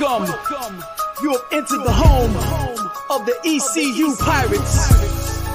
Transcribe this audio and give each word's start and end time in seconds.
Welcome. 0.00 0.82
You 1.22 1.32
have 1.32 1.44
entered 1.52 1.84
the 1.84 1.92
home 1.92 2.36
of 3.10 3.26
the 3.26 3.34
ECU 3.44 4.16
Pirates. 4.16 4.90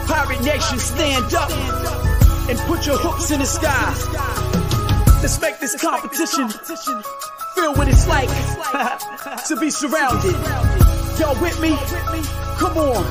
Pirate 0.08 0.42
Nation, 0.42 0.80
stand 0.80 1.34
up 1.34 1.52
and 2.50 2.57
put 2.60 2.86
your 2.86 2.98
hooks 2.98 3.32
in 3.32 3.39
the 3.39 3.46
sky. 3.46 3.94
Let's 5.21 5.42
make 5.42 5.60
this 5.60 5.80
competition 5.82 6.50
feel 6.50 7.74
what 7.75 7.89
it's 7.89 8.07
like 8.07 8.30
to 9.48 9.57
be 9.60 9.70
surrounded. 9.70 10.34
Y'all 11.20 11.40
with 11.42 11.60
me? 11.60 11.76
Come 12.57 12.78
on. 12.78 13.04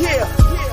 Yeah, 0.00 0.24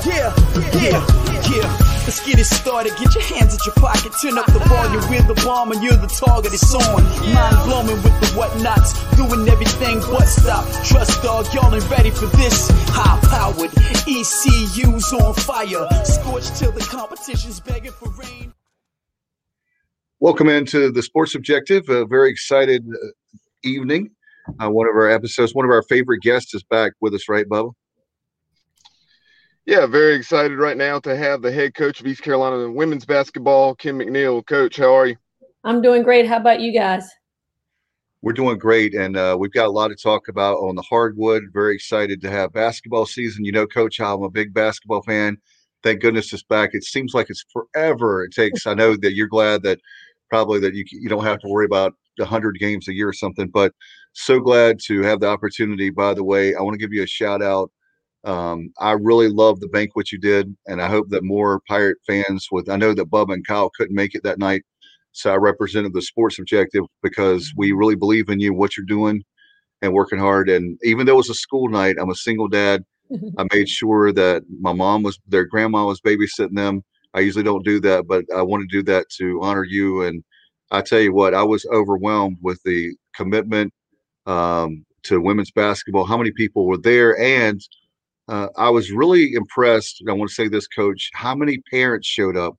yeah, 0.06 0.34
yeah, 0.82 1.06
yeah. 1.52 1.87
Let's 2.08 2.26
get 2.26 2.40
it 2.40 2.46
started. 2.46 2.94
Get 2.96 3.14
your 3.16 3.24
hands 3.26 3.54
at 3.54 3.66
your 3.66 3.76
pocket. 3.76 4.14
Turn 4.22 4.38
up 4.38 4.46
the 4.46 4.60
volume. 4.60 5.04
We're 5.10 5.28
the 5.28 5.34
bomb 5.44 5.74
and 5.74 5.84
you're 5.84 5.98
the 5.98 6.08
target. 6.08 6.54
It's 6.54 6.74
on. 6.74 7.04
Mind 7.04 7.58
blowing 7.66 8.02
with 8.02 8.16
the 8.22 8.28
whatnots. 8.28 8.96
Doing 9.18 9.46
everything 9.50 10.00
but 10.00 10.24
stop. 10.24 10.64
Trust 10.86 11.22
dog, 11.22 11.54
y'all 11.54 11.76
ain't 11.76 11.90
ready 11.90 12.12
for 12.12 12.28
this. 12.28 12.70
High 12.96 13.20
powered. 13.28 13.72
ECU's 14.08 15.12
on 15.12 15.34
fire. 15.34 15.86
Scorched 16.06 16.56
till 16.56 16.72
the 16.72 16.80
competition's 16.80 17.60
begging 17.60 17.92
for 17.92 18.10
rain. 18.12 18.54
Welcome 20.22 20.48
into 20.48 20.90
the 20.94 21.04
Sports 21.04 21.36
Objective. 21.36 21.90
A 21.90 22.06
very 22.06 22.32
excited 22.32 22.88
uh, 22.88 23.08
evening. 23.64 24.12
Uh, 24.62 24.70
one 24.70 24.88
of 24.88 24.96
our 24.96 25.10
episodes, 25.10 25.54
one 25.54 25.66
of 25.66 25.72
our 25.72 25.84
favorite 25.84 26.22
guests 26.22 26.54
is 26.54 26.64
back 26.64 26.94
with 27.02 27.14
us, 27.14 27.28
right, 27.28 27.50
Bubba? 27.50 27.74
Yeah, 29.68 29.86
very 29.86 30.16
excited 30.16 30.58
right 30.60 30.78
now 30.78 30.98
to 31.02 31.14
have 31.14 31.42
the 31.42 31.52
head 31.52 31.74
coach 31.74 32.00
of 32.00 32.08
East 32.08 32.22
Carolina 32.22 32.72
women's 32.72 33.04
basketball, 33.04 33.76
Kim 33.76 34.00
McNeill. 34.00 34.46
Coach, 34.46 34.78
how 34.78 34.96
are 34.96 35.08
you? 35.08 35.18
I'm 35.66 35.82
doing 35.82 36.04
great. 36.04 36.26
How 36.26 36.38
about 36.38 36.62
you 36.62 36.72
guys? 36.72 37.06
We're 38.22 38.32
doing 38.32 38.58
great, 38.58 38.94
and 38.94 39.18
uh, 39.18 39.36
we've 39.38 39.52
got 39.52 39.68
a 39.68 39.72
lot 39.72 39.90
to 39.90 39.98
talk 39.98 40.30
about 40.30 40.56
on 40.60 40.76
the 40.76 40.82
hardwood. 40.84 41.44
Very 41.52 41.76
excited 41.76 42.22
to 42.22 42.30
have 42.30 42.54
basketball 42.54 43.06
season. 43.06 43.44
You 43.44 43.52
know, 43.52 43.68
Coach, 43.68 43.98
how 43.98 44.16
I'm 44.16 44.24
a 44.24 44.30
big 44.30 44.54
basketball 44.54 45.02
fan. 45.02 45.36
Thank 45.84 46.00
goodness 46.00 46.32
it's 46.32 46.44
back. 46.44 46.70
It 46.72 46.86
seems 46.86 47.14
like 47.14 47.30
it's 47.30 47.44
forever 47.52 48.24
it 48.24 48.32
takes. 48.32 48.66
I 48.68 48.74
know 48.74 48.96
that 48.96 49.16
you're 49.16 49.28
glad 49.28 49.64
that 49.64 49.82
probably 50.30 50.62
that 50.62 50.76
you 50.76 50.86
you 50.92 51.10
don't 51.10 51.26
have 51.26 51.40
to 51.40 51.50
worry 51.50 51.66
about 51.66 51.94
100 52.20 52.58
games 52.58 52.88
a 52.88 52.94
year 52.94 53.10
or 53.10 53.14
something, 53.14 53.50
but 53.50 53.74
so 54.14 54.40
glad 54.40 54.80
to 54.86 55.02
have 55.02 55.20
the 55.20 55.28
opportunity. 55.28 55.90
By 55.90 56.14
the 56.14 56.24
way, 56.24 56.56
I 56.56 56.62
want 56.62 56.76
to 56.76 56.80
give 56.80 56.94
you 56.94 57.04
a 57.04 57.08
shout 57.08 57.42
out 57.42 57.70
um, 58.28 58.74
I 58.78 58.92
really 58.92 59.30
love 59.30 59.62
the 59.62 59.70
banquet 59.70 60.12
you 60.12 60.20
did, 60.20 60.54
and 60.68 60.82
I 60.82 60.90
hope 60.90 61.10
that 61.10 61.24
more 61.24 61.62
Pirate 61.68 61.98
fans 62.06 62.48
with. 62.52 62.70
I 62.70 62.76
know 62.76 62.94
that 62.94 63.10
Bub 63.10 63.30
and 63.30 63.48
Kyle 63.48 63.72
couldn't 63.78 63.96
make 63.96 64.16
it 64.16 64.24
that 64.24 64.38
night, 64.38 64.64
so 65.14 65.32
I 65.32 65.38
represented 65.38 65.94
the 65.94 66.02
sports 66.02 66.38
objective 66.38 66.84
because 67.02 67.54
we 67.56 67.72
really 67.72 67.96
believe 67.96 68.28
in 68.28 68.42
you, 68.42 68.54
what 68.54 68.76
you're 68.76 68.86
doing, 68.86 69.24
and 69.82 69.94
working 69.94 70.20
hard. 70.20 70.50
And 70.50 70.78
even 70.84 71.06
though 71.06 71.14
it 71.14 71.18
was 71.18 71.30
a 71.30 71.36
school 71.36 71.70
night, 71.70 71.96
I'm 72.00 72.10
a 72.10 72.16
single 72.16 72.50
dad. 72.50 72.84
I 73.38 73.46
made 73.54 73.70
sure 73.70 74.12
that 74.12 74.44
my 74.60 74.74
mom 74.74 75.04
was 75.04 75.18
their 75.28 75.46
grandma 75.46 75.86
was 75.86 76.02
babysitting 76.02 76.56
them. 76.56 76.84
I 77.14 77.22
usually 77.22 77.46
don't 77.46 77.64
do 77.64 77.80
that, 77.80 78.08
but 78.08 78.26
I 78.36 78.42
want 78.42 78.70
to 78.70 78.78
do 78.78 78.84
that 78.92 79.08
to 79.20 79.40
honor 79.42 79.64
you. 79.64 80.02
And 80.02 80.22
I 80.72 80.82
tell 80.82 81.00
you 81.00 81.14
what, 81.14 81.34
I 81.34 81.44
was 81.44 81.66
overwhelmed 81.74 82.38
with 82.42 82.62
the 82.66 82.94
commitment 83.16 83.74
um, 84.26 84.86
to 85.04 85.22
women's 85.22 85.52
basketball. 85.52 86.04
How 86.04 86.18
many 86.18 86.32
people 86.32 86.68
were 86.68 86.78
there, 86.78 87.18
and 87.18 87.62
uh, 88.28 88.48
I 88.58 88.70
was 88.70 88.92
really 88.92 89.34
impressed. 89.34 90.04
I 90.08 90.14
want 90.14 90.30
to 90.30 90.36
say 90.36 90.48
this, 90.48 90.68
coach, 90.68 91.10
how 91.14 91.36
many 91.36 91.60
parents 91.72 92.08
showed 92.08 92.38
up. 92.38 92.58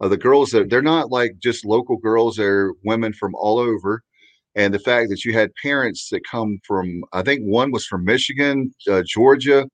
Uh, 0.00 0.08
the 0.08 0.16
girls 0.16 0.50
that 0.50 0.68
they're 0.68 0.82
not 0.82 1.10
like 1.10 1.38
just 1.38 1.64
local 1.64 1.96
girls, 1.96 2.36
they're 2.36 2.72
women 2.84 3.12
from 3.12 3.34
all 3.36 3.58
over. 3.58 4.02
And 4.54 4.74
the 4.74 4.80
fact 4.80 5.08
that 5.10 5.24
you 5.24 5.32
had 5.32 5.50
parents 5.62 6.08
that 6.10 6.22
come 6.28 6.58
from, 6.66 7.04
I 7.12 7.22
think 7.22 7.42
one 7.42 7.70
was 7.70 7.86
from 7.86 8.04
Michigan, 8.04 8.74
uh, 8.90 9.02
Georgia, 9.06 9.66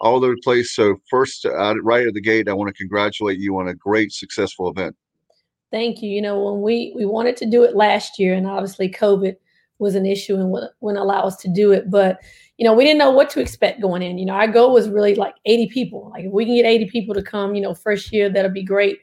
all 0.00 0.16
over 0.16 0.34
the 0.34 0.40
place. 0.42 0.74
So, 0.74 0.96
first, 1.08 1.46
uh, 1.46 1.74
right 1.82 2.06
at 2.06 2.14
the 2.14 2.20
gate, 2.20 2.48
I 2.48 2.52
want 2.52 2.74
to 2.74 2.78
congratulate 2.78 3.38
you 3.38 3.58
on 3.58 3.68
a 3.68 3.74
great, 3.74 4.12
successful 4.12 4.68
event. 4.68 4.96
Thank 5.70 6.02
you. 6.02 6.10
You 6.10 6.22
know, 6.22 6.42
when 6.42 6.62
we 6.62 6.92
we 6.96 7.04
wanted 7.04 7.36
to 7.38 7.46
do 7.46 7.62
it 7.64 7.76
last 7.76 8.18
year, 8.18 8.34
and 8.34 8.46
obviously 8.46 8.88
COVID 8.88 9.36
was 9.78 9.94
an 9.94 10.06
issue 10.06 10.36
and 10.36 10.50
wouldn't 10.50 11.02
allow 11.02 11.22
us 11.22 11.36
to 11.36 11.48
do 11.48 11.72
it, 11.72 11.90
but 11.90 12.18
you 12.58 12.64
know, 12.64 12.72
we 12.72 12.84
didn't 12.84 12.98
know 12.98 13.10
what 13.10 13.30
to 13.30 13.40
expect 13.40 13.80
going 13.80 14.02
in. 14.02 14.16
You 14.16 14.26
know, 14.26 14.34
our 14.34 14.46
goal 14.46 14.72
was 14.72 14.88
really 14.88 15.14
like 15.16 15.34
80 15.44 15.68
people. 15.68 16.10
Like 16.12 16.24
if 16.24 16.32
we 16.32 16.44
can 16.44 16.54
get 16.54 16.66
80 16.66 16.88
people 16.90 17.14
to 17.14 17.22
come, 17.22 17.54
you 17.54 17.60
know, 17.60 17.74
first 17.74 18.12
year, 18.12 18.28
that'll 18.30 18.50
be 18.50 18.62
great. 18.62 19.00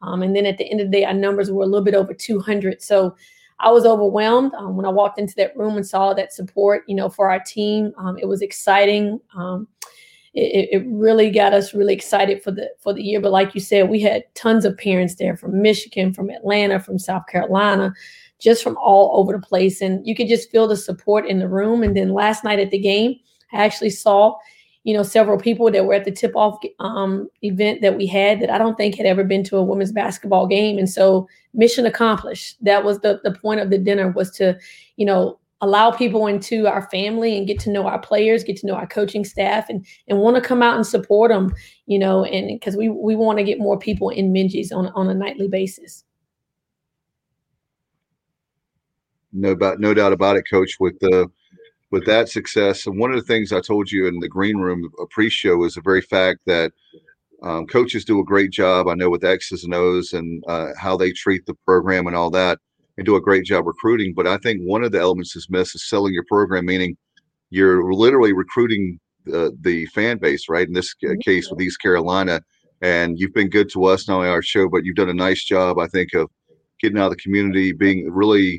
Um, 0.00 0.22
and 0.22 0.34
then 0.34 0.46
at 0.46 0.58
the 0.58 0.70
end 0.70 0.80
of 0.80 0.90
the 0.90 0.98
day, 0.98 1.04
our 1.04 1.14
numbers 1.14 1.50
were 1.50 1.64
a 1.64 1.66
little 1.66 1.84
bit 1.84 1.94
over 1.94 2.14
200. 2.14 2.82
So 2.82 3.14
I 3.60 3.70
was 3.70 3.84
overwhelmed 3.84 4.54
um, 4.54 4.76
when 4.76 4.86
I 4.86 4.90
walked 4.90 5.18
into 5.18 5.34
that 5.36 5.56
room 5.56 5.76
and 5.76 5.86
saw 5.86 6.14
that 6.14 6.32
support, 6.32 6.84
you 6.88 6.94
know, 6.94 7.08
for 7.08 7.30
our 7.30 7.40
team. 7.40 7.92
Um, 7.98 8.18
it 8.18 8.26
was 8.26 8.42
exciting. 8.42 9.20
It, 10.36 10.68
it, 10.72 10.86
really 10.88 11.30
got 11.30 11.54
us 11.54 11.74
really 11.74 11.94
excited 11.94 12.42
for 12.42 12.50
the 12.50 12.68
for 12.80 12.92
the 12.92 13.02
year. 13.02 13.20
But 13.20 13.30
like 13.30 13.54
you 13.54 13.60
said, 13.60 13.88
we 13.88 14.00
had 14.00 14.24
tons 14.34 14.64
of 14.64 14.76
parents 14.76 15.14
there 15.14 15.36
from 15.36 15.62
Michigan, 15.62 16.12
from 16.12 16.28
Atlanta, 16.28 16.80
from 16.80 16.98
South 16.98 17.26
Carolina 17.28 17.94
just 18.44 18.62
from 18.62 18.76
all 18.76 19.18
over 19.18 19.32
the 19.32 19.38
place. 19.38 19.80
And 19.80 20.06
you 20.06 20.14
could 20.14 20.28
just 20.28 20.50
feel 20.50 20.68
the 20.68 20.76
support 20.76 21.26
in 21.26 21.38
the 21.38 21.48
room. 21.48 21.82
And 21.82 21.96
then 21.96 22.10
last 22.10 22.44
night 22.44 22.58
at 22.58 22.70
the 22.70 22.78
game, 22.78 23.16
I 23.52 23.64
actually 23.64 23.90
saw, 23.90 24.36
you 24.82 24.94
know, 24.94 25.02
several 25.02 25.38
people 25.38 25.70
that 25.70 25.86
were 25.86 25.94
at 25.94 26.04
the 26.04 26.10
tip 26.10 26.32
off 26.36 26.58
um, 26.78 27.28
event 27.42 27.80
that 27.80 27.96
we 27.96 28.06
had 28.06 28.40
that 28.40 28.50
I 28.50 28.58
don't 28.58 28.76
think 28.76 28.96
had 28.96 29.06
ever 29.06 29.24
been 29.24 29.44
to 29.44 29.56
a 29.56 29.62
women's 29.62 29.92
basketball 29.92 30.46
game. 30.46 30.78
And 30.78 30.90
so 30.90 31.26
mission 31.54 31.86
accomplished. 31.86 32.56
That 32.62 32.84
was 32.84 33.00
the, 33.00 33.20
the 33.24 33.32
point 33.32 33.60
of 33.60 33.70
the 33.70 33.78
dinner 33.78 34.10
was 34.10 34.30
to, 34.32 34.58
you 34.96 35.06
know, 35.06 35.38
allow 35.60 35.90
people 35.90 36.26
into 36.26 36.66
our 36.66 36.88
family 36.90 37.38
and 37.38 37.46
get 37.46 37.58
to 37.60 37.70
know 37.70 37.86
our 37.86 37.98
players, 37.98 38.44
get 38.44 38.56
to 38.58 38.66
know 38.66 38.74
our 38.74 38.86
coaching 38.86 39.24
staff 39.24 39.66
and 39.68 39.86
and 40.08 40.18
want 40.18 40.36
to 40.36 40.42
come 40.42 40.62
out 40.62 40.76
and 40.76 40.86
support 40.86 41.30
them, 41.30 41.54
you 41.86 41.98
know, 41.98 42.24
and 42.24 42.48
because 42.48 42.76
we 42.76 42.88
we 42.88 43.16
want 43.16 43.38
to 43.38 43.44
get 43.44 43.58
more 43.58 43.78
people 43.78 44.10
in 44.10 44.32
Minges 44.32 44.72
on, 44.72 44.88
on 44.94 45.08
a 45.08 45.14
nightly 45.14 45.48
basis. 45.48 46.04
no 49.34 49.50
about 49.50 49.80
no 49.80 49.92
doubt 49.92 50.12
about 50.12 50.36
it, 50.36 50.44
Coach. 50.48 50.76
With 50.80 50.98
the 51.00 51.30
with 51.90 52.06
that 52.06 52.28
success, 52.28 52.86
and 52.86 52.98
one 52.98 53.10
of 53.10 53.16
the 53.16 53.26
things 53.26 53.52
I 53.52 53.60
told 53.60 53.90
you 53.90 54.06
in 54.06 54.20
the 54.20 54.28
green 54.28 54.56
room 54.56 54.88
a 55.00 55.06
pre-show 55.06 55.64
is 55.64 55.74
the 55.74 55.82
very 55.82 56.00
fact 56.00 56.40
that 56.46 56.72
um, 57.42 57.66
coaches 57.66 58.04
do 58.04 58.20
a 58.20 58.24
great 58.24 58.50
job. 58.50 58.88
I 58.88 58.94
know 58.94 59.10
with 59.10 59.24
X's 59.24 59.64
and 59.64 59.74
O's 59.74 60.12
and 60.12 60.42
uh, 60.48 60.68
how 60.78 60.96
they 60.96 61.12
treat 61.12 61.44
the 61.46 61.54
program 61.66 62.06
and 62.06 62.16
all 62.16 62.30
that, 62.30 62.58
and 62.96 63.06
do 63.06 63.16
a 63.16 63.20
great 63.20 63.44
job 63.44 63.66
recruiting. 63.66 64.14
But 64.14 64.26
I 64.26 64.38
think 64.38 64.60
one 64.62 64.84
of 64.84 64.92
the 64.92 65.00
elements 65.00 65.36
is 65.36 65.48
missed 65.50 65.74
is 65.74 65.88
selling 65.88 66.14
your 66.14 66.24
program, 66.28 66.66
meaning 66.66 66.96
you're 67.50 67.92
literally 67.92 68.32
recruiting 68.32 68.98
the, 69.24 69.56
the 69.60 69.86
fan 69.86 70.18
base, 70.18 70.48
right? 70.48 70.66
In 70.66 70.74
this 70.74 70.94
mm-hmm. 71.02 71.18
case 71.20 71.50
with 71.50 71.60
East 71.60 71.80
Carolina, 71.80 72.40
and 72.82 73.18
you've 73.18 73.34
been 73.34 73.48
good 73.48 73.70
to 73.70 73.84
us, 73.84 74.08
not 74.08 74.16
only 74.16 74.28
our 74.28 74.42
show, 74.42 74.68
but 74.68 74.84
you've 74.84 74.96
done 74.96 75.08
a 75.08 75.14
nice 75.14 75.44
job, 75.44 75.78
I 75.78 75.86
think, 75.86 76.12
of 76.14 76.30
getting 76.80 76.98
out 76.98 77.06
of 77.06 77.12
the 77.12 77.22
community, 77.22 77.72
being 77.72 78.10
really 78.10 78.58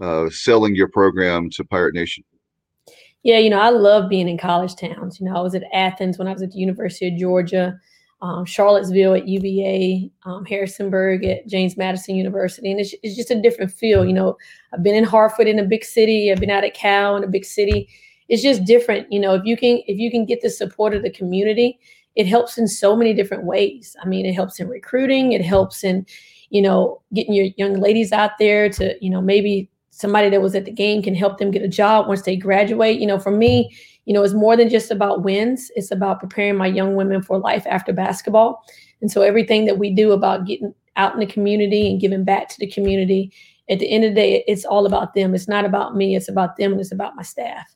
uh, 0.00 0.28
selling 0.30 0.74
your 0.74 0.88
program 0.88 1.48
to 1.50 1.64
Pirate 1.64 1.94
Nation? 1.94 2.24
Yeah, 3.22 3.38
you 3.38 3.50
know, 3.50 3.60
I 3.60 3.70
love 3.70 4.10
being 4.10 4.28
in 4.28 4.36
college 4.36 4.74
towns. 4.74 5.20
You 5.20 5.26
know, 5.26 5.36
I 5.36 5.40
was 5.40 5.54
at 5.54 5.62
Athens 5.72 6.18
when 6.18 6.26
I 6.26 6.32
was 6.32 6.42
at 6.42 6.50
the 6.50 6.58
University 6.58 7.08
of 7.08 7.16
Georgia, 7.16 7.78
um, 8.22 8.44
Charlottesville 8.44 9.14
at 9.14 9.26
UVA, 9.26 10.08
um, 10.24 10.44
Harrisonburg 10.44 11.24
at 11.24 11.46
James 11.48 11.76
Madison 11.76 12.14
University, 12.14 12.70
and 12.70 12.80
it's, 12.80 12.94
it's 13.02 13.16
just 13.16 13.32
a 13.32 13.42
different 13.42 13.72
feel. 13.72 14.06
You 14.06 14.12
know, 14.12 14.36
I've 14.72 14.82
been 14.82 14.94
in 14.94 15.04
Hartford 15.04 15.48
in 15.48 15.58
a 15.58 15.64
big 15.64 15.84
city. 15.84 16.30
I've 16.30 16.38
been 16.38 16.50
out 16.50 16.64
at 16.64 16.74
Cal 16.74 17.16
in 17.16 17.24
a 17.24 17.28
big 17.28 17.44
city. 17.44 17.88
It's 18.28 18.42
just 18.42 18.64
different. 18.64 19.12
You 19.12 19.18
know, 19.18 19.34
if 19.34 19.44
you 19.44 19.56
can 19.56 19.82
if 19.88 19.98
you 19.98 20.10
can 20.10 20.24
get 20.24 20.40
the 20.40 20.50
support 20.50 20.94
of 20.94 21.02
the 21.02 21.10
community, 21.10 21.80
it 22.14 22.28
helps 22.28 22.56
in 22.56 22.68
so 22.68 22.94
many 22.94 23.12
different 23.12 23.44
ways. 23.44 23.96
I 24.00 24.06
mean, 24.06 24.24
it 24.24 24.34
helps 24.34 24.60
in 24.60 24.68
recruiting. 24.68 25.32
It 25.32 25.44
helps 25.44 25.82
in, 25.82 26.06
you 26.50 26.62
know, 26.62 27.02
getting 27.12 27.34
your 27.34 27.48
young 27.56 27.80
ladies 27.80 28.12
out 28.12 28.38
there 28.38 28.68
to, 28.70 28.94
you 29.00 29.10
know, 29.10 29.20
maybe 29.20 29.68
somebody 29.90 30.30
that 30.30 30.40
was 30.40 30.54
at 30.54 30.64
the 30.64 30.70
game 30.70 31.02
can 31.02 31.14
help 31.14 31.38
them 31.38 31.50
get 31.50 31.62
a 31.62 31.68
job 31.68 32.06
once 32.06 32.22
they 32.22 32.36
graduate. 32.36 33.00
You 33.00 33.06
know, 33.06 33.18
for 33.18 33.32
me, 33.32 33.76
you 34.04 34.12
know, 34.12 34.22
it's 34.22 34.34
more 34.34 34.56
than 34.56 34.68
just 34.68 34.90
about 34.90 35.22
wins. 35.22 35.70
It's 35.76 35.90
about 35.90 36.20
preparing 36.20 36.56
my 36.56 36.66
young 36.66 36.96
women 36.96 37.22
for 37.22 37.38
life 37.38 37.66
after 37.66 37.92
basketball. 37.92 38.64
And 39.00 39.10
so 39.10 39.22
everything 39.22 39.64
that 39.66 39.78
we 39.78 39.90
do 39.90 40.12
about 40.12 40.46
getting 40.46 40.74
out 40.96 41.14
in 41.14 41.20
the 41.20 41.26
community 41.26 41.90
and 41.90 42.00
giving 42.00 42.24
back 42.24 42.48
to 42.48 42.58
the 42.58 42.66
community, 42.66 43.32
at 43.70 43.78
the 43.78 43.90
end 43.90 44.04
of 44.04 44.10
the 44.10 44.20
day, 44.20 44.44
it's 44.46 44.64
all 44.64 44.86
about 44.86 45.14
them. 45.14 45.34
It's 45.34 45.48
not 45.48 45.64
about 45.64 45.96
me. 45.96 46.16
It's 46.16 46.28
about 46.28 46.56
them 46.56 46.72
and 46.72 46.80
it's 46.80 46.92
about 46.92 47.16
my 47.16 47.22
staff. 47.22 47.74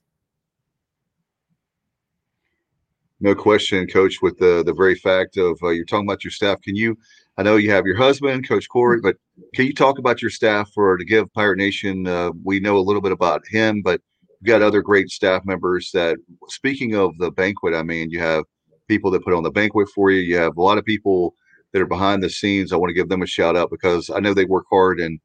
No 3.20 3.34
question, 3.34 3.86
Coach. 3.86 4.20
With 4.20 4.36
the 4.36 4.62
the 4.64 4.74
very 4.74 4.94
fact 4.94 5.38
of 5.38 5.58
uh, 5.62 5.70
you're 5.70 5.86
talking 5.86 6.06
about 6.06 6.22
your 6.22 6.30
staff, 6.30 6.60
can 6.60 6.76
you 6.76 6.98
I 7.38 7.42
know 7.42 7.56
you 7.56 7.70
have 7.70 7.86
your 7.86 7.96
husband, 7.96 8.46
Coach 8.46 8.68
Corey, 8.68 9.00
but 9.00 9.16
can 9.54 9.66
you 9.66 9.72
talk 9.72 9.98
about 9.98 10.20
your 10.20 10.30
staff 10.30 10.70
for 10.74 10.98
to 10.98 11.04
give 11.04 11.32
Pirate 11.32 11.56
Nation? 11.56 12.06
Uh, 12.06 12.32
we 12.44 12.60
know 12.60 12.76
a 12.76 12.80
little 12.80 13.00
bit 13.00 13.12
about 13.12 13.46
him, 13.46 13.80
but 13.80 14.02
you've 14.40 14.46
got 14.46 14.62
other 14.62 14.82
great 14.82 15.08
staff 15.10 15.44
members 15.44 15.90
that. 15.92 16.18
Speaking 16.48 16.94
of 16.94 17.16
the 17.18 17.30
banquet, 17.30 17.74
I 17.74 17.82
mean, 17.82 18.10
you 18.10 18.20
have 18.20 18.44
people 18.88 19.10
that 19.10 19.24
put 19.24 19.34
on 19.34 19.42
the 19.42 19.50
banquet 19.50 19.88
for 19.94 20.10
you. 20.10 20.20
You 20.20 20.36
have 20.38 20.56
a 20.56 20.62
lot 20.62 20.78
of 20.78 20.84
people 20.84 21.34
that 21.72 21.82
are 21.82 21.86
behind 21.86 22.22
the 22.22 22.30
scenes. 22.30 22.72
I 22.72 22.76
want 22.76 22.90
to 22.90 22.94
give 22.94 23.08
them 23.08 23.22
a 23.22 23.26
shout 23.26 23.56
out 23.56 23.70
because 23.70 24.10
I 24.10 24.20
know 24.20 24.34
they 24.34 24.44
work 24.44 24.66
hard 24.70 25.00
and 25.00 25.20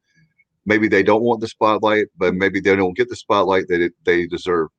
maybe 0.66 0.88
they 0.88 1.04
don't 1.04 1.24
want 1.24 1.42
the 1.42 1.48
spotlight, 1.48 2.08
but 2.18 2.36
maybe 2.36 2.60
they 2.60 2.76
don't 2.76 2.98
get 2.98 3.10
the 3.10 3.16
spotlight 3.16 3.68
that 3.68 3.82
it, 3.82 3.94
they 4.04 4.28
deserve. 4.28 4.70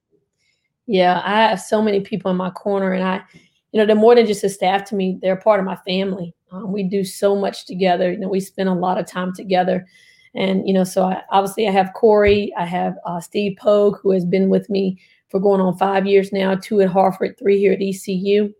Yeah, 0.86 1.22
I 1.24 1.48
have 1.48 1.60
so 1.60 1.80
many 1.80 2.00
people 2.00 2.30
in 2.30 2.36
my 2.36 2.50
corner, 2.50 2.92
and 2.92 3.04
I, 3.04 3.22
you 3.70 3.80
know, 3.80 3.86
they're 3.86 3.96
more 3.96 4.14
than 4.14 4.26
just 4.26 4.44
a 4.44 4.48
staff 4.48 4.84
to 4.86 4.96
me. 4.96 5.18
They're 5.22 5.36
part 5.36 5.60
of 5.60 5.66
my 5.66 5.76
family. 5.76 6.34
Um, 6.50 6.72
we 6.72 6.82
do 6.82 7.04
so 7.04 7.36
much 7.36 7.66
together. 7.66 8.12
You 8.12 8.18
know, 8.18 8.28
we 8.28 8.40
spend 8.40 8.68
a 8.68 8.74
lot 8.74 8.98
of 8.98 9.06
time 9.06 9.32
together, 9.34 9.86
and 10.34 10.66
you 10.66 10.74
know, 10.74 10.84
so 10.84 11.04
I, 11.04 11.22
obviously 11.30 11.68
I 11.68 11.72
have 11.72 11.92
Corey, 11.94 12.52
I 12.58 12.64
have 12.64 12.96
uh, 13.04 13.20
Steve 13.20 13.56
Pogue, 13.58 13.98
who 14.02 14.12
has 14.12 14.24
been 14.24 14.48
with 14.48 14.68
me 14.70 14.98
for 15.28 15.40
going 15.40 15.60
on 15.60 15.76
five 15.76 16.06
years 16.06 16.32
now, 16.32 16.54
two 16.54 16.80
at 16.80 16.88
Hartford, 16.88 17.38
three 17.38 17.58
here 17.58 17.72
at 17.72 17.82
ECU. 17.82 18.52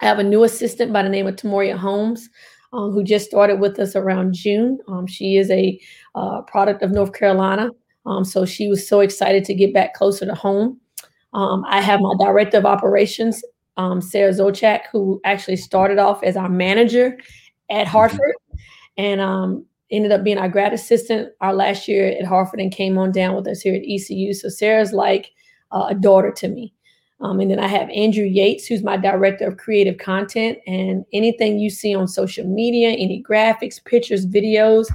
I 0.00 0.06
have 0.06 0.18
a 0.18 0.24
new 0.24 0.44
assistant 0.44 0.92
by 0.92 1.02
the 1.02 1.08
name 1.08 1.26
of 1.26 1.36
Tamoria 1.36 1.76
Holmes. 1.76 2.28
Um, 2.74 2.92
who 2.92 3.02
just 3.02 3.24
started 3.24 3.60
with 3.60 3.78
us 3.78 3.96
around 3.96 4.34
June. 4.34 4.78
Um, 4.88 5.06
she 5.06 5.38
is 5.38 5.50
a 5.50 5.80
uh, 6.14 6.42
product 6.42 6.82
of 6.82 6.90
North 6.90 7.14
Carolina. 7.14 7.70
Um, 8.04 8.26
so 8.26 8.44
she 8.44 8.68
was 8.68 8.86
so 8.86 9.00
excited 9.00 9.44
to 9.46 9.54
get 9.54 9.72
back 9.72 9.94
closer 9.94 10.26
to 10.26 10.34
home. 10.34 10.78
Um, 11.32 11.64
I 11.66 11.80
have 11.80 12.00
my 12.00 12.14
director 12.18 12.58
of 12.58 12.66
operations, 12.66 13.42
um, 13.78 14.02
Sarah 14.02 14.32
Zochak, 14.32 14.82
who 14.92 15.18
actually 15.24 15.56
started 15.56 15.98
off 15.98 16.22
as 16.22 16.36
our 16.36 16.50
manager 16.50 17.18
at 17.70 17.86
mm-hmm. 17.86 17.90
Hartford 17.90 18.34
and 18.98 19.22
um, 19.22 19.64
ended 19.90 20.12
up 20.12 20.24
being 20.24 20.38
our 20.38 20.48
grad 20.48 20.72
assistant 20.72 21.32
our 21.40 21.54
last 21.54 21.88
year 21.88 22.08
at 22.08 22.26
Hartford 22.26 22.60
and 22.60 22.72
came 22.72 22.98
on 22.98 23.12
down 23.12 23.34
with 23.34 23.46
us 23.46 23.60
here 23.60 23.74
at 23.74 23.82
ECU. 23.88 24.34
So 24.34 24.48
Sarah's 24.48 24.92
like 24.92 25.32
uh, 25.72 25.86
a 25.90 25.94
daughter 25.94 26.30
to 26.32 26.48
me. 26.48 26.74
Um, 27.20 27.40
and 27.40 27.50
then 27.50 27.58
I 27.58 27.66
have 27.66 27.90
Andrew 27.90 28.24
Yates, 28.24 28.66
who's 28.66 28.84
my 28.84 28.96
director 28.96 29.48
of 29.48 29.56
creative 29.56 29.98
content. 29.98 30.58
And 30.66 31.04
anything 31.12 31.58
you 31.58 31.68
see 31.68 31.94
on 31.94 32.06
social 32.06 32.46
media, 32.46 32.90
any 32.90 33.22
graphics, 33.22 33.84
pictures, 33.84 34.24
videos, 34.24 34.86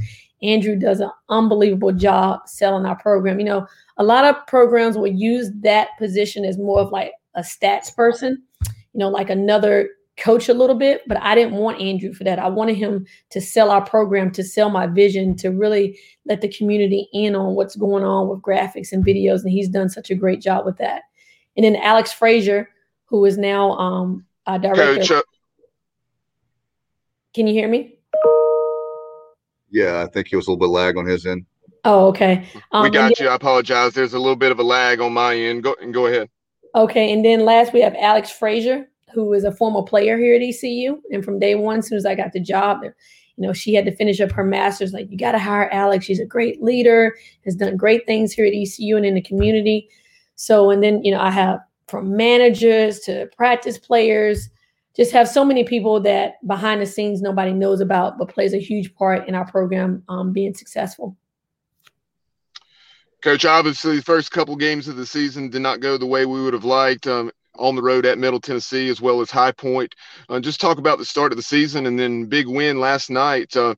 Andrew 0.41 0.75
does 0.75 0.99
an 0.99 1.09
unbelievable 1.29 1.93
job 1.93 2.47
selling 2.47 2.85
our 2.85 2.97
program. 2.97 3.39
You 3.39 3.45
know, 3.45 3.67
a 3.97 4.03
lot 4.03 4.25
of 4.25 4.45
programs 4.47 4.97
will 4.97 5.07
use 5.07 5.51
that 5.61 5.89
position 5.97 6.45
as 6.45 6.57
more 6.57 6.79
of 6.79 6.91
like 6.91 7.13
a 7.35 7.41
stats 7.41 7.93
person, 7.93 8.41
you 8.61 8.99
know, 8.99 9.09
like 9.09 9.29
another 9.29 9.89
coach 10.17 10.49
a 10.49 10.53
little 10.53 10.75
bit. 10.75 11.01
But 11.07 11.21
I 11.21 11.35
didn't 11.35 11.53
want 11.53 11.81
Andrew 11.81 12.13
for 12.13 12.23
that. 12.23 12.39
I 12.39 12.49
wanted 12.49 12.75
him 12.75 13.05
to 13.31 13.41
sell 13.41 13.71
our 13.71 13.83
program, 13.83 14.31
to 14.31 14.43
sell 14.43 14.69
my 14.69 14.87
vision, 14.87 15.35
to 15.37 15.49
really 15.49 15.97
let 16.25 16.41
the 16.41 16.47
community 16.47 17.09
in 17.13 17.35
on 17.35 17.55
what's 17.55 17.75
going 17.75 18.03
on 18.03 18.29
with 18.29 18.41
graphics 18.41 18.91
and 18.91 19.05
videos. 19.05 19.41
And 19.41 19.51
he's 19.51 19.69
done 19.69 19.89
such 19.89 20.09
a 20.09 20.15
great 20.15 20.41
job 20.41 20.65
with 20.65 20.77
that 20.77 21.03
and 21.55 21.63
then 21.63 21.75
Alex 21.75 22.11
Frazier, 22.11 22.69
who 23.05 23.25
is 23.25 23.37
now 23.37 23.71
um, 23.73 24.25
a 24.45 24.57
director. 24.57 24.95
Coach, 24.95 25.11
uh, 25.11 25.21
Can 27.33 27.47
you 27.47 27.53
hear 27.53 27.67
me? 27.67 27.97
Yeah, 29.69 30.03
I 30.03 30.07
think 30.07 30.27
he 30.27 30.35
was 30.35 30.47
a 30.47 30.51
little 30.51 30.67
bit 30.67 30.71
lag 30.71 30.97
on 30.97 31.05
his 31.05 31.25
end. 31.25 31.45
Oh, 31.85 32.07
okay. 32.07 32.47
Um, 32.71 32.83
we 32.83 32.89
got 32.89 33.19
you. 33.19 33.27
I 33.27 33.35
apologize. 33.35 33.93
There's 33.93 34.13
a 34.13 34.19
little 34.19 34.35
bit 34.35 34.51
of 34.51 34.59
a 34.59 34.63
lag 34.63 35.01
on 35.01 35.13
my 35.13 35.35
end. 35.35 35.63
Go 35.63 35.75
and 35.81 35.93
go 35.93 36.07
ahead. 36.07 36.29
Okay, 36.75 37.11
and 37.13 37.23
then 37.23 37.45
last 37.45 37.73
we 37.73 37.81
have 37.81 37.95
Alex 37.99 38.31
Frazier, 38.31 38.87
who 39.13 39.33
is 39.33 39.43
a 39.43 39.51
former 39.51 39.83
player 39.83 40.17
here 40.17 40.35
at 40.35 40.41
ECU, 40.41 41.01
and 41.11 41.23
from 41.23 41.39
day 41.39 41.55
one, 41.55 41.79
as 41.79 41.87
soon 41.87 41.97
as 41.97 42.05
I 42.05 42.15
got 42.15 42.33
the 42.33 42.39
job, 42.39 42.83
you 42.83 42.91
know, 43.47 43.53
she 43.53 43.73
had 43.73 43.85
to 43.85 43.95
finish 43.95 44.21
up 44.21 44.31
her 44.31 44.43
master's. 44.43 44.93
Like, 44.93 45.09
you 45.09 45.17
got 45.17 45.31
to 45.31 45.39
hire 45.39 45.69
Alex. 45.71 46.05
She's 46.05 46.19
a 46.19 46.25
great 46.25 46.61
leader, 46.61 47.15
has 47.45 47.55
done 47.55 47.77
great 47.77 48.05
things 48.05 48.31
here 48.31 48.45
at 48.45 48.53
ECU 48.53 48.95
and 48.95 49.05
in 49.05 49.15
the 49.15 49.21
community. 49.21 49.89
So, 50.35 50.69
and 50.69 50.83
then, 50.83 51.03
you 51.03 51.11
know, 51.11 51.19
I 51.19 51.31
have 51.31 51.59
from 51.87 52.15
managers 52.15 52.99
to 53.01 53.27
practice 53.35 53.77
players, 53.77 54.49
just 54.95 55.11
have 55.11 55.27
so 55.27 55.43
many 55.43 55.63
people 55.63 55.99
that 56.01 56.45
behind 56.47 56.81
the 56.81 56.85
scenes 56.85 57.21
nobody 57.21 57.53
knows 57.53 57.81
about, 57.81 58.17
but 58.17 58.29
plays 58.29 58.53
a 58.53 58.59
huge 58.59 58.93
part 58.95 59.27
in 59.27 59.35
our 59.35 59.45
program 59.45 60.03
um, 60.09 60.31
being 60.31 60.53
successful. 60.53 61.17
Coach, 63.23 63.45
obviously, 63.45 63.95
the 63.95 64.03
first 64.03 64.31
couple 64.31 64.55
games 64.55 64.87
of 64.87 64.95
the 64.95 65.05
season 65.05 65.49
did 65.49 65.61
not 65.61 65.79
go 65.79 65.97
the 65.97 66.05
way 66.05 66.25
we 66.25 66.43
would 66.43 66.53
have 66.53 66.65
liked. 66.65 67.07
Um, 67.07 67.31
on 67.57 67.75
the 67.75 67.81
road 67.81 68.05
at 68.05 68.17
Middle 68.17 68.39
Tennessee 68.39 68.89
as 68.89 69.01
well 69.01 69.21
as 69.21 69.29
High 69.29 69.51
Point. 69.51 69.93
Uh, 70.29 70.39
just 70.39 70.61
talk 70.61 70.77
about 70.77 70.97
the 70.97 71.05
start 71.05 71.31
of 71.31 71.37
the 71.37 71.43
season 71.43 71.85
and 71.85 71.99
then 71.99 72.25
big 72.25 72.47
win 72.47 72.79
last 72.79 73.09
night. 73.09 73.55
Uh, 73.55 73.75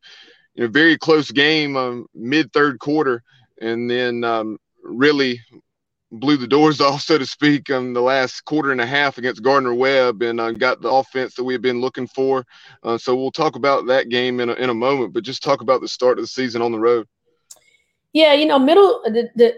you 0.53 0.63
know, 0.63 0.69
very 0.69 0.97
close 0.97 1.31
game, 1.31 1.75
um, 1.75 2.07
mid 2.13 2.51
third 2.53 2.79
quarter, 2.79 3.21
and 3.61 3.89
then 3.89 4.23
um, 4.23 4.57
really 4.83 5.41
blew 6.11 6.37
the 6.37 6.47
doors 6.47 6.79
off, 6.81 7.01
so 7.01 7.17
to 7.17 7.25
speak, 7.25 7.69
in 7.69 7.93
the 7.93 8.01
last 8.01 8.45
quarter 8.45 8.71
and 8.71 8.81
a 8.81 8.85
half 8.85 9.17
against 9.17 9.43
Gardner 9.43 9.73
Webb 9.73 10.21
and 10.21 10.39
uh, 10.39 10.51
got 10.51 10.81
the 10.81 10.89
offense 10.89 11.35
that 11.35 11.43
we 11.43 11.53
have 11.53 11.61
been 11.61 11.81
looking 11.81 12.07
for. 12.07 12.45
Uh, 12.83 12.97
so 12.97 13.15
we'll 13.15 13.31
talk 13.31 13.55
about 13.55 13.87
that 13.87 14.09
game 14.09 14.39
in 14.39 14.49
a, 14.49 14.53
in 14.53 14.69
a 14.69 14.73
moment, 14.73 15.13
but 15.13 15.23
just 15.23 15.43
talk 15.43 15.61
about 15.61 15.81
the 15.81 15.87
start 15.87 16.17
of 16.17 16.23
the 16.23 16.27
season 16.27 16.61
on 16.61 16.71
the 16.71 16.79
road. 16.79 17.07
Yeah, 18.13 18.33
you 18.33 18.45
know, 18.45 18.57
middle 18.57 19.01
the 19.03 19.29
the, 19.35 19.55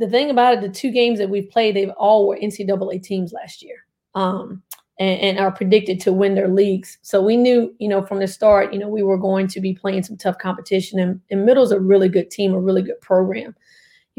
the 0.00 0.08
thing 0.08 0.30
about 0.30 0.54
it, 0.54 0.60
the 0.60 0.68
two 0.68 0.90
games 0.90 1.18
that 1.18 1.30
we've 1.30 1.48
played, 1.48 1.76
they've 1.76 1.90
all 1.90 2.26
were 2.26 2.36
NCAA 2.36 3.02
teams 3.02 3.32
last 3.32 3.62
year. 3.62 3.76
Um, 4.14 4.62
and, 4.98 5.20
and, 5.20 5.38
are 5.38 5.52
predicted 5.52 5.98
to 6.00 6.12
win 6.12 6.34
their 6.34 6.48
leagues. 6.48 6.98
So 7.00 7.22
we 7.22 7.36
knew, 7.36 7.74
you 7.78 7.88
know, 7.88 8.02
from 8.02 8.18
the 8.18 8.26
start, 8.26 8.72
you 8.72 8.78
know, 8.78 8.88
we 8.88 9.02
were 9.02 9.16
going 9.16 9.46
to 9.46 9.60
be 9.60 9.72
playing 9.72 10.02
some 10.02 10.18
tough 10.18 10.36
competition. 10.36 10.98
And, 10.98 11.20
and 11.30 11.46
Middle's 11.46 11.72
a 11.72 11.80
really 11.80 12.08
good 12.10 12.30
team, 12.30 12.52
a 12.52 12.60
really 12.60 12.82
good 12.82 13.00
program 13.00 13.54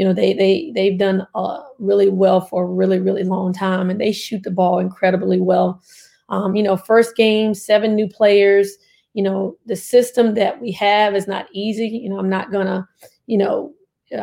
you 0.01 0.05
know 0.05 0.13
they 0.13 0.33
they 0.33 0.71
they've 0.73 0.97
done 0.97 1.27
uh, 1.35 1.61
really 1.77 2.09
well 2.09 2.41
for 2.41 2.63
a 2.63 2.67
really 2.67 2.99
really 2.99 3.23
long 3.23 3.53
time 3.53 3.89
and 3.89 3.99
they 3.99 4.11
shoot 4.11 4.41
the 4.43 4.49
ball 4.49 4.79
incredibly 4.79 5.39
well 5.39 5.81
um, 6.29 6.55
you 6.55 6.63
know 6.63 6.77
first 6.77 7.15
game 7.15 7.53
seven 7.53 7.95
new 7.95 8.07
players 8.07 8.77
you 9.13 9.21
know 9.21 9.57
the 9.67 9.75
system 9.75 10.33
that 10.33 10.59
we 10.61 10.71
have 10.71 11.15
is 11.15 11.27
not 11.27 11.47
easy 11.51 11.87
you 11.87 12.09
know 12.09 12.17
i'm 12.17 12.29
not 12.29 12.51
gonna 12.51 12.87
you 13.27 13.37
know 13.37 13.71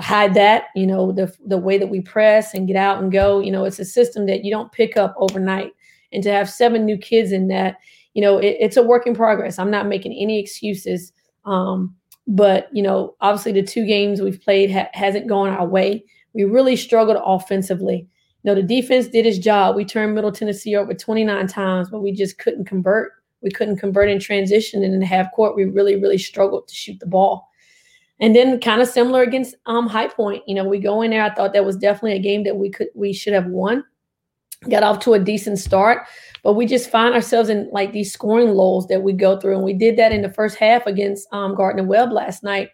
hide 0.01 0.35
that 0.35 0.65
you 0.77 0.87
know 0.87 1.13
the 1.13 1.35
the 1.47 1.57
way 1.57 1.79
that 1.79 1.89
we 1.89 2.01
press 2.01 2.53
and 2.53 2.67
get 2.67 2.77
out 2.77 3.03
and 3.03 3.11
go 3.11 3.41
you 3.41 3.51
know 3.51 3.65
it's 3.65 3.79
a 3.79 3.85
system 3.85 4.27
that 4.27 4.45
you 4.45 4.51
don't 4.51 4.73
pick 4.73 4.97
up 4.97 5.15
overnight 5.17 5.73
and 6.13 6.23
to 6.23 6.31
have 6.31 6.51
seven 6.51 6.85
new 6.85 6.99
kids 6.99 7.33
in 7.33 7.49
that 7.49 7.77
you 8.13 8.21
know 8.21 8.39
it, 8.39 8.57
it's 8.61 8.77
a 8.77 8.83
work 8.83 9.07
in 9.07 9.15
progress 9.15 9.59
i'm 9.59 9.71
not 9.71 9.87
making 9.87 10.13
any 10.13 10.39
excuses 10.39 11.13
um, 11.49 11.97
but, 12.29 12.69
you 12.73 12.83
know, 12.83 13.17
obviously 13.23 13.53
the 13.53 13.63
two 13.63 13.87
games 13.87 14.21
we've 14.21 14.41
played 14.41 14.71
ha- 14.71 14.91
hasn't 14.93 15.29
gone 15.29 15.49
our 15.49 15.67
way. 15.67 16.05
We 16.35 16.45
really 16.45 16.77
struggled 16.77 17.17
offensively. 17.25 18.07
You 18.43 18.51
know, 18.51 18.55
the 18.55 18.63
defense 18.63 19.09
did 19.09 19.27
its 19.27 19.39
job. 19.39 19.75
We 19.75 19.87
turned 19.87 20.15
Middle 20.15 20.31
Tennessee 20.31 20.77
over 20.77 20.93
29 20.93 21.47
times, 21.47 21.89
but 21.91 22.03
we 22.03 22.13
just 22.13 22.39
couldn't 22.39 22.67
convert. 22.67 23.13
We 23.41 23.51
couldn't 23.51 23.79
convert 23.79 24.11
in 24.11 24.21
transition. 24.21 24.85
And 24.85 24.95
in 24.95 25.01
half 25.01 25.33
court, 25.33 25.57
we 25.57 25.65
really, 25.65 25.97
really 25.97 26.19
struggled 26.19 26.69
to 26.69 26.75
shoot 26.75 27.01
the 27.01 27.07
ball. 27.07 27.49
And 28.21 28.35
then 28.35 28.61
kind 28.61 28.83
of 28.83 28.89
similar 28.89 29.23
against 29.23 29.55
um, 29.67 29.87
High 29.87 30.09
Point. 30.09 30.43
You 30.47 30.55
know, 30.55 30.65
we 30.65 30.79
go 30.79 31.03
in 31.03 31.11
there. 31.11 31.23
I 31.23 31.33
thought 31.33 31.53
that 31.53 31.65
was 31.65 31.77
definitely 31.77 32.17
a 32.17 32.23
game 32.23 32.43
that 32.45 32.57
we 32.57 32.71
could 32.71 32.89
we 32.95 33.13
should 33.13 33.33
have 33.33 33.47
won. 33.47 33.85
Got 34.69 34.83
off 34.83 34.99
to 35.05 35.15
a 35.15 35.21
decent 35.21 35.61
start, 35.61 36.09
but 36.43 36.55
we 36.55 36.67
just 36.67 36.91
find 36.91 37.15
ourselves 37.15 37.49
in 37.49 37.71
like 37.73 37.93
these 37.93 38.13
scoring 38.13 38.51
lulls 38.51 38.89
that 38.89 39.03
we 39.03 39.13
go 39.13 39.39
through. 39.39 39.55
And 39.55 39.63
we 39.63 39.73
did 39.73 39.97
that 39.99 40.11
in 40.11 40.21
the 40.21 40.33
first 40.33 40.57
half 40.57 40.85
against 40.85 41.29
um, 41.33 41.55
Gardner 41.55 41.85
Webb 41.85 42.11
last 42.11 42.43
night, 42.43 42.71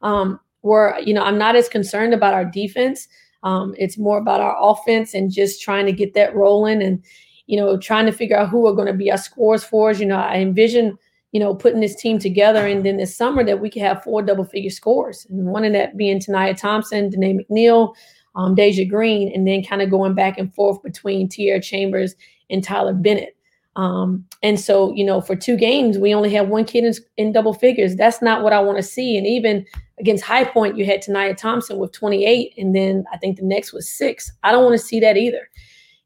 um, 0.00 0.40
where, 0.62 0.98
you 1.00 1.12
know, 1.12 1.22
I'm 1.22 1.36
not 1.36 1.54
as 1.54 1.68
concerned 1.68 2.14
about 2.14 2.32
our 2.32 2.46
defense. 2.46 3.08
Um, 3.42 3.74
it's 3.76 3.98
more 3.98 4.16
about 4.16 4.40
our 4.40 4.56
offense 4.58 5.12
and 5.12 5.30
just 5.30 5.60
trying 5.60 5.84
to 5.84 5.92
get 5.92 6.14
that 6.14 6.34
rolling 6.34 6.82
and, 6.82 7.04
you 7.46 7.58
know, 7.58 7.76
trying 7.76 8.06
to 8.06 8.12
figure 8.12 8.38
out 8.38 8.48
who 8.48 8.66
are 8.66 8.74
going 8.74 8.88
to 8.88 8.94
be 8.94 9.10
our 9.10 9.18
scores 9.18 9.62
for 9.62 9.90
us. 9.90 10.00
You 10.00 10.06
know, 10.06 10.16
I 10.16 10.36
envision, 10.36 10.96
you 11.32 11.40
know, 11.40 11.54
putting 11.54 11.80
this 11.80 11.96
team 11.96 12.18
together 12.18 12.66
and 12.66 12.84
then 12.84 12.96
this 12.96 13.16
summer 13.16 13.44
that 13.44 13.60
we 13.60 13.70
could 13.70 13.82
have 13.82 14.02
four 14.02 14.22
double 14.22 14.44
figure 14.44 14.70
scores. 14.70 15.26
And 15.28 15.46
one 15.46 15.64
of 15.64 15.72
that 15.72 15.96
being 15.96 16.20
Tanaya 16.20 16.56
Thompson, 16.56 17.10
Danae 17.10 17.38
McNeal, 17.38 17.94
um, 18.34 18.54
Deja 18.54 18.84
Green, 18.84 19.30
and 19.34 19.46
then 19.46 19.64
kind 19.64 19.82
of 19.82 19.90
going 19.90 20.14
back 20.14 20.38
and 20.38 20.54
forth 20.54 20.82
between 20.82 21.28
Tierra 21.28 21.60
Chambers 21.60 22.14
and 22.50 22.64
Tyler 22.64 22.94
Bennett. 22.94 23.36
Um, 23.76 24.24
and 24.42 24.58
so, 24.58 24.92
you 24.94 25.04
know, 25.04 25.20
for 25.20 25.36
two 25.36 25.56
games, 25.56 25.98
we 25.98 26.12
only 26.12 26.30
had 26.30 26.48
one 26.48 26.64
kid 26.64 26.84
in, 26.84 26.94
in 27.16 27.32
double 27.32 27.54
figures. 27.54 27.94
That's 27.94 28.20
not 28.20 28.42
what 28.42 28.52
I 28.52 28.60
want 28.60 28.76
to 28.78 28.82
see. 28.82 29.16
And 29.16 29.26
even 29.26 29.64
against 30.00 30.24
High 30.24 30.44
Point, 30.44 30.76
you 30.76 30.84
had 30.84 31.00
Tanaya 31.00 31.36
Thompson 31.36 31.78
with 31.78 31.92
28, 31.92 32.54
and 32.56 32.74
then 32.74 33.04
I 33.12 33.18
think 33.18 33.36
the 33.36 33.44
next 33.44 33.72
was 33.72 33.88
six. 33.88 34.32
I 34.42 34.50
don't 34.50 34.64
want 34.64 34.78
to 34.78 34.84
see 34.84 34.98
that 35.00 35.16
either. 35.16 35.48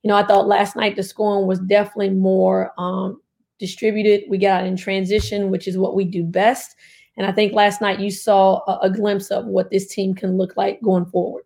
You 0.02 0.08
know, 0.08 0.16
I 0.16 0.26
thought 0.26 0.48
last 0.48 0.76
night 0.76 0.96
the 0.96 1.02
scoring 1.02 1.46
was 1.46 1.60
definitely 1.60 2.10
more 2.10 2.72
um, 2.76 3.20
distributed. 3.58 4.24
We 4.28 4.38
got 4.38 4.66
in 4.66 4.76
transition, 4.76 5.50
which 5.50 5.68
is 5.68 5.78
what 5.78 5.94
we 5.94 6.04
do 6.04 6.24
best. 6.24 6.76
And 7.16 7.26
I 7.26 7.32
think 7.32 7.52
last 7.52 7.80
night 7.80 8.00
you 8.00 8.10
saw 8.10 8.60
a, 8.66 8.86
a 8.86 8.90
glimpse 8.90 9.30
of 9.30 9.46
what 9.46 9.70
this 9.70 9.86
team 9.88 10.14
can 10.14 10.36
look 10.36 10.56
like 10.56 10.80
going 10.82 11.06
forward 11.06 11.44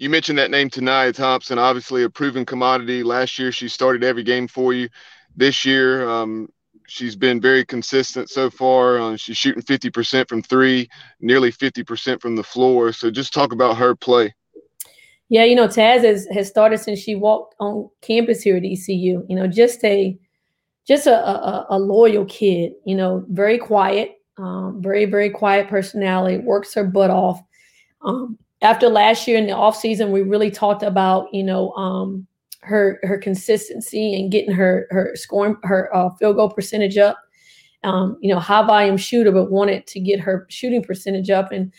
you 0.00 0.08
mentioned 0.08 0.38
that 0.38 0.50
name 0.50 0.70
Tanaya 0.70 1.14
Thompson, 1.14 1.58
obviously 1.58 2.04
a 2.04 2.10
proven 2.10 2.46
commodity. 2.46 3.02
Last 3.02 3.38
year, 3.38 3.52
she 3.52 3.68
started 3.68 4.02
every 4.02 4.22
game 4.22 4.48
for 4.48 4.72
you. 4.72 4.88
This 5.36 5.66
year, 5.66 6.08
um, 6.08 6.48
she's 6.88 7.14
been 7.14 7.38
very 7.38 7.66
consistent 7.66 8.30
so 8.30 8.48
far. 8.48 8.98
Uh, 8.98 9.16
she's 9.16 9.36
shooting 9.36 9.62
50% 9.62 10.26
from 10.26 10.42
three, 10.42 10.88
nearly 11.20 11.52
50% 11.52 12.18
from 12.18 12.34
the 12.34 12.42
floor. 12.42 12.94
So 12.94 13.10
just 13.10 13.34
talk 13.34 13.52
about 13.52 13.76
her 13.76 13.94
play. 13.94 14.34
Yeah, 15.30 15.44
you 15.44 15.54
know, 15.54 15.68
Taz 15.68 16.04
has, 16.04 16.26
has 16.34 16.48
started 16.48 16.78
since 16.78 16.98
she 16.98 17.14
walked 17.14 17.54
on 17.60 17.88
campus 18.02 18.42
here 18.42 18.56
at 18.56 18.64
ECU. 18.64 19.24
You 19.28 19.36
know, 19.36 19.46
just 19.46 19.82
a 19.84 20.18
just 20.86 21.06
a, 21.06 21.14
a, 21.26 21.66
a 21.70 21.78
loyal 21.78 22.24
kid. 22.26 22.72
You 22.84 22.96
know, 22.96 23.24
very 23.30 23.56
quiet, 23.56 24.18
Um, 24.38 24.82
very, 24.82 25.04
very 25.04 25.30
quiet 25.30 25.68
personality, 25.68 26.38
works 26.38 26.74
her 26.74 26.84
butt 26.84 27.10
off. 27.10 27.40
Um, 28.02 28.38
after 28.62 28.88
last 28.88 29.28
year 29.28 29.38
in 29.38 29.46
the 29.46 29.52
off 29.52 29.76
season, 29.76 30.10
we 30.12 30.22
really 30.22 30.50
talked 30.50 30.82
about, 30.82 31.32
you 31.32 31.44
know, 31.44 31.70
um, 31.72 32.26
her 32.62 32.98
her 33.04 33.16
consistency 33.16 34.20
and 34.20 34.32
getting 34.32 34.52
her 34.52 34.86
her 34.90 35.12
scoring 35.14 35.56
her 35.62 35.94
uh, 35.94 36.10
field 36.18 36.36
goal 36.36 36.50
percentage 36.50 36.98
up. 36.98 37.18
Um, 37.84 38.18
you 38.20 38.32
know, 38.34 38.40
high 38.40 38.66
volume 38.66 38.98
shooter, 38.98 39.32
but 39.32 39.50
wanted 39.50 39.86
to 39.86 40.00
get 40.00 40.20
her 40.20 40.46
shooting 40.50 40.82
percentage 40.82 41.30
up. 41.30 41.52
And 41.52 41.72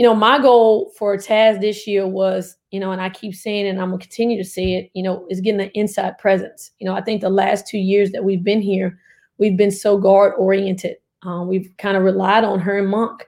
you 0.00 0.06
know, 0.06 0.14
my 0.14 0.38
goal 0.38 0.90
for 0.96 1.14
Taz 1.18 1.60
this 1.60 1.86
year 1.86 2.06
was, 2.06 2.56
you 2.70 2.80
know, 2.80 2.90
and 2.90 3.02
I 3.02 3.10
keep 3.10 3.34
saying 3.34 3.66
and 3.66 3.78
I'm 3.78 3.90
gonna 3.90 3.98
continue 3.98 4.42
to 4.42 4.48
say 4.48 4.72
it, 4.76 4.90
you 4.94 5.02
know, 5.02 5.26
is 5.28 5.42
getting 5.42 5.60
an 5.60 5.70
inside 5.74 6.16
presence. 6.16 6.70
You 6.78 6.86
know, 6.86 6.94
I 6.94 7.02
think 7.02 7.20
the 7.20 7.28
last 7.28 7.66
two 7.66 7.76
years 7.76 8.10
that 8.12 8.24
we've 8.24 8.42
been 8.42 8.62
here, 8.62 8.98
we've 9.36 9.58
been 9.58 9.70
so 9.70 9.98
guard 9.98 10.32
oriented. 10.38 10.96
Um, 11.22 11.48
we've 11.48 11.70
kind 11.76 11.98
of 11.98 12.02
relied 12.02 12.44
on 12.44 12.60
her 12.60 12.78
and 12.78 12.88
Monk. 12.88 13.26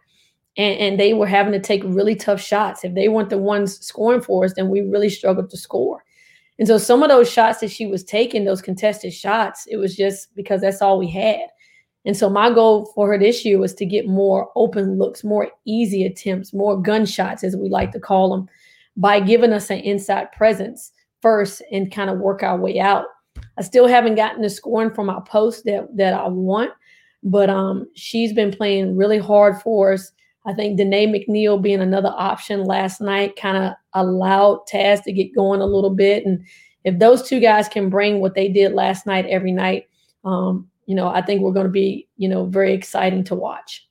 And, 0.57 0.79
and, 0.79 0.99
they 0.99 1.13
were 1.13 1.27
having 1.27 1.53
to 1.53 1.61
take 1.61 1.83
really 1.85 2.15
tough 2.15 2.41
shots. 2.41 2.85
If 2.85 2.95
they 2.95 3.09
weren't 3.09 3.29
the 3.29 3.37
ones 3.37 3.79
scoring 3.81 4.23
for 4.23 4.47
us, 4.47 4.55
then 4.55 4.71
we 4.71 4.81
really 4.81 5.11
struggled 5.11 5.51
to 5.51 5.59
score. 5.59 6.03
And 6.59 6.67
so 6.67 6.79
some 6.79 7.03
of 7.03 7.11
those 7.11 7.31
shots 7.31 7.61
that 7.61 7.71
she 7.71 7.85
was 7.85 8.03
taking, 8.03 8.47
those 8.47 8.63
contested 8.63 9.13
shots, 9.13 9.67
it 9.67 9.77
was 9.77 9.95
just 9.95 10.35
because 10.35 10.63
that's 10.63 10.81
all 10.81 10.99
we 10.99 11.11
had. 11.11 11.49
And 12.05 12.17
so 12.17 12.29
my 12.29 12.51
goal 12.53 12.87
for 12.95 13.09
her 13.09 13.19
this 13.19 13.45
year 13.45 13.59
was 13.59 13.75
to 13.75 13.87
get 13.87 14.09
more 14.09 14.51
open 14.57 14.99
looks, 14.99 15.23
more 15.23 15.51
easy 15.65 16.05
attempts, 16.05 16.53
more 16.53 16.81
gunshots, 16.81 17.45
as 17.45 17.57
we 17.57 17.69
like 17.69 17.93
to 17.93 18.01
call 18.01 18.31
them, 18.31 18.49
by 18.97 19.21
giving 19.21 19.53
us 19.53 19.71
an 19.71 19.79
inside 19.79 20.33
presence 20.33 20.93
first 21.21 21.63
and 21.71 21.93
kind 21.93 22.11
of 22.11 22.19
work 22.19 22.43
our 22.43 22.59
way 22.59 22.81
out. 22.81 23.07
I 23.57 23.63
still 23.63 23.87
haven't 23.87 24.17
gotten 24.17 24.43
the 24.43 24.51
scoring 24.51 24.93
from 24.93 25.07
my 25.07 25.21
post 25.27 25.65
that 25.65 25.87
that 25.97 26.15
I 26.15 26.29
want, 26.29 26.73
but 27.23 27.49
um, 27.49 27.87
she's 27.95 28.33
been 28.33 28.51
playing 28.51 28.97
really 28.97 29.19
hard 29.19 29.61
for 29.63 29.93
us. 29.93 30.11
I 30.45 30.53
think 30.53 30.77
Danae 30.77 31.07
McNeal 31.07 31.63
being 31.63 31.81
another 31.81 32.13
option 32.17 32.65
last 32.65 33.01
night 33.01 33.37
kind 33.37 33.57
of 33.57 33.75
allowed 33.95 34.67
Taz 34.71 35.05
to 35.05 35.13
get 35.13 35.35
going 35.35 35.61
a 35.61 35.67
little 35.67 35.95
bit. 35.95 36.27
And 36.27 36.45
if 36.85 36.99
those 36.99 37.23
two 37.23 37.39
guys 37.39 37.69
can 37.69 37.89
bring 37.89 38.21
what 38.21 38.35
they 38.35 38.49
did 38.49 38.73
last 38.73 39.07
night 39.07 39.25
every 39.27 39.53
night, 39.53 39.87
um, 40.25 40.69
you 40.87 40.95
know, 40.95 41.09
I 41.09 41.23
think 41.23 41.43
we're 41.43 41.53
going 41.53 41.67
to 41.67 41.73
be, 41.73 42.09
you 42.17 42.29
know, 42.29 42.47
very 42.47 42.73
exciting 42.73 43.25
to 43.25 43.35
watch. 43.35 43.87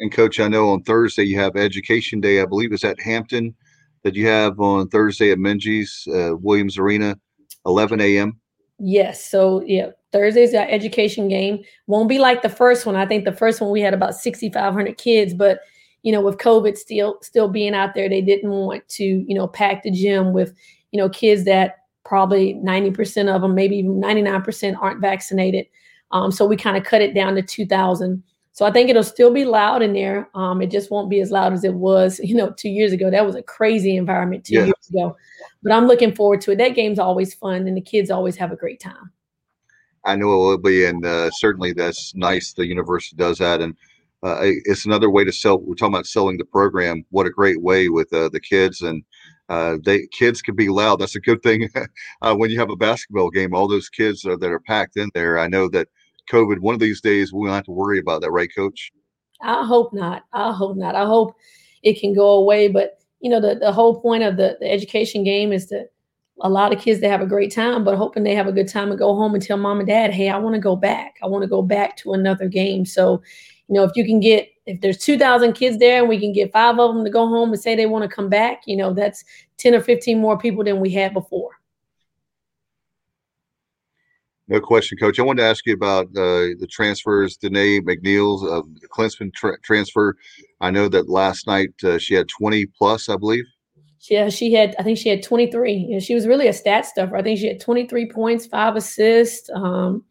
And 0.00 0.10
coach, 0.10 0.40
I 0.40 0.48
know 0.48 0.70
on 0.70 0.82
Thursday 0.82 1.22
you 1.24 1.38
have 1.38 1.56
Education 1.56 2.20
Day. 2.20 2.40
I 2.40 2.46
believe 2.46 2.72
it's 2.72 2.84
at 2.84 3.00
Hampton 3.00 3.54
that 4.02 4.16
you 4.16 4.26
have 4.26 4.58
on 4.58 4.88
Thursday 4.88 5.30
at 5.30 5.38
Minges 5.38 6.08
uh, 6.08 6.36
Williams 6.36 6.76
Arena, 6.76 7.16
11 7.66 8.00
a.m. 8.00 8.40
Yes. 8.78 9.24
So 9.24 9.62
yeah, 9.64 9.90
Thursday's 10.10 10.54
our 10.54 10.66
education 10.68 11.28
game. 11.28 11.62
Won't 11.86 12.08
be 12.08 12.18
like 12.18 12.42
the 12.42 12.48
first 12.48 12.84
one. 12.84 12.96
I 12.96 13.06
think 13.06 13.24
the 13.24 13.32
first 13.32 13.60
one 13.60 13.70
we 13.70 13.80
had 13.80 13.94
about 13.94 14.16
6,500 14.16 14.98
kids, 14.98 15.34
but 15.34 15.60
you 16.02 16.10
know, 16.10 16.20
with 16.20 16.38
COVID 16.38 16.76
still 16.76 17.18
still 17.22 17.48
being 17.48 17.74
out 17.74 17.94
there, 17.94 18.08
they 18.08 18.20
didn't 18.20 18.50
want 18.50 18.88
to, 18.88 19.04
you 19.04 19.34
know, 19.34 19.46
pack 19.46 19.84
the 19.84 19.90
gym 19.90 20.32
with, 20.32 20.52
you 20.90 20.98
know, 20.98 21.08
kids 21.08 21.44
that 21.44 21.81
probably 22.12 22.52
90% 22.56 23.34
of 23.34 23.40
them, 23.40 23.54
maybe 23.54 23.74
even 23.78 23.98
99% 23.98 24.76
aren't 24.78 25.00
vaccinated. 25.00 25.64
Um, 26.10 26.30
so 26.30 26.44
we 26.44 26.58
kind 26.58 26.76
of 26.76 26.84
cut 26.84 27.00
it 27.00 27.14
down 27.14 27.34
to 27.36 27.40
2,000. 27.42 28.22
So 28.52 28.66
I 28.66 28.70
think 28.70 28.90
it'll 28.90 29.02
still 29.02 29.32
be 29.32 29.46
loud 29.46 29.80
in 29.80 29.94
there. 29.94 30.28
Um, 30.34 30.60
it 30.60 30.70
just 30.70 30.90
won't 30.90 31.08
be 31.08 31.20
as 31.20 31.30
loud 31.30 31.54
as 31.54 31.64
it 31.64 31.72
was, 31.72 32.18
you 32.22 32.34
know, 32.34 32.50
two 32.50 32.68
years 32.68 32.92
ago. 32.92 33.10
That 33.10 33.24
was 33.24 33.34
a 33.34 33.42
crazy 33.42 33.96
environment 33.96 34.44
two 34.44 34.56
yeah. 34.56 34.64
years 34.64 34.90
ago. 34.90 35.16
But 35.62 35.72
I'm 35.72 35.86
looking 35.86 36.14
forward 36.14 36.42
to 36.42 36.50
it. 36.50 36.58
That 36.58 36.74
game's 36.74 36.98
always 36.98 37.32
fun, 37.32 37.66
and 37.66 37.74
the 37.74 37.80
kids 37.80 38.10
always 38.10 38.36
have 38.36 38.52
a 38.52 38.56
great 38.56 38.78
time. 38.78 39.10
I 40.04 40.14
know 40.14 40.34
it 40.34 40.36
will 40.36 40.58
be, 40.58 40.84
and 40.84 41.06
uh, 41.06 41.30
certainly 41.30 41.72
that's 41.72 42.14
nice. 42.14 42.52
The 42.52 42.66
university 42.66 43.16
does 43.16 43.38
that, 43.38 43.62
and 43.62 43.74
uh, 44.22 44.36
it's 44.42 44.84
another 44.84 45.08
way 45.08 45.24
to 45.24 45.32
sell. 45.32 45.60
We're 45.60 45.76
talking 45.76 45.94
about 45.94 46.04
selling 46.06 46.36
the 46.36 46.44
program. 46.44 47.06
What 47.08 47.26
a 47.26 47.30
great 47.30 47.62
way 47.62 47.88
with 47.88 48.12
uh, 48.12 48.28
the 48.28 48.40
kids, 48.40 48.82
and 48.82 49.02
uh, 49.48 49.76
they 49.84 50.06
kids 50.18 50.40
can 50.42 50.54
be 50.54 50.68
loud. 50.68 51.00
That's 51.00 51.16
a 51.16 51.20
good 51.20 51.42
thing 51.42 51.68
uh, 52.22 52.34
when 52.34 52.50
you 52.50 52.58
have 52.58 52.70
a 52.70 52.76
basketball 52.76 53.30
game. 53.30 53.54
All 53.54 53.68
those 53.68 53.88
kids 53.88 54.22
that 54.22 54.42
are 54.42 54.60
packed 54.60 54.96
in 54.96 55.10
there. 55.14 55.38
I 55.38 55.48
know 55.48 55.68
that 55.70 55.88
COVID. 56.30 56.60
One 56.60 56.74
of 56.74 56.80
these 56.80 57.00
days, 57.00 57.32
we 57.32 57.40
won't 57.40 57.52
have 57.52 57.64
to 57.64 57.72
worry 57.72 57.98
about 57.98 58.22
that, 58.22 58.30
right, 58.30 58.50
Coach? 58.54 58.92
I 59.40 59.66
hope 59.66 59.92
not. 59.92 60.24
I 60.32 60.52
hope 60.52 60.76
not. 60.76 60.94
I 60.94 61.04
hope 61.04 61.34
it 61.82 62.00
can 62.00 62.14
go 62.14 62.30
away, 62.30 62.68
but 62.68 62.98
you 63.20 63.30
know, 63.30 63.40
the, 63.40 63.56
the 63.56 63.72
whole 63.72 64.00
point 64.00 64.22
of 64.22 64.36
the, 64.36 64.56
the 64.60 64.70
education 64.70 65.24
game 65.24 65.52
is 65.52 65.66
to 65.66 65.84
a 66.40 66.48
lot 66.48 66.72
of 66.72 66.80
kids 66.80 67.00
they 67.00 67.08
have 67.08 67.20
a 67.20 67.26
great 67.26 67.52
time, 67.52 67.84
but 67.84 67.96
hoping 67.96 68.24
they 68.24 68.34
have 68.34 68.48
a 68.48 68.52
good 68.52 68.68
time 68.68 68.90
and 68.90 68.98
go 68.98 69.14
home 69.14 69.34
and 69.34 69.42
tell 69.42 69.56
mom 69.56 69.78
and 69.78 69.86
dad, 69.86 70.12
hey, 70.12 70.28
I 70.28 70.38
want 70.38 70.54
to 70.54 70.60
go 70.60 70.74
back. 70.74 71.16
I 71.22 71.26
want 71.26 71.42
to 71.42 71.48
go 71.48 71.62
back 71.62 71.96
to 71.98 72.14
another 72.14 72.48
game. 72.48 72.84
So, 72.84 73.22
you 73.68 73.74
know, 73.74 73.84
if 73.84 73.92
you 73.94 74.04
can 74.04 74.18
get 74.18 74.48
if 74.66 74.80
there's 74.80 74.98
2,000 74.98 75.52
kids 75.54 75.78
there 75.78 76.00
and 76.00 76.08
we 76.08 76.20
can 76.20 76.32
get 76.32 76.52
five 76.52 76.78
of 76.78 76.94
them 76.94 77.04
to 77.04 77.10
go 77.10 77.26
home 77.26 77.50
and 77.50 77.60
say 77.60 77.74
they 77.74 77.86
want 77.86 78.08
to 78.08 78.14
come 78.14 78.28
back, 78.28 78.62
you 78.66 78.76
know, 78.76 78.92
that's 78.92 79.24
10 79.58 79.74
or 79.74 79.80
15 79.80 80.18
more 80.20 80.38
people 80.38 80.62
than 80.64 80.80
we 80.80 80.90
had 80.90 81.12
before. 81.12 81.50
No 84.48 84.60
question, 84.60 84.98
Coach. 84.98 85.18
I 85.18 85.22
wanted 85.22 85.42
to 85.42 85.48
ask 85.48 85.64
you 85.66 85.72
about 85.72 86.06
uh, 86.08 86.52
the 86.58 86.68
transfers. 86.70 87.36
Danae 87.36 87.80
McNeal's 87.80 88.44
uh, 88.44 88.62
Clemson 88.88 89.32
tra- 89.32 89.58
transfer. 89.62 90.16
I 90.60 90.70
know 90.70 90.88
that 90.88 91.08
last 91.08 91.46
night 91.46 91.70
uh, 91.84 91.98
she 91.98 92.14
had 92.14 92.28
20 92.28 92.66
plus, 92.66 93.08
I 93.08 93.16
believe. 93.16 93.44
Yeah, 94.10 94.28
she 94.30 94.52
had. 94.52 94.74
I 94.80 94.82
think 94.82 94.98
she 94.98 95.08
had 95.08 95.22
23. 95.22 95.72
You 95.72 95.90
know, 95.90 96.00
she 96.00 96.14
was 96.14 96.26
really 96.26 96.48
a 96.48 96.52
stat 96.52 96.86
stuffer. 96.86 97.16
I 97.16 97.22
think 97.22 97.38
she 97.38 97.46
had 97.46 97.60
23 97.60 98.10
points, 98.10 98.46
five 98.46 98.74
assists, 98.74 99.48
um, 99.54 100.04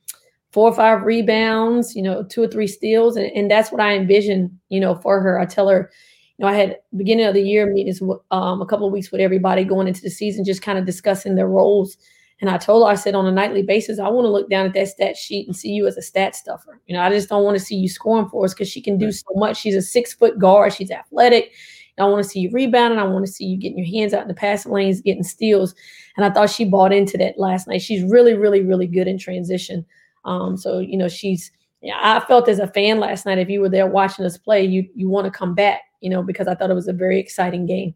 four 0.52 0.70
or 0.70 0.76
five 0.76 1.04
rebounds. 1.04 1.96
You 1.96 2.04
know, 2.04 2.24
two 2.24 2.44
or 2.44 2.48
three 2.48 2.68
steals, 2.68 3.16
and, 3.16 3.32
and 3.32 3.50
that's 3.50 3.72
what 3.72 3.82
I 3.82 3.96
envision. 3.96 4.60
You 4.70 4.80
know, 4.80 4.96
for 4.96 5.22
her. 5.22 5.40
I 5.40 5.46
tell 5.46 5.68
her, 5.70 5.92
you 6.38 6.46
know, 6.46 6.52
I 6.52 6.56
had 6.56 6.78
beginning 6.96 7.26
of 7.26 7.34
the 7.34 7.42
year 7.42 7.72
meetings 7.72 8.02
um, 8.32 8.62
a 8.62 8.66
couple 8.66 8.88
of 8.88 8.94
weeks 8.94 9.12
with 9.12 9.22
everybody 9.22 9.64
going 9.64 9.88
into 9.88 10.02
the 10.02 10.10
season, 10.10 10.46
just 10.46 10.62
kind 10.62 10.78
of 10.78 10.86
discussing 10.86 11.36
their 11.36 11.48
roles 11.48 11.98
and 12.42 12.50
I 12.50 12.58
told 12.58 12.84
her, 12.84 12.92
I 12.92 12.96
said, 12.96 13.14
on 13.14 13.28
a 13.28 13.32
nightly 13.32 13.62
basis, 13.62 14.00
I 14.00 14.10
want 14.10 14.26
to 14.26 14.32
look 14.32 14.50
down 14.50 14.66
at 14.66 14.74
that 14.74 14.88
stat 14.88 15.16
sheet 15.16 15.46
and 15.48 15.56
see 15.56 15.70
you 15.70 15.86
as 15.86 15.96
a 15.96 16.02
stat 16.02 16.36
stuffer. 16.36 16.82
You 16.88 16.96
know, 16.96 17.04
I 17.04 17.10
just 17.12 17.30
don't 17.30 17.44
want 17.44 17.58
to 17.58 17.64
see 17.64 17.76
you 17.76 17.88
scoring 17.88 18.28
for 18.30 18.44
us 18.44 18.54
because 18.54 18.68
she 18.68 18.82
can 18.82 18.98
do 18.98 19.12
so 19.12 19.28
much. 19.36 19.58
She's 19.58 19.76
a 19.76 19.82
six 19.82 20.14
foot 20.16 20.40
guard. 20.40 20.74
She's 20.74 20.90
athletic. 20.90 21.52
I 22.00 22.06
want 22.06 22.24
to 22.24 22.28
see 22.28 22.40
you 22.40 22.50
rebounding. 22.52 22.98
I 22.98 23.04
want 23.04 23.28
to 23.28 23.32
see 23.32 23.46
you 23.46 23.58
getting 23.58 23.78
your 23.78 23.88
hands 23.88 24.12
out 24.12 24.24
in 24.24 24.28
the 24.28 24.34
passing 24.34 24.72
lanes, 24.72 25.02
getting 25.02 25.24
steals. 25.24 25.76
And 26.18 26.26
I 26.26 26.32
thought 26.32 26.50
she 26.50 26.66
bought 26.66 26.92
into 26.92 27.16
that 27.20 27.38
last 27.38 27.68
night. 27.68 27.84
She's 27.84 28.04
really, 28.10 28.34
really, 28.34 28.62
really 28.64 28.88
good 28.88 29.08
in 29.08 29.20
transition. 29.20 29.86
Um, 30.26 30.58
so 30.58 30.80
you 30.80 30.98
know, 30.98 31.08
she's. 31.08 31.52
Yeah, 31.84 31.98
I 32.00 32.20
felt 32.28 32.48
as 32.48 32.60
a 32.60 32.68
fan 32.68 33.00
last 33.00 33.26
night. 33.26 33.40
If 33.40 33.50
you 33.50 33.60
were 33.60 33.70
there 33.70 33.88
watching 33.88 34.24
us 34.24 34.38
play, 34.38 34.64
you 34.64 34.88
you 34.94 35.10
want 35.10 35.26
to 35.26 35.32
come 35.32 35.56
back. 35.56 35.82
You 36.00 36.12
know, 36.12 36.22
because 36.22 36.48
I 36.48 36.54
thought 36.54 36.70
it 36.70 36.76
was 36.76 36.88
a 36.88 36.94
very 36.94 37.20
exciting 37.20 37.66
game. 37.66 37.96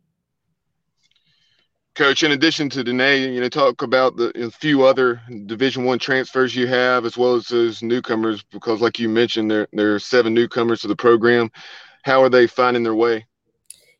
Coach, 1.95 2.23
in 2.23 2.31
addition 2.33 2.69
to 2.71 2.83
Danae, 2.83 3.31
you 3.31 3.39
know, 3.39 3.47
talk 3.47 3.81
about 3.81 4.17
the 4.17 4.29
a 4.43 4.51
few 4.51 4.85
other 4.85 5.21
Division 5.45 5.85
One 5.85 5.97
transfers 5.97 6.53
you 6.53 6.67
have, 6.67 7.05
as 7.05 7.17
well 7.17 7.35
as 7.35 7.47
those 7.47 7.81
newcomers, 7.81 8.43
because 8.43 8.81
like 8.81 8.99
you 8.99 9.07
mentioned, 9.07 9.49
there 9.49 9.67
there 9.71 9.95
are 9.95 9.99
seven 9.99 10.33
newcomers 10.33 10.81
to 10.81 10.89
the 10.89 10.95
program. 10.95 11.49
How 12.03 12.21
are 12.21 12.29
they 12.29 12.47
finding 12.47 12.83
their 12.83 12.95
way? 12.95 13.25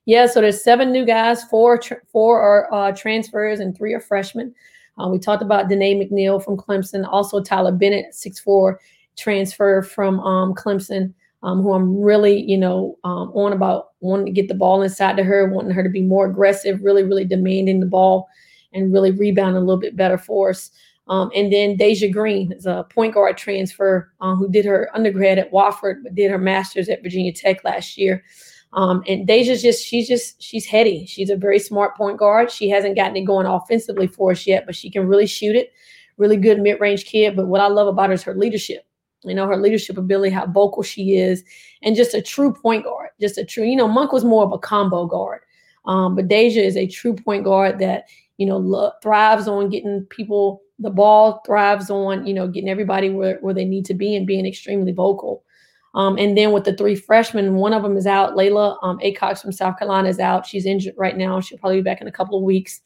Yeah, 0.05 0.27
so 0.27 0.41
there's 0.41 0.62
seven 0.62 0.91
new 0.91 1.05
guys, 1.05 1.46
four 1.46 1.79
four 2.12 2.41
are 2.41 2.74
uh, 2.74 2.91
transfers, 2.91 3.62
and 3.62 3.75
three 3.75 3.94
are 3.94 4.01
freshmen. 4.01 4.53
Uh, 4.98 5.10
we 5.10 5.20
talked 5.20 5.44
about 5.44 5.70
Danae 5.70 5.96
McNeal 5.96 6.44
from 6.44 6.58
Clemson, 6.58 7.08
also 7.08 7.42
Tyler 7.42 7.72
Bennett, 7.72 8.14
six 8.14 8.40
four 8.40 8.80
transfer 9.18 9.82
from 9.82 10.20
um, 10.22 10.54
Clemson 10.54 11.14
um, 11.46 11.62
who 11.62 11.74
I'm 11.74 12.02
really, 12.02 12.42
you 12.42 12.58
know, 12.58 12.98
um, 13.04 13.32
on 13.36 13.54
about 13.54 13.92
wanting 14.00 14.25
to 14.25 14.32
get 14.32 14.48
the 14.48 14.56
ball 14.56 14.82
inside 14.82 15.16
to 15.18 15.24
her, 15.24 15.48
wanting 15.48 15.72
her 15.72 15.84
to 15.84 15.90
be 15.90 16.02
more 16.02 16.25
aggressive, 16.25 16.82
really, 16.82 17.04
really 17.04 17.24
demanding 17.24 17.80
the 17.80 17.86
ball 17.86 18.28
and 18.74 18.92
really 18.92 19.12
rebound 19.12 19.56
a 19.56 19.60
little 19.60 19.80
bit 19.80 19.96
better 19.96 20.18
for 20.18 20.50
us. 20.50 20.72
Um, 21.08 21.30
and 21.36 21.54
then 21.54 21.78
Deja 21.78 22.10
Green 22.10 22.52
is 22.52 22.66
a 22.66 22.88
point 22.90 23.14
guard 23.14 23.38
transfer 23.38 24.12
uh, 24.22 24.34
who 24.34 24.50
did 24.50 24.66
her 24.66 24.90
undergrad 24.96 25.38
at 25.38 25.52
Wofford, 25.52 26.02
but 26.02 26.16
did 26.16 26.32
her 26.32 26.40
master's 26.40 26.90
at 26.90 27.04
Virginia 27.04 27.32
Tech 27.32 27.64
last 27.64 27.96
year. 27.96 28.24
Um, 28.75 29.03
and 29.08 29.25
Deja's 29.25 29.62
just, 29.62 29.86
she's 29.86 30.08
just, 30.08 30.41
she's 30.41 30.65
heady. 30.65 31.05
She's 31.05 31.29
a 31.29 31.36
very 31.36 31.60
smart 31.60 31.96
point 31.96 32.17
guard. 32.17 32.51
She 32.51 32.70
hasn't 32.70 32.96
gotten 32.96 33.15
it 33.15 33.25
going 33.25 33.48
offensively 33.48 34.08
for 34.08 34.32
us 34.32 34.46
yet, 34.46 34.65
but 34.65 34.75
she 34.75 34.91
can 34.91 35.08
really 35.08 35.27
shoot 35.27 35.55
it. 35.55 35.72
Really 36.17 36.38
good 36.38 36.60
mid 36.60 36.79
range 36.79 37.05
kid. 37.05 37.36
But 37.36 37.48
what 37.48 37.62
I 37.62 37.67
love 37.67 37.88
about 37.88 38.10
her 38.10 38.13
is 38.13 38.24
her 38.24 38.36
leadership 38.36 38.86
you 39.25 39.34
know, 39.34 39.48
her 39.48 39.58
leadership 39.58 39.98
ability, 39.98 40.34
how 40.34 40.46
vocal 40.46 40.84
she 40.84 41.17
is, 41.17 41.44
and 41.82 41.96
just 41.96 42.13
a 42.13 42.22
true 42.22 42.53
point 42.53 42.84
guard. 42.84 43.10
Just 43.20 43.38
a 43.38 43.46
true, 43.46 43.63
you 43.65 43.75
know, 43.75 43.88
Monk 43.88 44.12
was 44.12 44.24
more 44.24 44.44
of 44.44 44.51
a 44.51 44.60
combo 44.60 45.05
guard. 45.05 45.41
Um, 45.86 46.15
but 46.15 46.27
Deja 46.27 46.62
is 46.62 46.77
a 46.77 46.88
true 46.88 47.15
point 47.15 47.44
guard 47.44 47.79
that, 47.79 48.05
you 48.38 48.46
know, 48.46 48.58
lo- 48.58 48.91
thrives 49.01 49.48
on 49.48 49.70
getting 49.70 50.05
people 50.10 50.62
the 50.79 50.89
ball, 50.89 51.41
thrives 51.46 51.89
on, 51.89 52.25
you 52.25 52.34
know, 52.34 52.48
getting 52.48 52.70
everybody 52.70 53.10
where, 53.10 53.38
where 53.41 53.53
they 53.53 53.65
need 53.65 53.86
to 53.86 53.94
be 53.94 54.15
and 54.15 54.27
being 54.27 54.46
extremely 54.46 54.91
vocal. 54.91 55.44
Um, 55.96 56.18
and 56.18 56.38
then 56.38 56.52
with 56.52 56.66
the 56.66 56.75
three 56.75 56.96
freshmen, 56.96 57.56
one 57.56 57.74
of 57.74 57.82
them 57.82 57.98
is 57.98 58.06
out. 58.06 58.36
Layla 58.36 58.78
um, 58.84 59.00
Acox 59.00 59.42
from 59.42 59.54
South 59.54 59.80
Carolina 59.80 60.10
is 60.10 60.20
out. 60.20 60.46
She's 60.46 60.66
injured 60.66 60.94
right 60.98 61.18
now. 61.18 61.40
She'll 61.40 61.58
probably 61.58 61.78
be 61.78 61.84
back 61.84 62.02
in 62.02 62.08
a 62.08 62.12
couple 62.12 62.38
of 62.38 62.44
weeks. 62.44 62.82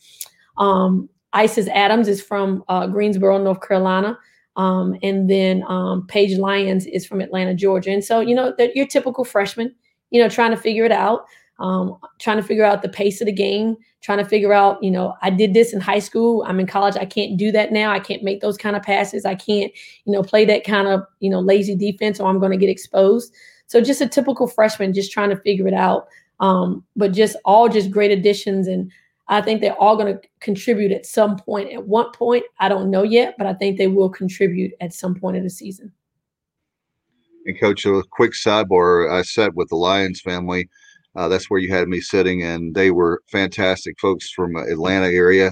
Um, 0.58 1.10
Isis 1.34 1.68
Adams 1.70 2.08
is 2.08 2.22
from 2.22 2.64
uh, 2.70 2.88
Greensboro, 2.88 3.38
North 3.38 3.62
Carolina. 3.68 4.18
Um, 4.56 4.98
and 5.04 5.30
then 5.30 5.64
um, 5.68 6.06
Paige 6.08 6.38
Lyons 6.38 6.86
is 6.86 7.06
from 7.06 7.22
Atlanta, 7.22 7.54
Georgia. 7.54 7.92
And 7.92 8.04
so, 8.04 8.20
you 8.20 8.36
know, 8.36 8.54
your 8.76 8.88
typical 8.88 9.24
freshman, 9.24 9.74
you 10.12 10.22
know, 10.22 10.30
trying 10.30 10.52
to 10.52 10.58
figure 10.58 10.86
it 10.86 10.92
out, 10.92 11.26
um, 11.60 11.98
trying 12.20 12.38
to 12.38 12.44
figure 12.44 12.64
out 12.64 12.82
the 12.82 12.90
pace 12.90 13.22
of 13.22 13.26
the 13.26 13.34
game, 13.34 13.76
trying 14.02 14.18
to 14.18 14.26
figure 14.26 14.54
out, 14.54 14.82
you 14.82 14.90
know, 14.90 15.16
I 15.22 15.30
did 15.30 15.54
this 15.54 15.74
in 15.74 15.82
high 15.82 16.00
school. 16.00 16.44
I'm 16.48 16.60
in 16.60 16.68
college. 16.68 16.96
I 16.96 17.06
can't 17.06 17.38
do 17.38 17.52
that 17.52 17.72
now. 17.72 17.92
I 17.92 18.00
can't 18.00 18.24
make 18.24 18.42
those 18.42 18.58
kind 18.58 18.76
of 18.76 18.82
passes. 18.82 19.26
I 19.26 19.36
can't, 19.36 19.72
you 20.06 20.14
know, 20.14 20.24
play 20.24 20.46
that 20.46 20.64
kind 20.64 20.88
of, 20.88 21.04
you 21.20 21.30
know, 21.30 21.40
lazy 21.40 21.76
defense 21.76 22.20
or 22.20 22.30
I'm 22.30 22.40
going 22.40 22.52
to 22.52 22.58
get 22.58 22.70
exposed. 22.70 23.34
So 23.68 23.82
just 23.82 24.02
a 24.02 24.08
typical 24.08 24.48
freshman, 24.48 24.94
just 24.94 25.12
trying 25.12 25.30
to 25.30 25.38
figure 25.38 25.68
it 25.68 25.74
out. 25.74 26.08
Um, 26.40 26.86
but 26.96 27.12
just 27.12 27.36
all 27.44 27.68
just 27.68 27.92
great 27.92 28.12
additions. 28.12 28.68
And 28.68 28.90
I 29.28 29.42
think 29.42 29.60
they're 29.60 29.80
all 29.80 29.98
going 29.98 30.14
to 30.14 30.22
contribute 30.40 30.94
at 30.94 31.06
some 31.06 31.38
point. 31.38 31.72
At 31.72 31.86
one 31.86 32.12
point, 32.14 32.46
I 32.60 32.70
don't 32.70 32.90
know 32.90 33.04
yet, 33.04 33.36
but 33.38 33.46
I 33.46 33.54
think 33.54 33.78
they 33.78 33.88
will 33.88 34.10
contribute 34.10 34.72
at 34.80 34.94
some 34.94 35.14
point 35.14 35.36
in 35.36 35.44
the 35.44 35.50
season. 35.50 35.92
And 37.46 37.60
coach, 37.60 37.86
a 37.86 38.02
quick 38.10 38.32
sidebar. 38.32 39.12
I 39.12 39.22
sat 39.22 39.54
with 39.56 39.70
the 39.70 39.76
Lyons 39.76 40.22
family. 40.22 40.70
Uh, 41.16 41.28
that's 41.28 41.50
where 41.50 41.60
you 41.60 41.74
had 41.74 41.88
me 41.88 42.02
sitting, 42.02 42.44
and 42.44 42.76
they 42.76 42.92
were 42.92 43.22
fantastic 43.32 44.00
folks 44.00 44.30
from 44.32 44.56
Atlanta 44.56 45.08
area. 45.08 45.52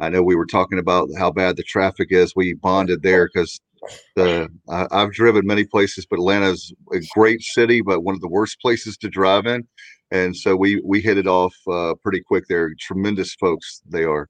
I 0.00 0.08
know 0.08 0.22
we 0.22 0.36
were 0.36 0.46
talking 0.46 0.78
about 0.78 1.08
how 1.16 1.30
bad 1.30 1.56
the 1.56 1.62
traffic 1.62 2.08
is. 2.10 2.34
We 2.36 2.54
bonded 2.54 3.02
there 3.02 3.28
because 3.32 3.60
the 4.16 4.48
uh, 4.68 4.88
I've 4.90 5.12
driven 5.12 5.46
many 5.46 5.64
places, 5.64 6.06
but 6.08 6.18
Atlanta 6.18 6.50
is 6.50 6.74
a 6.92 6.98
great 7.14 7.40
city, 7.40 7.80
but 7.80 8.02
one 8.02 8.14
of 8.14 8.20
the 8.20 8.28
worst 8.28 8.60
places 8.60 8.96
to 8.98 9.08
drive 9.08 9.46
in 9.46 9.66
and 10.10 10.36
so 10.36 10.54
we 10.56 10.80
we 10.84 11.00
hit 11.00 11.18
it 11.18 11.26
off 11.26 11.54
uh, 11.70 11.94
pretty 12.02 12.20
quick. 12.20 12.44
They're 12.48 12.74
tremendous 12.78 13.34
folks. 13.34 13.82
They 13.88 14.04
are. 14.04 14.28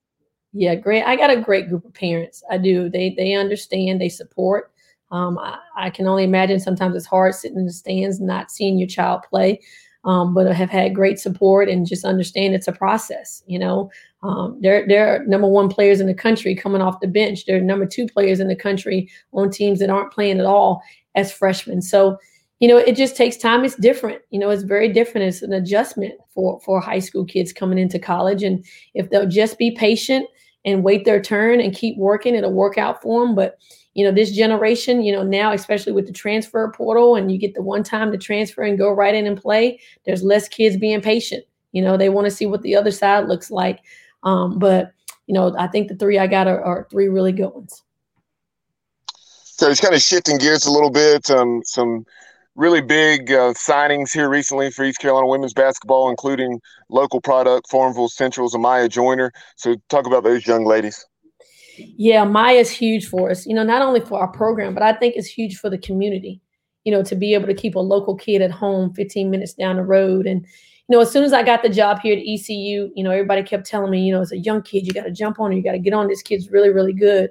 Yeah, 0.53 0.75
great. 0.75 1.03
I 1.03 1.17
got 1.17 1.31
a 1.31 1.41
great 1.41 1.69
group 1.69 1.85
of 1.85 1.93
parents. 1.93 2.43
I 2.51 2.59
do. 2.59 2.89
They 2.89 3.15
they 3.17 3.35
understand. 3.35 4.01
They 4.01 4.09
support. 4.09 4.73
Um, 5.13 5.39
I, 5.39 5.59
I, 5.77 5.91
can 5.91 6.09
only 6.09 6.25
imagine 6.25 6.59
sometimes 6.59 6.97
it's 6.97 7.07
hard 7.07 7.33
sitting 7.33 7.59
in 7.59 7.67
the 7.67 7.73
stands 7.73 8.21
not 8.21 8.51
seeing 8.51 8.77
your 8.77 8.89
child 8.89 9.23
play. 9.31 9.61
Um, 10.07 10.35
but 10.35 10.47
have 10.55 10.71
had 10.71 10.95
great 10.95 11.19
support 11.19 11.69
and 11.69 11.85
just 11.85 12.05
understand 12.05 12.55
it's 12.55 12.69
a 12.69 12.73
process. 12.73 13.43
You 13.47 13.59
know, 13.59 13.91
um, 14.23 14.57
they're 14.63 14.87
they're 14.87 15.27
number 15.27 15.49
one 15.49 15.69
players 15.69 16.01
in 16.01 16.07
the 16.07 16.15
country 16.15 16.55
coming 16.55 16.81
off 16.81 17.01
the 17.01 17.09
bench. 17.09 17.45
They're 17.45 17.61
number 17.61 17.87
two 17.87 18.07
players 18.07 18.41
in 18.41 18.47
the 18.47 18.57
country 18.57 19.11
on 19.33 19.51
teams 19.51 19.81
that 19.81 19.91
aren't 19.91 20.13
playing 20.13 20.39
at 20.39 20.47
all 20.47 20.81
as 21.17 21.33
freshmen. 21.33 21.83
So 21.83 22.19
you 22.61 22.69
know, 22.69 22.79
it 22.79 22.97
just 22.97 23.17
takes 23.17 23.37
time. 23.37 23.65
It's 23.65 23.77
different. 23.77 24.23
You 24.31 24.39
know, 24.39 24.49
it's 24.49 24.63
very 24.63 24.91
different. 24.91 25.27
It's 25.27 25.43
an 25.43 25.53
adjustment 25.53 26.15
for 26.33 26.61
for 26.61 26.81
high 26.81 27.01
school 27.01 27.25
kids 27.25 27.53
coming 27.53 27.79
into 27.79 27.99
college, 27.99 28.43
and 28.43 28.65
if 28.95 29.11
they'll 29.11 29.29
just 29.29 29.59
be 29.59 29.73
patient 29.73 30.27
and 30.65 30.83
wait 30.83 31.05
their 31.05 31.21
turn 31.21 31.61
and 31.61 31.75
keep 31.75 31.97
working, 31.99 32.35
it'll 32.35 32.53
work 32.53 32.79
out 32.79 33.03
for 33.03 33.25
them. 33.25 33.35
But 33.35 33.59
you 33.97 34.05
know, 34.05 34.13
this 34.13 34.31
generation, 34.31 35.03
you 35.03 35.11
know, 35.11 35.23
now 35.23 35.53
especially 35.53 35.93
with 35.93 36.07
the 36.07 36.13
transfer 36.13 36.71
portal, 36.77 37.17
and 37.17 37.33
you 37.33 37.39
get 37.39 37.55
the 37.55 37.63
one 37.63 37.83
time 37.83 38.13
to 38.13 38.19
transfer 38.19 38.63
and 38.63 38.77
go 38.77 38.91
right 38.91 39.15
in 39.15 39.27
and 39.27 39.41
play. 39.41 39.81
There's 40.05 40.23
less 40.23 40.49
kids 40.49 40.77
being 40.77 41.01
patient. 41.01 41.45
You 41.73 41.81
know, 41.81 41.97
they 41.97 42.11
want 42.11 42.27
to 42.27 42.31
see 42.31 42.45
what 42.45 42.61
the 42.61 42.77
other 42.77 42.91
side 42.91 43.27
looks 43.27 43.51
like. 43.51 43.81
Um, 44.23 44.59
but 44.59 44.93
you 45.27 45.33
know, 45.33 45.57
I 45.59 45.67
think 45.67 45.89
the 45.89 45.97
three 45.97 46.19
I 46.19 46.27
got 46.27 46.47
are, 46.47 46.63
are 46.63 46.87
three 46.91 47.09
really 47.09 47.33
good 47.33 47.49
ones. 47.49 47.83
So 49.15 49.71
it's 49.71 49.81
kind 49.81 49.95
of 49.95 50.03
shifting 50.03 50.37
gears 50.37 50.67
a 50.67 50.71
little 50.71 50.91
bit. 50.91 51.31
Um, 51.31 51.63
some 51.65 52.05
really 52.55 52.83
big 52.83 53.33
uh, 53.33 53.55
signings 53.55 54.13
here 54.13 54.29
recently 54.29 54.71
for 54.71 54.85
East 54.85 54.99
Carolina 54.99 55.27
women's 55.27 55.55
basketball, 55.55 56.11
including 56.11 56.61
local 56.91 57.23
product 57.23 57.71
Farmville 57.71 58.11
Central's 58.11 58.55
Amaya 58.55 58.91
Joyner. 58.91 59.33
So 59.57 59.77
talk 59.89 60.07
about 60.07 60.23
those 60.23 60.47
young 60.47 60.67
ladies. 60.67 61.03
Yeah, 61.79 62.25
Maya's 62.25 62.71
huge 62.71 63.09
for 63.09 63.31
us. 63.31 63.47
You 63.47 63.55
know, 63.55 63.63
not 63.63 63.83
only 63.83 64.01
for 64.01 64.21
our 64.21 64.29
program, 64.29 64.75
but 64.75 64.83
I 64.83 64.93
think 64.93 65.15
it's 65.17 65.29
huge 65.29 65.59
for 65.59 65.71
the 65.71 65.79
community. 65.79 66.41
You 66.85 66.93
know, 66.93 67.03
to 67.03 67.17
be 67.17 67.35
able 67.35 67.47
to 67.47 67.55
keep 67.55 67.75
a 67.75 67.81
local 67.81 68.17
kid 68.17 68.43
at 68.43 68.51
home 68.51 68.93
15 68.95 69.31
minutes 69.31 69.55
down 69.55 69.77
the 69.77 69.83
road. 69.83 70.27
And, 70.27 70.43
you 70.43 70.97
know, 70.97 71.01
as 71.01 71.11
soon 71.11 71.25
as 71.25 71.33
I 71.33 71.43
got 71.43 71.63
the 71.63 71.69
job 71.69 72.01
here 72.01 72.17
at 72.17 72.23
ECU, 72.23 72.91
you 72.95 73.03
know, 73.03 73.11
everybody 73.11 73.43
kept 73.43 73.67
telling 73.67 73.91
me, 73.91 74.05
you 74.05 74.13
know, 74.13 74.21
as 74.21 74.31
a 74.31 74.39
young 74.39 74.63
kid, 74.63 74.87
you 74.87 74.93
got 74.93 75.03
to 75.03 75.11
jump 75.11 75.41
on, 75.41 75.53
you 75.53 75.63
got 75.63 75.73
to 75.73 75.81
get 75.81 75.93
on. 75.93 76.07
This 76.07 76.23
kid's 76.23 76.51
really, 76.51 76.71
really 76.71 76.93
good. 76.93 77.31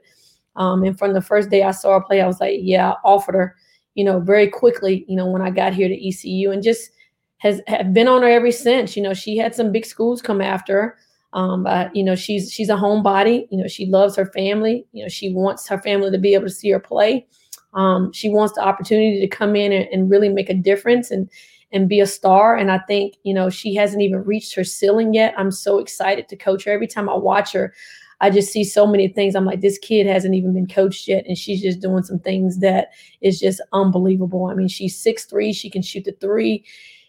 Um, 0.58 0.84
and 0.84 0.98
from 0.98 1.14
the 1.14 1.22
first 1.22 1.50
day 1.50 1.64
I 1.64 1.72
saw 1.72 1.94
her 2.00 2.06
play, 2.06 2.22
I 2.22 2.28
was 2.28 2.42
like, 2.42 2.56
yeah, 2.62 2.92
I 2.92 2.96
offered 3.04 3.36
her 3.36 3.56
you 3.96 4.04
know, 4.04 4.20
very 4.20 4.48
quickly, 4.48 5.06
you 5.08 5.16
know, 5.16 5.26
when 5.26 5.42
I 5.42 5.50
got 5.50 5.74
here 5.74 5.88
to 5.88 6.08
ECU 6.08 6.52
and 6.52 6.62
just 6.62 6.92
has 7.38 7.62
have 7.68 7.94
been 7.94 8.08
on 8.08 8.22
her 8.22 8.30
ever 8.30 8.52
since. 8.52 8.96
You 8.96 9.02
know, 9.02 9.14
she 9.14 9.38
had 9.38 9.56
some 9.56 9.72
big 9.72 9.86
schools 9.86 10.22
come 10.22 10.42
after 10.42 10.82
her. 10.82 10.98
Um, 11.36 11.64
but 11.64 11.96
you 11.96 12.04
know, 12.04 12.16
she's 12.16 12.52
she's 12.52 12.70
a 12.70 12.76
homebody. 12.76 13.46
You 13.52 13.60
know, 13.60 13.68
she 13.68 13.86
loves 13.86 14.16
her 14.16 14.26
family. 14.28 14.86
You 14.94 15.04
know, 15.04 15.10
she 15.10 15.34
wants 15.34 15.68
her 15.68 15.80
family 15.80 16.10
to 16.10 16.18
be 16.18 16.34
able 16.34 16.46
to 16.46 16.54
see 16.54 16.72
her 16.72 16.80
play. 16.80 17.28
Um, 17.74 18.12
she 18.14 18.30
wants 18.30 18.56
the 18.56 18.62
opportunity 18.62 19.20
to 19.20 19.28
come 19.28 19.56
in 19.56 19.74
and, 19.74 19.86
and 19.92 20.10
really 20.10 20.30
make 20.30 20.50
a 20.50 20.54
difference 20.54 21.12
and 21.12 21.30
and 21.74 21.90
be 21.90 22.00
a 22.00 22.08
star. 22.08 22.56
And 22.56 22.72
I 22.72 22.80
think, 22.88 23.16
you 23.24 23.34
know, 23.34 23.50
she 23.50 23.76
hasn't 23.76 24.02
even 24.02 24.24
reached 24.24 24.56
her 24.56 24.64
ceiling 24.64 25.14
yet. 25.14 25.34
I'm 25.38 25.52
so 25.52 25.78
excited 25.78 26.30
to 26.30 26.38
coach 26.38 26.64
her. 26.64 26.72
Every 26.72 26.88
time 26.88 27.10
I 27.10 27.16
watch 27.16 27.52
her, 27.52 27.74
I 28.22 28.30
just 28.30 28.54
see 28.54 28.64
so 28.64 28.88
many 28.88 29.10
things. 29.10 29.36
I'm 29.36 29.46
like, 29.46 29.60
this 29.60 29.78
kid 29.78 30.08
hasn't 30.08 30.36
even 30.36 30.54
been 30.54 30.68
coached 30.68 31.06
yet, 31.06 31.26
and 31.28 31.38
she's 31.38 31.62
just 31.62 31.82
doing 31.82 32.04
some 32.04 32.20
things 32.20 32.60
that 32.60 32.90
is 33.20 33.40
just 33.40 33.62
unbelievable. 33.74 34.46
I 34.46 34.54
mean, 34.54 34.70
she's 34.70 34.98
six 34.98 35.26
three. 35.26 35.52
She 35.52 35.70
can 35.70 35.82
shoot 35.82 36.06
the 36.06 36.14
three. 36.22 36.64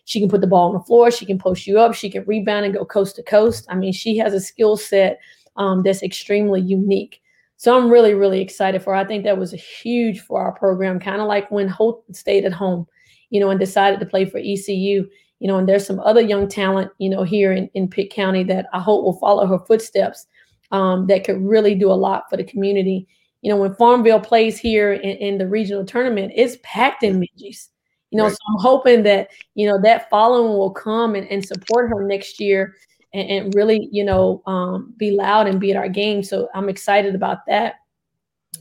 She 0.07 0.21
can 0.21 0.29
put 0.29 0.41
the 0.41 0.47
ball 0.47 0.69
on 0.69 0.75
the 0.75 0.85
floor. 0.85 1.11
She 1.11 1.27
can 1.27 1.37
post 1.37 1.67
you 1.67 1.79
up. 1.81 1.95
She 1.95 2.09
can 2.09 2.25
rebound 2.27 2.65
and 2.65 2.73
go 2.73 2.85
coast 2.85 3.17
to 3.17 3.23
coast. 3.25 3.67
I 3.69 3.75
mean, 3.75 3.93
she 3.93 4.17
has 4.19 4.33
a 4.33 4.41
skill 4.41 4.77
set 4.77 5.19
um, 5.57 5.83
that's 5.83 6.03
extremely 6.03 6.61
unique. 6.61 7.21
So 7.57 7.77
I'm 7.77 7.91
really, 7.91 8.15
really 8.15 8.41
excited 8.41 8.83
for 8.83 8.95
her. 8.95 9.01
I 9.01 9.05
think 9.05 9.25
that 9.25 9.39
was 9.39 9.53
huge 9.53 10.21
for 10.21 10.41
our 10.41 10.53
program, 10.53 11.01
kind 11.01 11.21
of 11.21 11.27
like 11.27 11.51
when 11.51 11.69
Holt 11.69 12.05
stayed 12.15 12.45
at 12.45 12.53
home, 12.53 12.87
you 13.31 13.41
know, 13.41 13.51
and 13.51 13.59
decided 13.59 13.99
to 13.99 14.07
play 14.07 14.25
for 14.25 14.39
ECU. 14.39 15.09
You 15.39 15.49
know, 15.49 15.59
and 15.59 15.69
there's 15.69 15.87
some 15.87 16.01
other 16.01 16.21
young 16.21 16.49
talent, 16.49 16.93
you 16.99 17.11
know, 17.11 17.25
here 17.25 17.53
in, 17.53 17.69
in 17.75 17.89
Pitt 17.89 18.11
County 18.11 18.45
that 18.45 18.67
I 18.73 18.79
hope 18.79 19.05
will 19.05 19.19
follow 19.19 19.47
her 19.47 19.59
footsteps 19.59 20.27
um, 20.71 21.09
that 21.09 21.25
could 21.25 21.43
really 21.43 21.75
do 21.75 21.91
a 21.91 21.95
lot 21.95 22.31
for 22.31 22.37
the 22.37 22.45
community. 22.45 23.09
You 23.43 23.51
know, 23.51 23.57
when 23.57 23.75
Farmville 23.75 24.21
plays 24.21 24.57
here 24.57 24.93
in, 24.93 25.17
in 25.17 25.39
the 25.39 25.49
regional 25.49 25.85
tournament, 25.85 26.33
it's 26.37 26.57
packed 26.63 27.03
in 27.03 27.21
Minges. 27.21 27.69
You 28.11 28.19
know, 28.19 28.25
right. 28.25 28.33
so 28.33 28.39
I'm 28.49 28.61
hoping 28.61 29.03
that, 29.03 29.29
you 29.55 29.69
know, 29.69 29.81
that 29.83 30.09
following 30.09 30.57
will 30.57 30.71
come 30.71 31.15
and, 31.15 31.27
and 31.29 31.45
support 31.45 31.91
her 31.91 32.07
next 32.07 32.41
year 32.41 32.77
and, 33.13 33.29
and 33.29 33.55
really, 33.55 33.89
you 33.91 34.05
know, 34.05 34.43
um, 34.47 34.95
be 34.97 35.11
loud 35.11 35.47
and 35.47 35.61
be 35.61 35.71
at 35.71 35.77
our 35.77 35.89
game. 35.89 36.23
So 36.23 36.49
I'm 36.55 36.69
excited 36.69 37.15
about 37.15 37.39
that. 37.49 37.75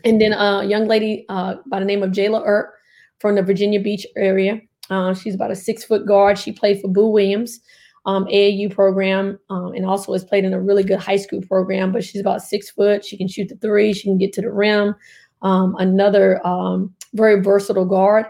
And 0.03 0.19
then 0.19 0.33
a 0.33 0.65
young 0.65 0.87
lady 0.87 1.25
uh, 1.29 1.55
by 1.67 1.79
the 1.79 1.85
name 1.85 2.03
of 2.03 2.11
Jayla 2.11 2.41
Earp 2.45 2.73
from 3.19 3.35
the 3.35 3.43
Virginia 3.43 3.79
Beach 3.79 4.05
area. 4.15 4.59
Uh, 4.89 5.13
she's 5.13 5.35
about 5.35 5.51
a 5.51 5.55
six 5.55 5.83
foot 5.83 6.05
guard. 6.05 6.37
She 6.37 6.51
played 6.51 6.81
for 6.81 6.87
Boo 6.87 7.07
Williams 7.07 7.61
um, 8.05 8.25
AAU 8.25 8.73
program 8.73 9.39
um, 9.49 9.73
and 9.73 9.85
also 9.85 10.13
has 10.13 10.23
played 10.23 10.45
in 10.45 10.53
a 10.53 10.61
really 10.61 10.83
good 10.83 10.99
high 10.99 11.17
school 11.17 11.41
program. 11.41 11.91
But 11.91 12.03
she's 12.03 12.21
about 12.21 12.41
six 12.41 12.69
foot. 12.69 13.03
She 13.03 13.17
can 13.17 13.27
shoot 13.27 13.49
the 13.49 13.55
three. 13.55 13.93
She 13.93 14.03
can 14.03 14.17
get 14.17 14.33
to 14.33 14.41
the 14.41 14.51
rim. 14.51 14.95
Um, 15.41 15.75
another 15.79 16.45
um, 16.45 16.93
very 17.13 17.41
versatile 17.41 17.85
guard. 17.85 18.25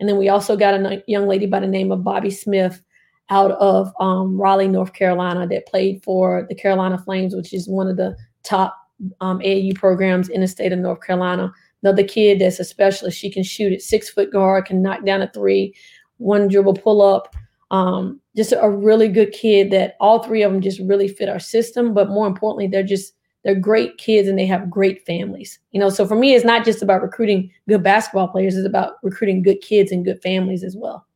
And 0.00 0.08
then 0.08 0.16
we 0.16 0.28
also 0.28 0.56
got 0.56 0.74
a 0.74 1.02
young 1.06 1.26
lady 1.26 1.46
by 1.46 1.60
the 1.60 1.66
name 1.66 1.90
of 1.90 2.04
Bobby 2.04 2.30
Smith 2.30 2.82
out 3.30 3.52
of 3.52 3.92
um, 4.00 4.40
Raleigh, 4.40 4.68
North 4.68 4.92
Carolina, 4.92 5.46
that 5.46 5.66
played 5.66 6.02
for 6.02 6.46
the 6.48 6.54
Carolina 6.54 6.98
Flames, 6.98 7.34
which 7.34 7.52
is 7.52 7.68
one 7.68 7.88
of 7.88 7.96
the 7.96 8.16
top 8.42 8.76
um, 9.20 9.38
AAU 9.40 9.74
programs 9.74 10.28
in 10.28 10.40
the 10.40 10.48
state 10.48 10.72
of 10.72 10.78
North 10.78 11.02
Carolina. 11.02 11.52
Another 11.82 12.04
kid 12.04 12.40
that's 12.40 12.58
a 12.58 12.64
specialist. 12.64 13.18
She 13.18 13.30
can 13.30 13.42
shoot 13.42 13.72
at 13.72 13.82
six 13.82 14.08
foot 14.08 14.32
guard, 14.32 14.66
can 14.66 14.82
knock 14.82 15.04
down 15.04 15.22
a 15.22 15.30
three, 15.32 15.74
one 16.16 16.48
dribble 16.48 16.74
pull 16.74 17.02
up. 17.02 17.34
Um, 17.70 18.20
just 18.34 18.52
a 18.58 18.70
really 18.70 19.08
good 19.08 19.32
kid 19.32 19.70
that 19.72 19.96
all 20.00 20.22
three 20.22 20.42
of 20.42 20.50
them 20.50 20.62
just 20.62 20.80
really 20.80 21.06
fit 21.06 21.28
our 21.28 21.38
system. 21.38 21.92
But 21.92 22.08
more 22.08 22.26
importantly, 22.26 22.66
they're 22.66 22.82
just 22.82 23.12
they're 23.44 23.54
great 23.54 23.98
kids 23.98 24.28
and 24.28 24.38
they 24.38 24.46
have 24.46 24.70
great 24.70 25.04
families. 25.06 25.58
You 25.70 25.80
know, 25.80 25.90
so 25.90 26.06
for 26.06 26.16
me, 26.16 26.34
it's 26.34 26.44
not 26.44 26.64
just 26.64 26.82
about 26.82 27.02
recruiting 27.02 27.50
good 27.68 27.82
basketball 27.82 28.28
players; 28.28 28.56
it's 28.56 28.66
about 28.66 28.94
recruiting 29.02 29.42
good 29.42 29.60
kids 29.60 29.92
and 29.92 30.04
good 30.04 30.20
families 30.22 30.64
as 30.64 30.76
well. 30.76 31.06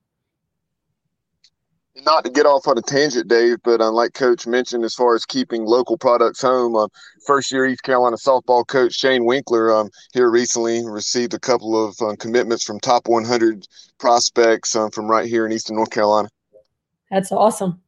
Not 2.05 2.25
to 2.25 2.31
get 2.31 2.47
off 2.47 2.67
on 2.67 2.79
a 2.79 2.83
tangent, 2.83 3.29
Dave, 3.29 3.59
but 3.63 3.81
uh, 3.81 3.91
like 3.91 4.15
Coach 4.15 4.47
mentioned, 4.47 4.85
as 4.85 4.95
far 4.95 5.15
as 5.15 5.27
keeping 5.27 5.65
local 5.65 5.99
products 5.99 6.41
home, 6.41 6.75
uh, 6.75 6.89
first 7.27 7.53
year 7.53 7.67
East 7.67 7.83
Carolina 7.83 8.17
softball 8.17 8.67
coach 8.67 8.95
Shane 8.95 9.25
Winkler 9.25 9.73
um, 9.73 9.91
here 10.15 10.31
recently 10.31 10.83
received 10.85 11.35
a 11.35 11.39
couple 11.39 11.87
of 11.87 12.01
um, 12.01 12.17
commitments 12.17 12.65
from 12.65 12.81
top 12.81 13.09
100 13.09 13.69
prospects 13.99 14.75
um, 14.75 14.91
from 14.91 15.07
right 15.07 15.29
here 15.29 15.45
in 15.45 15.53
Eastern 15.53 15.77
North 15.77 15.91
Carolina 15.91 16.29
that's 17.13 17.31
awesome. 17.31 17.82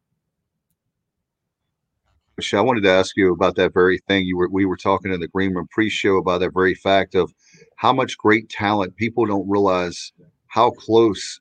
I 2.53 2.61
wanted 2.61 2.83
to 2.83 2.91
ask 2.91 3.17
you 3.17 3.33
about 3.33 3.57
that 3.57 3.73
very 3.73 3.99
thing. 4.09 4.25
You 4.27 4.37
were 4.37 4.49
we 4.49 4.65
were 4.65 4.77
talking 4.77 5.13
in 5.13 5.21
the 5.21 5.29
green 5.29 5.55
room 5.55 5.69
pre-show 5.71 6.17
about 6.17 6.41
that 6.41 6.55
very 6.55 6.75
fact 6.75 7.15
of 7.15 7.33
how 7.77 7.93
much 7.93 8.19
great 8.19 8.49
talent 8.49 8.97
people 8.97 9.27
don't 9.27 9.49
realize 9.49 10.13
how 10.49 10.71
close. 10.71 11.41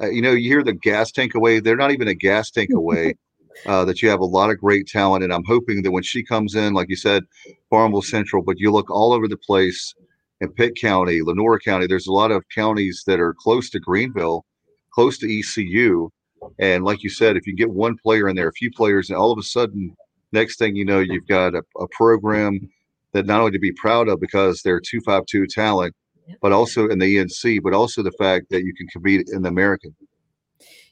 Uh, 0.00 0.10
you 0.10 0.22
know, 0.22 0.32
you 0.32 0.48
hear 0.48 0.64
the 0.64 0.72
gas 0.72 1.12
tank 1.12 1.34
away. 1.34 1.60
They're 1.60 1.76
not 1.76 1.92
even 1.92 2.08
a 2.08 2.14
gas 2.14 2.50
tank 2.50 2.70
away. 2.74 3.14
Uh, 3.66 3.84
that 3.84 4.00
you 4.00 4.08
have 4.08 4.20
a 4.20 4.24
lot 4.24 4.48
of 4.48 4.58
great 4.58 4.86
talent, 4.86 5.22
and 5.22 5.30
I'm 5.30 5.44
hoping 5.44 5.82
that 5.82 5.90
when 5.90 6.02
she 6.02 6.24
comes 6.24 6.54
in, 6.54 6.72
like 6.72 6.88
you 6.88 6.96
said, 6.96 7.22
Farmville 7.68 8.00
Central, 8.00 8.42
but 8.42 8.58
you 8.58 8.72
look 8.72 8.90
all 8.90 9.12
over 9.12 9.28
the 9.28 9.36
place, 9.36 9.94
in 10.42 10.52
Pitt 10.52 10.74
County, 10.74 11.22
Lenoir 11.22 11.58
County. 11.60 11.86
There's 11.86 12.08
a 12.08 12.12
lot 12.12 12.32
of 12.32 12.44
counties 12.48 13.04
that 13.06 13.20
are 13.20 13.32
close 13.32 13.70
to 13.70 13.80
Greenville, 13.80 14.44
close 14.92 15.16
to 15.18 15.38
ECU. 15.38 16.10
And 16.58 16.84
like 16.84 17.04
you 17.04 17.08
said, 17.10 17.36
if 17.36 17.46
you 17.46 17.54
get 17.54 17.70
one 17.70 17.96
player 17.96 18.28
in 18.28 18.34
there, 18.34 18.48
a 18.48 18.52
few 18.52 18.70
players, 18.72 19.08
and 19.08 19.16
all 19.16 19.30
of 19.30 19.38
a 19.38 19.44
sudden, 19.44 19.96
next 20.32 20.58
thing 20.58 20.76
you 20.76 20.84
know, 20.84 21.00
you've 21.00 21.26
got 21.26 21.54
a, 21.54 21.62
a 21.78 21.86
program 21.88 22.68
that 23.12 23.26
not 23.26 23.40
only 23.40 23.52
to 23.52 23.58
be 23.58 23.72
proud 23.72 24.08
of 24.08 24.20
because 24.20 24.62
they're 24.62 24.80
252 24.80 25.46
talent, 25.46 25.94
but 26.40 26.52
also 26.52 26.88
in 26.88 26.98
the 26.98 27.16
ENC, 27.16 27.62
but 27.62 27.74
also 27.74 28.02
the 28.02 28.12
fact 28.12 28.46
that 28.50 28.64
you 28.64 28.74
can 28.74 28.86
compete 28.88 29.28
in 29.32 29.42
the 29.42 29.48
American. 29.48 29.94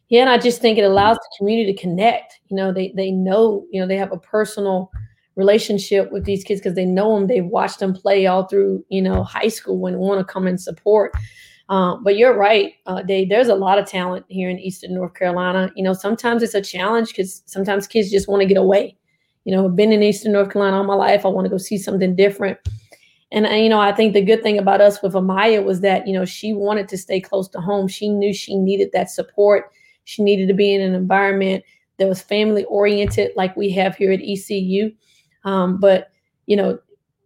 Yeah, 0.08 0.22
and 0.22 0.30
I 0.30 0.38
just 0.38 0.60
think 0.60 0.76
it 0.76 0.82
allows 0.82 1.16
the 1.16 1.36
community 1.38 1.72
to 1.72 1.80
connect. 1.80 2.40
You 2.48 2.56
know, 2.56 2.72
they 2.72 2.92
they 2.96 3.12
know, 3.12 3.64
you 3.70 3.80
know, 3.80 3.86
they 3.86 3.96
have 3.96 4.12
a 4.12 4.18
personal 4.18 4.90
relationship 5.36 6.10
with 6.10 6.24
these 6.24 6.42
kids 6.42 6.60
because 6.60 6.74
they 6.74 6.84
know 6.84 7.14
them. 7.14 7.28
They've 7.28 7.46
watched 7.46 7.78
them 7.78 7.94
play 7.94 8.26
all 8.26 8.46
through, 8.46 8.84
you 8.88 9.00
know, 9.00 9.22
high 9.22 9.48
school 9.48 9.86
and 9.86 9.98
want 9.98 10.18
to 10.18 10.30
come 10.30 10.48
and 10.48 10.60
support. 10.60 11.14
Um, 11.68 12.02
but 12.02 12.16
you're 12.16 12.36
right, 12.36 12.72
uh, 12.86 13.02
Dave. 13.02 13.28
There's 13.28 13.46
a 13.46 13.54
lot 13.54 13.78
of 13.78 13.86
talent 13.86 14.26
here 14.28 14.50
in 14.50 14.58
Eastern 14.58 14.92
North 14.92 15.14
Carolina. 15.14 15.70
You 15.76 15.84
know, 15.84 15.92
sometimes 15.92 16.42
it's 16.42 16.54
a 16.54 16.60
challenge 16.60 17.10
because 17.10 17.44
sometimes 17.46 17.86
kids 17.86 18.10
just 18.10 18.28
want 18.28 18.42
to 18.42 18.46
get 18.46 18.56
away. 18.56 18.96
You 19.44 19.54
know, 19.54 19.68
been 19.68 19.92
in 19.92 20.02
Eastern 20.02 20.32
North 20.32 20.50
Carolina 20.52 20.76
all 20.76 20.84
my 20.84 20.94
life. 20.94 21.24
I 21.24 21.28
want 21.28 21.46
to 21.46 21.50
go 21.50 21.58
see 21.58 21.78
something 21.78 22.14
different. 22.14 22.58
And, 23.32 23.46
you 23.62 23.68
know, 23.68 23.80
I 23.80 23.92
think 23.92 24.12
the 24.12 24.22
good 24.22 24.42
thing 24.42 24.58
about 24.58 24.80
us 24.80 25.02
with 25.02 25.12
Amaya 25.12 25.64
was 25.64 25.80
that, 25.82 26.06
you 26.06 26.12
know, 26.12 26.24
she 26.24 26.52
wanted 26.52 26.88
to 26.88 26.98
stay 26.98 27.20
close 27.20 27.48
to 27.50 27.60
home. 27.60 27.86
She 27.86 28.08
knew 28.08 28.32
she 28.34 28.56
needed 28.56 28.90
that 28.92 29.10
support. 29.10 29.70
She 30.04 30.22
needed 30.22 30.48
to 30.48 30.54
be 30.54 30.74
in 30.74 30.80
an 30.80 30.94
environment 30.94 31.64
that 31.98 32.08
was 32.08 32.20
family 32.20 32.64
oriented, 32.64 33.30
like 33.36 33.56
we 33.56 33.70
have 33.70 33.94
here 33.94 34.10
at 34.10 34.20
ECU. 34.20 34.90
Um, 35.44 35.78
but, 35.78 36.10
you 36.46 36.56
know, 36.56 36.78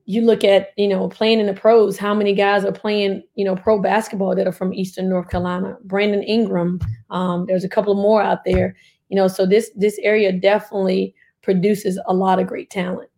you 0.07 0.21
look 0.21 0.45
at, 0.45 0.73
you 0.77 0.89
know, 0.89 1.09
playing 1.09 1.41
in 1.41 1.47
the 1.47 1.55
pros, 1.55 1.97
how 1.97 2.13
many 2.13 2.35
guys 2.35 2.65
are 2.65 2.73
playing, 2.73 3.23
you 3.37 3.45
know, 3.45 3.57
pro 3.57 3.81
basketball 3.81 4.37
that 4.37 4.47
are 4.47 4.53
from 4.53 4.75
Eastern 4.75 5.09
North 5.09 5.31
Carolina? 5.31 5.79
Brandon 5.85 6.23
Ingram. 6.23 6.81
Um, 7.09 7.47
there's 7.47 7.65
a 7.65 7.69
couple 7.69 7.95
more 7.95 8.21
out 8.21 8.45
there, 8.45 8.77
you 9.09 9.17
know, 9.17 9.29
so 9.29 9.47
this 9.47 9.71
this 9.75 9.99
area 10.03 10.33
definitely 10.33 11.15
produces 11.45 12.01
a 12.07 12.15
lot 12.15 12.39
of 12.39 12.47
great 12.47 12.71
talent. 12.71 13.11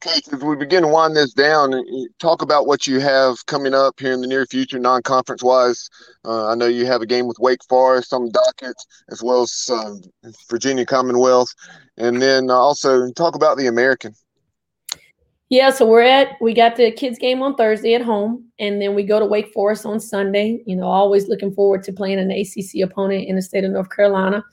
Coach, 0.00 0.28
as 0.32 0.42
we 0.42 0.56
begin 0.56 0.82
to 0.82 0.88
wind 0.88 1.16
this 1.16 1.32
down, 1.32 1.72
talk 2.18 2.42
about 2.42 2.66
what 2.66 2.86
you 2.86 3.00
have 3.00 3.44
coming 3.46 3.74
up 3.74 3.98
here 3.98 4.12
in 4.12 4.20
the 4.20 4.26
near 4.26 4.46
future, 4.46 4.78
non-conference 4.78 5.42
wise. 5.42 5.88
Uh, 6.24 6.48
I 6.48 6.54
know 6.54 6.66
you 6.66 6.86
have 6.86 7.02
a 7.02 7.06
game 7.06 7.26
with 7.26 7.38
Wake 7.38 7.64
Forest 7.68 8.12
on 8.12 8.30
docket, 8.30 8.76
as 9.10 9.22
well 9.22 9.42
as 9.42 9.70
uh, 9.72 9.94
Virginia 10.50 10.84
Commonwealth, 10.84 11.52
and 11.96 12.20
then 12.20 12.50
also 12.50 13.10
talk 13.12 13.34
about 13.34 13.56
the 13.56 13.66
American. 13.66 14.14
Yeah, 15.48 15.70
so 15.70 15.86
we're 15.86 16.02
at 16.02 16.36
we 16.40 16.54
got 16.54 16.74
the 16.74 16.90
kids 16.90 17.18
game 17.18 17.40
on 17.40 17.54
Thursday 17.54 17.94
at 17.94 18.02
home, 18.02 18.46
and 18.58 18.82
then 18.82 18.94
we 18.94 19.04
go 19.04 19.20
to 19.20 19.26
Wake 19.26 19.52
Forest 19.52 19.86
on 19.86 20.00
Sunday. 20.00 20.62
You 20.66 20.74
know, 20.74 20.86
always 20.86 21.28
looking 21.28 21.54
forward 21.54 21.84
to 21.84 21.92
playing 21.92 22.18
an 22.18 22.32
ACC 22.32 22.82
opponent 22.82 23.28
in 23.28 23.36
the 23.36 23.42
state 23.42 23.62
of 23.62 23.70
North 23.70 23.90
Carolina. 23.90 24.44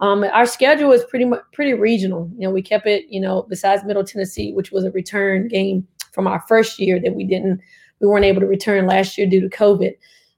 Um, 0.00 0.24
our 0.24 0.46
schedule 0.46 0.92
is 0.92 1.04
pretty 1.04 1.24
much 1.24 1.42
pretty 1.52 1.74
regional. 1.74 2.30
You 2.36 2.46
know, 2.46 2.50
we 2.52 2.62
kept 2.62 2.86
it, 2.86 3.06
you 3.08 3.20
know, 3.20 3.46
besides 3.48 3.84
Middle 3.84 4.04
Tennessee, 4.04 4.52
which 4.52 4.70
was 4.70 4.84
a 4.84 4.92
return 4.92 5.48
game 5.48 5.86
from 6.12 6.26
our 6.26 6.42
first 6.46 6.78
year 6.78 7.00
that 7.00 7.14
we 7.14 7.24
didn't, 7.24 7.60
we 8.00 8.06
weren't 8.06 8.24
able 8.24 8.40
to 8.40 8.46
return 8.46 8.86
last 8.86 9.18
year 9.18 9.26
due 9.26 9.40
to 9.40 9.48
COVID. 9.48 9.94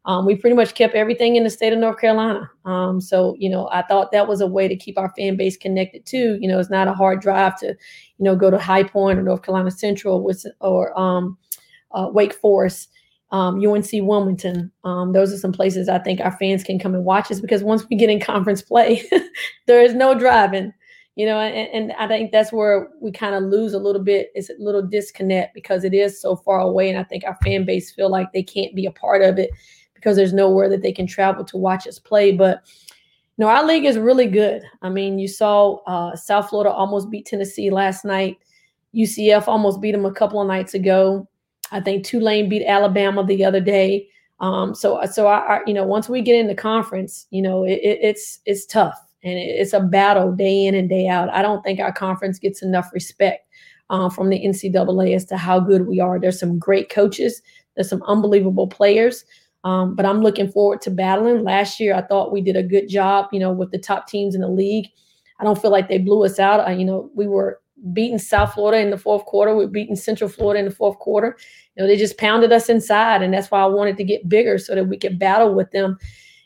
Um, 0.06 0.24
we 0.24 0.34
pretty 0.34 0.56
much 0.56 0.74
kept 0.74 0.94
everything 0.94 1.36
in 1.36 1.44
the 1.44 1.50
state 1.50 1.74
of 1.74 1.78
North 1.78 1.98
Carolina. 2.00 2.50
Um, 2.64 3.02
so, 3.02 3.36
you 3.38 3.50
know, 3.50 3.68
I 3.70 3.82
thought 3.82 4.12
that 4.12 4.26
was 4.26 4.40
a 4.40 4.46
way 4.46 4.66
to 4.66 4.74
keep 4.74 4.96
our 4.96 5.12
fan 5.16 5.36
base 5.36 5.58
connected 5.58 6.06
too. 6.06 6.38
You 6.40 6.48
know, 6.48 6.58
it's 6.58 6.70
not 6.70 6.88
a 6.88 6.94
hard 6.94 7.20
drive 7.20 7.58
to, 7.60 7.66
you 7.66 8.24
know, 8.24 8.34
go 8.34 8.50
to 8.50 8.58
High 8.58 8.84
Point 8.84 9.18
or 9.18 9.22
North 9.22 9.42
Carolina 9.42 9.70
Central 9.70 10.22
with, 10.22 10.46
or 10.60 10.98
um, 10.98 11.36
uh, 11.92 12.08
Wake 12.10 12.32
Forest 12.32 12.88
um, 13.32 13.64
UNC 13.64 13.88
Wilmington. 13.92 14.70
Um, 14.84 15.12
those 15.12 15.32
are 15.32 15.38
some 15.38 15.52
places 15.52 15.88
I 15.88 15.98
think 15.98 16.20
our 16.20 16.36
fans 16.38 16.64
can 16.64 16.78
come 16.78 16.94
and 16.94 17.04
watch 17.04 17.30
us 17.30 17.40
because 17.40 17.62
once 17.62 17.86
we 17.88 17.96
get 17.96 18.10
in 18.10 18.20
conference 18.20 18.62
play, 18.62 19.02
there 19.66 19.80
is 19.80 19.94
no 19.94 20.18
driving, 20.18 20.72
you 21.14 21.26
know, 21.26 21.38
and, 21.38 21.68
and 21.72 21.92
I 21.92 22.08
think 22.08 22.32
that's 22.32 22.52
where 22.52 22.88
we 23.00 23.12
kind 23.12 23.34
of 23.34 23.44
lose 23.44 23.72
a 23.72 23.78
little 23.78 24.02
bit. 24.02 24.30
It's 24.34 24.50
a 24.50 24.54
little 24.58 24.82
disconnect 24.82 25.54
because 25.54 25.84
it 25.84 25.94
is 25.94 26.20
so 26.20 26.36
far 26.36 26.60
away, 26.60 26.90
and 26.90 26.98
I 26.98 27.04
think 27.04 27.24
our 27.24 27.38
fan 27.42 27.64
base 27.64 27.92
feel 27.92 28.10
like 28.10 28.32
they 28.32 28.42
can't 28.42 28.74
be 28.74 28.86
a 28.86 28.92
part 28.92 29.22
of 29.22 29.38
it 29.38 29.50
because 29.94 30.16
there's 30.16 30.32
nowhere 30.32 30.68
that 30.68 30.82
they 30.82 30.92
can 30.92 31.06
travel 31.06 31.44
to 31.44 31.56
watch 31.56 31.86
us 31.86 31.98
play. 31.98 32.32
But 32.32 32.62
you 33.36 33.44
know, 33.44 33.48
our 33.48 33.64
league 33.64 33.84
is 33.84 33.98
really 33.98 34.26
good. 34.26 34.62
I 34.82 34.88
mean, 34.88 35.18
you 35.18 35.28
saw 35.28 35.76
uh, 35.86 36.16
South 36.16 36.48
Florida 36.48 36.70
almost 36.70 37.10
beat 37.10 37.26
Tennessee 37.26 37.70
last 37.70 38.04
night. 38.04 38.38
UCF 38.94 39.46
almost 39.46 39.80
beat 39.80 39.92
them 39.92 40.04
a 40.04 40.12
couple 40.12 40.40
of 40.40 40.48
nights 40.48 40.74
ago. 40.74 41.28
I 41.70 41.80
think 41.80 42.04
Tulane 42.04 42.48
beat 42.48 42.66
Alabama 42.66 43.24
the 43.24 43.44
other 43.44 43.60
day. 43.60 44.08
Um, 44.40 44.74
so 44.74 45.00
so 45.10 45.26
I, 45.26 45.56
I, 45.56 45.60
you 45.66 45.74
know 45.74 45.84
once 45.84 46.08
we 46.08 46.22
get 46.22 46.36
into 46.36 46.54
the 46.54 46.60
conference, 46.60 47.26
you 47.30 47.42
know 47.42 47.64
it, 47.64 47.80
it, 47.82 47.98
it's 48.02 48.40
it's 48.46 48.66
tough 48.66 48.98
and 49.22 49.38
it, 49.38 49.42
it's 49.42 49.72
a 49.72 49.80
battle 49.80 50.32
day 50.32 50.66
in 50.66 50.74
and 50.74 50.88
day 50.88 51.08
out. 51.08 51.28
I 51.30 51.42
don't 51.42 51.62
think 51.62 51.80
our 51.80 51.92
conference 51.92 52.38
gets 52.38 52.62
enough 52.62 52.90
respect 52.92 53.46
uh, 53.90 54.08
from 54.08 54.30
the 54.30 54.44
NCAA 54.44 55.14
as 55.14 55.24
to 55.26 55.36
how 55.36 55.60
good 55.60 55.86
we 55.86 56.00
are. 56.00 56.18
There's 56.18 56.40
some 56.40 56.58
great 56.58 56.88
coaches. 56.88 57.42
There's 57.74 57.88
some 57.88 58.02
unbelievable 58.04 58.66
players. 58.66 59.24
Um, 59.64 59.94
but 59.94 60.06
I'm 60.06 60.22
looking 60.22 60.50
forward 60.50 60.80
to 60.82 60.90
battling. 60.90 61.44
Last 61.44 61.80
year, 61.80 61.94
I 61.94 62.02
thought 62.02 62.32
we 62.32 62.40
did 62.40 62.56
a 62.56 62.62
good 62.62 62.88
job, 62.88 63.26
you 63.30 63.38
know, 63.38 63.52
with 63.52 63.72
the 63.72 63.78
top 63.78 64.06
teams 64.06 64.34
in 64.34 64.40
the 64.40 64.48
league. 64.48 64.86
I 65.38 65.44
don't 65.44 65.60
feel 65.60 65.70
like 65.70 65.88
they 65.88 65.98
blew 65.98 66.24
us 66.24 66.38
out. 66.38 66.60
I, 66.60 66.72
you 66.72 66.84
know, 66.84 67.10
we 67.14 67.26
were 67.26 67.60
beating 67.92 68.18
South 68.18 68.54
Florida 68.54 68.82
in 68.82 68.90
the 68.90 68.98
fourth 68.98 69.24
quarter. 69.24 69.56
We're 69.56 69.66
beating 69.66 69.96
Central 69.96 70.28
Florida 70.30 70.60
in 70.60 70.66
the 70.66 70.74
fourth 70.74 70.98
quarter. 70.98 71.36
You 71.76 71.82
know, 71.82 71.86
they 71.86 71.96
just 71.96 72.18
pounded 72.18 72.52
us 72.52 72.68
inside, 72.68 73.22
and 73.22 73.32
that's 73.32 73.50
why 73.50 73.60
I 73.60 73.66
wanted 73.66 73.96
to 73.98 74.04
get 74.04 74.28
bigger 74.28 74.58
so 74.58 74.74
that 74.74 74.84
we 74.84 74.96
could 74.96 75.18
battle 75.18 75.54
with 75.54 75.70
them 75.70 75.98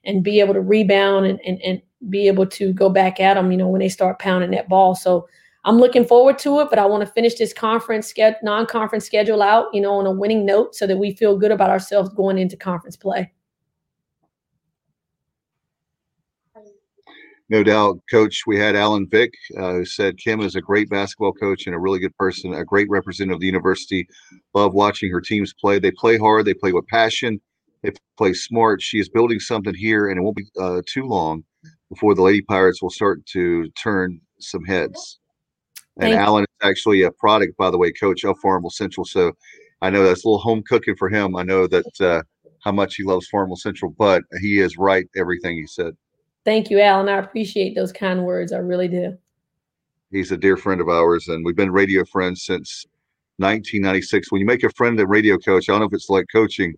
and 0.04 0.22
be 0.22 0.40
able 0.40 0.54
to 0.54 0.60
rebound 0.60 1.26
and 1.26 1.40
and, 1.44 1.60
and 1.62 1.82
be 2.10 2.26
able 2.28 2.46
to 2.46 2.72
go 2.72 2.88
back 2.88 3.20
at 3.20 3.34
them. 3.34 3.50
You 3.50 3.58
know, 3.58 3.68
when 3.68 3.80
they 3.80 3.88
start 3.88 4.18
pounding 4.18 4.50
that 4.52 4.68
ball. 4.68 4.94
So 4.94 5.28
I'm 5.64 5.78
looking 5.78 6.04
forward 6.04 6.38
to 6.40 6.60
it, 6.60 6.68
but 6.68 6.78
I 6.78 6.84
want 6.84 7.06
to 7.06 7.12
finish 7.12 7.36
this 7.36 7.54
conference 7.54 8.12
non-conference 8.42 9.06
schedule 9.06 9.42
out, 9.42 9.66
you 9.72 9.80
know, 9.80 9.94
on 9.94 10.06
a 10.06 10.12
winning 10.12 10.44
note, 10.44 10.74
so 10.74 10.86
that 10.86 10.98
we 10.98 11.14
feel 11.14 11.38
good 11.38 11.50
about 11.50 11.70
ourselves 11.70 12.10
going 12.10 12.38
into 12.38 12.56
conference 12.56 12.96
play. 12.96 13.32
No 17.48 17.62
doubt, 17.62 18.00
Coach. 18.10 18.42
We 18.46 18.58
had 18.58 18.74
Alan 18.74 19.06
Vick, 19.08 19.32
uh, 19.58 19.72
who 19.72 19.84
said 19.84 20.16
Kim 20.16 20.40
is 20.40 20.54
a 20.54 20.60
great 20.60 20.88
basketball 20.88 21.32
coach 21.32 21.66
and 21.66 21.74
a 21.74 21.78
really 21.78 21.98
good 21.98 22.16
person, 22.16 22.54
a 22.54 22.64
great 22.64 22.88
representative 22.88 23.36
of 23.36 23.40
the 23.40 23.46
university. 23.46 24.06
Love 24.54 24.72
watching 24.72 25.10
her 25.10 25.20
teams 25.20 25.52
play. 25.52 25.78
They 25.78 25.90
play 25.90 26.16
hard. 26.16 26.46
They 26.46 26.54
play 26.54 26.72
with 26.72 26.86
passion. 26.86 27.40
They 27.82 27.92
play 28.16 28.32
smart. 28.32 28.80
She 28.80 28.98
is 28.98 29.10
building 29.10 29.40
something 29.40 29.74
here, 29.74 30.08
and 30.08 30.18
it 30.18 30.22
won't 30.22 30.36
be 30.36 30.46
uh, 30.58 30.80
too 30.86 31.04
long 31.04 31.44
before 31.90 32.14
the 32.14 32.22
Lady 32.22 32.40
Pirates 32.40 32.80
will 32.80 32.90
start 32.90 33.24
to 33.26 33.68
turn 33.72 34.20
some 34.40 34.64
heads. 34.64 35.18
And 35.98 36.10
Thank 36.10 36.20
Alan 36.20 36.44
is 36.44 36.68
actually 36.68 37.02
a 37.02 37.12
product, 37.12 37.56
by 37.56 37.70
the 37.70 37.78
way, 37.78 37.92
coach 37.92 38.24
of 38.24 38.38
Farmville 38.38 38.70
Central. 38.70 39.04
So 39.04 39.32
I 39.82 39.90
know 39.90 40.02
that's 40.02 40.24
a 40.24 40.28
little 40.28 40.40
home 40.40 40.62
cooking 40.66 40.96
for 40.96 41.10
him. 41.10 41.36
I 41.36 41.42
know 41.42 41.66
that 41.66 42.00
uh, 42.00 42.22
how 42.64 42.72
much 42.72 42.96
he 42.96 43.04
loves 43.04 43.28
Farmville 43.28 43.56
Central, 43.56 43.94
but 43.98 44.22
he 44.40 44.60
is 44.60 44.78
right 44.78 45.06
everything 45.14 45.56
he 45.56 45.66
said. 45.66 45.94
Thank 46.44 46.70
you, 46.70 46.80
Alan. 46.80 47.08
I 47.08 47.18
appreciate 47.18 47.74
those 47.74 47.92
kind 47.92 48.24
words. 48.24 48.52
I 48.52 48.58
really 48.58 48.88
do. 48.88 49.16
He's 50.10 50.30
a 50.30 50.36
dear 50.36 50.56
friend 50.56 50.80
of 50.80 50.88
ours, 50.88 51.28
and 51.28 51.44
we've 51.44 51.56
been 51.56 51.72
radio 51.72 52.04
friends 52.04 52.44
since 52.44 52.86
1996. 53.38 54.30
When 54.30 54.40
you 54.40 54.46
make 54.46 54.62
a 54.62 54.70
friend 54.70 54.98
at 55.00 55.08
radio 55.08 55.38
coach, 55.38 55.68
I 55.68 55.72
don't 55.72 55.80
know 55.80 55.86
if 55.86 55.94
it's 55.94 56.10
like 56.10 56.26
coaching 56.30 56.74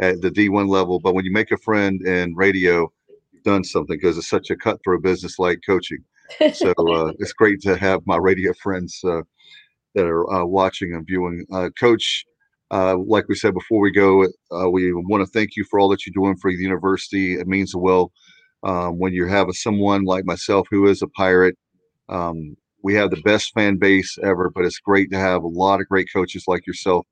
at 0.00 0.20
the 0.22 0.30
D1 0.30 0.68
level, 0.68 0.98
but 0.98 1.14
when 1.14 1.24
you 1.24 1.32
make 1.32 1.52
a 1.52 1.58
friend 1.58 2.00
in 2.06 2.34
radio, 2.34 2.90
you've 3.32 3.44
done 3.44 3.62
something 3.62 3.96
because 3.96 4.16
it's 4.16 4.28
such 4.28 4.50
a 4.50 4.56
cutthroat 4.56 5.02
business 5.02 5.38
like 5.38 5.60
coaching. 5.64 6.02
So 6.54 6.70
uh, 6.78 7.12
it's 7.18 7.34
great 7.34 7.60
to 7.62 7.76
have 7.76 8.00
my 8.06 8.16
radio 8.16 8.52
friends 8.54 8.98
uh, 9.04 9.20
that 9.94 10.06
are 10.06 10.28
uh, 10.32 10.44
watching 10.46 10.94
and 10.94 11.06
viewing. 11.06 11.44
Uh, 11.52 11.68
Coach, 11.78 12.24
uh, 12.70 12.96
like 12.96 13.28
we 13.28 13.34
said 13.34 13.52
before 13.52 13.80
we 13.80 13.90
go, 13.90 14.24
uh, 14.24 14.70
we 14.70 14.92
want 14.92 15.24
to 15.24 15.30
thank 15.30 15.56
you 15.56 15.64
for 15.64 15.78
all 15.78 15.88
that 15.90 16.06
you're 16.06 16.14
doing 16.14 16.36
for 16.36 16.50
the 16.50 16.56
university. 16.56 17.34
It 17.34 17.46
means 17.46 17.72
the 17.72 17.78
well 17.78 18.12
um, 18.62 18.98
when 18.98 19.12
you 19.12 19.26
have 19.26 19.48
a, 19.48 19.52
someone 19.52 20.04
like 20.04 20.24
myself 20.24 20.66
who 20.70 20.86
is 20.86 21.02
a 21.02 21.08
pirate. 21.08 21.56
Um, 22.08 22.56
we 22.82 22.94
have 22.94 23.10
the 23.10 23.20
best 23.22 23.52
fan 23.52 23.76
base 23.76 24.16
ever, 24.22 24.50
but 24.50 24.64
it's 24.64 24.78
great 24.78 25.10
to 25.10 25.18
have 25.18 25.42
a 25.42 25.48
lot 25.48 25.80
of 25.80 25.88
great 25.88 26.08
coaches 26.12 26.44
like 26.46 26.66
yourself. 26.66 27.06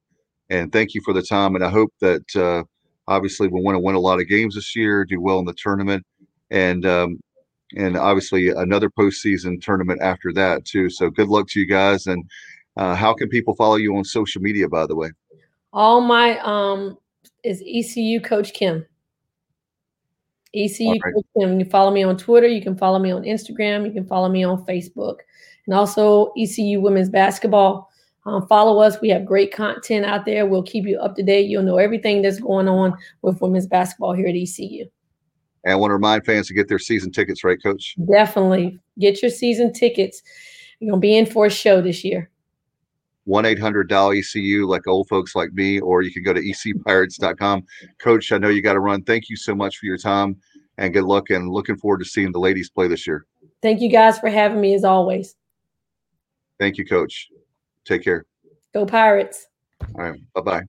And 0.50 0.72
thank 0.72 0.94
you 0.94 1.02
for 1.04 1.12
the 1.12 1.22
time. 1.22 1.54
And 1.54 1.64
I 1.64 1.68
hope 1.68 1.92
that 2.00 2.24
uh, 2.34 2.64
obviously 3.06 3.48
we 3.48 3.60
want 3.60 3.74
to 3.74 3.80
win 3.80 3.94
a 3.94 4.00
lot 4.00 4.20
of 4.20 4.28
games 4.28 4.54
this 4.54 4.74
year, 4.74 5.04
do 5.04 5.20
well 5.20 5.38
in 5.38 5.44
the 5.44 5.54
tournament, 5.54 6.04
and 6.50 6.86
um, 6.86 7.20
and 7.76 7.96
obviously 7.96 8.48
another 8.48 8.88
postseason 8.88 9.60
tournament 9.60 10.00
after 10.02 10.32
that 10.32 10.64
too. 10.64 10.88
So 10.88 11.10
good 11.10 11.28
luck 11.28 11.48
to 11.48 11.60
you 11.60 11.66
guys. 11.66 12.06
And 12.06 12.24
uh, 12.76 12.94
how 12.94 13.12
can 13.12 13.28
people 13.28 13.54
follow 13.56 13.76
you 13.76 13.94
on 13.96 14.04
social 14.04 14.40
media, 14.40 14.68
by 14.68 14.86
the 14.86 14.96
way? 14.96 15.10
All 15.72 16.00
my 16.00 16.38
um 16.38 16.96
is 17.44 17.62
ECU 17.66 18.20
Coach 18.20 18.52
Kim. 18.52 18.86
ECU 20.54 20.90
right. 21.04 21.12
You 21.14 21.24
can 21.40 21.70
follow 21.70 21.90
me 21.90 22.02
on 22.02 22.16
Twitter. 22.16 22.46
You 22.46 22.62
can 22.62 22.76
follow 22.76 22.98
me 22.98 23.10
on 23.10 23.22
Instagram. 23.22 23.84
You 23.86 23.92
can 23.92 24.06
follow 24.06 24.28
me 24.28 24.44
on 24.44 24.64
Facebook. 24.64 25.18
And 25.66 25.74
also 25.74 26.32
ECU 26.38 26.80
Women's 26.80 27.10
Basketball. 27.10 27.90
Um, 28.24 28.46
follow 28.46 28.80
us. 28.80 29.00
We 29.00 29.08
have 29.10 29.24
great 29.24 29.54
content 29.54 30.04
out 30.04 30.24
there. 30.24 30.46
We'll 30.46 30.62
keep 30.62 30.86
you 30.86 30.98
up 30.98 31.16
to 31.16 31.22
date. 31.22 31.48
You'll 31.48 31.62
know 31.62 31.78
everything 31.78 32.22
that's 32.22 32.40
going 32.40 32.68
on 32.68 32.94
with 33.22 33.40
women's 33.40 33.66
basketball 33.66 34.12
here 34.12 34.26
at 34.26 34.34
ECU. 34.34 34.86
And 35.64 35.72
I 35.72 35.76
want 35.76 35.90
to 35.90 35.94
remind 35.94 36.24
fans 36.24 36.46
to 36.48 36.54
get 36.54 36.68
their 36.68 36.78
season 36.78 37.10
tickets, 37.10 37.42
right, 37.44 37.62
Coach? 37.62 37.96
Definitely. 38.10 38.78
Get 38.98 39.22
your 39.22 39.30
season 39.30 39.72
tickets. 39.72 40.22
You're 40.78 40.90
going 40.90 41.00
to 41.00 41.04
be 41.04 41.16
in 41.16 41.26
for 41.26 41.46
a 41.46 41.50
show 41.50 41.80
this 41.80 42.04
year. 42.04 42.30
1 43.28 43.44
800 43.44 43.90
dial 43.90 44.12
ECU, 44.12 44.66
like 44.66 44.86
old 44.86 45.06
folks 45.06 45.36
like 45.36 45.52
me, 45.52 45.80
or 45.80 46.00
you 46.00 46.10
can 46.10 46.22
go 46.22 46.32
to 46.32 46.40
ecpirates.com. 46.40 47.62
Coach, 47.98 48.32
I 48.32 48.38
know 48.38 48.48
you 48.48 48.62
got 48.62 48.72
to 48.72 48.80
run. 48.80 49.02
Thank 49.02 49.28
you 49.28 49.36
so 49.36 49.54
much 49.54 49.76
for 49.76 49.84
your 49.84 49.98
time 49.98 50.36
and 50.78 50.94
good 50.94 51.04
luck. 51.04 51.28
And 51.28 51.50
looking 51.50 51.76
forward 51.76 51.98
to 51.98 52.06
seeing 52.06 52.32
the 52.32 52.38
ladies 52.38 52.70
play 52.70 52.88
this 52.88 53.06
year. 53.06 53.26
Thank 53.60 53.82
you 53.82 53.90
guys 53.90 54.18
for 54.18 54.30
having 54.30 54.62
me 54.62 54.74
as 54.74 54.82
always. 54.82 55.34
Thank 56.58 56.78
you, 56.78 56.86
Coach. 56.86 57.28
Take 57.84 58.02
care. 58.02 58.24
Go 58.72 58.86
Pirates. 58.86 59.46
All 59.94 60.04
right. 60.04 60.20
Bye 60.34 60.40
bye. 60.40 60.62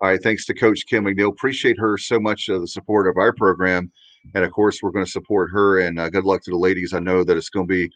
All 0.00 0.08
right. 0.08 0.22
Thanks 0.22 0.46
to 0.46 0.54
Coach 0.54 0.84
Kim 0.88 1.04
McNeill. 1.04 1.30
Appreciate 1.30 1.78
her 1.78 1.96
so 1.96 2.18
much 2.18 2.48
of 2.48 2.60
the 2.60 2.68
support 2.68 3.06
of 3.06 3.16
our 3.16 3.32
program. 3.32 3.92
And 4.34 4.44
of 4.44 4.50
course, 4.50 4.82
we're 4.82 4.90
going 4.90 5.04
to 5.04 5.10
support 5.10 5.50
her. 5.52 5.78
And 5.78 6.00
uh, 6.00 6.10
good 6.10 6.24
luck 6.24 6.42
to 6.42 6.50
the 6.50 6.56
ladies. 6.56 6.92
I 6.92 6.98
know 6.98 7.22
that 7.22 7.36
it's 7.36 7.50
going 7.50 7.68
to 7.68 7.72
be 7.72 7.90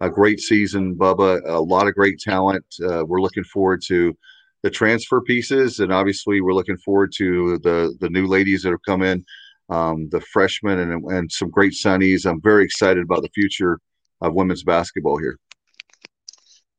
a 0.00 0.10
great 0.10 0.40
season, 0.40 0.94
Bubba. 0.94 1.42
A 1.46 1.60
lot 1.60 1.88
of 1.88 1.94
great 1.94 2.18
talent. 2.18 2.64
Uh, 2.82 3.04
we're 3.04 3.20
looking 3.20 3.44
forward 3.44 3.82
to 3.86 4.16
the 4.62 4.70
transfer 4.70 5.20
pieces, 5.20 5.80
and 5.80 5.92
obviously, 5.92 6.40
we're 6.40 6.54
looking 6.54 6.78
forward 6.78 7.12
to 7.16 7.58
the 7.58 7.96
the 8.00 8.10
new 8.10 8.26
ladies 8.26 8.62
that 8.62 8.70
have 8.70 8.82
come 8.86 9.02
in, 9.02 9.24
um, 9.68 10.08
the 10.10 10.20
freshmen, 10.20 10.78
and 10.78 11.04
and 11.04 11.30
some 11.30 11.50
great 11.50 11.72
sunnies. 11.72 12.28
I'm 12.28 12.40
very 12.42 12.64
excited 12.64 13.02
about 13.02 13.22
the 13.22 13.30
future 13.34 13.78
of 14.20 14.34
women's 14.34 14.64
basketball 14.64 15.18
here. 15.18 15.38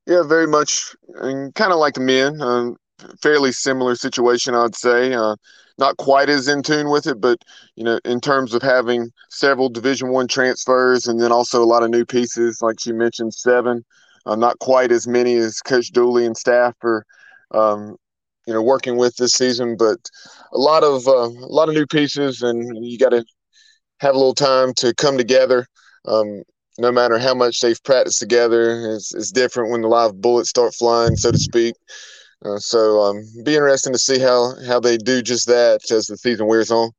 Yeah, 0.06 0.24
very 0.24 0.48
much, 0.48 0.96
and 1.16 1.54
kind 1.56 1.72
of 1.72 1.80
like 1.80 1.96
the 1.96 2.02
men. 2.02 2.42
Um, 2.42 2.78
fairly 3.22 3.52
similar 3.52 3.96
situation, 3.96 4.56
I'd 4.56 4.76
say. 4.76 5.14
Uh, 5.14 5.36
not 5.78 5.98
quite 5.98 6.30
as 6.30 6.48
in 6.48 6.64
tune 6.64 6.90
with 6.90 7.08
it, 7.08 7.22
but 7.22 7.44
you 7.76 7.84
know, 7.84 8.00
in 8.06 8.20
terms 8.20 8.54
of 8.54 8.62
having 8.62 9.12
several 9.30 9.70
Division 9.70 10.10
One 10.10 10.28
transfers 10.28 11.08
and 11.08 11.20
then 11.20 11.32
also 11.32 11.64
a 11.64 11.66
lot 11.66 11.84
of 11.84 11.90
new 11.90 12.06
pieces, 12.06 12.62
like 12.62 12.80
she 12.80 12.92
mentioned, 12.92 13.34
seven. 13.34 13.86
Uh, 14.26 14.36
not 14.36 14.60
quite 14.60 14.92
as 14.92 15.08
many 15.08 15.36
as 15.36 15.62
Coach 15.62 15.92
Dooley 15.92 16.26
and 16.26 16.36
staff 16.36 16.76
are, 16.84 17.06
um, 17.52 17.96
you 18.46 18.54
know, 18.54 18.62
working 18.62 18.98
with 18.98 19.16
this 19.16 19.32
season, 19.32 19.78
but 19.78 19.98
a 20.52 20.58
lot 20.58 20.84
of 20.84 21.08
uh, 21.08 21.30
a 21.30 21.48
lot 21.48 21.70
of 21.70 21.76
new 21.76 21.86
pieces, 21.86 22.42
and 22.42 22.86
you 22.86 22.98
got 22.98 23.10
to 23.10 23.24
have 24.00 24.16
a 24.16 24.18
little 24.18 24.36
time 24.36 24.74
to 24.76 24.94
come 24.96 25.18
together. 25.18 25.66
Um, 26.06 26.44
no 26.78 26.92
matter 26.92 27.18
how 27.18 27.34
much 27.34 27.60
they've 27.60 27.82
practiced 27.84 28.20
together, 28.20 28.96
it's, 28.96 29.14
it's 29.16 29.32
different 29.32 29.72
when 29.72 29.82
the 29.82 29.88
live 29.88 30.20
bullets 30.22 30.50
start 30.50 30.76
flying, 30.76 31.16
so 31.16 31.32
to 31.32 31.38
speak. 31.38 31.76
Uh, 32.46 32.60
so 32.60 33.02
um, 33.02 33.24
be 33.44 33.56
interesting 33.56 33.94
to 33.94 34.00
see 34.00 34.20
how 34.20 34.54
how 34.68 34.80
they 34.80 34.98
do 34.98 35.22
just 35.22 35.48
that 35.48 35.90
as 35.92 36.08
the 36.08 36.18
season 36.18 36.48
wears 36.48 36.72
on. 36.72 36.92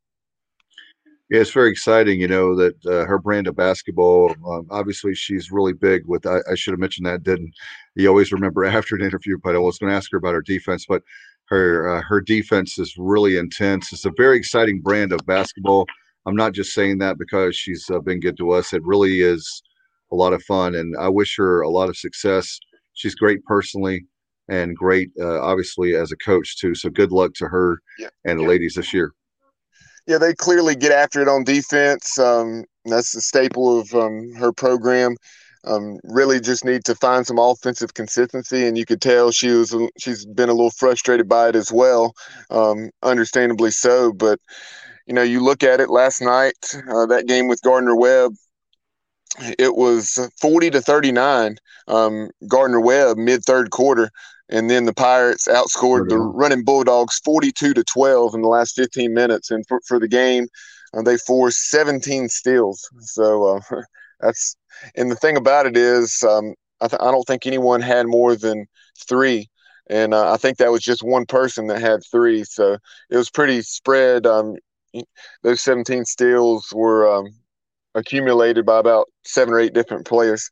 Yeah, 1.30 1.40
it's 1.40 1.52
very 1.52 1.70
exciting. 1.70 2.20
You 2.20 2.28
know 2.28 2.56
that 2.56 2.74
uh, 2.86 3.04
her 3.04 3.18
brand 3.18 3.46
of 3.46 3.54
basketball. 3.54 4.34
Um, 4.50 4.66
obviously, 4.70 5.14
she's 5.14 5.52
really 5.52 5.74
big. 5.74 6.06
With 6.06 6.26
I, 6.26 6.38
I, 6.50 6.54
should 6.54 6.72
have 6.72 6.80
mentioned 6.80 7.06
that. 7.06 7.22
Didn't 7.22 7.52
you 7.94 8.08
always 8.08 8.32
remember 8.32 8.64
after 8.64 8.96
an 8.96 9.02
interview? 9.02 9.38
But 9.42 9.54
I 9.54 9.58
was 9.58 9.78
going 9.78 9.90
to 9.90 9.96
ask 9.96 10.10
her 10.12 10.18
about 10.18 10.34
her 10.34 10.42
defense. 10.42 10.86
But 10.88 11.02
her 11.46 11.96
uh, 11.96 12.02
her 12.02 12.20
defense 12.20 12.78
is 12.78 12.94
really 12.98 13.36
intense. 13.36 13.92
It's 13.92 14.06
a 14.06 14.12
very 14.16 14.38
exciting 14.38 14.80
brand 14.80 15.12
of 15.12 15.24
basketball. 15.26 15.86
I'm 16.26 16.36
not 16.36 16.52
just 16.52 16.72
saying 16.72 16.98
that 16.98 17.18
because 17.18 17.56
she's 17.56 17.88
uh, 17.90 18.00
been 18.00 18.20
good 18.20 18.36
to 18.38 18.50
us. 18.52 18.72
It 18.72 18.84
really 18.84 19.20
is 19.20 19.62
a 20.10 20.16
lot 20.16 20.32
of 20.32 20.42
fun, 20.42 20.74
and 20.74 20.96
I 20.98 21.08
wish 21.08 21.36
her 21.36 21.60
a 21.60 21.70
lot 21.70 21.88
of 21.88 21.96
success. 21.96 22.58
She's 22.94 23.14
great 23.14 23.44
personally 23.44 24.04
and 24.48 24.76
great, 24.76 25.10
uh, 25.20 25.40
obviously, 25.40 25.94
as 25.94 26.12
a 26.12 26.16
coach 26.16 26.58
too. 26.58 26.74
So 26.74 26.90
good 26.90 27.12
luck 27.12 27.34
to 27.34 27.46
her 27.46 27.80
yeah. 27.98 28.08
and 28.24 28.38
the 28.38 28.42
yeah. 28.42 28.48
ladies 28.48 28.74
this 28.74 28.92
year. 28.92 29.12
Yeah, 30.06 30.18
they 30.18 30.34
clearly 30.34 30.74
get 30.74 30.92
after 30.92 31.20
it 31.20 31.28
on 31.28 31.44
defense. 31.44 32.18
Um, 32.18 32.64
that's 32.86 33.12
the 33.12 33.20
staple 33.20 33.78
of 33.78 33.94
um, 33.94 34.32
her 34.34 34.52
program. 34.52 35.16
Um, 35.64 35.98
really 36.04 36.40
just 36.40 36.64
need 36.64 36.84
to 36.86 36.94
find 36.94 37.26
some 37.26 37.38
offensive 37.38 37.92
consistency, 37.92 38.66
and 38.66 38.78
you 38.78 38.86
could 38.86 39.02
tell 39.02 39.30
she 39.30 39.50
was 39.50 39.74
she's 39.98 40.24
been 40.24 40.48
a 40.48 40.54
little 40.54 40.70
frustrated 40.70 41.28
by 41.28 41.50
it 41.50 41.56
as 41.56 41.70
well, 41.70 42.14
um, 42.50 42.90
understandably 43.02 43.70
so. 43.70 44.12
But 44.12 44.38
you 45.06 45.12
know, 45.12 45.22
you 45.22 45.42
look 45.42 45.62
at 45.62 45.80
it 45.80 45.90
last 45.90 46.22
night, 46.22 46.54
uh, 46.74 47.06
that 47.06 47.26
game 47.26 47.48
with 47.48 47.60
Gardner 47.60 47.96
Webb, 47.96 48.32
it 49.58 49.74
was 49.74 50.18
40 50.40 50.70
to 50.70 50.80
39 50.80 51.56
um, 51.86 52.30
gardner 52.46 52.80
webb 52.80 53.16
mid 53.16 53.42
third 53.44 53.70
quarter 53.70 54.10
and 54.50 54.70
then 54.70 54.86
the 54.86 54.94
Pirates 54.94 55.46
outscored 55.46 56.08
the 56.08 56.18
running 56.18 56.64
Bulldogs 56.64 57.18
42 57.24 57.74
to 57.74 57.84
12 57.84 58.34
in 58.34 58.42
the 58.42 58.48
last 58.48 58.74
15 58.76 59.12
minutes. 59.12 59.50
And 59.50 59.66
for, 59.66 59.80
for 59.86 59.98
the 59.98 60.08
game, 60.08 60.46
uh, 60.94 61.02
they 61.02 61.18
forced 61.18 61.70
17 61.70 62.28
steals. 62.28 62.88
So 63.00 63.56
uh, 63.56 63.80
that's 64.20 64.56
and 64.94 65.10
the 65.10 65.16
thing 65.16 65.36
about 65.36 65.66
it 65.66 65.76
is, 65.76 66.22
um, 66.22 66.54
I, 66.80 66.88
th- 66.88 67.00
I, 67.02 67.10
don't 67.10 67.24
think 67.24 67.46
anyone 67.46 67.80
had 67.80 68.06
more 68.06 68.36
than 68.36 68.66
three. 69.08 69.48
And 69.90 70.14
uh, 70.14 70.32
I 70.32 70.36
think 70.36 70.58
that 70.58 70.70
was 70.70 70.82
just 70.82 71.02
one 71.02 71.26
person 71.26 71.66
that 71.66 71.80
had 71.80 72.00
three. 72.10 72.44
So 72.44 72.78
it 73.10 73.16
was 73.16 73.30
pretty 73.30 73.62
spread. 73.62 74.26
Um, 74.26 74.56
those 75.42 75.60
17 75.62 76.04
steals 76.04 76.72
were 76.74 77.10
um, 77.12 77.26
accumulated 77.94 78.64
by 78.64 78.78
about 78.78 79.08
seven 79.24 79.52
or 79.52 79.60
eight 79.60 79.74
different 79.74 80.06
players 80.06 80.50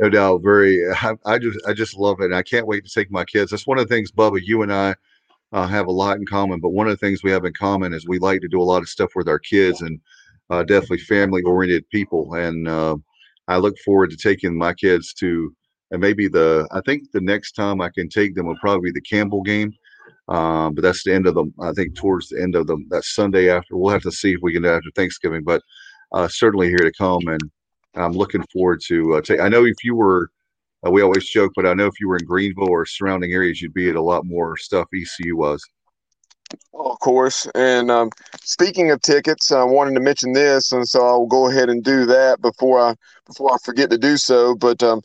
no 0.00 0.08
doubt 0.08 0.42
very 0.42 0.82
I, 0.92 1.14
I, 1.26 1.38
just 1.38 1.58
i 1.66 1.72
just 1.72 1.96
love 1.96 2.20
it 2.20 2.26
and 2.26 2.34
i 2.34 2.42
can't 2.42 2.66
wait 2.66 2.84
to 2.84 2.90
take 2.90 3.10
my 3.10 3.24
kids. 3.24 3.50
That's 3.50 3.66
one 3.66 3.78
of 3.78 3.86
the 3.88 3.94
things 3.94 4.10
bubba 4.10 4.40
you 4.42 4.62
and 4.62 4.72
i 4.72 4.94
uh, 5.52 5.66
have 5.66 5.86
a 5.86 5.92
lot 5.92 6.16
in 6.16 6.26
common 6.26 6.60
but 6.60 6.70
one 6.70 6.86
of 6.86 6.92
the 6.92 7.06
things 7.06 7.22
we 7.22 7.30
have 7.30 7.44
in 7.44 7.52
common 7.52 7.92
is 7.92 8.08
we 8.08 8.18
like 8.18 8.40
to 8.40 8.48
do 8.48 8.60
a 8.60 8.64
lot 8.64 8.82
of 8.82 8.88
stuff 8.88 9.10
with 9.14 9.28
our 9.28 9.38
kids 9.38 9.82
and 9.82 10.00
uh, 10.48 10.62
definitely 10.64 10.98
family 10.98 11.42
oriented 11.42 11.88
people 11.90 12.34
and 12.34 12.66
uh, 12.66 12.96
i 13.48 13.56
look 13.56 13.76
forward 13.84 14.10
to 14.10 14.16
taking 14.16 14.56
my 14.56 14.72
kids 14.72 15.12
to 15.12 15.54
and 15.90 16.00
maybe 16.00 16.28
the 16.28 16.66
i 16.72 16.80
think 16.80 17.10
the 17.12 17.20
next 17.20 17.52
time 17.52 17.80
i 17.80 17.90
can 17.90 18.08
take 18.08 18.34
them 18.34 18.46
will 18.46 18.56
probably 18.60 18.90
be 18.90 18.94
the 18.98 19.00
campbell 19.02 19.42
game 19.42 19.72
um, 20.28 20.74
but 20.74 20.82
that's 20.82 21.02
the 21.02 21.12
end 21.12 21.26
of 21.26 21.34
the 21.34 21.44
i 21.60 21.72
think 21.72 21.94
towards 21.94 22.28
the 22.28 22.40
end 22.40 22.54
of 22.54 22.66
the 22.66 22.76
that 22.88 23.04
sunday 23.04 23.50
after 23.50 23.76
we'll 23.76 23.92
have 23.92 24.02
to 24.02 24.12
see 24.12 24.32
if 24.32 24.38
we 24.40 24.52
can 24.52 24.62
do 24.62 24.68
after 24.68 24.90
thanksgiving 24.94 25.42
but 25.44 25.62
uh, 26.12 26.28
certainly 26.28 26.68
here 26.68 26.78
to 26.78 26.92
come 26.96 27.26
and 27.26 27.40
I'm 27.94 28.12
looking 28.12 28.44
forward 28.52 28.80
to. 28.86 29.14
Uh, 29.14 29.20
take, 29.20 29.40
I 29.40 29.48
know 29.48 29.64
if 29.64 29.84
you 29.84 29.94
were, 29.94 30.30
uh, 30.86 30.90
we 30.90 31.02
always 31.02 31.28
joke, 31.28 31.52
but 31.56 31.66
I 31.66 31.74
know 31.74 31.86
if 31.86 32.00
you 32.00 32.08
were 32.08 32.16
in 32.16 32.24
Greenville 32.24 32.70
or 32.70 32.86
surrounding 32.86 33.32
areas, 33.32 33.60
you'd 33.60 33.74
be 33.74 33.90
at 33.90 33.96
a 33.96 34.02
lot 34.02 34.24
more 34.24 34.56
stuff 34.56 34.86
ECU 34.94 35.36
was. 35.36 35.62
Oh, 36.74 36.92
of 36.92 36.98
course. 37.00 37.46
And 37.54 37.90
um, 37.90 38.10
speaking 38.42 38.90
of 38.90 39.00
tickets, 39.02 39.52
I 39.52 39.62
wanted 39.62 39.94
to 39.94 40.00
mention 40.00 40.32
this, 40.32 40.72
and 40.72 40.88
so 40.88 41.04
I'll 41.04 41.26
go 41.26 41.48
ahead 41.48 41.68
and 41.68 41.84
do 41.84 42.06
that 42.06 42.40
before 42.40 42.80
I 42.80 42.94
before 43.26 43.52
I 43.52 43.56
forget 43.62 43.90
to 43.90 43.98
do 43.98 44.16
so. 44.16 44.56
But 44.56 44.82
um, 44.82 45.00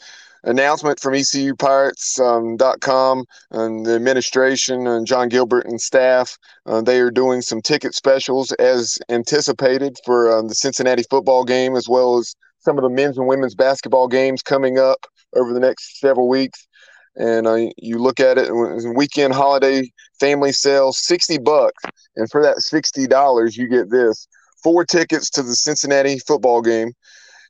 announcement 0.46 1.00
from 1.00 1.14
ECUPirates.com 1.14 3.20
um, 3.20 3.26
and 3.52 3.86
the 3.86 3.96
administration 3.96 4.88
and 4.88 5.06
Jon 5.06 5.30
Gilbert 5.30 5.66
and 5.66 5.82
staff. 5.82 6.38
Uh, 6.66 6.82
they 6.82 7.00
are 7.00 7.12
doing 7.12 7.42
some 7.42 7.62
ticket 7.62 7.94
specials 7.94 8.52
as 8.54 8.98
anticipated 9.10 9.98
for 10.06 10.38
um, 10.38 10.48
the 10.48 10.56
Cincinnati 10.56 11.04
football 11.10 11.44
game 11.44 11.76
as 11.76 11.90
well 11.90 12.18
as 12.18 12.36
some 12.66 12.78
of 12.78 12.84
the 12.84 12.90
men's 12.90 13.18
and 13.18 13.28
women's 13.28 13.56
basketball 13.56 14.08
games 14.08 14.42
coming 14.42 14.80
up 14.80 15.06
over 15.36 15.54
the 15.54 15.60
next 15.60 16.00
several 16.00 16.28
weeks. 16.28 16.68
And 17.16 17.48
uh, 17.48 17.70
you 17.78 18.00
look 18.00 18.20
at 18.20 18.38
it, 18.38 18.50
weekend 18.96 19.34
holiday 19.34 19.90
family 20.20 20.52
sale, 20.52 20.92
60 20.92 21.38
bucks. 21.38 21.84
And 22.16 22.30
for 22.30 22.42
that 22.42 22.58
$60, 22.58 23.56
you 23.56 23.68
get 23.70 23.90
this 23.90 24.28
four 24.64 24.84
tickets 24.84 25.30
to 25.32 25.44
the 25.44 25.56
Cincinnati 25.56 26.20
football 26.20 26.62
game. 26.62 26.92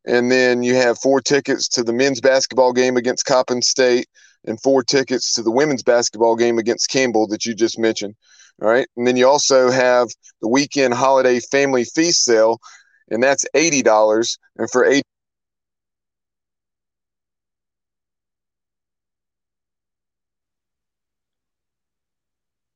And 0.05 0.29
then 0.31 0.61
you 0.61 0.75
have 0.75 0.99
four 0.99 1.21
tickets 1.21 1.67
to 1.69 1.83
the 1.83 1.93
men's 1.93 2.21
basketball 2.21 2.73
game 2.73 2.97
against 2.97 3.25
Coppin 3.25 3.61
State 3.61 4.07
and 4.45 4.61
four 4.61 4.83
tickets 4.83 5.33
to 5.33 5.41
the 5.41 5.49
women's 5.49 5.81
basketball 5.81 6.35
game 6.35 6.59
against 6.59 6.91
Campbell 6.91 7.25
that 7.27 7.45
you 7.45 7.55
just 7.55 7.79
mentioned. 7.79 8.15
All 8.61 8.67
right. 8.67 8.87
And 8.95 9.07
then 9.07 9.17
you 9.17 9.27
also 9.27 9.71
have 9.71 10.09
the 10.41 10.47
weekend 10.47 10.93
holiday 10.93 11.39
family 11.39 11.85
feast 11.85 12.23
sale 12.23 12.59
and 13.09 13.21
that's 13.21 13.45
eighty 13.53 13.81
dollars. 13.81 14.37
And 14.57 14.69
for 14.69 14.85
eight. 14.85 15.03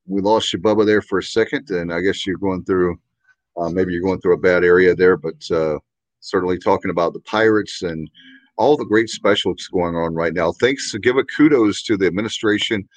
We 0.06 0.20
lost 0.20 0.52
you, 0.52 0.58
Bubba, 0.58 0.84
there 0.84 1.02
for 1.02 1.18
a 1.18 1.22
second, 1.22 1.70
and 1.70 1.92
I 1.92 2.00
guess 2.00 2.26
you're 2.26 2.36
going 2.36 2.64
through, 2.64 2.98
uh, 3.56 3.68
maybe 3.68 3.92
you're 3.92 4.02
going 4.02 4.20
through 4.20 4.34
a 4.34 4.38
bad 4.38 4.64
area 4.64 4.92
there, 4.92 5.16
but 5.16 5.48
uh, 5.52 5.78
certainly 6.18 6.58
talking 6.58 6.90
about 6.90 7.12
the 7.12 7.20
Pirates 7.20 7.82
and 7.82 8.10
all 8.56 8.76
the 8.76 8.84
great 8.84 9.08
specials 9.08 9.68
going 9.72 9.94
on 9.94 10.14
right 10.14 10.34
now. 10.34 10.50
Thanks, 10.50 10.92
give 10.96 11.16
a 11.16 11.22
kudos 11.24 11.84
to 11.84 11.96
the 11.96 12.06
administration 12.06 12.88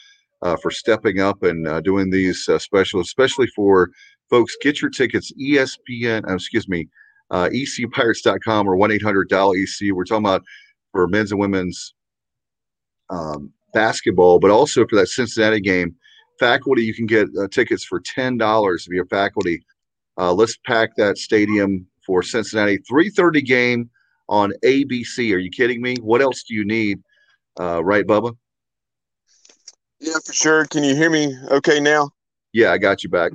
uh, 0.41 0.57
for 0.57 0.71
stepping 0.71 1.19
up 1.21 1.43
and 1.43 1.67
uh, 1.67 1.81
doing 1.81 2.09
these 2.09 2.49
uh, 2.49 2.57
specials, 2.57 3.07
especially 3.07 3.47
for 3.55 3.91
folks. 4.29 4.57
Get 4.61 4.81
your 4.81 4.89
tickets, 4.89 5.31
ESPN, 5.39 6.27
uh, 6.27 6.33
excuse 6.33 6.67
me, 6.67 6.89
uh, 7.33 7.49
ecupirates.com 7.49 8.69
or 8.69 8.75
1 8.77 8.91
800 8.91 9.27
dial 9.27 9.53
EC. 9.53 9.91
We're 9.91 10.05
talking 10.05 10.25
about 10.25 10.43
for 10.91 11.07
men's 11.07 11.31
and 11.31 11.41
women's 11.41 11.95
um, 13.09 13.51
basketball, 13.73 14.39
but 14.39 14.51
also 14.51 14.85
for 14.87 14.95
that 14.95 15.07
Cincinnati 15.07 15.59
game. 15.59 15.95
Faculty, 16.39 16.83
you 16.83 16.93
can 16.93 17.07
get 17.07 17.27
uh, 17.39 17.47
tickets 17.51 17.83
for 17.83 17.99
ten 17.99 18.37
dollars 18.37 18.85
if 18.87 18.93
you're 18.93 19.05
faculty. 19.07 19.65
Uh, 20.17 20.33
let's 20.33 20.57
pack 20.65 20.95
that 20.97 21.17
stadium 21.17 21.85
for 22.05 22.21
Cincinnati. 22.23 22.77
Three 22.87 23.09
thirty 23.09 23.41
game 23.41 23.89
on 24.29 24.53
ABC. 24.63 25.33
Are 25.33 25.39
you 25.39 25.49
kidding 25.49 25.81
me? 25.81 25.95
What 26.01 26.21
else 26.21 26.43
do 26.43 26.53
you 26.53 26.65
need? 26.65 26.99
Uh, 27.59 27.83
right, 27.83 28.05
Bubba? 28.05 28.35
Yeah, 29.99 30.17
for 30.25 30.33
sure. 30.33 30.65
Can 30.65 30.83
you 30.83 30.95
hear 30.95 31.09
me 31.09 31.35
okay 31.49 31.79
now? 31.79 32.09
Yeah, 32.51 32.71
I 32.71 32.77
got 32.77 33.03
you 33.03 33.09
back. 33.09 33.31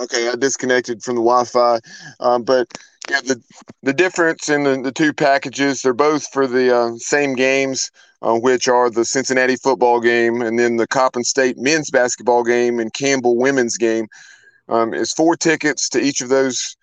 Okay, 0.00 0.28
I 0.28 0.36
disconnected 0.36 1.02
from 1.02 1.16
the 1.16 1.22
Wi-Fi, 1.22 1.80
um, 2.20 2.42
but 2.44 2.68
yeah, 3.08 3.20
the 3.20 3.42
the 3.82 3.92
difference 3.92 4.48
in 4.48 4.64
the, 4.64 4.80
the 4.80 4.92
two 4.92 5.12
packages, 5.12 5.82
they're 5.82 5.94
both 5.94 6.26
for 6.32 6.46
the 6.46 6.74
uh, 6.74 6.90
same 6.96 7.34
games, 7.34 7.90
uh, 8.22 8.34
which 8.34 8.68
are 8.68 8.90
the 8.90 9.04
Cincinnati 9.04 9.56
football 9.56 10.00
game 10.00 10.42
and 10.42 10.58
then 10.58 10.76
the 10.76 10.86
Coppin 10.86 11.24
State 11.24 11.56
men's 11.58 11.90
basketball 11.90 12.44
game 12.44 12.78
and 12.78 12.92
Campbell 12.92 13.36
women's 13.36 13.76
game. 13.76 14.06
Um, 14.68 14.92
four 15.16 15.36
tickets 15.36 15.88
to 15.90 16.00
each 16.00 16.20
of 16.20 16.28
those 16.28 16.76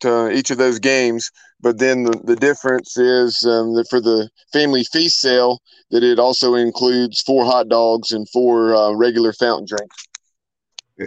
to 0.00 0.30
each 0.30 0.50
of 0.50 0.58
those 0.58 0.78
games, 0.78 1.30
but 1.60 1.78
then 1.78 2.04
the, 2.04 2.20
the 2.24 2.36
difference 2.36 2.96
is 2.98 3.44
um, 3.44 3.74
that 3.74 3.86
for 3.88 4.00
the 4.00 4.28
family 4.52 4.84
feast 4.84 5.20
sale 5.20 5.60
that 5.90 6.02
it 6.02 6.18
also 6.18 6.54
includes 6.54 7.22
four 7.22 7.44
hot 7.44 7.68
dogs 7.68 8.12
and 8.12 8.28
four 8.28 8.74
uh, 8.74 8.92
regular 8.92 9.32
fountain 9.32 9.66
drinks. 9.66 9.96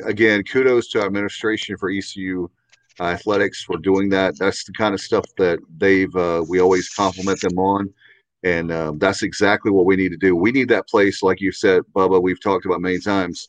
Again, 0.06 0.44
kudos 0.44 0.90
to 0.90 1.02
administration 1.02 1.78
for 1.78 1.90
ECU 1.90 2.50
athletics 3.00 3.64
for 3.64 3.78
doing 3.78 4.10
that. 4.10 4.38
That's 4.38 4.64
the 4.64 4.74
kind 4.74 4.94
of 4.94 5.02
stuff 5.02 5.26
that 5.38 5.60
they've 5.78 6.14
uh, 6.16 6.44
we 6.48 6.60
always 6.60 6.90
compliment 6.90 7.42
them 7.42 7.58
on, 7.58 7.94
and 8.44 8.72
um, 8.72 9.00
that's 9.00 9.24
exactly 9.24 9.72
what 9.72 9.86
we 9.86 9.96
need 9.96 10.10
to 10.10 10.18
do. 10.18 10.36
We 10.36 10.52
need 10.52 10.70
that 10.70 10.88
place, 10.88 11.24
like 11.24 11.42
you 11.42 11.52
said, 11.52 11.84
Bubba. 11.96 12.22
We've 12.22 12.42
talked 12.42 12.66
about 12.66 12.82
many 12.82 13.00
times, 13.00 13.48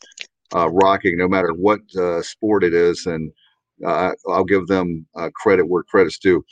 uh, 0.55 0.69
rocking 0.69 1.17
no 1.17 1.27
matter 1.27 1.53
what 1.53 1.79
uh, 1.97 2.21
sport 2.21 2.63
it 2.63 2.73
is, 2.73 3.05
and 3.05 3.31
uh, 3.85 4.11
I'll 4.29 4.43
give 4.43 4.67
them 4.67 5.05
uh, 5.15 5.29
credit 5.35 5.67
where 5.67 5.83
credit's 5.83 6.19
due. 6.19 6.43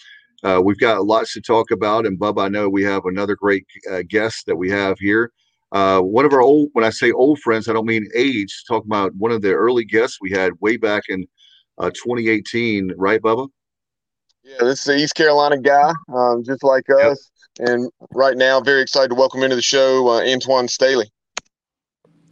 we've 0.63 0.79
got 0.79 1.05
lots 1.05 1.33
to 1.33 1.41
talk 1.41 1.71
about, 1.71 2.05
and 2.05 2.19
Bubba, 2.19 2.45
I 2.45 2.49
know 2.49 2.69
we 2.69 2.83
have 2.83 3.05
another 3.05 3.35
great 3.35 3.65
guest 4.07 4.45
that 4.47 4.55
we 4.55 4.69
have 4.69 4.97
here. 4.99 5.31
one 5.71 6.25
of 6.25 6.33
our 6.33 6.41
old, 6.41 6.69
when 6.73 6.85
I 6.85 6.89
say 6.89 7.11
old 7.11 7.39
friends, 7.39 7.67
I 7.67 7.73
don't 7.73 7.85
mean 7.85 8.07
age. 8.15 8.63
Talking 8.67 8.89
about 8.89 9.15
one 9.15 9.31
of 9.31 9.41
the 9.41 9.53
early 9.53 9.85
guests 9.85 10.17
we 10.19 10.31
had 10.31 10.53
way 10.59 10.77
back 10.77 11.03
in 11.09 11.25
uh, 11.79 11.89
2018, 11.91 12.93
right, 12.97 13.21
Bubba? 13.21 13.47
Yeah, 14.43 14.57
this 14.61 14.79
is 14.79 14.85
the 14.85 14.97
East 14.97 15.15
Carolina 15.15 15.57
guy, 15.57 15.93
um, 16.13 16.43
just 16.43 16.63
like 16.63 16.89
us. 16.89 17.29
Yep. 17.59 17.69
And 17.69 17.91
right 18.11 18.37
now, 18.37 18.61
very 18.61 18.81
excited 18.81 19.09
to 19.09 19.15
welcome 19.15 19.43
into 19.43 19.55
the 19.55 19.61
show 19.61 20.07
uh, 20.07 20.21
Antwan 20.21 20.69
Staley. 20.69 21.11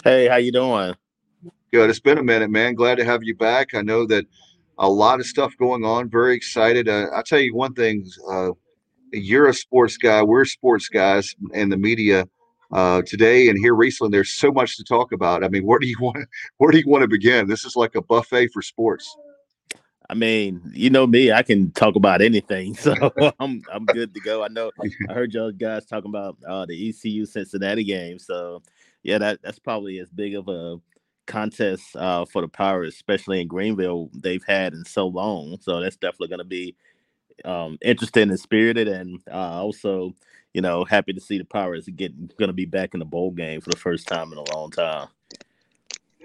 Hey, 0.04 0.28
how 0.28 0.38
you 0.38 0.52
doing? 0.52 0.96
Good. 1.72 1.90
It's 1.90 2.00
been 2.00 2.18
a 2.18 2.24
minute, 2.24 2.50
man. 2.50 2.76
Glad 2.76 2.96
to 2.96 3.06
have 3.06 3.24
you 3.24 3.36
back. 3.36 3.74
I 3.74 3.82
know 3.82 4.06
that 4.08 4.26
a 4.78 4.90
lot 4.90 5.20
of 5.20 5.26
stuff 5.26 5.54
going 5.58 5.84
on. 5.84 6.10
Very 6.10 6.36
excited. 6.36 6.88
Uh, 6.88 7.08
I'll 7.14 7.24
tell 7.24 7.40
you 7.40 7.54
one 7.54 7.74
thing. 7.74 8.10
Uh, 8.30 8.52
you're 9.12 9.48
a 9.48 9.54
sports 9.54 9.98
guy. 9.98 10.24
We're 10.24 10.46
sports 10.46 10.88
guys 10.88 11.36
in 11.54 11.70
the 11.70 11.78
media 11.78 12.26
uh, 12.72 13.02
today 13.06 13.50
and 13.50 13.58
here 13.58 13.76
recently. 13.76 14.12
There's 14.12 14.34
so 14.34 14.52
much 14.52 14.78
to 14.78 14.84
talk 14.84 15.12
about. 15.12 15.44
I 15.44 15.50
mean, 15.50 15.66
where 15.66 15.80
do 15.80 15.88
you 15.88 15.98
want? 16.02 16.26
Where 16.58 16.72
do 16.72 16.78
you 16.78 16.88
want 16.88 17.02
to 17.02 17.08
begin? 17.08 17.48
This 17.48 17.66
is 17.66 17.76
like 17.76 17.96
a 17.96 18.02
buffet 18.02 18.48
for 18.54 18.62
sports. 18.62 19.16
I 20.10 20.14
mean, 20.14 20.62
you 20.74 20.90
know 20.90 21.06
me, 21.06 21.32
I 21.34 21.44
can 21.44 21.72
talk 21.72 21.96
about 21.96 22.22
anything, 22.22 22.76
so 22.78 22.94
I'm 23.40 23.62
I'm 23.72 23.86
good 23.86 24.14
to 24.14 24.20
go. 24.22 24.44
I 24.44 24.48
know 24.48 24.72
I 25.10 25.14
heard 25.14 25.34
y'all 25.34 25.52
guys 25.52 25.86
talking 25.86 26.10
about 26.10 26.38
uh, 26.48 26.66
the 26.66 26.90
ECU 26.90 27.26
Cincinnati 27.26 27.84
game, 27.84 28.20
so 28.20 28.62
yeah, 29.04 29.18
that 29.18 29.42
that's 29.44 29.60
probably 29.60 30.00
as 30.00 30.10
big 30.10 30.36
of 30.36 30.48
a 30.48 30.78
contest 31.28 31.96
uh, 31.96 32.26
for 32.26 32.42
the 32.42 32.48
Pirates, 32.48 32.96
especially 32.96 33.42
in 33.42 33.48
Greenville, 33.48 34.10
they've 34.14 34.44
had 34.48 34.74
in 34.74 34.86
so 34.86 35.08
long. 35.08 35.58
So 35.62 35.82
that's 35.82 35.98
definitely 35.98 36.30
going 36.30 36.40
to 36.40 36.46
be 36.46 36.76
um, 37.46 37.78
interesting 37.84 38.30
and 38.30 38.40
spirited, 38.40 38.88
and 38.88 39.22
uh, 39.30 39.62
also, 39.62 40.16
you 40.54 40.62
know, 40.62 40.86
happy 40.86 41.14
to 41.14 41.22
see 41.22 41.38
the 41.38 41.46
Pirates 41.46 41.88
getting 41.90 42.32
going 42.40 42.48
to 42.48 42.54
be 42.54 42.66
back 42.66 42.94
in 42.94 43.00
the 43.00 43.06
bowl 43.06 43.32
game 43.32 43.62
for 43.62 43.70
the 43.70 43.78
first 43.78 44.08
time 44.08 44.32
in 44.32 44.38
a 44.38 44.56
long 44.56 44.72
time. 44.72 45.10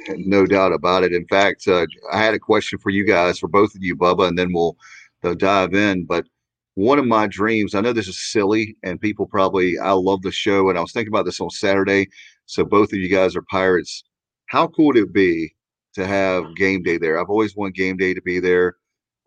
No 0.08 0.46
doubt 0.46 0.72
about 0.72 1.04
it. 1.04 1.12
In 1.12 1.26
fact, 1.26 1.66
uh, 1.68 1.86
I 2.12 2.18
had 2.18 2.34
a 2.34 2.38
question 2.38 2.78
for 2.78 2.90
you 2.90 3.04
guys, 3.04 3.38
for 3.38 3.48
both 3.48 3.74
of 3.74 3.82
you, 3.82 3.96
Bubba, 3.96 4.28
and 4.28 4.38
then 4.38 4.52
we'll, 4.52 4.76
we'll 5.22 5.34
dive 5.34 5.74
in. 5.74 6.04
But 6.04 6.26
one 6.74 6.98
of 6.98 7.06
my 7.06 7.26
dreams, 7.26 7.74
I 7.74 7.80
know 7.80 7.92
this 7.92 8.08
is 8.08 8.30
silly, 8.30 8.76
and 8.82 9.00
people 9.00 9.26
probably, 9.26 9.78
I 9.78 9.92
love 9.92 10.22
the 10.22 10.32
show, 10.32 10.68
and 10.68 10.78
I 10.78 10.80
was 10.80 10.92
thinking 10.92 11.12
about 11.12 11.26
this 11.26 11.40
on 11.40 11.50
Saturday. 11.50 12.08
So 12.46 12.64
both 12.64 12.92
of 12.92 12.98
you 12.98 13.08
guys 13.08 13.36
are 13.36 13.42
Pirates. 13.42 14.04
How 14.46 14.66
cool 14.68 14.86
would 14.86 14.96
it 14.96 15.12
be 15.12 15.54
to 15.94 16.06
have 16.06 16.56
game 16.56 16.82
day 16.82 16.98
there? 16.98 17.18
I've 17.18 17.30
always 17.30 17.56
wanted 17.56 17.74
game 17.74 17.96
day 17.96 18.14
to 18.14 18.22
be 18.22 18.40
there. 18.40 18.76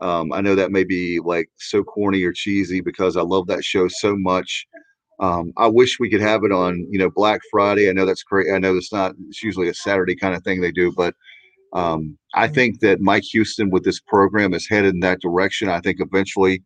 Um, 0.01 0.33
I 0.33 0.41
know 0.41 0.55
that 0.55 0.71
may 0.71 0.83
be 0.83 1.19
like 1.23 1.49
so 1.55 1.83
corny 1.83 2.23
or 2.23 2.33
cheesy 2.33 2.81
because 2.81 3.15
I 3.15 3.21
love 3.21 3.47
that 3.47 3.63
show 3.63 3.87
so 3.87 4.15
much. 4.17 4.67
Um, 5.19 5.53
I 5.57 5.67
wish 5.67 5.99
we 5.99 6.09
could 6.09 6.21
have 6.21 6.43
it 6.43 6.51
on, 6.51 6.85
you 6.89 6.99
know, 6.99 7.09
Black 7.09 7.41
Friday. 7.49 7.89
I 7.89 7.93
know 7.93 8.05
that's 8.05 8.23
great. 8.23 8.51
I 8.51 8.59
know 8.59 8.75
it's 8.75 8.91
not. 8.91 9.15
It's 9.29 9.43
usually 9.43 9.69
a 9.69 9.73
Saturday 9.73 10.15
kind 10.15 10.35
of 10.35 10.43
thing 10.43 10.61
they 10.61 10.71
do, 10.71 10.91
but 10.91 11.15
um, 11.73 12.17
I 12.33 12.47
think 12.47 12.79
that 12.81 13.01
Mike 13.01 13.23
Houston 13.31 13.69
with 13.69 13.83
this 13.83 13.99
program 13.99 14.53
is 14.53 14.67
headed 14.67 14.93
in 14.93 14.99
that 15.01 15.21
direction. 15.21 15.69
I 15.69 15.79
think 15.79 15.97
eventually, 15.99 16.63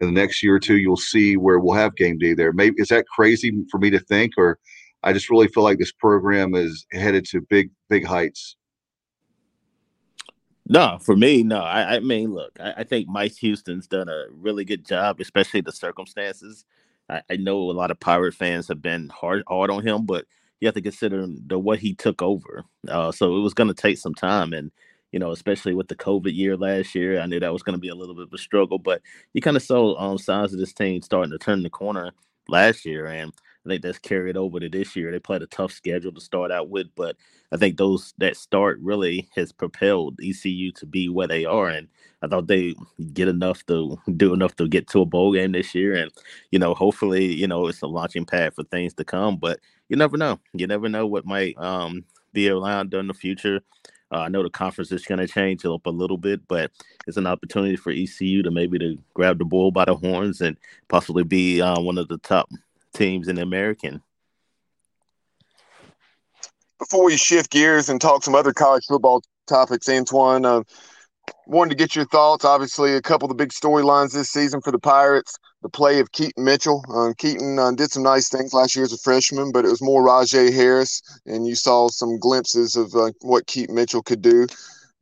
in 0.00 0.08
the 0.08 0.20
next 0.20 0.42
year 0.42 0.56
or 0.56 0.60
two, 0.60 0.76
you'll 0.76 0.96
see 0.96 1.36
where 1.36 1.58
we'll 1.58 1.74
have 1.74 1.96
game 1.96 2.18
day 2.18 2.34
there. 2.34 2.52
Maybe 2.52 2.76
is 2.78 2.88
that 2.88 3.06
crazy 3.06 3.52
for 3.70 3.78
me 3.78 3.90
to 3.90 4.00
think, 4.00 4.32
or 4.36 4.58
I 5.02 5.12
just 5.12 5.30
really 5.30 5.48
feel 5.48 5.62
like 5.62 5.78
this 5.78 5.92
program 5.92 6.54
is 6.54 6.86
headed 6.92 7.24
to 7.26 7.40
big, 7.40 7.70
big 7.88 8.04
heights. 8.04 8.56
No, 10.68 10.98
for 11.00 11.16
me, 11.16 11.42
no. 11.44 11.60
I, 11.60 11.96
I 11.96 12.00
mean, 12.00 12.32
look, 12.32 12.58
I, 12.58 12.72
I, 12.78 12.84
think 12.84 13.08
Mike 13.08 13.36
Houston's 13.40 13.86
done 13.86 14.08
a 14.08 14.24
really 14.32 14.64
good 14.64 14.84
job, 14.84 15.20
especially 15.20 15.60
the 15.60 15.70
circumstances 15.70 16.64
I, 17.08 17.22
I 17.30 17.36
know 17.36 17.58
a 17.58 17.72
lot 17.72 17.90
of 17.90 18.00
Pirate 18.00 18.34
fans 18.34 18.68
have 18.68 18.82
been 18.82 19.08
hard 19.08 19.42
hard 19.48 19.70
on 19.70 19.86
him, 19.86 20.06
but 20.06 20.24
you 20.60 20.66
have 20.66 20.74
to 20.74 20.82
consider 20.82 21.26
the 21.46 21.58
what 21.58 21.78
he 21.78 21.94
took 21.94 22.22
over. 22.22 22.64
Uh, 22.88 23.12
so 23.12 23.36
it 23.36 23.40
was 23.40 23.54
going 23.54 23.68
to 23.68 23.74
take 23.74 23.98
some 23.98 24.14
time, 24.14 24.52
and 24.52 24.70
you 25.12 25.18
know, 25.18 25.30
especially 25.30 25.74
with 25.74 25.88
the 25.88 25.94
COVID 25.96 26.34
year 26.34 26.56
last 26.56 26.94
year, 26.94 27.20
I 27.20 27.26
knew 27.26 27.40
that 27.40 27.52
was 27.52 27.62
going 27.62 27.76
to 27.76 27.80
be 27.80 27.88
a 27.88 27.94
little 27.94 28.14
bit 28.14 28.24
of 28.24 28.32
a 28.32 28.38
struggle. 28.38 28.78
But 28.78 29.02
you 29.34 29.40
kind 29.42 29.56
of 29.56 29.62
saw 29.62 29.96
um, 29.98 30.18
signs 30.18 30.52
of 30.52 30.58
this 30.58 30.72
team 30.72 31.02
starting 31.02 31.30
to 31.30 31.38
turn 31.38 31.62
the 31.62 31.70
corner 31.70 32.12
last 32.48 32.84
year, 32.84 33.06
and 33.06 33.32
I 33.66 33.68
think 33.68 33.82
that's 33.82 33.98
carried 33.98 34.36
over 34.36 34.60
to 34.60 34.68
this 34.68 34.94
year. 34.94 35.10
They 35.10 35.18
played 35.18 35.42
a 35.42 35.46
tough 35.46 35.72
schedule 35.72 36.12
to 36.12 36.20
start 36.20 36.52
out 36.52 36.68
with, 36.68 36.86
but 36.94 37.16
I 37.50 37.56
think 37.56 37.76
those 37.76 38.14
that 38.18 38.36
start 38.36 38.78
really 38.80 39.28
has 39.34 39.50
propelled 39.50 40.20
ECU 40.22 40.70
to 40.72 40.86
be 40.86 41.08
where 41.08 41.26
they 41.26 41.44
are. 41.44 41.68
And 41.68 41.88
I 42.22 42.28
thought 42.28 42.46
they 42.46 42.76
get 43.12 43.26
enough 43.26 43.66
to 43.66 43.98
do 44.16 44.32
enough 44.32 44.54
to 44.56 44.68
get 44.68 44.86
to 44.88 45.00
a 45.00 45.04
bowl 45.04 45.32
game 45.32 45.52
this 45.52 45.74
year. 45.74 45.94
And, 45.94 46.12
you 46.52 46.60
know, 46.60 46.74
hopefully, 46.74 47.26
you 47.26 47.48
know, 47.48 47.66
it's 47.66 47.82
a 47.82 47.88
launching 47.88 48.24
pad 48.24 48.54
for 48.54 48.62
things 48.64 48.94
to 48.94 49.04
come. 49.04 49.36
But 49.36 49.58
you 49.88 49.96
never 49.96 50.16
know. 50.16 50.38
You 50.52 50.68
never 50.68 50.88
know 50.88 51.06
what 51.06 51.26
might 51.26 51.58
um, 51.58 52.04
be 52.32 52.48
around 52.48 52.94
in 52.94 53.08
the 53.08 53.14
future. 53.14 53.62
Uh, 54.12 54.20
I 54.20 54.28
know 54.28 54.44
the 54.44 54.50
conference 54.50 54.92
is 54.92 55.04
going 55.04 55.18
to 55.18 55.26
change 55.26 55.64
up 55.64 55.86
a 55.86 55.90
little 55.90 56.16
bit, 56.16 56.46
but 56.46 56.70
it's 57.08 57.16
an 57.16 57.26
opportunity 57.26 57.74
for 57.74 57.90
ECU 57.90 58.44
to 58.44 58.52
maybe 58.52 58.78
to 58.78 58.96
grab 59.14 59.38
the 59.38 59.44
bull 59.44 59.72
by 59.72 59.84
the 59.84 59.96
horns 59.96 60.40
and 60.40 60.56
possibly 60.86 61.24
be 61.24 61.60
uh, 61.60 61.80
one 61.80 61.98
of 61.98 62.06
the 62.06 62.18
top 62.18 62.48
teams 62.96 63.28
in 63.28 63.36
the 63.36 63.42
American. 63.42 64.02
Before 66.78 67.04
we 67.04 67.16
shift 67.16 67.50
gears 67.50 67.88
and 67.88 68.00
talk 68.00 68.24
some 68.24 68.34
other 68.34 68.52
college 68.52 68.84
football 68.86 69.22
topics, 69.46 69.86
Antwan, 69.88 70.44
uh, 70.44 70.62
wanted 71.46 71.70
to 71.70 71.76
get 71.76 71.96
your 71.96 72.04
thoughts. 72.06 72.44
Obviously, 72.44 72.94
a 72.94 73.02
couple 73.02 73.26
of 73.26 73.36
the 73.36 73.42
big 73.42 73.50
storylines 73.50 74.12
this 74.12 74.28
season 74.28 74.60
for 74.60 74.72
the 74.72 74.78
Pirates. 74.78 75.38
The 75.62 75.68
play 75.68 76.00
of 76.00 76.12
Keaton 76.12 76.44
Mitchell. 76.44 76.84
Uh, 76.94 77.12
Keaton 77.16 77.58
uh, 77.58 77.72
did 77.72 77.90
some 77.90 78.02
nice 78.02 78.28
things 78.28 78.52
last 78.52 78.76
year 78.76 78.84
as 78.84 78.92
a 78.92 78.98
freshman, 78.98 79.52
but 79.52 79.64
it 79.64 79.70
was 79.70 79.82
more 79.82 80.06
Rahjai 80.06 80.52
Harris, 80.52 81.02
and 81.24 81.46
you 81.46 81.54
saw 81.54 81.88
some 81.88 82.18
glimpses 82.18 82.76
of 82.76 82.94
uh, 82.94 83.10
what 83.22 83.46
Keaton 83.46 83.74
Mitchell 83.74 84.02
could 84.02 84.22
do. 84.22 84.46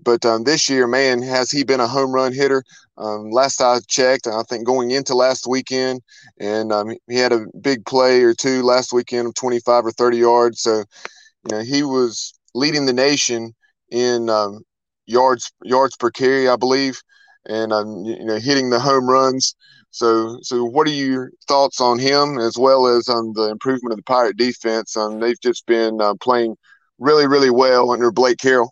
But 0.05 0.25
um, 0.25 0.45
this 0.45 0.69
year, 0.69 0.87
man, 0.87 1.23
has 1.23 1.51
he 1.51 1.65
been 1.65 1.81
a 1.81 1.89
home 1.89 2.13
run 2.13 2.33
hitter? 2.33 2.63
Um, 2.97 3.31
last 3.31 3.61
I 3.61 3.79
checked, 3.89 4.27
I 4.27 4.43
think 4.43 4.67
going 4.67 4.91
into 4.91 5.15
last 5.15 5.47
weekend, 5.47 6.03
and 6.39 6.73
um, 6.73 6.93
he 7.09 7.17
had 7.17 7.33
a 7.33 7.47
big 7.61 7.85
play 7.87 8.23
or 8.23 8.35
two 8.35 8.63
last 8.63 8.93
weekend 8.93 9.27
of 9.27 9.35
25 9.35 9.87
or 9.87 9.91
30 9.91 10.19
yards. 10.19 10.61
So, 10.61 10.79
you 10.79 11.57
know, 11.57 11.61
he 11.63 11.83
was 11.83 12.35
leading 12.55 12.87
the 12.87 12.93
nation 12.93 13.53
in 13.91 14.29
um, 14.31 14.61
yards 15.07 15.51
yards 15.63 15.97
per 15.97 16.11
carry, 16.11 16.49
I 16.49 16.57
believe, 16.57 17.01
and 17.47 17.73
um, 17.73 18.05
you 18.05 18.25
know, 18.25 18.39
hitting 18.39 18.71
the 18.71 18.81
home 18.81 19.09
runs. 19.09 19.55
So, 19.91 20.39
so 20.43 20.65
what 20.65 20.89
are 20.89 20.93
your 20.93 21.31
thoughts 21.47 21.81
on 21.81 22.01
him 22.01 22.39
as 22.39 22.59
well 22.59 22.87
as 22.89 23.09
on 23.09 23.33
the 23.35 23.51
improvement 23.51 23.93
of 23.93 23.97
the 23.97 24.03
Pirate 24.03 24.37
defense? 24.37 24.97
Um, 24.97 25.21
they've 25.21 25.41
just 25.41 25.67
been 25.67 26.01
uh, 26.01 26.15
playing 26.21 26.57
really, 26.99 27.29
really 27.29 27.51
well 27.51 27.93
under 27.93 28.11
Blake 28.11 28.39
Harrell. 28.39 28.71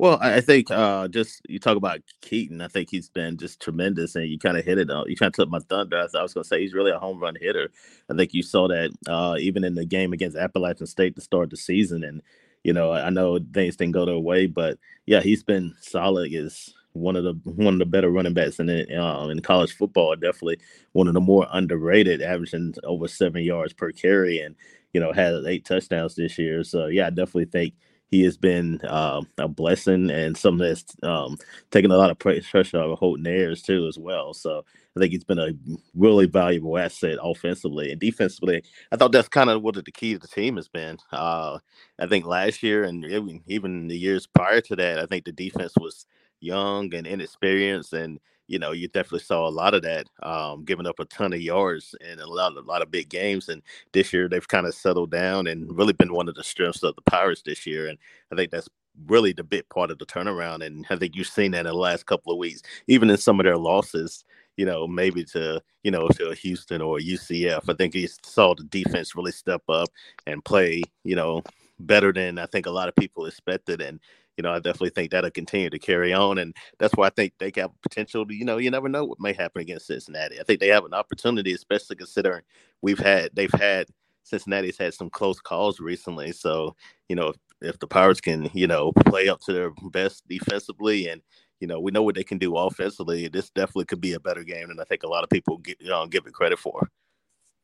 Well, 0.00 0.18
I 0.20 0.40
think 0.40 0.70
uh, 0.70 1.08
just 1.08 1.40
you 1.48 1.58
talk 1.58 1.76
about 1.76 2.00
Keaton. 2.20 2.60
I 2.60 2.68
think 2.68 2.88
he's 2.90 3.08
been 3.08 3.36
just 3.36 3.60
tremendous, 3.60 4.14
and 4.16 4.26
you 4.28 4.38
kind 4.38 4.56
of 4.56 4.64
hit 4.64 4.78
it. 4.78 4.90
Uh, 4.90 5.04
you 5.06 5.16
kind 5.16 5.28
of 5.30 5.34
took 5.34 5.48
my 5.50 5.60
thunder. 5.68 5.96
I, 5.98 6.18
I 6.18 6.22
was 6.22 6.34
going 6.34 6.42
to 6.42 6.48
say 6.48 6.60
he's 6.60 6.74
really 6.74 6.90
a 6.90 6.98
home 6.98 7.20
run 7.20 7.36
hitter. 7.40 7.70
I 8.10 8.14
think 8.16 8.34
you 8.34 8.42
saw 8.42 8.68
that 8.68 8.90
uh, 9.06 9.36
even 9.38 9.64
in 9.64 9.74
the 9.74 9.84
game 9.84 10.12
against 10.12 10.36
Appalachian 10.36 10.86
State 10.86 11.14
to 11.16 11.20
start 11.20 11.50
the 11.50 11.56
season, 11.56 12.04
and 12.04 12.22
you 12.64 12.72
know 12.72 12.92
I 12.92 13.10
know 13.10 13.38
things 13.52 13.76
didn't 13.76 13.92
go 13.94 14.04
their 14.06 14.18
way, 14.18 14.46
but 14.46 14.78
yeah, 15.06 15.20
he's 15.20 15.42
been 15.42 15.74
solid. 15.80 16.32
Is 16.32 16.74
one 16.92 17.16
of 17.16 17.24
the 17.24 17.34
one 17.44 17.74
of 17.74 17.78
the 17.78 17.86
better 17.86 18.10
running 18.10 18.34
backs 18.34 18.58
in 18.58 18.68
it, 18.68 18.88
uh, 18.96 19.28
in 19.30 19.40
college 19.40 19.72
football. 19.76 20.14
Definitely 20.16 20.58
one 20.92 21.08
of 21.08 21.14
the 21.14 21.20
more 21.20 21.46
underrated, 21.52 22.22
averaging 22.22 22.74
over 22.84 23.08
seven 23.08 23.42
yards 23.42 23.72
per 23.72 23.92
carry, 23.92 24.40
and 24.40 24.54
you 24.92 25.00
know 25.00 25.12
had 25.12 25.34
eight 25.46 25.64
touchdowns 25.64 26.14
this 26.14 26.38
year. 26.38 26.64
So 26.64 26.86
yeah, 26.86 27.06
I 27.06 27.10
definitely 27.10 27.46
think 27.46 27.74
he 28.10 28.22
has 28.22 28.36
been 28.36 28.80
uh, 28.82 29.22
a 29.38 29.48
blessing 29.48 30.10
and 30.10 30.36
something 30.36 30.66
that's 30.66 30.84
um, 31.02 31.36
taken 31.70 31.90
a 31.90 31.96
lot 31.96 32.10
of 32.10 32.18
pressure 32.18 32.78
off 32.78 32.92
of 32.92 32.98
Holton 32.98 33.24
Ahlers 33.24 33.62
too 33.62 33.86
as 33.86 33.98
well. 33.98 34.32
So 34.32 34.64
I 34.96 35.00
think 35.00 35.12
he's 35.12 35.24
been 35.24 35.38
a 35.38 35.52
really 35.94 36.26
valuable 36.26 36.78
asset 36.78 37.18
offensively 37.22 37.92
and 37.92 38.00
defensively. 38.00 38.62
I 38.90 38.96
thought 38.96 39.12
that's 39.12 39.28
kind 39.28 39.50
of 39.50 39.62
what 39.62 39.74
the 39.74 39.92
key 39.92 40.14
to 40.14 40.18
the 40.18 40.26
team 40.26 40.56
has 40.56 40.68
been. 40.68 40.98
Uh, 41.12 41.58
I 41.98 42.06
think 42.06 42.24
last 42.26 42.62
year 42.62 42.84
and 42.84 43.04
even 43.46 43.88
the 43.88 43.98
years 43.98 44.26
prior 44.26 44.60
to 44.62 44.76
that, 44.76 44.98
I 44.98 45.06
think 45.06 45.24
the 45.24 45.32
defense 45.32 45.74
was 45.78 46.06
young 46.40 46.92
and 46.94 47.06
inexperienced 47.06 47.92
and 47.92 48.20
you 48.48 48.58
know, 48.58 48.72
you 48.72 48.88
definitely 48.88 49.20
saw 49.20 49.46
a 49.46 49.50
lot 49.50 49.74
of 49.74 49.82
that, 49.82 50.06
um, 50.22 50.64
giving 50.64 50.86
up 50.86 50.98
a 50.98 51.04
ton 51.04 51.34
of 51.34 51.40
yards 51.40 51.94
and 52.04 52.18
a 52.18 52.26
lot, 52.26 52.56
a 52.56 52.60
lot 52.60 52.82
of 52.82 52.90
big 52.90 53.10
games. 53.10 53.50
And 53.50 53.62
this 53.92 54.12
year, 54.12 54.26
they've 54.26 54.48
kind 54.48 54.66
of 54.66 54.74
settled 54.74 55.10
down 55.10 55.46
and 55.46 55.76
really 55.76 55.92
been 55.92 56.14
one 56.14 56.28
of 56.28 56.34
the 56.34 56.42
strengths 56.42 56.82
of 56.82 56.96
the 56.96 57.02
Pirates 57.02 57.42
this 57.44 57.66
year. 57.66 57.88
And 57.88 57.98
I 58.32 58.36
think 58.36 58.50
that's 58.50 58.68
really 59.06 59.32
the 59.32 59.44
big 59.44 59.68
part 59.68 59.90
of 59.90 59.98
the 59.98 60.06
turnaround. 60.06 60.64
And 60.64 60.86
I 60.88 60.96
think 60.96 61.14
you've 61.14 61.26
seen 61.28 61.50
that 61.52 61.60
in 61.60 61.66
the 61.66 61.74
last 61.74 62.06
couple 62.06 62.32
of 62.32 62.38
weeks, 62.38 62.62
even 62.86 63.10
in 63.10 63.18
some 63.18 63.38
of 63.38 63.44
their 63.44 63.58
losses. 63.58 64.24
You 64.56 64.66
know, 64.66 64.88
maybe 64.88 65.22
to 65.26 65.62
you 65.84 65.92
know 65.92 66.08
to 66.08 66.32
Houston 66.32 66.82
or 66.82 66.98
UCF. 66.98 67.68
I 67.68 67.74
think 67.74 67.94
he 67.94 68.08
saw 68.24 68.56
the 68.56 68.64
defense 68.64 69.14
really 69.14 69.30
step 69.30 69.62
up 69.68 69.88
and 70.26 70.44
play. 70.44 70.82
You 71.04 71.14
know, 71.14 71.44
better 71.78 72.12
than 72.12 72.40
I 72.40 72.46
think 72.46 72.66
a 72.66 72.70
lot 72.72 72.88
of 72.88 72.96
people 72.96 73.26
expected. 73.26 73.80
And 73.80 74.00
you 74.38 74.42
know, 74.42 74.52
I 74.52 74.60
definitely 74.60 74.90
think 74.90 75.10
that'll 75.10 75.32
continue 75.32 75.68
to 75.68 75.78
carry 75.80 76.14
on. 76.14 76.38
And 76.38 76.54
that's 76.78 76.94
why 76.94 77.08
I 77.08 77.10
think 77.10 77.34
they 77.38 77.52
have 77.56 77.72
potential 77.82 78.24
to, 78.24 78.34
you 78.34 78.44
know, 78.44 78.56
you 78.56 78.70
never 78.70 78.88
know 78.88 79.04
what 79.04 79.20
may 79.20 79.32
happen 79.32 79.60
against 79.60 79.88
Cincinnati. 79.88 80.40
I 80.40 80.44
think 80.44 80.60
they 80.60 80.68
have 80.68 80.84
an 80.84 80.94
opportunity, 80.94 81.52
especially 81.52 81.96
considering 81.96 82.42
we've 82.80 83.00
had, 83.00 83.30
they've 83.34 83.52
had, 83.52 83.88
Cincinnati's 84.22 84.78
had 84.78 84.94
some 84.94 85.10
close 85.10 85.40
calls 85.40 85.80
recently. 85.80 86.32
So, 86.32 86.76
you 87.08 87.16
know, 87.16 87.28
if, 87.28 87.36
if 87.60 87.78
the 87.80 87.86
Pirates 87.88 88.20
can, 88.20 88.48
you 88.54 88.68
know, 88.68 88.92
play 89.06 89.28
up 89.28 89.40
to 89.40 89.52
their 89.52 89.72
best 89.90 90.28
defensively 90.28 91.08
and, 91.08 91.20
you 91.60 91.66
know, 91.66 91.80
we 91.80 91.90
know 91.90 92.04
what 92.04 92.14
they 92.14 92.22
can 92.22 92.38
do 92.38 92.56
offensively, 92.56 93.26
this 93.26 93.50
definitely 93.50 93.86
could 93.86 94.00
be 94.00 94.12
a 94.12 94.20
better 94.20 94.44
game 94.44 94.68
than 94.68 94.78
I 94.78 94.84
think 94.84 95.02
a 95.02 95.08
lot 95.08 95.24
of 95.24 95.30
people 95.30 95.58
get, 95.58 95.80
you 95.80 95.88
know, 95.88 96.06
give 96.06 96.26
it 96.26 96.32
credit 96.32 96.60
for. 96.60 96.88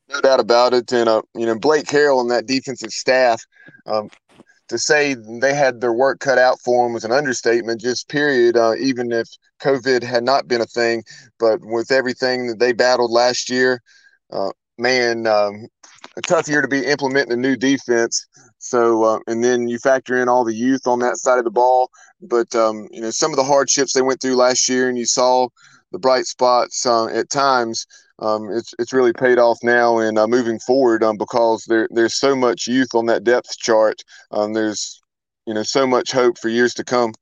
No 0.09 0.21
doubt 0.21 0.41
about 0.41 0.75
it. 0.75 0.93
And, 0.93 1.09
uh, 1.09 1.23
you 1.35 1.47
know, 1.47 1.59
Blake 1.59 1.87
Harrell 1.87 2.21
and 2.21 2.31
that 2.31 2.47
defensive 2.47 2.91
staff, 2.91 3.43
um, 3.87 4.11
to 4.69 4.79
say 4.79 5.15
they 5.15 5.55
had 5.55 5.81
their 5.81 5.93
work 5.93 6.21
cut 6.21 6.39
out 6.39 6.59
for 6.61 6.85
them 6.85 6.95
was 6.95 7.05
an 7.05 7.13
understatement, 7.13 7.81
just 7.81 8.09
period. 8.09 8.57
Uh, 8.57 8.75
even 8.77 9.13
if 9.13 9.29
COVID 9.61 10.03
had 10.03 10.25
not 10.25 10.49
been 10.49 10.61
a 10.61 10.67
thing, 10.67 11.03
but 11.39 11.61
with 11.63 11.91
everything 11.91 12.47
that 12.47 12.59
they 12.59 12.73
battled 12.73 13.11
last 13.11 13.51
year, 13.51 13.83
uh, 14.33 14.51
man, 14.79 15.27
um, 15.27 15.67
a 16.17 16.23
tough 16.23 16.49
year 16.49 16.63
to 16.63 16.69
be 16.69 16.85
implementing 16.85 17.33
a 17.33 17.37
new 17.37 17.57
defense. 17.57 18.27
So, 18.59 19.03
uh, 19.03 19.19
and 19.27 19.45
then 19.45 19.69
you 19.69 19.79
factor 19.79 20.17
in 20.21 20.29
all 20.29 20.45
the 20.45 20.55
youth 20.55 20.87
on 20.87 21.01
that 21.01 21.19
side 21.19 21.39
of 21.39 21.45
the 21.45 21.51
ball. 21.51 21.91
But, 22.23 22.55
um, 22.55 22.89
you 22.91 23.03
know, 23.03 23.11
some 23.11 23.33
of 23.33 23.37
the 23.37 23.45
hardships 23.45 23.93
they 23.93 24.03
went 24.03 24.21
through 24.23 24.37
last 24.37 24.69
year, 24.69 24.89
and 24.89 24.97
you 24.97 25.05
saw 25.05 25.49
the 25.93 25.99
bright 25.99 26.25
spots 26.25 26.87
uh, 26.87 27.07
at 27.07 27.31
times 27.31 27.87
um, 28.19 28.51
it's 28.51 28.75
it's 28.79 28.93
really 28.93 29.13
paid 29.13 29.39
off 29.39 29.59
now 29.63 29.99
and 29.99 30.19
uh, 30.19 30.27
moving 30.27 30.59
forward 30.61 31.03
um, 31.03 31.17
because 31.17 31.65
there 31.65 31.89
there's 31.91 32.15
so 32.15 32.37
much 32.37 32.67
youth 32.67 32.95
on 32.95 33.07
that 33.07 33.25
depth 33.25 33.59
chart. 33.59 34.03
Um, 34.31 34.53
there's 34.53 35.01
you 35.47 35.55
know 35.55 35.63
so 35.63 35.87
much 35.87 36.13
hope 36.13 36.39
for 36.39 36.49
years 36.49 36.75
to 36.75 36.85
come. 36.85 37.13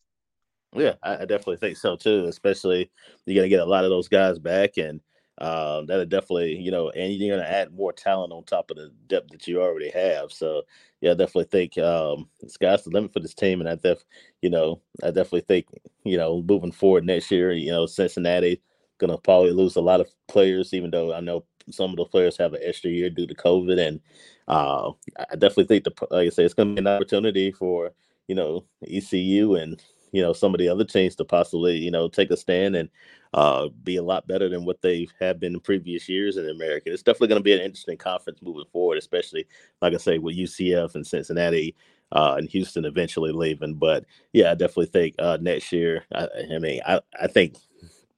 Yeah, 0.74 0.94
I, 1.02 1.14
I 1.14 1.20
definitely 1.20 1.56
think 1.56 1.76
so 1.76 1.96
too. 1.96 2.26
Especially 2.26 2.90
you're 3.24 3.36
gonna 3.36 3.48
get 3.48 3.60
a 3.60 3.64
lot 3.64 3.84
of 3.84 3.90
those 3.90 4.08
guys 4.08 4.38
back, 4.38 4.76
and 4.76 5.00
um, 5.38 5.86
that'll 5.86 6.04
definitely 6.04 6.56
you 6.56 6.70
know, 6.70 6.90
and 6.90 7.14
you're 7.14 7.36
gonna 7.36 7.48
add 7.48 7.74
more 7.74 7.92
talent 7.92 8.32
on 8.32 8.44
top 8.44 8.70
of 8.70 8.76
the 8.76 8.92
depth 9.06 9.30
that 9.30 9.48
you 9.48 9.62
already 9.62 9.90
have. 9.90 10.30
So 10.30 10.62
yeah, 11.00 11.12
I 11.12 11.14
definitely 11.14 11.44
think 11.44 11.78
um, 11.78 12.28
the 12.40 12.50
sky's 12.50 12.84
the 12.84 12.90
limit 12.90 13.14
for 13.14 13.20
this 13.20 13.34
team, 13.34 13.60
and 13.60 13.68
I 13.68 13.76
def 13.76 14.04
you 14.42 14.50
know 14.50 14.82
I 15.02 15.06
definitely 15.06 15.42
think 15.42 15.66
you 16.04 16.18
know 16.18 16.42
moving 16.46 16.72
forward 16.72 17.06
next 17.06 17.30
year, 17.30 17.52
you 17.52 17.70
know 17.70 17.86
Cincinnati 17.86 18.60
gonna 19.02 19.18
probably 19.18 19.50
lose 19.50 19.76
a 19.76 19.80
lot 19.80 20.00
of 20.00 20.08
players, 20.28 20.72
even 20.72 20.90
though 20.90 21.12
I 21.12 21.20
know 21.20 21.44
some 21.70 21.90
of 21.90 21.96
the 21.96 22.04
players 22.04 22.36
have 22.38 22.54
an 22.54 22.60
extra 22.62 22.90
year 22.90 23.10
due 23.10 23.26
to 23.26 23.34
COVID. 23.34 23.78
And 23.78 24.00
uh, 24.48 24.92
I 25.18 25.34
definitely 25.34 25.64
think 25.64 25.84
the 25.84 26.06
like 26.10 26.26
I 26.26 26.30
say, 26.30 26.44
it's 26.44 26.54
gonna 26.54 26.74
be 26.74 26.78
an 26.78 26.86
opportunity 26.86 27.52
for 27.52 27.92
you 28.28 28.34
know 28.34 28.64
ECU 28.88 29.56
and 29.56 29.82
you 30.12 30.22
know 30.22 30.32
some 30.32 30.54
of 30.54 30.58
the 30.58 30.68
other 30.68 30.84
teams 30.84 31.16
to 31.16 31.24
possibly 31.24 31.76
you 31.76 31.90
know 31.90 32.08
take 32.08 32.30
a 32.30 32.36
stand 32.36 32.76
and 32.76 32.88
uh, 33.34 33.68
be 33.82 33.96
a 33.96 34.02
lot 34.02 34.26
better 34.26 34.48
than 34.48 34.64
what 34.64 34.82
they 34.82 35.08
have 35.18 35.40
been 35.40 35.54
in 35.54 35.60
previous 35.60 36.08
years 36.08 36.36
in 36.36 36.48
America. 36.48 36.92
It's 36.92 37.02
definitely 37.02 37.28
going 37.28 37.40
to 37.40 37.44
be 37.44 37.54
an 37.54 37.60
interesting 37.60 37.96
conference 37.96 38.40
moving 38.42 38.66
forward, 38.72 38.98
especially 38.98 39.46
like 39.80 39.94
I 39.94 39.96
say 39.96 40.18
with 40.18 40.36
UCF 40.36 40.94
and 40.94 41.06
Cincinnati. 41.06 41.74
Uh, 42.14 42.34
and 42.36 42.50
Houston 42.50 42.84
eventually 42.84 43.32
leaving, 43.32 43.72
but 43.72 44.04
yeah, 44.34 44.50
I 44.50 44.54
definitely 44.54 44.84
think 44.84 45.14
uh, 45.18 45.38
next 45.40 45.72
year. 45.72 46.04
I, 46.14 46.28
I 46.54 46.58
mean, 46.58 46.78
I, 46.86 47.00
I 47.18 47.26
think 47.26 47.56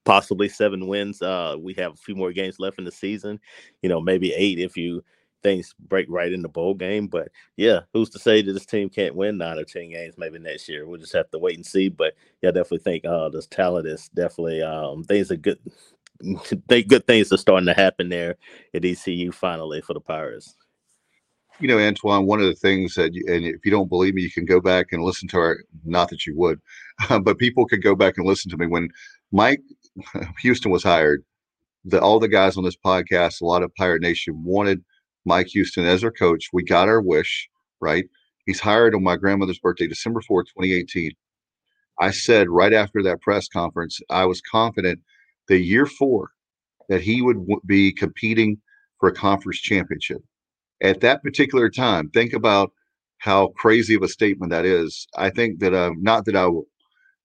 possibly 0.05 0.49
seven 0.49 0.87
wins. 0.87 1.23
Uh, 1.23 1.57
we 1.59 1.75
have 1.75 1.95
a 1.95 1.97
few 1.97 2.15
more 2.15 2.33
games 2.33 2.59
left 2.59 2.79
in 2.79 2.85
the 2.85 2.93
season. 2.93 3.41
You 3.83 3.89
know, 3.89 4.01
maybe 4.01 4.33
eight 4.33 4.59
if 4.59 4.77
you 4.77 5.03
things 5.45 5.75
break 5.79 6.07
right 6.09 6.33
in 6.33 6.43
the 6.43 6.49
bowl 6.49 6.75
game. 6.75 7.07
But 7.07 7.29
yeah, 7.57 7.81
who's 7.93 8.11
to 8.11 8.19
say 8.19 8.43
that 8.43 8.53
this 8.53 8.67
team 8.67 8.89
can't 8.89 9.15
win 9.15 9.39
nine 9.39 9.59
or 9.59 9.65
ten 9.65 9.91
games 9.91 10.15
maybe 10.19 10.41
next 10.41 10.69
year? 10.69 10.89
We'll 10.89 10.99
just 10.99 11.13
have 11.13 11.31
to 11.31 11.39
wait 11.39 11.57
and 11.57 11.65
see. 11.65 11.89
But 11.89 12.15
yeah, 12.43 12.51
definitely 12.51 12.79
think 12.79 13.05
uh, 13.05 13.29
this 13.29 13.47
talent 13.47 13.87
is 13.87 14.09
definitely 14.09 14.63
um, 14.63 15.05
things 15.05 15.31
are 15.31 15.37
good. 15.37 15.59
they 16.69 16.83
good 16.83 17.07
things 17.07 17.33
are 17.33 17.37
starting 17.37 17.67
to 17.67 17.75
happen 17.75 18.09
there 18.09 18.37
at 18.75 18.85
ECU 18.85 19.31
finally 19.31 19.81
for 19.81 19.95
the 19.95 20.01
Pirates. 20.01 20.57
You 21.61 21.69
know, 21.69 21.77
Antwan, 21.77 22.25
one 22.25 22.41
of 22.41 22.47
the 22.47 22.55
things 22.55 22.95
that, 22.95 23.15
you, 23.15 23.25
and 23.29 23.45
if 23.45 23.65
you 23.65 23.71
don't 23.71 23.89
believe 23.89 24.15
me, 24.15 24.23
you 24.23 24.31
can 24.31 24.45
go 24.45 24.61
back 24.61 24.89
and 24.91 25.05
listen 25.05 25.29
to 25.29 25.37
our, 25.37 25.59
not 25.85 26.09
that 26.11 26.27
you 26.27 26.37
would, 26.37 26.61
but 27.23 27.39
people 27.39 27.65
could 27.65 27.81
go 27.81 27.95
back 27.95 28.19
and 28.19 28.27
listen 28.27 28.51
to 28.51 28.57
me 28.57 28.67
when 28.67 28.89
Mike 29.31 29.61
Houston 30.41 30.71
was 30.71 30.83
hired, 30.83 31.25
the, 31.85 32.01
all 32.01 32.19
the 32.19 32.29
guys 32.29 32.57
on 32.57 32.65
this 32.65 32.77
podcast, 32.77 33.41
a 33.41 33.47
lot 33.47 33.63
of 33.63 33.75
Pirate 33.75 34.03
Nation 34.03 34.43
wanted 34.45 34.83
Mike 35.25 35.49
Houston 35.49 35.87
as 35.87 36.03
our 36.03 36.11
coach. 36.11 36.49
We 36.53 36.65
got 36.65 36.89
our 36.89 37.01
wish, 37.01 37.49
right? 37.81 38.05
He's 38.47 38.61
hired 38.61 38.95
on 38.95 39.03
my 39.03 39.17
grandmother's 39.17 39.59
birthday, 39.59 39.87
December 39.87 40.21
4th, 40.21 40.47
2018. 40.57 41.13
I 42.01 42.11
said 42.11 42.51
right 42.51 42.73
after 42.73 43.03
that 43.03 43.21
press 43.21 43.49
conference, 43.49 44.01
I 44.11 44.25
was 44.25 44.41
confident 44.41 45.01
the 45.49 45.59
year 45.59 45.87
four 45.87 46.31
that 46.89 47.03
he 47.03 47.23
would 47.23 47.37
w- 47.37 47.61
be 47.65 47.93
competing 47.93 48.59
for 48.99 49.09
a 49.09 49.15
conference 49.15 49.59
championship. 49.59 50.23
At 50.83 51.01
that 51.01 51.23
particular 51.23 51.71
time, 51.71 52.11
think 52.11 52.33
about 52.33 52.73
how 53.19 53.49
crazy 53.57 53.95
of 53.95 54.03
a 54.03 54.09
statement 54.09 54.51
that 54.51 54.67
is. 54.67 55.07
I 55.17 55.31
think 55.31 55.61
that, 55.61 55.73
uh, 55.73 55.93
not 55.99 56.25
that 56.27 56.37
I 56.37 56.49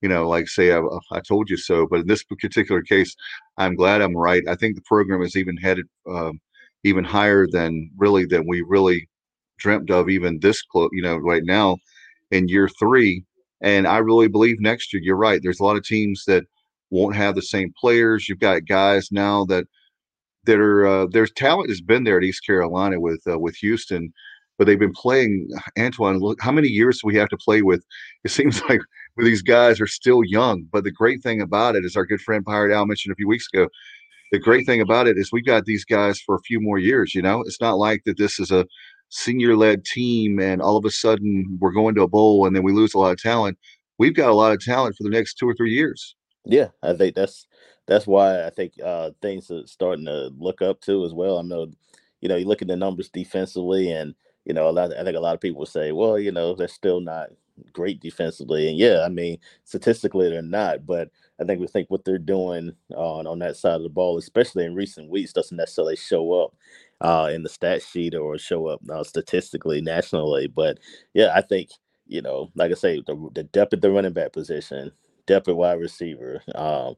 you 0.01 0.09
know, 0.09 0.27
like 0.27 0.47
say, 0.47 0.71
I, 0.73 0.81
I, 1.11 1.19
told 1.19 1.49
you 1.49 1.57
so. 1.57 1.87
But 1.87 2.01
in 2.01 2.07
this 2.07 2.23
particular 2.23 2.81
case, 2.81 3.15
I'm 3.57 3.75
glad 3.75 4.01
I'm 4.01 4.15
right. 4.15 4.43
I 4.47 4.55
think 4.55 4.75
the 4.75 4.81
program 4.81 5.21
is 5.21 5.35
even 5.35 5.57
headed 5.57 5.87
um, 6.09 6.39
even 6.83 7.03
higher 7.03 7.47
than 7.47 7.89
really 7.97 8.25
than 8.25 8.47
we 8.47 8.61
really 8.61 9.09
dreamt 9.57 9.91
of, 9.91 10.09
even 10.09 10.39
this 10.39 10.61
close, 10.61 10.89
you 10.93 11.01
know, 11.01 11.17
right 11.17 11.43
now 11.43 11.77
in 12.31 12.47
year 12.47 12.69
three. 12.79 13.23
And 13.61 13.87
I 13.87 13.97
really 13.97 14.29
believe 14.29 14.59
next 14.59 14.93
year, 14.93 15.01
you're 15.03 15.17
right. 15.17 15.41
There's 15.43 15.59
a 15.59 15.63
lot 15.63 15.75
of 15.75 15.83
teams 15.83 16.23
that 16.27 16.45
won't 16.91 17.15
have 17.15 17.35
the 17.35 17.41
same 17.41 17.73
players. 17.79 18.27
You've 18.27 18.39
got 18.39 18.65
guys 18.65 19.11
now 19.11 19.45
that 19.45 19.65
that 20.45 20.59
are 20.59 20.87
uh, 20.87 21.07
there's 21.11 21.31
talent 21.33 21.69
has 21.69 21.81
been 21.81 22.03
there 22.03 22.17
at 22.17 22.23
East 22.23 22.45
Carolina 22.45 22.99
with 22.99 23.21
uh, 23.29 23.37
with 23.37 23.55
Houston, 23.57 24.13
but 24.57 24.65
they've 24.65 24.79
been 24.79 24.93
playing. 24.93 25.49
Antwan, 25.77 26.21
look 26.21 26.41
how 26.41 26.51
many 26.51 26.69
years 26.69 27.01
do 27.01 27.07
we 27.07 27.15
have 27.15 27.29
to 27.29 27.37
play 27.37 27.61
with? 27.61 27.83
It 28.23 28.31
seems 28.31 28.61
like 28.69 28.81
where 29.15 29.25
these 29.25 29.41
guys 29.41 29.81
are 29.81 29.87
still 29.87 30.23
young. 30.23 30.67
But 30.71 30.83
the 30.83 30.91
great 30.91 31.21
thing 31.21 31.41
about 31.41 31.75
it 31.75 31.85
is 31.85 31.95
our 31.95 32.05
good 32.05 32.21
friend 32.21 32.45
Pirate 32.45 32.73
Al 32.73 32.85
mentioned 32.85 33.11
a 33.11 33.15
few 33.15 33.27
weeks 33.27 33.47
ago. 33.53 33.67
The 34.31 34.39
great 34.39 34.65
thing 34.65 34.81
about 34.81 35.07
it 35.07 35.17
is 35.17 35.31
we've 35.31 35.45
got 35.45 35.65
these 35.65 35.85
guys 35.85 36.19
for 36.21 36.35
a 36.35 36.41
few 36.41 36.61
more 36.61 36.77
years. 36.77 37.15
You 37.15 37.21
know, 37.21 37.41
it's 37.41 37.61
not 37.61 37.77
like 37.77 38.03
that 38.05 38.17
this 38.17 38.39
is 38.39 38.51
a 38.51 38.65
senior 39.09 39.55
led 39.55 39.83
team 39.85 40.39
and 40.39 40.61
all 40.61 40.77
of 40.77 40.85
a 40.85 40.91
sudden 40.91 41.57
we're 41.59 41.71
going 41.71 41.95
to 41.95 42.03
a 42.03 42.07
bowl 42.07 42.45
and 42.45 42.55
then 42.55 42.63
we 42.63 42.71
lose 42.71 42.93
a 42.93 42.99
lot 42.99 43.11
of 43.11 43.21
talent. 43.21 43.57
We've 43.97 44.15
got 44.15 44.29
a 44.29 44.35
lot 44.35 44.51
of 44.51 44.63
talent 44.63 44.95
for 44.95 45.03
the 45.03 45.09
next 45.09 45.35
two 45.35 45.49
or 45.49 45.55
three 45.55 45.73
years. 45.73 46.15
Yeah, 46.45 46.67
I 46.81 46.93
think 46.93 47.15
that's 47.15 47.47
that's 47.87 48.07
why 48.07 48.45
I 48.45 48.49
think 48.49 48.73
uh, 48.83 49.11
things 49.21 49.51
are 49.51 49.65
starting 49.65 50.05
to 50.05 50.31
look 50.37 50.61
up 50.61 50.79
too 50.79 51.05
as 51.05 51.13
well. 51.13 51.39
I 51.39 51.41
know, 51.41 51.71
you 52.21 52.29
know, 52.29 52.35
you 52.35 52.45
look 52.45 52.61
at 52.61 52.67
the 52.67 52.75
numbers 52.75 53.09
defensively, 53.09 53.91
and 53.91 54.13
you 54.49 54.55
know, 54.55 54.67
a 54.67 54.71
lot. 54.71 54.91
I 54.97 55.03
think 55.03 55.15
a 55.15 55.19
lot 55.19 55.35
of 55.35 55.41
people 55.41 55.67
say, 55.67 55.91
well, 55.91 56.17
you 56.17 56.31
know, 56.31 56.55
they're 56.55 56.67
still 56.67 57.01
not 57.01 57.29
great 57.71 57.99
defensively. 58.01 58.67
And 58.67 58.79
yeah, 58.79 59.03
I 59.05 59.09
mean, 59.09 59.37
statistically 59.63 60.27
they're 60.27 60.41
not, 60.41 60.87
but 60.87 61.11
I 61.39 61.43
think 61.43 61.61
we 61.61 61.67
think 61.67 61.91
what 61.91 62.03
they're 62.03 62.17
doing 62.17 62.73
on 62.95 63.27
on 63.27 63.37
that 63.39 63.57
side 63.57 63.75
of 63.75 63.83
the 63.83 63.89
ball, 63.89 64.17
especially 64.17 64.65
in 64.65 64.73
recent 64.73 65.11
weeks, 65.11 65.33
doesn't 65.33 65.55
necessarily 65.55 65.97
show 65.97 66.33
up 66.33 66.55
uh, 67.01 67.29
in 67.31 67.43
the 67.43 67.49
stat 67.49 67.83
sheet 67.83 68.15
or 68.15 68.39
show 68.39 68.65
up 68.67 68.81
uh, 68.89 69.03
statistically 69.03 69.81
nationally. 69.81 70.47
But 70.47 70.79
yeah, 71.13 71.31
I 71.35 71.41
think 71.41 71.69
you 72.07 72.23
know, 72.23 72.49
like 72.55 72.71
I 72.71 72.75
say, 72.75 73.03
the, 73.05 73.29
the 73.35 73.43
depth 73.43 73.73
at 73.73 73.81
the 73.81 73.91
running 73.91 74.13
back 74.13 74.33
position, 74.33 74.91
depth 75.27 75.47
at 75.47 75.55
wide 75.55 75.79
receiver. 75.79 76.41
Um, 76.55 76.95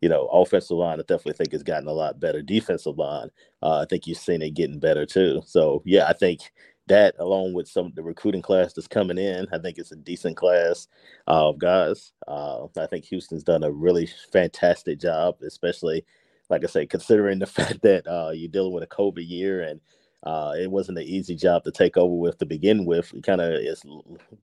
you 0.00 0.08
know, 0.08 0.26
offensive 0.32 0.76
line, 0.76 0.98
I 0.98 1.02
definitely 1.02 1.34
think 1.34 1.52
has 1.52 1.62
gotten 1.62 1.86
a 1.88 1.92
lot 1.92 2.18
better. 2.18 2.42
Defensive 2.42 2.98
line, 2.98 3.28
uh, 3.62 3.78
I 3.82 3.86
think 3.88 4.06
you've 4.06 4.18
seen 4.18 4.42
it 4.42 4.50
getting 4.54 4.80
better 4.80 5.06
too. 5.06 5.42
So 5.46 5.80
yeah, 5.84 6.06
I 6.08 6.12
think 6.12 6.40
that 6.88 7.14
along 7.18 7.54
with 7.54 7.68
some 7.68 7.86
of 7.86 7.94
the 7.94 8.02
recruiting 8.02 8.42
class 8.42 8.72
that's 8.72 8.88
coming 8.88 9.18
in, 9.18 9.46
I 9.52 9.58
think 9.58 9.78
it's 9.78 9.92
a 9.92 9.96
decent 9.96 10.36
class 10.36 10.88
of 11.26 11.58
guys. 11.58 12.12
Uh, 12.26 12.66
I 12.76 12.86
think 12.86 13.04
Houston's 13.06 13.44
done 13.44 13.62
a 13.62 13.70
really 13.70 14.08
fantastic 14.32 15.00
job, 15.00 15.36
especially 15.46 16.04
like 16.50 16.64
I 16.64 16.66
say, 16.66 16.86
considering 16.86 17.38
the 17.38 17.46
fact 17.58 17.82
that 17.82 18.06
uh, 18.06 18.30
you're 18.30 18.48
dealing 18.48 18.72
with 18.72 18.84
a 18.84 18.88
COVID 18.88 19.28
year 19.28 19.62
and 19.62 19.80
uh, 20.24 20.52
it 20.56 20.70
wasn't 20.70 20.98
an 20.98 21.04
easy 21.04 21.34
job 21.34 21.64
to 21.64 21.72
take 21.72 21.96
over 21.96 22.14
with 22.14 22.38
to 22.38 22.46
begin 22.46 22.84
with. 22.84 23.12
It 23.12 23.24
kind 23.24 23.40
of 23.40 23.54
as 23.54 23.82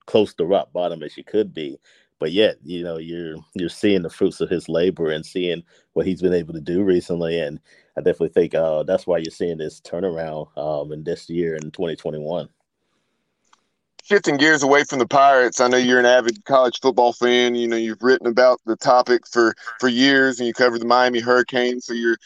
close 0.06 0.34
to 0.34 0.44
rock 0.44 0.72
bottom 0.72 1.02
as 1.02 1.16
you 1.16 1.24
could 1.24 1.54
be, 1.54 1.78
but 2.18 2.32
yet 2.32 2.56
you 2.62 2.84
know 2.84 2.98
you're 2.98 3.36
you're 3.54 3.70
seeing 3.70 4.02
the 4.02 4.10
fruits 4.10 4.42
of 4.42 4.50
his 4.50 4.68
labor 4.68 5.10
and 5.10 5.24
seeing 5.24 5.62
what 5.94 6.06
he's 6.06 6.20
been 6.20 6.34
able 6.34 6.52
to 6.52 6.60
do 6.60 6.82
recently, 6.82 7.40
and 7.40 7.60
I 7.96 8.00
definitely 8.00 8.30
think 8.30 8.54
uh, 8.54 8.82
that's 8.84 9.06
why 9.06 9.18
you're 9.18 9.30
seeing 9.30 9.58
this 9.58 9.80
turnaround 9.80 10.56
um, 10.56 10.92
in 10.92 11.04
this 11.04 11.28
year 11.28 11.54
in 11.54 11.70
2021 11.70 12.48
shifting 14.10 14.36
gears 14.36 14.64
away 14.64 14.82
from 14.82 14.98
the 14.98 15.06
Pirates, 15.06 15.60
I 15.60 15.68
know 15.68 15.76
you're 15.76 16.00
an 16.00 16.06
avid 16.06 16.44
college 16.44 16.80
football 16.80 17.12
fan. 17.12 17.54
You 17.54 17.68
know, 17.68 17.76
you've 17.76 18.02
written 18.02 18.26
about 18.26 18.60
the 18.66 18.76
topic 18.76 19.26
for 19.26 19.54
for 19.78 19.88
years, 19.88 20.40
and 20.40 20.46
you 20.48 20.52
covered 20.52 20.80
the 20.80 20.86
Miami 20.86 21.20
Hurricanes, 21.20 21.86
so 21.86 21.92
you're 21.92 22.16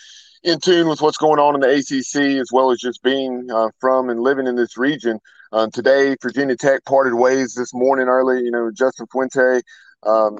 in 0.43 0.61
tune 0.61 0.89
with 0.89 1.01
what's 1.01 1.17
going 1.17 1.39
on 1.39 1.55
in 1.55 1.61
the 1.61 1.69
ACC 1.69 2.39
as 2.41 2.49
well 2.53 2.71
as 2.71 2.79
just 2.79 3.03
being 3.03 3.49
uh, 3.51 3.69
from 3.81 4.11
and 4.11 4.21
living 4.21 4.47
in 4.47 4.57
this 4.57 4.77
region. 4.77 5.19
Uh, 5.53 5.69
today, 5.73 6.17
Virginia 6.23 6.57
Tech 6.57 6.85
parted 6.85 7.15
ways 7.15 7.55
this 7.55 7.75
morning 7.75 8.09
early. 8.09 8.43
You 8.43 8.51
know, 8.51 8.71
Justin 8.71 9.07
Fuente, 9.12 9.61
um, 10.05 10.39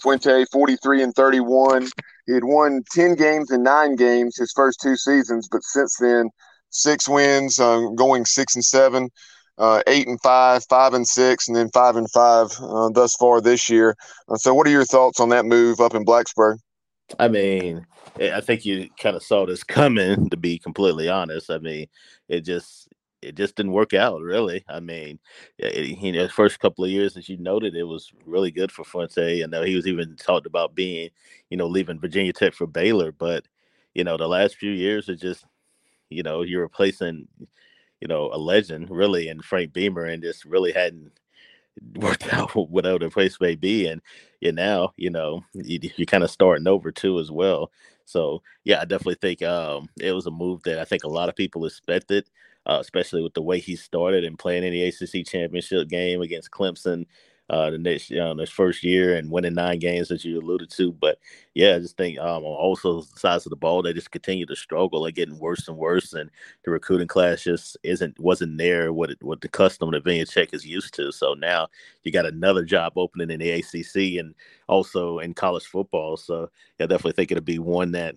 Fuente, 0.00 0.44
43 0.46 1.02
and 1.02 1.14
31. 1.14 1.88
He 2.30 2.34
had 2.34 2.44
won 2.44 2.84
10 2.92 3.16
games 3.16 3.50
in 3.50 3.64
nine 3.64 3.96
games 3.96 4.36
his 4.36 4.52
first 4.54 4.80
two 4.80 4.94
seasons, 4.94 5.48
but 5.50 5.64
since 5.64 5.96
then, 5.98 6.30
six 6.70 7.08
wins, 7.08 7.58
um, 7.58 7.96
going 7.96 8.24
six 8.24 8.54
and 8.54 8.64
seven 8.64 9.08
uh, 9.58 9.82
eight 9.86 10.06
and 10.06 10.20
five, 10.22 10.64
five 10.68 10.94
and 10.94 11.06
six, 11.06 11.48
and 11.48 11.56
then 11.56 11.68
five 11.74 11.96
and 11.96 12.10
five 12.10 12.50
uh, 12.62 12.88
thus 12.90 13.14
far 13.16 13.40
this 13.40 13.68
year. 13.68 13.96
Uh, 14.28 14.36
so, 14.36 14.54
what 14.54 14.66
are 14.66 14.70
your 14.70 14.84
thoughts 14.84 15.20
on 15.20 15.28
that 15.30 15.44
move 15.44 15.80
up 15.80 15.94
in 15.94 16.04
Blacksburg? 16.04 16.56
I 17.18 17.26
mean, 17.28 17.84
I 18.18 18.40
think 18.40 18.64
you 18.64 18.88
kind 18.98 19.16
of 19.16 19.22
saw 19.22 19.44
this 19.44 19.64
coming. 19.64 20.30
To 20.30 20.36
be 20.36 20.58
completely 20.58 21.08
honest, 21.08 21.50
I 21.50 21.58
mean, 21.58 21.86
it 22.28 22.42
just 22.42 22.88
it 23.22 23.36
just 23.36 23.56
didn't 23.56 23.72
work 23.72 23.94
out 23.94 24.20
really. 24.22 24.64
I 24.68 24.80
mean, 24.80 25.18
it, 25.58 25.98
you 25.98 26.12
know, 26.12 26.24
the 26.24 26.28
first 26.32 26.60
couple 26.60 26.84
of 26.84 26.90
years, 26.90 27.16
as 27.16 27.28
you 27.28 27.36
noted, 27.36 27.74
it 27.76 27.84
was 27.84 28.12
really 28.26 28.50
good 28.50 28.72
for 28.72 28.84
Fuente. 28.84 29.42
I 29.42 29.46
know 29.46 29.62
he 29.62 29.76
was 29.76 29.86
even 29.86 30.16
talked 30.16 30.46
about 30.46 30.74
being, 30.74 31.10
you 31.50 31.56
know, 31.56 31.66
leaving 31.66 32.00
Virginia 32.00 32.32
Tech 32.32 32.54
for 32.54 32.66
Baylor, 32.66 33.12
but 33.12 33.46
you 33.94 34.04
know, 34.04 34.16
the 34.16 34.28
last 34.28 34.56
few 34.56 34.70
years, 34.70 35.08
it 35.08 35.16
just, 35.16 35.44
you 36.10 36.22
know, 36.22 36.42
you're 36.42 36.62
replacing 36.62 37.28
you 38.00 38.08
know, 38.08 38.30
a 38.32 38.38
legend 38.38 38.90
really 38.90 39.28
in 39.28 39.42
Frank 39.42 39.72
Beamer 39.72 40.04
and 40.04 40.22
just 40.22 40.44
really 40.44 40.72
hadn't 40.72 41.12
worked 41.96 42.32
out 42.32 42.50
whatever 42.52 42.98
the 42.98 43.10
place 43.10 43.40
may 43.40 43.54
be. 43.54 43.86
And 43.86 44.00
you 44.40 44.52
now, 44.52 44.92
you 44.96 45.10
know, 45.10 45.44
you, 45.52 45.78
are 46.00 46.04
kind 46.04 46.24
of 46.24 46.30
starting 46.30 46.66
over 46.66 46.90
too 46.90 47.18
as 47.18 47.30
well. 47.30 47.70
So 48.04 48.42
yeah, 48.64 48.80
I 48.80 48.84
definitely 48.84 49.16
think 49.16 49.42
um, 49.42 49.88
it 50.00 50.12
was 50.12 50.26
a 50.26 50.30
move 50.30 50.62
that 50.64 50.78
I 50.78 50.84
think 50.84 51.04
a 51.04 51.08
lot 51.08 51.28
of 51.28 51.36
people 51.36 51.66
expected, 51.66 52.26
uh, 52.70 52.78
especially 52.80 53.20
with 53.20 53.34
the 53.34 53.42
way 53.42 53.58
he 53.58 53.74
started 53.74 54.24
and 54.24 54.38
playing 54.38 54.62
in 54.62 54.72
the 54.72 54.84
ACC 54.84 55.26
championship 55.26 55.88
game 55.88 56.22
against 56.22 56.52
Clemson 56.52 57.04
uh, 57.50 57.68
the 57.68 57.78
next 57.78 58.12
know, 58.12 58.32
this 58.32 58.48
first 58.48 58.84
year 58.84 59.16
and 59.16 59.28
winning 59.28 59.54
nine 59.54 59.80
games 59.80 60.12
as 60.12 60.24
you 60.24 60.38
alluded 60.38 60.70
to. 60.70 60.92
But 60.92 61.18
yeah, 61.54 61.74
I 61.74 61.78
just 61.80 61.96
think 61.96 62.16
um, 62.20 62.44
on 62.44 62.56
also 62.56 63.00
sides 63.16 63.44
of 63.44 63.50
the 63.50 63.56
ball 63.56 63.82
they 63.82 63.92
just 63.92 64.12
continue 64.12 64.46
to 64.46 64.54
struggle 64.54 65.04
and 65.04 65.14
getting 65.16 65.36
worse 65.36 65.66
and 65.66 65.76
worse, 65.76 66.12
and 66.12 66.30
the 66.64 66.70
recruiting 66.70 67.08
class 67.08 67.42
just 67.42 67.76
isn't 67.82 68.20
wasn't 68.20 68.56
there 68.56 68.92
what 68.92 69.10
it, 69.10 69.18
what 69.20 69.40
the 69.40 69.48
custom 69.48 69.90
that 69.90 70.04
Virginia 70.04 70.26
Tech 70.26 70.54
is 70.54 70.64
used 70.64 70.94
to. 70.94 71.10
So 71.10 71.34
now 71.34 71.66
you 72.04 72.12
got 72.12 72.24
another 72.24 72.64
job 72.64 72.92
opening 72.94 73.30
in 73.32 73.40
the 73.40 73.50
ACC 73.50 74.20
and 74.20 74.32
also 74.68 75.18
in 75.18 75.34
college 75.34 75.64
football. 75.66 76.16
So 76.16 76.48
yeah, 76.78 76.84
I 76.84 76.86
definitely 76.86 77.12
think 77.12 77.32
it'll 77.32 77.42
be 77.42 77.58
one 77.58 77.90
that 77.92 78.14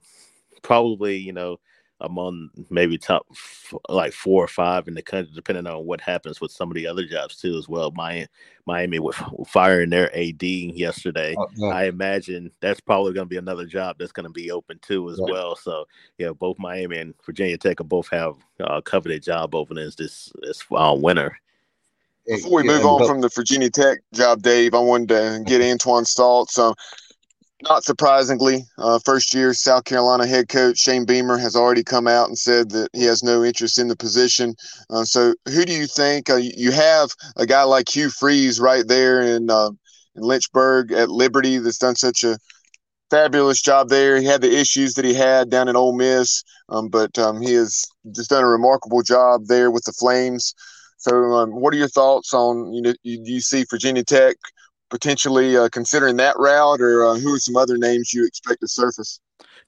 probably 0.62 1.18
you 1.18 1.34
know 1.34 1.58
among 2.02 2.50
maybe 2.70 2.98
top 2.98 3.26
f- 3.32 3.74
like 3.90 4.14
four 4.14 4.44
or 4.44 4.48
five 4.48 4.88
in 4.88 4.94
the 4.94 5.02
country, 5.02 5.32
depending 5.34 5.68
on 5.68 5.86
what 5.86 6.02
happens 6.02 6.42
with 6.42 6.52
some 6.52 6.70
of 6.70 6.76
the 6.76 6.88
other 6.88 7.06
jobs 7.06 7.38
too, 7.38 7.58
as 7.58 7.70
well. 7.70 7.92
Miami, 7.92 8.28
Miami 8.66 9.00
with 9.00 9.16
firing 9.48 9.90
their 9.90 10.16
AD 10.16 10.44
yesterday, 10.44 11.36
oh, 11.38 11.48
yeah. 11.56 11.68
I 11.68 11.86
imagine 11.86 12.52
that's 12.60 12.80
probably 12.82 13.14
going 13.14 13.26
to 13.26 13.30
be 13.30 13.38
another 13.38 13.66
job 13.66 13.98
that's 13.98 14.12
going 14.12 14.26
to 14.26 14.32
be 14.32 14.52
open 14.52 14.80
too 14.82 15.10
as 15.10 15.20
yeah. 15.20 15.32
well. 15.32 15.56
So 15.56 15.86
yeah, 16.18 16.32
both 16.32 16.60
Miami 16.60 16.98
and 16.98 17.14
Virginia 17.26 17.58
Tech 17.58 17.80
will 17.80 17.86
both 17.86 18.10
have 18.10 18.36
uh, 18.60 18.82
coveted 18.82 19.24
job 19.24 19.56
openings 19.56 19.96
this 19.96 20.32
this 20.42 20.64
uh, 20.72 20.96
winter. 20.98 21.38
Before 22.26 22.58
we 22.58 22.64
move 22.64 22.86
on 22.86 23.06
from 23.06 23.20
the 23.20 23.30
Virginia 23.30 23.70
Tech 23.70 24.00
job, 24.14 24.42
Dave, 24.42 24.74
I 24.74 24.80
wanted 24.80 25.10
to 25.10 25.44
get 25.46 25.62
Antwan's 25.62 26.14
thoughts. 26.14 26.58
Um, 26.58 26.74
not 27.64 27.84
surprisingly, 27.84 28.66
uh, 28.78 29.00
first 29.00 29.34
year 29.34 29.54
South 29.54 29.86
Carolina 29.86 30.28
head 30.28 30.50
coach 30.50 30.78
Shane 30.78 31.06
Beamer 31.06 31.38
has 31.38 31.56
already 31.56 31.84
come 31.84 32.08
out 32.08 32.28
and 32.28 32.38
said 32.38 32.70
that 32.72 32.90
he 32.94 33.04
has 33.04 33.24
no 33.24 33.44
interest 33.44 33.78
in 33.78 33.88
the 33.88 33.96
position. 33.96 34.56
Uh, 34.90 35.04
so, 35.04 35.34
who 35.48 35.66
do 35.66 35.74
you 35.74 35.88
think? 35.88 36.30
Uh, 36.30 36.36
you 36.36 36.72
have 36.72 37.12
a 37.38 37.46
guy 37.46 37.64
like 37.64 37.90
Hugh 37.90 38.10
Freeze 38.10 38.60
right 38.60 38.88
there 38.88 39.22
in, 39.22 39.50
uh, 39.50 39.70
in 40.16 40.24
Lynchburg 40.24 40.92
at 40.92 41.10
Liberty 41.10 41.58
that's 41.58 41.78
done 41.78 41.96
such 41.96 42.24
a 42.24 42.38
fabulous 43.10 43.62
job 43.62 43.90
there. 43.90 44.20
He 44.20 44.26
had 44.26 44.42
the 44.42 44.60
issues 44.60 44.96
that 44.96 45.06
he 45.06 45.14
had 45.14 45.50
down 45.50 45.68
in 45.68 45.76
Ole 45.76 45.96
Miss, 45.96 46.44
um, 46.70 46.90
but 46.90 47.18
um, 47.18 47.42
he 47.42 47.54
has 47.54 47.86
just 48.14 48.30
done 48.30 48.44
a 48.44 48.48
remarkable 48.48 49.02
job 49.04 49.46
there 49.48 49.72
with 49.72 49.86
the 49.86 49.94
Flames. 49.94 50.54
So, 50.98 51.16
um, 51.34 51.52
what 51.52 51.74
are 51.74 51.78
your 51.78 51.90
thoughts 51.90 52.34
on 52.34 52.74
you 52.74 52.82
know 52.82 52.94
you, 53.04 53.22
you 53.24 53.42
see 53.42 53.66
Virginia 53.70 54.04
Tech 54.04 54.36
potentially 54.94 55.58
uh, 55.58 55.68
considering 55.70 56.18
that 56.18 56.38
route, 56.38 56.80
or 56.80 57.04
uh, 57.04 57.16
who 57.16 57.34
are 57.34 57.40
some 57.40 57.58
other 57.58 57.80
names 57.80 58.14
you 58.14 58.24
expect 58.28 58.62
to 58.62 58.68
surface? 58.68 59.20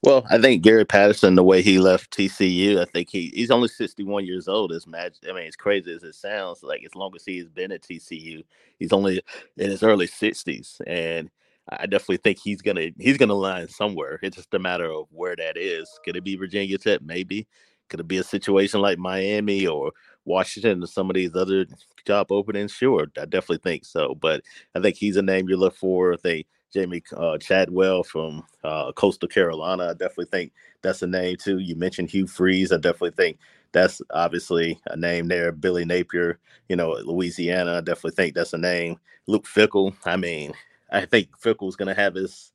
Well, 0.02 0.24
I 0.30 0.38
think 0.38 0.62
Gary 0.62 0.84
Patterson, 0.84 1.34
the 1.34 1.42
way 1.42 1.62
he 1.62 1.80
left 1.80 2.16
TCU, 2.16 2.78
I 2.78 2.84
think 2.84 3.10
he 3.10 3.32
he's 3.34 3.50
only 3.50 3.66
61 3.66 4.24
years 4.24 4.46
old. 4.46 4.70
It's 4.70 4.86
magic. 4.86 5.24
I 5.28 5.32
mean, 5.32 5.48
as 5.48 5.56
crazy 5.56 5.92
as 5.92 6.04
it 6.04 6.14
sounds, 6.14 6.62
like 6.62 6.84
as 6.84 6.94
long 6.94 7.10
as 7.16 7.24
he's 7.24 7.48
been 7.48 7.72
at 7.72 7.82
TCU, 7.82 8.44
he's 8.78 8.92
only 8.92 9.20
in 9.56 9.68
his 9.68 9.82
early 9.82 10.06
60s, 10.06 10.80
and 10.86 11.28
I 11.68 11.86
definitely 11.86 12.18
think 12.18 12.38
he's 12.38 12.62
gonna 12.62 12.90
he's 12.96 13.18
gonna 13.18 13.34
line 13.34 13.66
somewhere. 13.66 14.20
It's 14.22 14.36
just 14.36 14.54
a 14.54 14.60
matter 14.60 14.88
of 14.92 15.06
where 15.10 15.34
that 15.34 15.56
is. 15.56 15.90
Could 16.04 16.14
it 16.14 16.22
be 16.22 16.36
Virginia 16.36 16.78
Tech? 16.78 17.02
Maybe. 17.02 17.48
Could 17.88 17.98
it 17.98 18.08
be 18.08 18.18
a 18.18 18.22
situation 18.22 18.80
like 18.80 18.98
Miami 18.98 19.66
or 19.66 19.90
Washington 20.26 20.82
or 20.82 20.86
some 20.86 21.08
of 21.08 21.14
these 21.14 21.34
other 21.34 21.66
job 22.04 22.30
openings? 22.30 22.72
Sure, 22.72 23.06
I 23.18 23.24
definitely 23.24 23.58
think 23.58 23.84
so. 23.84 24.14
But 24.14 24.42
I 24.74 24.80
think 24.80 24.96
he's 24.96 25.16
a 25.16 25.22
name 25.22 25.48
you 25.48 25.56
look 25.56 25.74
for. 25.74 26.12
I 26.12 26.16
think 26.16 26.46
Jamey 26.74 27.02
uh, 27.16 27.38
Chadwell 27.38 28.02
from 28.02 28.44
uh, 28.64 28.92
Coastal 28.92 29.28
Carolina. 29.28 29.88
I 29.88 29.92
definitely 29.92 30.26
think 30.26 30.52
that's 30.82 31.02
a 31.02 31.06
name 31.06 31.36
too. 31.36 31.58
You 31.58 31.76
mentioned 31.76 32.10
Hugh 32.10 32.26
Freeze. 32.26 32.72
I 32.72 32.76
definitely 32.76 33.12
think 33.12 33.38
that's 33.72 34.02
obviously 34.10 34.78
a 34.86 34.96
name 34.96 35.28
there. 35.28 35.52
Billy 35.52 35.84
Napier, 35.84 36.38
you 36.68 36.76
know, 36.76 36.92
Louisiana. 37.04 37.78
I 37.78 37.80
definitely 37.80 38.16
think 38.16 38.34
that's 38.34 38.52
a 38.52 38.58
name. 38.58 38.98
Luke 39.26 39.46
Fickell. 39.46 39.94
I 40.04 40.16
mean, 40.16 40.52
I 40.90 41.06
think 41.06 41.28
Fickell's 41.40 41.76
going 41.76 41.94
to 41.94 42.00
have 42.00 42.14
his 42.14 42.52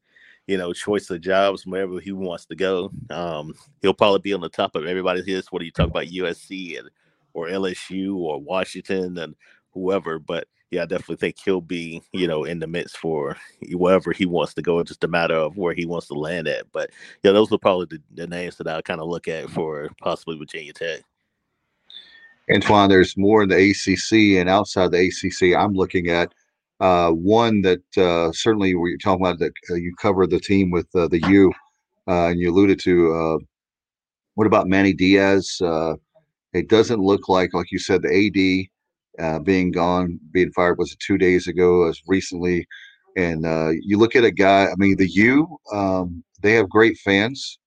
you 0.48 0.58
know, 0.58 0.74
choice 0.74 1.10
of 1.10 1.22
jobs 1.22 1.66
wherever 1.66 2.00
he 2.00 2.12
wants 2.12 2.46
to 2.46 2.56
go. 2.56 2.92
Um, 3.10 3.54
he'll 3.82 3.94
probably 3.94 4.20
be 4.20 4.34
on 4.34 4.42
the 4.42 4.50
top 4.50 4.76
of 4.76 4.86
everybody's 4.86 5.28
list. 5.28 5.52
What 5.52 5.60
do 5.60 5.66
you 5.66 5.72
talk 5.72 5.90
about 5.90 6.08
USC 6.08 6.80
and 6.80 6.90
or 7.34 7.48
LSU 7.48 8.16
or 8.16 8.40
Washington 8.40 9.18
and 9.18 9.36
whoever? 9.74 10.20
But 10.20 10.48
yeah, 10.72 10.84
I 10.84 10.86
definitely 10.86 11.18
think 11.18 11.38
he'll 11.44 11.62
be, 11.62 12.02
you 12.14 12.28
know, 12.28 12.46
in 12.46 12.60
the 12.60 12.68
midst 12.68 12.98
for 12.98 13.36
wherever 13.74 14.14
he 14.14 14.26
wants 14.26 14.54
to 14.54 14.62
go. 14.62 14.80
It's 14.80 14.90
just 14.90 15.04
a 15.04 15.08
matter 15.10 15.36
of 15.36 15.58
where 15.58 15.74
he 15.74 15.86
wants 15.86 16.08
to 16.08 16.14
land 16.14 16.48
at. 16.48 16.72
But 16.72 16.92
yeah, 17.24 17.34
those 17.34 17.52
are 17.52 17.58
probably 17.58 17.88
the, 17.90 18.02
the 18.22 18.28
names 18.28 18.56
that 18.56 18.68
I 18.68 18.82
kind 18.82 19.02
of 19.02 19.08
look 19.08 19.28
at 19.28 19.50
for 19.50 19.90
possibly 20.02 20.38
Virginia 20.38 20.72
Tech. 20.72 21.02
Antwan, 22.50 22.90
there's 22.90 23.18
more 23.18 23.44
in 23.44 23.50
the 23.50 23.72
ACC 23.72 24.40
and 24.40 24.50
outside 24.50 24.92
the 24.92 25.08
ACC. 25.08 25.56
I'm 25.56 25.74
looking 25.74 26.08
at 26.08 26.34
uh, 26.80 27.12
one 27.12 27.62
that 27.62 27.98
uh, 27.98 28.32
certainly 28.32 28.74
we 28.74 28.94
are 28.94 28.98
talking 28.98 29.26
about 29.26 29.40
that 29.40 29.54
uh, 29.70 29.76
you 29.76 29.94
cover 30.02 30.26
the 30.26 30.40
team 30.40 30.72
with 30.72 30.88
uh, 30.96 31.08
the 31.08 31.20
U, 31.28 31.52
uh, 32.08 32.28
and 32.28 32.40
you 32.40 32.50
alluded 32.50 32.80
to. 32.80 33.14
Uh, 33.14 33.38
what 34.36 34.48
about 34.48 34.68
Manny 34.68 34.94
Diaz? 34.94 35.62
It 36.54 36.70
doesn't 36.70 37.00
look 37.00 37.30
like, 37.30 37.54
like 37.54 37.72
you 37.72 37.80
said, 37.80 38.02
the 38.02 38.70
AD 39.20 39.24
uh, 39.24 39.40
being 39.40 39.72
gone, 39.72 40.20
being 40.32 40.52
fired 40.52 40.78
was 40.78 40.96
two 40.96 41.18
days 41.18 41.48
ago, 41.48 41.88
as 41.88 42.02
recently. 42.08 42.66
And 43.18 43.46
uh, 43.46 43.72
you 43.82 43.98
look 43.98 44.16
at 44.16 44.24
a 44.24 44.32
guy. 44.32 44.66
I 44.66 44.76
mean, 44.78 44.96
the 44.98 45.10
U. 45.10 45.58
Um, 45.74 46.24
they 46.42 46.54
have 46.54 46.70
great 46.70 46.98
fans. 46.98 47.60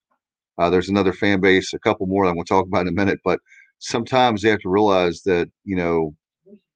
Uh, 0.59 0.71
there's 0.71 0.89
another 0.89 1.13
fan 1.13 1.41
base, 1.41 1.73
a 1.73 1.79
couple 1.79 2.07
more 2.07 2.27
that 2.27 2.35
we'll 2.35 2.45
talk 2.45 2.67
about 2.67 2.83
in 2.83 2.89
a 2.89 2.93
minute. 2.93 3.19
But 3.25 3.41
sometimes 3.79 4.43
they 4.43 4.51
have 4.51 4.61
to 4.61 4.69
realize 4.71 5.23
that 5.23 5.49
you 5.65 5.77
know 5.77 6.15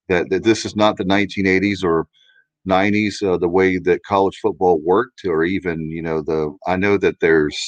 that, 0.09 0.29
that 0.31 0.45
this 0.45 0.65
is 0.65 0.77
not 0.77 0.97
the 0.97 1.05
1980s 1.05 1.85
or 1.85 2.07
90s 2.69 3.23
uh, 3.23 3.39
the 3.39 3.49
way 3.49 3.79
that 3.79 4.05
college 4.05 4.39
football 4.43 4.81
worked, 4.85 5.23
or 5.25 5.45
even 5.45 5.91
you 5.91 6.03
know 6.03 6.23
the. 6.23 6.57
I 6.67 6.77
know 6.77 6.99
that 6.99 7.21
there's 7.21 7.59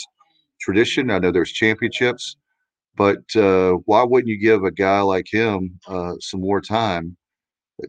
tradition. 0.61 1.11
I 1.11 1.18
know 1.18 1.30
there's 1.30 1.53
championships, 1.53 2.36
but 3.01 3.34
uh, 3.34 3.78
why 3.86 4.03
wouldn't 4.03 4.28
you 4.28 4.36
give 4.36 4.62
a 4.62 4.70
guy 4.70 5.01
like 5.01 5.26
him 5.32 5.80
uh, 5.88 6.12
some 6.20 6.42
more 6.42 6.61
time? 6.61 7.16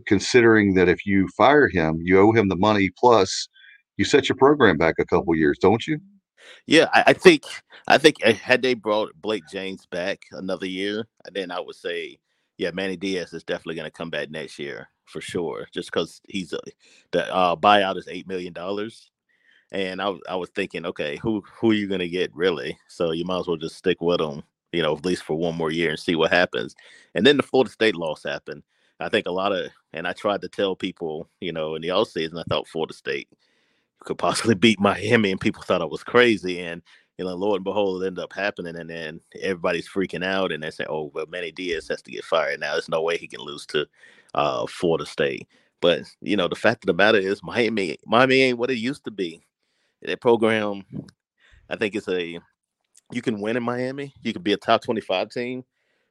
Considering 0.07 0.73
that 0.75 0.87
if 0.87 1.05
you 1.05 1.27
fire 1.35 1.67
him, 1.67 1.99
you 2.01 2.17
owe 2.17 2.31
him 2.31 2.47
the 2.47 2.55
money 2.55 2.89
plus 2.97 3.49
you 3.97 4.05
set 4.05 4.29
your 4.29 4.37
program 4.37 4.77
back 4.77 4.95
a 4.99 5.05
couple 5.05 5.35
years, 5.35 5.57
don't 5.59 5.85
you? 5.85 5.99
Yeah, 6.65 6.87
I, 6.93 7.03
I, 7.07 7.13
think 7.13 7.43
I 7.89 7.97
think 7.97 8.25
uh, 8.25 8.31
had 8.31 8.61
they 8.61 8.73
brought 8.73 9.11
Blake 9.21 9.43
James 9.51 9.85
back 9.85 10.21
another 10.31 10.65
year, 10.65 11.09
then 11.33 11.51
I 11.51 11.59
would 11.59 11.75
say, 11.75 12.17
yeah, 12.57 12.71
Manny 12.71 12.95
Diaz 12.95 13.33
is 13.33 13.43
definitely 13.43 13.75
going 13.75 13.91
to 13.91 13.97
come 13.97 14.11
back 14.11 14.31
next 14.31 14.59
year 14.59 14.87
for 15.07 15.19
sure. 15.19 15.67
Just 15.73 15.91
because 15.91 16.21
he's 16.29 16.53
a, 16.53 16.59
the 17.11 17.29
uh, 17.35 17.57
buyout 17.57 17.97
is 17.97 18.07
eight 18.07 18.29
million 18.29 18.53
dollars, 18.53 19.11
and 19.73 20.01
I 20.01 20.13
I 20.29 20.37
was 20.37 20.51
thinking, 20.55 20.85
okay, 20.85 21.17
who 21.17 21.43
who 21.59 21.71
are 21.71 21.75
you 21.75 21.89
going 21.89 21.99
to 21.99 22.07
get 22.07 22.33
really? 22.33 22.77
So 22.87 23.11
you 23.11 23.25
might 23.25 23.39
as 23.39 23.47
well 23.47 23.57
just 23.57 23.75
stick 23.75 23.99
with 23.99 24.21
him, 24.21 24.43
you 24.71 24.81
know, 24.81 24.95
at 24.95 25.05
least 25.05 25.23
for 25.23 25.37
one 25.37 25.55
more 25.55 25.71
year 25.71 25.89
and 25.89 25.99
see 25.99 26.15
what 26.15 26.31
happens. 26.31 26.75
And 27.15 27.25
then 27.25 27.37
the 27.37 27.43
Florida 27.43 27.71
State 27.71 27.95
loss 27.95 28.23
happened. 28.23 28.63
I 28.99 29.09
think 29.09 29.25
a 29.25 29.31
lot 29.31 29.51
of, 29.51 29.71
and 29.93 30.07
I 30.07 30.13
tried 30.13 30.41
to 30.41 30.47
tell 30.47 30.75
people, 30.75 31.27
you 31.39 31.51
know, 31.51 31.75
in 31.75 31.81
the 31.81 31.89
off 31.89 32.09
season, 32.09 32.37
I 32.37 32.43
thought 32.47 32.67
Florida 32.67 32.93
State 32.93 33.27
could 33.99 34.17
possibly 34.17 34.55
beat 34.55 34.79
Miami, 34.79 35.31
and 35.31 35.41
people 35.41 35.63
thought 35.63 35.81
I 35.81 35.85
was 35.85 36.03
crazy. 36.03 36.59
And 36.59 36.81
you 37.17 37.25
know, 37.25 37.35
Lord 37.35 37.57
and 37.57 37.63
behold, 37.63 38.01
it 38.01 38.07
ended 38.07 38.23
up 38.23 38.33
happening, 38.33 38.75
and 38.75 38.89
then 38.89 39.21
everybody's 39.41 39.89
freaking 39.89 40.23
out, 40.23 40.51
and 40.51 40.63
they 40.63 40.71
say, 40.71 40.85
"Oh, 40.89 41.11
well, 41.13 41.25
Manny 41.27 41.51
Diaz 41.51 41.87
has 41.89 42.01
to 42.03 42.11
get 42.11 42.23
fired 42.23 42.59
now. 42.59 42.73
There's 42.73 42.89
no 42.89 43.01
way 43.01 43.17
he 43.17 43.27
can 43.27 43.41
lose 43.41 43.65
to 43.67 43.85
uh, 44.33 44.65
Florida 44.67 45.05
State." 45.05 45.47
But 45.81 46.03
you 46.21 46.37
know, 46.37 46.47
the 46.47 46.55
fact 46.55 46.83
of 46.83 46.87
the 46.87 46.93
matter 46.93 47.17
is, 47.17 47.43
Miami, 47.43 47.97
Miami 48.05 48.41
ain't 48.41 48.57
what 48.57 48.71
it 48.71 48.77
used 48.77 49.03
to 49.05 49.11
be. 49.11 49.41
That 50.01 50.21
program, 50.21 50.83
I 51.69 51.75
think 51.75 51.95
it's 51.95 52.07
a 52.07 52.39
you 53.11 53.21
can 53.21 53.41
win 53.41 53.57
in 53.57 53.63
Miami. 53.63 54.13
You 54.23 54.33
could 54.33 54.43
be 54.43 54.53
a 54.53 54.57
top 54.57 54.83
25 54.83 55.29
team, 55.29 55.63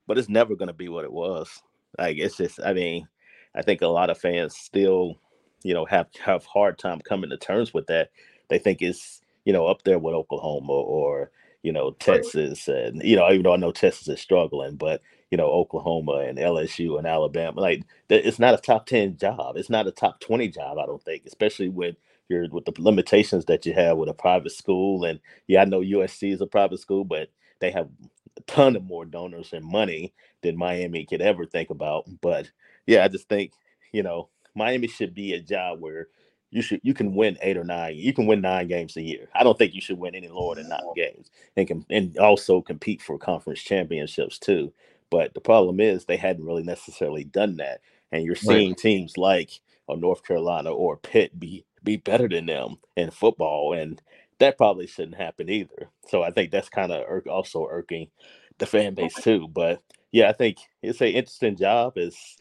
but 0.06 0.18
it's 0.18 0.28
never 0.28 0.54
going 0.54 0.68
to 0.68 0.74
be 0.74 0.88
what 0.88 1.04
it 1.04 1.12
was. 1.12 1.62
Like 1.98 2.18
it's 2.18 2.36
just, 2.36 2.60
I 2.64 2.72
mean, 2.72 3.08
I 3.54 3.62
think 3.62 3.82
a 3.82 3.86
lot 3.88 4.10
of 4.10 4.18
fans 4.18 4.56
still 4.56 5.16
you 5.62 5.74
know 5.74 5.84
have 5.84 6.08
have 6.24 6.44
hard 6.46 6.78
time 6.78 7.00
coming 7.00 7.30
to 7.30 7.36
terms 7.36 7.74
with 7.74 7.86
that. 7.86 8.10
They 8.48 8.58
think 8.58 8.82
it's 8.82 9.20
you 9.44 9.52
know 9.52 9.66
up 9.66 9.82
there 9.82 9.98
with 9.98 10.14
Oklahoma 10.14 10.72
or 10.72 11.30
you 11.62 11.72
know 11.72 11.92
Texas 11.92 12.68
and 12.68 13.02
you 13.02 13.16
know 13.16 13.30
even 13.30 13.42
though 13.42 13.54
I 13.54 13.56
know 13.56 13.72
Texas 13.72 14.08
is 14.08 14.20
struggling, 14.20 14.76
but 14.76 15.02
you 15.30 15.36
know 15.36 15.46
Oklahoma 15.46 16.24
and 16.26 16.38
LSU 16.38 16.98
and 16.98 17.06
Alabama 17.06 17.60
like 17.60 17.82
it's 18.08 18.38
not 18.38 18.54
a 18.54 18.58
top 18.58 18.86
ten 18.86 19.16
job. 19.16 19.56
It's 19.56 19.70
not 19.70 19.86
a 19.86 19.92
top 19.92 20.20
twenty 20.20 20.48
job. 20.48 20.78
I 20.78 20.86
don't 20.86 21.02
think, 21.02 21.24
especially 21.26 21.68
with 21.68 21.96
with 22.30 22.64
the 22.64 22.74
limitations 22.78 23.44
that 23.46 23.66
you 23.66 23.72
have 23.74 23.96
with 23.96 24.08
a 24.08 24.14
private 24.14 24.52
school. 24.52 25.04
And 25.04 25.20
yeah, 25.46 25.62
I 25.62 25.64
know 25.64 25.80
USC 25.80 26.32
is 26.32 26.40
a 26.40 26.46
private 26.46 26.80
school, 26.80 27.04
but 27.04 27.28
they 27.60 27.70
have 27.70 27.88
a 28.38 28.40
ton 28.42 28.76
of 28.76 28.84
more 28.84 29.04
donors 29.04 29.52
and 29.52 29.64
money 29.64 30.14
than 30.42 30.56
Miami 30.56 31.04
could 31.04 31.20
ever 31.20 31.44
think 31.44 31.70
about. 31.70 32.04
But 32.20 32.50
yeah, 32.86 33.04
I 33.04 33.08
just 33.08 33.28
think 33.28 33.52
you 33.92 34.02
know 34.02 34.28
Miami 34.54 34.88
should 34.88 35.14
be 35.14 35.34
a 35.34 35.40
job 35.40 35.80
where 35.80 36.08
you 36.50 36.62
should 36.62 36.80
you 36.82 36.94
can 36.94 37.14
win 37.14 37.38
eight 37.42 37.56
or 37.56 37.64
nine. 37.64 37.96
You 37.96 38.12
can 38.12 38.26
win 38.26 38.40
nine 38.40 38.68
games 38.68 38.96
a 38.96 39.02
year. 39.02 39.28
I 39.34 39.44
don't 39.44 39.58
think 39.58 39.74
you 39.74 39.80
should 39.80 39.98
win 39.98 40.14
any 40.14 40.28
lower 40.28 40.56
than 40.56 40.68
nine 40.68 40.80
games, 40.96 41.30
and 41.56 41.66
can 41.66 41.86
and 41.90 42.16
also 42.18 42.60
compete 42.60 43.02
for 43.02 43.18
conference 43.18 43.60
championships 43.60 44.38
too. 44.38 44.72
But 45.10 45.34
the 45.34 45.40
problem 45.40 45.80
is 45.80 46.04
they 46.04 46.16
hadn't 46.16 46.44
really 46.44 46.62
necessarily 46.62 47.24
done 47.24 47.56
that, 47.56 47.80
and 48.12 48.24
you're 48.24 48.36
seeing 48.36 48.70
right. 48.70 48.78
teams 48.78 49.16
like 49.16 49.60
or 49.86 49.96
North 49.96 50.24
Carolina 50.24 50.70
or 50.70 50.96
Pitt 50.96 51.38
be 51.38 51.64
be 51.82 51.96
better 51.96 52.28
than 52.28 52.46
them 52.46 52.76
in 52.96 53.10
football, 53.10 53.72
and 53.72 54.00
that 54.38 54.56
probably 54.56 54.86
shouldn't 54.86 55.16
happen 55.16 55.48
either. 55.48 55.90
So 56.08 56.22
I 56.22 56.30
think 56.30 56.50
that's 56.50 56.68
kind 56.68 56.92
of 56.92 57.04
also 57.28 57.66
irking 57.70 58.08
the 58.58 58.66
fan 58.66 58.94
base 58.94 59.14
too. 59.14 59.48
But 59.48 59.82
yeah, 60.12 60.28
I 60.28 60.32
think 60.32 60.58
it's 60.82 61.00
an 61.00 61.08
interesting 61.08 61.56
job. 61.56 61.94
Is 61.96 62.36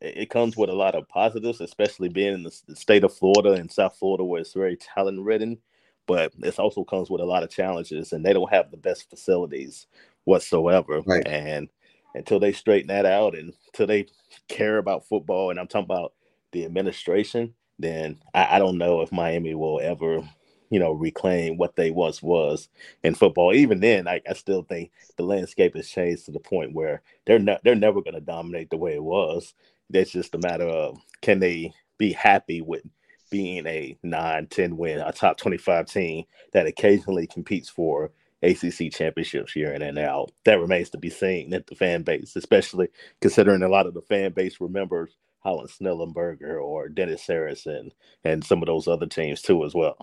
it 0.00 0.30
comes 0.30 0.56
with 0.56 0.70
a 0.70 0.74
lot 0.74 0.94
of 0.94 1.08
positives, 1.08 1.60
especially 1.60 2.08
being 2.08 2.34
in 2.34 2.42
the, 2.42 2.74
state 2.74 3.04
of 3.04 3.14
Florida 3.14 3.52
and 3.52 3.70
South 3.70 3.96
Florida, 3.96 4.24
where 4.24 4.40
it's 4.40 4.52
very 4.52 4.76
talent 4.76 5.20
ridden. 5.20 5.58
But 6.06 6.32
it 6.38 6.58
also 6.58 6.84
comes 6.84 7.10
with 7.10 7.20
a 7.20 7.26
lot 7.26 7.42
of 7.42 7.50
challenges, 7.50 8.12
and 8.12 8.24
they 8.24 8.32
don't 8.32 8.52
have 8.52 8.70
the 8.70 8.76
best 8.76 9.10
facilities 9.10 9.86
whatsoever. 10.24 11.02
Right. 11.04 11.26
And 11.26 11.68
until 12.14 12.38
they 12.38 12.52
straighten 12.52 12.88
that 12.88 13.06
out, 13.06 13.34
and 13.34 13.52
until 13.68 13.86
they 13.86 14.06
care 14.48 14.78
about 14.78 15.06
football, 15.08 15.50
and 15.50 15.58
I'm 15.58 15.66
talking 15.66 15.84
about 15.84 16.12
the 16.52 16.64
administration, 16.64 17.54
then 17.78 18.18
I, 18.34 18.56
I 18.56 18.58
don't 18.58 18.78
know 18.78 19.02
if 19.02 19.12
Miami 19.12 19.54
will 19.54 19.80
ever 19.82 20.22
you 20.70 20.78
know, 20.78 20.92
reclaim 20.92 21.56
what 21.56 21.76
they 21.76 21.90
once 21.90 22.22
was 22.22 22.68
in 23.02 23.14
football. 23.14 23.54
Even 23.54 23.80
then, 23.80 24.08
I, 24.08 24.20
I 24.28 24.34
still 24.34 24.62
think 24.62 24.90
the 25.16 25.22
landscape 25.24 25.76
has 25.76 25.88
changed 25.88 26.26
to 26.26 26.32
the 26.32 26.40
point 26.40 26.74
where 26.74 27.02
they're 27.26 27.38
not 27.38 27.60
they're 27.64 27.74
never 27.74 28.02
going 28.02 28.14
to 28.14 28.20
dominate 28.20 28.70
the 28.70 28.76
way 28.76 28.94
it 28.94 29.02
was. 29.02 29.54
That's 29.90 30.10
just 30.10 30.34
a 30.34 30.38
matter 30.38 30.66
of 30.66 30.98
can 31.22 31.38
they 31.40 31.72
be 31.98 32.12
happy 32.12 32.60
with 32.60 32.82
being 33.30 33.66
a 33.66 33.96
9 34.02 34.46
10 34.48 34.70
win, 34.76 35.00
a 35.00 35.12
top 35.12 35.36
25 35.36 35.86
team 35.86 36.24
that 36.52 36.66
occasionally 36.66 37.26
competes 37.26 37.68
for 37.68 38.10
ACC 38.42 38.92
championships 38.92 39.56
year 39.56 39.72
in 39.72 39.82
and 39.82 39.98
out. 39.98 40.32
That 40.44 40.60
remains 40.60 40.90
to 40.90 40.98
be 40.98 41.10
seen 41.10 41.52
at 41.54 41.66
the 41.66 41.74
fan 41.74 42.02
base, 42.02 42.36
especially 42.36 42.88
considering 43.20 43.62
a 43.62 43.68
lot 43.68 43.86
of 43.86 43.94
the 43.94 44.02
fan 44.02 44.32
base 44.32 44.60
remembers 44.60 45.16
Howard 45.46 45.70
Schnellenberger 45.70 46.60
or 46.60 46.88
Dennis 46.88 47.30
Erickson 47.30 47.92
and 48.24 48.44
some 48.44 48.62
of 48.62 48.66
those 48.66 48.88
other 48.88 49.06
teams 49.06 49.40
too 49.40 49.64
as 49.64 49.74
well. 49.74 49.96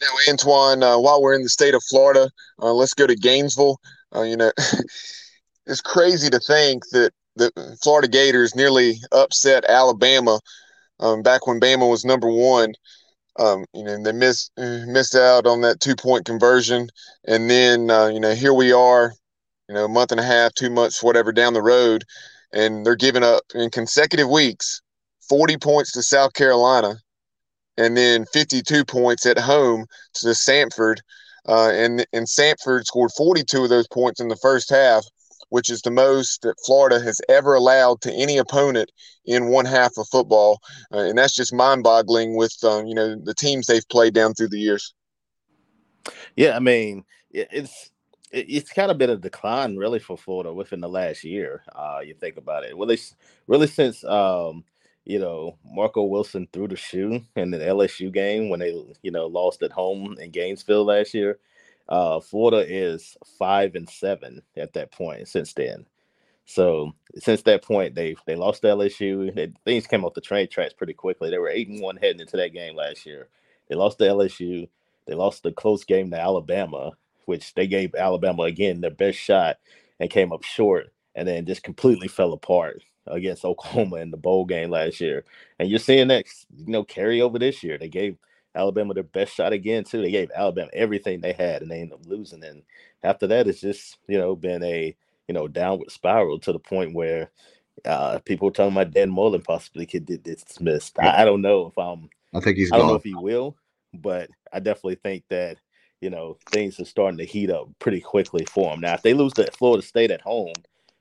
Now, 0.00 0.08
Antwan, 0.28 0.82
uh, 0.82 1.00
while 1.00 1.22
we're 1.22 1.34
in 1.34 1.42
the 1.42 1.48
state 1.48 1.74
of 1.74 1.82
Florida, 1.88 2.30
uh, 2.60 2.72
let's 2.72 2.94
go 2.94 3.06
to 3.06 3.16
Gainesville. 3.16 3.80
Uh, 4.14 4.22
you 4.22 4.36
know, 4.36 4.52
it's 5.66 5.80
crazy 5.80 6.28
to 6.30 6.38
think 6.38 6.84
that 6.92 7.12
the 7.36 7.50
Florida 7.82 8.06
Gators 8.06 8.54
nearly 8.54 8.96
upset 9.12 9.64
Alabama 9.64 10.38
um, 11.00 11.22
back 11.22 11.46
when 11.46 11.58
Bama 11.58 11.88
was 11.88 12.04
number 12.04 12.28
one. 12.28 12.74
Um, 13.38 13.64
you 13.72 13.84
know, 13.84 14.02
they 14.02 14.12
missed 14.12 14.52
missed 14.56 15.14
out 15.14 15.46
on 15.46 15.62
that 15.62 15.80
two 15.80 15.96
point 15.96 16.26
conversion, 16.26 16.88
and 17.26 17.48
then 17.48 17.90
uh, 17.90 18.08
you 18.08 18.20
know 18.20 18.34
here 18.34 18.52
we 18.52 18.72
are, 18.72 19.12
you 19.68 19.74
know, 19.74 19.84
a 19.84 19.88
month 19.88 20.10
and 20.10 20.20
a 20.20 20.24
half, 20.24 20.54
two 20.54 20.70
months, 20.70 21.02
whatever 21.02 21.32
down 21.32 21.54
the 21.54 21.62
road, 21.62 22.04
and 22.52 22.84
they're 22.84 22.96
giving 22.96 23.22
up 23.22 23.42
in 23.54 23.70
consecutive 23.70 24.28
weeks 24.28 24.80
forty 25.28 25.56
points 25.56 25.92
to 25.92 26.02
South 26.02 26.32
Carolina, 26.34 26.96
and 27.76 27.96
then 27.96 28.26
fifty 28.32 28.62
two 28.62 28.84
points 28.84 29.26
at 29.26 29.38
home 29.38 29.86
to 30.14 30.28
Samford, 30.28 30.96
uh, 31.46 31.70
and 31.70 32.06
and 32.12 32.26
Samford 32.26 32.84
scored 32.84 33.12
forty 33.16 33.44
two 33.44 33.64
of 33.64 33.70
those 33.70 33.88
points 33.88 34.20
in 34.20 34.28
the 34.28 34.36
first 34.36 34.70
half 34.70 35.04
which 35.50 35.70
is 35.70 35.82
the 35.82 35.90
most 35.90 36.42
that 36.42 36.60
Florida 36.64 37.00
has 37.00 37.20
ever 37.28 37.54
allowed 37.54 38.00
to 38.02 38.12
any 38.12 38.38
opponent 38.38 38.90
in 39.24 39.48
one 39.48 39.64
half 39.64 39.96
of 39.96 40.08
football, 40.08 40.60
uh, 40.92 40.98
and 40.98 41.18
that's 41.18 41.34
just 41.34 41.52
mind-boggling 41.52 42.36
with 42.36 42.56
um, 42.64 42.86
you 42.86 42.94
know 42.94 43.16
the 43.16 43.34
teams 43.34 43.66
they've 43.66 43.88
played 43.88 44.14
down 44.14 44.34
through 44.34 44.48
the 44.48 44.58
years. 44.58 44.94
Yeah, 46.36 46.56
I 46.56 46.60
mean 46.60 47.04
it's 47.30 47.90
it's 48.32 48.72
kind 48.72 48.90
of 48.90 48.98
been 48.98 49.10
a 49.10 49.16
decline 49.16 49.76
really 49.76 49.98
for 49.98 50.16
Florida 50.16 50.52
within 50.52 50.80
the 50.80 50.88
last 50.88 51.24
year. 51.24 51.62
Uh, 51.74 52.00
you 52.04 52.14
think 52.14 52.36
about 52.36 52.64
it, 52.64 52.76
really, 52.76 52.98
really 53.46 53.66
since 53.66 54.04
um, 54.04 54.64
you 55.04 55.18
know 55.18 55.56
Marco 55.64 56.02
Wilson 56.04 56.48
threw 56.52 56.68
the 56.68 56.76
shoe 56.76 57.22
in 57.36 57.50
the 57.50 57.58
LSU 57.58 58.12
game 58.12 58.48
when 58.48 58.60
they 58.60 58.70
you 59.02 59.10
know 59.10 59.26
lost 59.26 59.62
at 59.62 59.72
home 59.72 60.16
in 60.20 60.30
Gainesville 60.30 60.84
last 60.84 61.14
year. 61.14 61.38
Uh, 61.88 62.20
Florida 62.20 62.66
is 62.68 63.16
five 63.38 63.74
and 63.74 63.88
seven 63.88 64.42
at 64.56 64.74
that 64.74 64.92
point 64.92 65.26
since 65.26 65.54
then. 65.54 65.86
So 66.44 66.92
since 67.16 67.42
that 67.42 67.62
point, 67.62 67.94
they 67.94 68.16
they 68.26 68.34
lost 68.34 68.62
LSU. 68.62 69.34
They, 69.34 69.52
things 69.64 69.86
came 69.86 70.04
off 70.04 70.14
the 70.14 70.20
train 70.20 70.48
tracks 70.48 70.74
pretty 70.74 70.94
quickly. 70.94 71.30
They 71.30 71.38
were 71.38 71.50
eight 71.50 71.68
and 71.68 71.82
one 71.82 71.96
heading 71.96 72.20
into 72.20 72.36
that 72.38 72.54
game 72.54 72.74
last 72.74 73.04
year. 73.04 73.28
They 73.68 73.74
lost 73.74 73.98
to 73.98 74.04
LSU. 74.04 74.68
They 75.06 75.14
lost 75.14 75.42
the 75.42 75.52
close 75.52 75.84
game 75.84 76.10
to 76.10 76.20
Alabama, 76.20 76.92
which 77.28 77.54
they 77.54 77.66
gave 77.66 77.94
Alabama 77.94 78.44
again 78.44 78.80
their 78.80 78.90
best 78.90 79.18
shot 79.18 79.58
and 80.00 80.10
came 80.10 80.32
up 80.32 80.42
short, 80.42 80.92
and 81.14 81.28
then 81.28 81.46
just 81.46 81.62
completely 81.62 82.08
fell 82.08 82.32
apart 82.32 82.82
against 83.06 83.44
Oklahoma 83.44 83.96
in 83.96 84.10
the 84.10 84.16
bowl 84.16 84.44
game 84.44 84.70
last 84.70 85.00
year. 85.00 85.24
And 85.58 85.68
you're 85.68 85.78
seeing 85.78 86.08
that 86.08 86.24
you 86.56 86.72
know 86.72 86.84
carry 86.84 87.20
over 87.20 87.38
this 87.38 87.62
year. 87.62 87.78
They 87.78 87.88
gave 87.88 88.16
Alabama 88.54 88.94
their 88.94 89.02
best 89.02 89.34
shot 89.34 89.52
again 89.52 89.84
too. 89.84 90.02
They 90.02 90.10
gave 90.10 90.30
Alabama 90.34 90.70
everything 90.72 91.20
they 91.20 91.32
had, 91.32 91.62
and 91.62 91.70
they 91.70 91.80
ended 91.80 91.98
up 92.00 92.06
losing. 92.06 92.42
And 92.42 92.62
after 93.02 93.26
that, 93.26 93.46
it's 93.46 93.60
just 93.60 93.98
you 94.08 94.18
know 94.18 94.34
been 94.34 94.62
a 94.62 94.96
you 95.28 95.34
know 95.34 95.48
downward 95.48 95.90
spiral 95.90 96.38
to 96.40 96.52
the 96.52 96.58
point 96.58 96.94
where 96.94 97.30
Uh, 97.84 98.18
people 98.24 98.50
talking 98.50 98.72
about 98.72 98.92
Dan 98.92 99.08
Mullen 99.08 99.40
possibly 99.42 99.86
could 99.86 100.04
get 100.04 100.24
dismissed. 100.24 100.98
I, 100.98 101.22
I, 101.22 101.24
don't 101.24 101.42
know 101.42 101.66
if 101.66 101.78
I'm. 101.78 102.10
I 102.34 102.40
think 102.40 102.56
he's. 102.56 102.72
I 102.72 102.76
don't 102.76 102.86
gone. 102.86 102.94
know 102.94 102.96
if 102.96 103.04
he 103.04 103.14
will, 103.14 103.56
but 103.94 104.28
I 104.52 104.58
definitely 104.58 104.96
think 104.96 105.22
that 105.30 105.58
you 106.00 106.10
know 106.10 106.36
things 106.50 106.78
are 106.80 106.84
starting 106.84 107.18
to 107.18 107.24
heat 107.24 107.50
up 107.50 107.68
pretty 107.78 108.00
quickly 108.00 108.44
for 108.44 108.70
them. 108.70 108.80
Now, 108.80 108.94
if 108.94 109.02
they 109.02 109.14
lose 109.14 109.32
to 109.34 109.50
Florida 109.52 109.82
State 109.82 110.10
at 110.10 110.20
home 110.20 110.54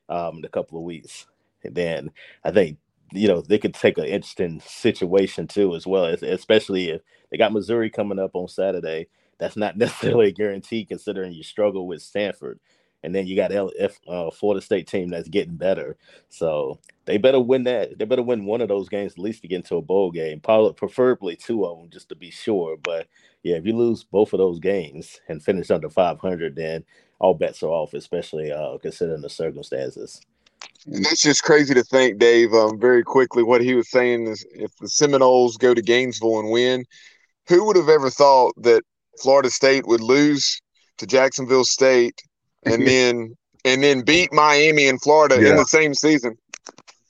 um, 0.09 0.39
in 0.39 0.45
a 0.45 0.49
couple 0.49 0.77
of 0.77 0.83
weeks, 0.83 1.25
then 1.63 2.11
I 2.43 2.51
think 2.51 2.77
you 3.11 3.27
know 3.27 3.41
they 3.41 3.57
could 3.59 3.73
take 3.73 3.97
an 3.97 4.05
interesting 4.05 4.61
situation 4.65 5.47
too, 5.47 5.75
as 5.75 5.87
well 5.87 6.05
especially 6.05 6.89
if 6.89 7.01
they 7.31 7.37
got 7.37 7.53
Missouri 7.53 7.89
coming 7.89 8.19
up 8.19 8.31
on 8.35 8.47
Saturday. 8.47 9.07
That's 9.39 9.57
not 9.57 9.77
necessarily 9.77 10.27
a 10.29 10.31
guarantee 10.31 10.85
considering 10.85 11.33
you 11.33 11.43
struggle 11.43 11.87
with 11.87 12.01
Samford 12.01 12.57
and 13.03 13.13
then 13.13 13.27
you 13.27 13.35
got 13.35 13.51
LF 13.51 13.95
uh, 14.07 14.31
Florida 14.31 14.61
State 14.61 14.87
team 14.87 15.09
that's 15.09 15.29
getting 15.29 15.55
better. 15.55 15.97
So 16.29 16.79
they 17.05 17.17
better 17.17 17.39
win 17.39 17.63
that. 17.65 17.97
They 17.97 18.05
better 18.05 18.23
win 18.23 18.45
one 18.45 18.61
of 18.61 18.67
those 18.67 18.89
games 18.89 19.13
at 19.13 19.19
least 19.19 19.41
to 19.41 19.47
get 19.47 19.57
into 19.57 19.77
a 19.77 19.81
bowl 19.81 20.11
game. 20.11 20.39
Probably, 20.39 20.73
preferably 20.73 21.35
two 21.35 21.65
of 21.65 21.77
them 21.77 21.89
just 21.89 22.09
to 22.09 22.15
be 22.15 22.31
sure. 22.31 22.75
But 22.77 23.07
yeah, 23.47 23.55
if 23.55 23.65
you 23.65 23.75
lose 23.75 24.03
both 24.03 24.33
of 24.33 24.39
those 24.39 24.59
games 24.59 25.19
and 25.27 25.43
finish 25.43 25.71
under 25.71 25.89
500, 25.89 26.55
then 26.55 26.83
all 27.19 27.33
bets 27.33 27.63
are 27.63 27.69
off, 27.69 27.93
especially 27.93 28.51
uh, 28.51 28.77
considering 28.79 29.21
the 29.21 29.29
circumstances. 29.29 30.21
And 30.85 31.03
that's 31.03 31.21
just 31.21 31.43
crazy 31.43 31.73
to 31.73 31.83
think, 31.83 32.19
Dave. 32.19 32.53
Um, 32.53 32.79
very 32.79 33.03
quickly, 33.03 33.43
what 33.43 33.61
he 33.61 33.73
was 33.73 33.89
saying 33.89 34.27
is, 34.27 34.45
if 34.51 34.75
the 34.77 34.89
Seminoles 34.89 35.57
go 35.57 35.73
to 35.73 35.81
Gainesville 35.81 36.39
and 36.39 36.51
win, 36.51 36.85
who 37.47 37.65
would 37.65 37.75
have 37.75 37.89
ever 37.89 38.09
thought 38.09 38.53
that 38.63 38.83
Florida 39.21 39.49
State 39.49 39.87
would 39.87 40.01
lose 40.01 40.61
to 40.97 41.07
Jacksonville 41.07 41.65
State 41.65 42.21
and 42.65 42.87
then 42.87 43.35
and 43.65 43.83
then 43.83 44.01
beat 44.01 44.31
Miami 44.31 44.87
and 44.87 45.01
Florida 45.01 45.41
yeah. 45.41 45.49
in 45.49 45.55
the 45.57 45.65
same 45.65 45.93
season. 45.93 46.37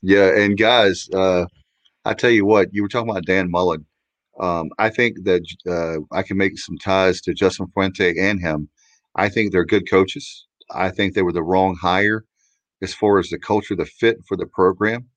Yeah, 0.01 0.35
and 0.35 0.57
guys, 0.57 1.09
uh, 1.13 1.45
I 2.05 2.13
tell 2.13 2.29
you 2.29 2.45
what, 2.45 2.73
you 2.73 2.81
were 2.81 2.88
talking 2.88 3.09
about 3.09 3.25
Dan 3.25 3.51
Mullen. 3.51 3.85
Um, 4.39 4.69
I 4.77 4.89
think 4.89 5.23
that 5.23 5.43
uh, 5.67 6.15
I 6.15 6.23
can 6.23 6.38
make 6.38 6.57
some 6.57 6.77
ties 6.77 7.21
to 7.21 7.33
Justin 7.33 7.67
Fuente 7.73 8.17
and 8.17 8.39
him. 8.39 8.69
I 9.15 9.29
think 9.29 9.51
they're 9.51 9.65
good 9.65 9.89
coaches. 9.89 10.45
I 10.71 10.89
think 10.89 11.13
they 11.13 11.23
were 11.23 11.33
the 11.33 11.43
wrong 11.43 11.75
hire 11.75 12.23
as 12.81 12.93
far 12.93 13.17
as 13.19 13.29
the 13.29 13.39
culture, 13.39 13.75
the 13.75 13.85
fit 13.85 14.17
for 14.27 14.38
the 14.38 14.45
program. 14.45 15.07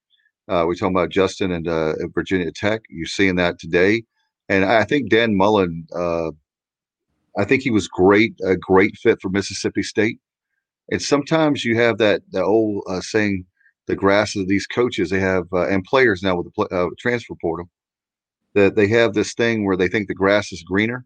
Uh, 0.48 0.64
we're 0.66 0.74
talking 0.74 0.96
about 0.96 1.10
Justin 1.10 1.52
and 1.52 1.68
uh, 1.68 1.94
Virginia 2.14 2.50
Tech. 2.50 2.80
You're 2.88 3.06
seeing 3.06 3.36
that 3.36 3.58
today. 3.58 4.04
And 4.48 4.64
I 4.64 4.84
think 4.84 5.10
Dan 5.10 5.36
Mullen, 5.36 5.86
uh, 5.94 6.30
I 7.38 7.44
think 7.44 7.62
he 7.62 7.70
was 7.70 7.86
great, 7.88 8.34
a 8.44 8.56
great 8.56 8.96
fit 8.96 9.18
for 9.20 9.28
Mississippi 9.28 9.82
State. 9.82 10.18
And 10.90 11.00
sometimes 11.00 11.64
you 11.64 11.76
have 11.76 11.98
that 11.98 12.22
old 12.34 12.82
uh, 12.88 13.00
saying, 13.00 13.44
the 13.86 13.96
grass 13.96 14.36
of 14.36 14.46
these 14.46 14.68
coaches 14.68 15.10
they 15.10 15.18
have 15.18 15.44
uh, 15.52 15.66
and 15.66 15.82
players 15.82 16.22
now 16.22 16.36
with 16.36 16.46
the 16.54 16.90
transfer 16.98 17.34
portal 17.40 17.68
that 18.54 18.76
they 18.76 18.88
have 18.88 19.14
this 19.14 19.34
thing 19.34 19.64
where 19.64 19.76
they 19.76 19.88
think 19.88 20.08
the 20.08 20.14
grass 20.14 20.52
is 20.52 20.62
greener. 20.62 21.04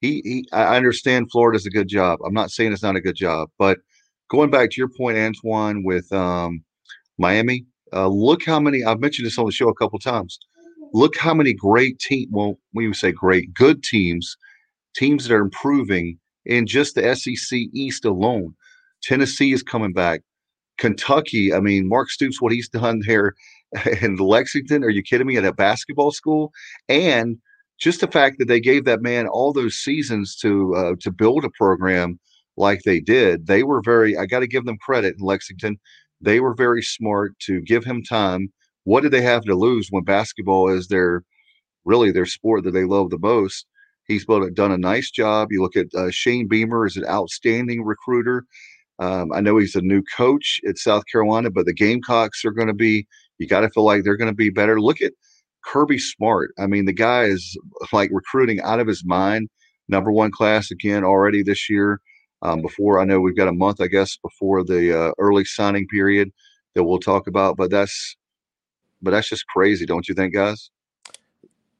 He, 0.00 0.22
he, 0.24 0.48
I 0.52 0.76
understand 0.76 1.30
Florida's 1.30 1.66
a 1.66 1.70
good 1.70 1.88
job. 1.88 2.20
I'm 2.24 2.34
not 2.34 2.50
saying 2.50 2.72
it's 2.72 2.82
not 2.82 2.96
a 2.96 3.00
good 3.00 3.16
job, 3.16 3.48
but 3.58 3.78
going 4.30 4.50
back 4.50 4.70
to 4.70 4.76
your 4.76 4.88
point, 4.88 5.16
Antwan, 5.16 5.82
with 5.84 6.10
um, 6.12 6.62
Miami, 7.18 7.66
uh, 7.92 8.08
look 8.08 8.44
how 8.44 8.60
many 8.60 8.84
I've 8.84 9.00
mentioned 9.00 9.26
this 9.26 9.38
on 9.38 9.46
the 9.46 9.52
show 9.52 9.68
a 9.68 9.74
couple 9.74 9.98
times. 9.98 10.38
Look 10.92 11.16
how 11.18 11.34
many 11.34 11.52
great 11.52 11.98
team. 11.98 12.28
Well, 12.30 12.58
we 12.74 12.92
say 12.94 13.12
great, 13.12 13.52
good 13.54 13.82
teams, 13.82 14.36
teams 14.94 15.26
that 15.26 15.34
are 15.34 15.40
improving 15.40 16.18
in 16.46 16.66
just 16.66 16.94
the 16.94 17.14
SEC 17.14 17.58
East 17.74 18.04
alone. 18.04 18.54
Tennessee 19.02 19.52
is 19.52 19.62
coming 19.62 19.92
back. 19.92 20.22
Kentucky, 20.78 21.52
I 21.52 21.60
mean, 21.60 21.88
Mark 21.88 22.08
Stoops, 22.08 22.40
what 22.40 22.52
he's 22.52 22.68
done 22.68 23.02
here 23.04 23.34
in 24.02 24.16
Lexington, 24.16 24.84
are 24.84 24.90
you 24.90 25.02
kidding 25.02 25.26
me? 25.26 25.36
At 25.36 25.44
a 25.44 25.52
basketball 25.52 26.10
school, 26.10 26.52
and 26.88 27.38
just 27.78 28.00
the 28.00 28.08
fact 28.08 28.38
that 28.38 28.48
they 28.48 28.60
gave 28.60 28.84
that 28.84 29.02
man 29.02 29.26
all 29.26 29.52
those 29.52 29.76
seasons 29.76 30.36
to 30.36 30.74
uh, 30.74 30.94
to 31.00 31.10
build 31.10 31.44
a 31.44 31.50
program 31.50 32.18
like 32.56 32.82
they 32.82 33.00
did, 33.00 33.46
they 33.46 33.62
were 33.62 33.82
very. 33.84 34.16
I 34.16 34.26
got 34.26 34.40
to 34.40 34.46
give 34.46 34.64
them 34.64 34.78
credit 34.78 35.16
in 35.18 35.24
Lexington. 35.24 35.78
They 36.20 36.40
were 36.40 36.54
very 36.54 36.82
smart 36.82 37.38
to 37.40 37.60
give 37.60 37.84
him 37.84 38.02
time. 38.02 38.52
What 38.84 39.02
did 39.02 39.12
they 39.12 39.22
have 39.22 39.44
to 39.44 39.54
lose 39.54 39.88
when 39.90 40.04
basketball 40.04 40.68
is 40.70 40.88
their 40.88 41.22
really 41.84 42.10
their 42.10 42.26
sport 42.26 42.64
that 42.64 42.72
they 42.72 42.84
love 42.84 43.10
the 43.10 43.18
most? 43.18 43.66
He's 44.06 44.24
done 44.24 44.72
a 44.72 44.78
nice 44.78 45.10
job. 45.10 45.48
You 45.52 45.60
look 45.60 45.76
at 45.76 45.94
uh, 45.94 46.10
Shane 46.10 46.48
Beamer 46.48 46.86
is 46.86 46.96
an 46.96 47.04
outstanding 47.04 47.84
recruiter. 47.84 48.46
Um, 48.98 49.30
I 49.32 49.40
know 49.40 49.58
he's 49.58 49.76
a 49.76 49.82
new 49.82 50.02
coach 50.16 50.60
at 50.66 50.78
South 50.78 51.04
Carolina, 51.12 51.50
but 51.50 51.66
the 51.66 51.74
Gamecocks 51.74 52.44
are 52.44 52.50
going 52.50 52.68
to 52.68 52.74
be, 52.74 53.06
you 53.38 53.46
got 53.46 53.60
to 53.60 53.70
feel 53.70 53.84
like 53.84 54.04
they're 54.04 54.16
going 54.16 54.30
to 54.30 54.36
be 54.36 54.50
better. 54.50 54.80
Look 54.80 55.00
at 55.00 55.12
Kirby 55.64 55.98
Smart. 55.98 56.52
I 56.58 56.66
mean, 56.66 56.84
the 56.84 56.92
guy 56.92 57.24
is 57.24 57.56
like 57.92 58.10
recruiting 58.12 58.60
out 58.60 58.80
of 58.80 58.86
his 58.86 59.04
mind. 59.04 59.48
Number 59.88 60.12
one 60.12 60.30
class 60.30 60.70
again 60.70 61.04
already 61.04 61.42
this 61.42 61.68
year. 61.70 62.00
Um, 62.42 62.62
before 62.62 63.00
I 63.00 63.04
know 63.04 63.20
we've 63.20 63.36
got 63.36 63.48
a 63.48 63.52
month, 63.52 63.80
I 63.80 63.88
guess, 63.88 64.16
before 64.16 64.62
the 64.62 64.96
uh, 64.96 65.12
early 65.18 65.44
signing 65.44 65.88
period 65.88 66.30
that 66.74 66.84
we'll 66.84 67.00
talk 67.00 67.26
about. 67.26 67.56
But 67.56 67.70
that's, 67.70 68.16
but 69.02 69.10
that's 69.10 69.28
just 69.28 69.46
crazy, 69.48 69.86
don't 69.86 70.08
you 70.08 70.14
think, 70.14 70.34
guys? 70.34 70.70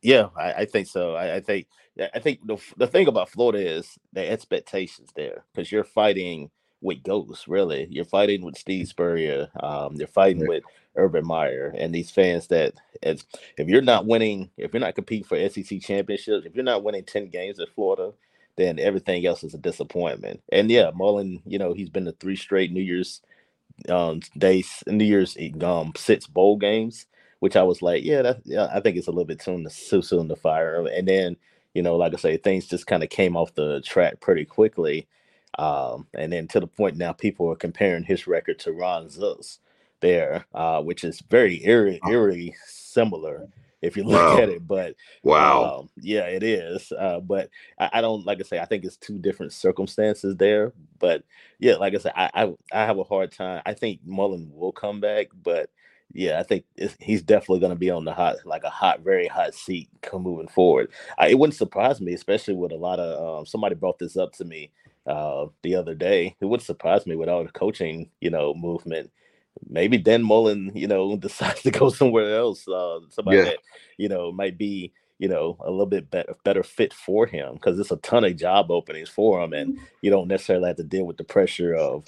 Yeah, 0.03 0.29
I, 0.37 0.53
I 0.53 0.65
think 0.65 0.89
so. 0.89 1.15
I, 1.15 1.37
I, 1.37 1.41
think 1.41 1.67
I 2.15 2.19
think 2.19 2.47
the 2.47 2.57
the 2.77 2.87
thing 2.87 3.09
about 3.09 3.29
Florida 3.29 3.59
is 3.59 3.99
the 4.13 4.29
expectations 4.29 5.11
there 5.15 5.45
because 5.53 5.71
you're 5.73 5.85
fighting 5.85 6.51
with 6.81 7.03
ghosts, 7.03 7.49
really. 7.49 7.89
You're 7.91 8.05
fighting 8.05 8.45
with 8.45 8.57
Steve 8.57 8.89
Spurrier. 8.89 9.49
Um, 9.61 9.95
you're 9.97 10.07
fighting 10.07 10.47
with 10.47 10.63
Urban 10.99 11.27
Meyer 11.27 11.75
and 11.79 11.95
these 11.95 12.11
fans 12.11 12.49
that 12.49 12.75
as 13.03 13.25
if 13.57 13.69
you're 13.69 13.83
not 13.83 14.07
winning, 14.07 14.51
if 14.57 14.75
you're 14.75 14.81
not 14.81 14.97
competing 14.97 15.25
for 15.25 15.39
SEC 15.49 15.81
championships, 15.81 16.47
if 16.47 16.55
you're 16.55 16.65
not 16.65 16.85
winning 16.85 17.05
10 17.05 17.29
games 17.31 17.61
at 17.61 17.75
Florida, 17.75 18.13
then 18.57 18.79
everything 18.79 19.25
else 19.27 19.45
is 19.45 19.55
a 19.55 19.59
disappointment. 19.59 20.43
And 20.53 20.71
yeah, 20.71 20.91
Mullen, 20.95 21.43
you 21.47 21.59
know, 21.59 21.73
he's 21.75 21.91
been 21.91 22.07
to 22.07 22.13
three 22.13 22.37
straight 22.37 22.73
New 22.73 22.83
Year's 22.83 23.23
um 23.89 24.21
days, 24.37 24.83
New 24.87 25.05
Year's 25.05 25.37
um 25.63 25.93
six 25.97 26.27
bowl 26.27 26.57
games, 26.59 27.07
which 27.41 27.57
I 27.57 27.63
was 27.63 27.83
like, 27.83 28.05
yeah, 28.05 28.35
yeah, 28.45 28.69
I 28.73 28.81
think 28.81 28.97
it's 28.97 29.07
a 29.07 29.13
little 29.13 29.25
bit 29.25 29.43
soon 29.43 29.65
to 29.65 29.71
too 29.71 30.03
soon 30.03 30.29
to 30.29 30.37
fire. 30.37 30.87
And 30.87 31.09
then, 31.09 31.37
you 31.75 31.83
know, 31.83 31.97
like 31.97 32.15
I 32.15 32.17
say, 32.17 32.37
things 32.37 32.67
just 32.67 32.87
kind 32.87 33.03
of 33.05 33.11
came 33.11 33.37
off 33.37 33.55
the 33.55 33.81
track 33.83 34.21
pretty 34.21 34.45
quickly. 34.45 35.09
Um, 35.59 36.07
and 36.15 36.33
then 36.33 36.49
to 36.49 36.61
the 36.61 36.67
point 36.67 36.97
now, 36.97 37.13
people 37.13 37.51
are 37.51 37.57
comparing 37.57 38.05
his 38.05 38.27
record 38.27 38.59
to 38.61 38.73
Ron 38.73 39.07
Zook's 39.09 39.61
there, 40.01 40.45
uh, 40.55 40.83
which 40.83 41.05
is 41.05 41.23
very 41.31 41.65
eerie, 41.65 42.01
eerie 42.09 42.55
similar 42.67 43.49
if 43.83 43.97
you 43.97 44.05
look 44.07 44.37
wow. 44.37 44.43
at 44.43 44.49
it. 44.49 44.67
But 44.67 44.95
wow, 45.23 45.81
um, 45.81 45.91
yeah, 46.01 46.27
it 46.27 46.43
is. 46.43 46.93
Uh, 46.93 47.21
but 47.21 47.51
I, 47.79 47.91
I, 47.95 48.01
don't 48.01 48.27
like 48.27 48.39
I 48.41 48.43
say. 48.43 48.59
I 48.59 48.65
think 48.65 48.85
it's 48.85 48.97
two 48.97 49.19
different 49.19 49.53
circumstances 49.53 50.37
there. 50.37 50.73
But 50.99 51.25
yeah, 51.59 51.77
like 51.77 51.95
I 51.95 51.99
said, 51.99 52.13
I, 52.17 52.31
I, 52.35 52.55
I 52.73 52.85
have 52.85 52.99
a 52.99 53.05
hard 53.05 53.33
time. 53.33 53.63
I 53.67 53.75
think 53.75 54.01
Mullen 54.05 54.51
will 54.53 54.73
come 54.73 55.01
back, 55.01 55.29
but 55.43 55.71
yeah, 56.13 56.41
I 56.41 56.43
think 56.43 56.65
he's 57.01 57.23
definitely 57.23 57.61
going 57.61 57.73
to 57.73 57.79
be 57.79 57.91
on 57.91 58.05
the 58.05 58.15
hot, 58.15 58.37
like 58.45 58.65
a 58.65 58.71
hot, 58.71 59.01
very 59.01 59.27
hot 59.27 59.55
seat 59.55 59.89
moving 60.13 60.49
forward. 60.49 60.91
I, 61.19 61.29
it 61.29 61.39
wouldn't 61.39 61.57
surprise 61.57 62.01
me, 62.01 62.15
especially 62.15 62.55
with 62.55 62.73
a 62.73 62.77
lot 62.77 62.99
of 62.99 63.41
um, 63.41 63.47
somebody 63.47 63.75
brought 63.75 63.99
this 63.99 64.17
up 64.17 64.33
to 64.35 64.45
me 64.45 64.71
uh, 65.07 65.47
the 65.63 65.75
other 65.75 65.95
day. 65.95 66.35
It 66.41 66.47
would 66.47 66.63
surprise 66.63 67.07
me 67.07 67.15
with 67.15 67.29
all 67.29 67.45
the 67.45 67.51
coaching, 67.51 68.11
you 68.21 68.31
know, 68.31 68.55
movement. 68.55 69.11
Maybe 69.69 69.99
Dan 69.99 70.23
Mullen, 70.23 70.73
you 70.75 70.87
know, 70.87 71.17
decides 71.21 71.63
to 71.63 71.71
go 71.71 71.91
somewhere 71.91 72.37
else. 72.37 72.67
Uh, 72.67 73.01
somebody 73.11 73.39
yeah. 73.39 73.45
that, 73.45 73.59
you 73.97 74.09
know, 74.09 74.33
might 74.33 74.59
be, 74.59 74.93
you 75.19 75.29
know, 75.29 75.57
a 75.61 75.71
little 75.71 75.87
bit 75.87 76.11
better, 76.11 76.35
better 76.45 76.63
fit 76.63 76.93
for 76.93 77.27
him 77.27 77.55
because 77.55 77.77
there's 77.77 77.91
a 77.91 77.97
ton 77.97 78.25
of 78.25 78.37
job 78.37 78.71
openings 78.71 79.09
for 79.09 79.43
him, 79.43 79.53
and 79.53 79.79
you 80.01 80.11
don't 80.11 80.29
necessarily 80.29 80.69
have 80.69 80.77
to 80.77 80.85
deal 80.85 81.05
with 81.05 81.17
the 81.17 81.25
pressure 81.25 81.75
of 81.75 82.05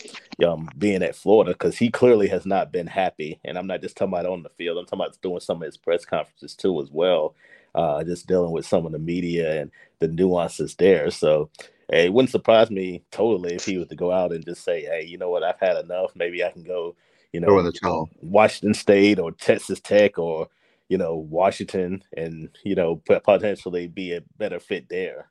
um, 0.46 0.68
being 0.78 1.02
at 1.02 1.16
Florida 1.16 1.52
because 1.52 1.76
he 1.76 1.90
clearly 1.90 2.28
has 2.28 2.46
not 2.46 2.70
been 2.70 2.86
happy. 2.86 3.40
And 3.44 3.58
I'm 3.58 3.66
not 3.66 3.80
just 3.80 3.96
talking 3.96 4.14
about 4.14 4.26
on 4.26 4.44
the 4.44 4.50
field; 4.50 4.78
I'm 4.78 4.86
talking 4.86 5.00
about 5.00 5.20
doing 5.22 5.40
some 5.40 5.56
of 5.56 5.66
his 5.66 5.76
press 5.76 6.04
conferences 6.04 6.54
too, 6.54 6.80
as 6.80 6.90
well. 6.90 7.34
Uh, 7.74 8.02
just 8.02 8.26
dealing 8.26 8.50
with 8.50 8.66
some 8.66 8.84
of 8.84 8.90
the 8.90 8.98
media 8.98 9.60
and 9.60 9.70
the 10.00 10.08
nuances 10.08 10.74
there. 10.74 11.08
So 11.10 11.50
Hey, 11.90 12.06
it 12.06 12.12
wouldn't 12.12 12.30
surprise 12.30 12.70
me 12.70 13.02
totally 13.10 13.56
if 13.56 13.64
he 13.64 13.76
was 13.76 13.88
to 13.88 13.96
go 13.96 14.12
out 14.12 14.32
and 14.32 14.44
just 14.44 14.62
say, 14.62 14.82
"Hey, 14.82 15.04
you 15.04 15.18
know 15.18 15.28
what? 15.28 15.42
I've 15.42 15.58
had 15.58 15.76
enough. 15.76 16.12
Maybe 16.14 16.44
I 16.44 16.50
can 16.50 16.62
go, 16.62 16.94
you 17.32 17.40
know, 17.40 17.46
the 17.62 18.06
Washington 18.22 18.74
State 18.74 19.18
or 19.18 19.32
Texas 19.32 19.80
Tech 19.80 20.18
or 20.18 20.48
you 20.88 20.98
know 20.98 21.16
Washington, 21.16 22.02
and 22.16 22.48
you 22.64 22.74
know 22.74 22.96
potentially 23.06 23.86
be 23.86 24.14
a 24.14 24.22
better 24.38 24.58
fit 24.60 24.88
there." 24.88 25.30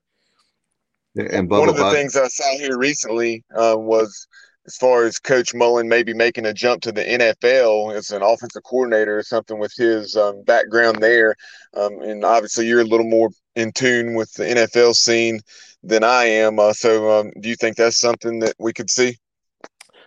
And 1.16 1.50
one 1.50 1.70
of 1.70 1.76
the 1.76 1.92
things 1.92 2.16
I 2.16 2.28
saw 2.28 2.58
here 2.58 2.78
recently 2.78 3.44
uh, 3.56 3.76
was 3.78 4.28
as 4.68 4.78
far 4.78 5.04
as 5.04 5.18
Coach 5.18 5.54
Mullen 5.54 5.90
maybe 5.90 6.14
making 6.14 6.46
a 6.46 6.54
jump 6.54 6.82
to 6.84 6.92
the 6.92 7.04
NFL 7.04 7.96
as 7.96 8.12
an 8.12 8.22
offensive 8.22 8.64
coordinator 8.64 9.18
or 9.18 9.24
something 9.24 9.58
with 9.58 9.74
his 9.76 10.16
um, 10.16 10.44
background 10.44 11.02
there. 11.02 11.36
Um, 11.76 12.00
and 12.02 12.24
obviously, 12.24 12.68
you're 12.68 12.82
a 12.82 12.86
little 12.86 13.08
more 13.08 13.32
in 13.56 13.72
tune 13.72 14.14
with 14.14 14.32
the 14.34 14.44
NFL 14.44 14.96
scene 14.96 15.42
than 15.84 16.04
I 16.04 16.26
am. 16.26 16.60
Uh, 16.60 16.74
so, 16.74 17.20
um, 17.20 17.32
do 17.40 17.50
you 17.50 17.56
think 17.56 17.78
that's 17.78 18.00
something 18.00 18.40
that 18.40 18.54
we 18.60 18.72
could 18.72 18.90
see? 18.90 19.18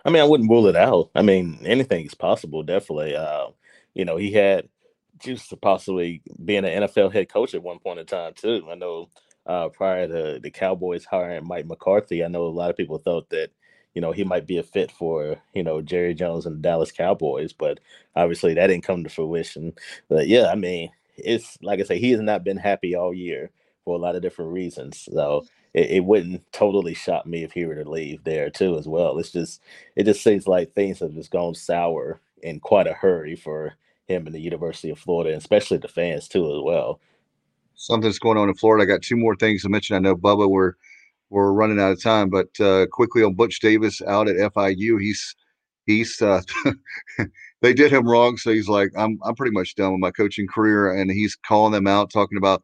I 0.05 0.09
mean, 0.09 0.21
I 0.21 0.25
wouldn't 0.25 0.49
rule 0.49 0.67
it 0.67 0.75
out. 0.75 1.09
I 1.15 1.21
mean, 1.21 1.59
anything 1.65 2.05
is 2.05 2.13
possible, 2.15 2.63
definitely. 2.63 3.15
Uh, 3.15 3.47
you 3.93 4.05
know, 4.05 4.17
he 4.17 4.31
had 4.31 4.67
juice 5.19 5.47
to 5.47 5.57
possibly 5.57 6.21
being 6.43 6.65
an 6.65 6.83
NFL 6.83 7.13
head 7.13 7.29
coach 7.29 7.53
at 7.53 7.63
one 7.63 7.79
point 7.79 7.99
in 7.99 8.05
time 8.05 8.33
too. 8.33 8.67
I 8.69 8.75
know 8.75 9.09
uh, 9.45 9.69
prior 9.69 10.07
to 10.07 10.39
the 10.41 10.51
Cowboys 10.51 11.05
hiring 11.05 11.47
Mike 11.47 11.65
McCarthy, 11.65 12.23
I 12.23 12.27
know 12.27 12.43
a 12.43 12.47
lot 12.47 12.69
of 12.69 12.77
people 12.77 12.97
thought 12.97 13.29
that 13.29 13.49
you 13.93 14.01
know 14.01 14.11
he 14.11 14.23
might 14.23 14.47
be 14.47 14.57
a 14.57 14.63
fit 14.63 14.91
for 14.91 15.37
you 15.53 15.63
know 15.63 15.81
Jerry 15.81 16.13
Jones 16.13 16.45
and 16.45 16.57
the 16.57 16.61
Dallas 16.61 16.91
Cowboys, 16.91 17.53
but 17.53 17.79
obviously 18.15 18.53
that 18.55 18.67
didn't 18.67 18.83
come 18.83 19.03
to 19.03 19.09
fruition. 19.09 19.73
But 20.09 20.27
yeah, 20.27 20.47
I 20.47 20.55
mean, 20.55 20.89
it's 21.17 21.57
like 21.61 21.79
I 21.79 21.83
say, 21.83 21.99
he 21.99 22.11
has 22.11 22.21
not 22.21 22.43
been 22.43 22.57
happy 22.57 22.95
all 22.95 23.13
year 23.13 23.51
for 23.85 23.95
a 23.95 23.99
lot 23.99 24.15
of 24.15 24.21
different 24.21 24.51
reasons. 24.51 25.07
So 25.11 25.45
it, 25.73 25.89
it, 25.91 26.05
wouldn't 26.05 26.43
totally 26.51 26.93
shock 26.93 27.25
me 27.25 27.43
if 27.43 27.51
he 27.51 27.65
were 27.65 27.75
to 27.75 27.89
leave 27.89 28.23
there 28.23 28.49
too 28.49 28.77
as 28.77 28.87
well. 28.87 29.17
It's 29.17 29.31
just 29.31 29.61
it 29.95 30.03
just 30.03 30.23
seems 30.23 30.47
like 30.47 30.73
things 30.73 30.99
have 30.99 31.13
just 31.13 31.31
gone 31.31 31.55
sour 31.55 32.21
in 32.41 32.59
quite 32.59 32.87
a 32.87 32.93
hurry 32.93 33.35
for 33.35 33.73
him 34.07 34.25
and 34.25 34.35
the 34.35 34.39
University 34.41 34.89
of 34.89 34.99
Florida, 34.99 35.31
and 35.31 35.39
especially 35.39 35.77
the 35.77 35.87
fans 35.87 36.27
too 36.27 36.45
as 36.45 36.61
well. 36.63 36.99
Something's 37.75 38.19
going 38.19 38.37
on 38.37 38.49
in 38.49 38.55
Florida. 38.55 38.83
I 38.83 38.85
got 38.85 39.01
two 39.01 39.17
more 39.17 39.35
things 39.35 39.63
to 39.63 39.69
mention. 39.69 39.95
I 39.95 39.99
know 39.99 40.15
Bubba, 40.15 40.49
we're 40.49 40.73
we're 41.29 41.51
running 41.51 41.79
out 41.79 41.91
of 41.91 42.01
time, 42.01 42.29
but 42.29 42.47
uh, 42.59 42.85
quickly 42.91 43.23
on 43.23 43.33
Butch 43.33 43.59
Davis 43.59 44.01
out 44.03 44.27
at 44.27 44.35
FIU, 44.53 45.01
he's 45.01 45.35
he's 45.87 46.21
uh, 46.21 46.41
they 47.61 47.73
did 47.73 47.91
him 47.91 48.07
wrong, 48.07 48.37
so 48.37 48.51
he's 48.51 48.69
like, 48.69 48.91
I'm 48.97 49.19
I'm 49.23 49.35
pretty 49.35 49.53
much 49.53 49.75
done 49.75 49.91
with 49.91 50.01
my 50.01 50.11
coaching 50.11 50.47
career, 50.47 50.93
and 50.93 51.09
he's 51.09 51.35
calling 51.35 51.73
them 51.73 51.87
out, 51.87 52.11
talking 52.11 52.37
about 52.37 52.63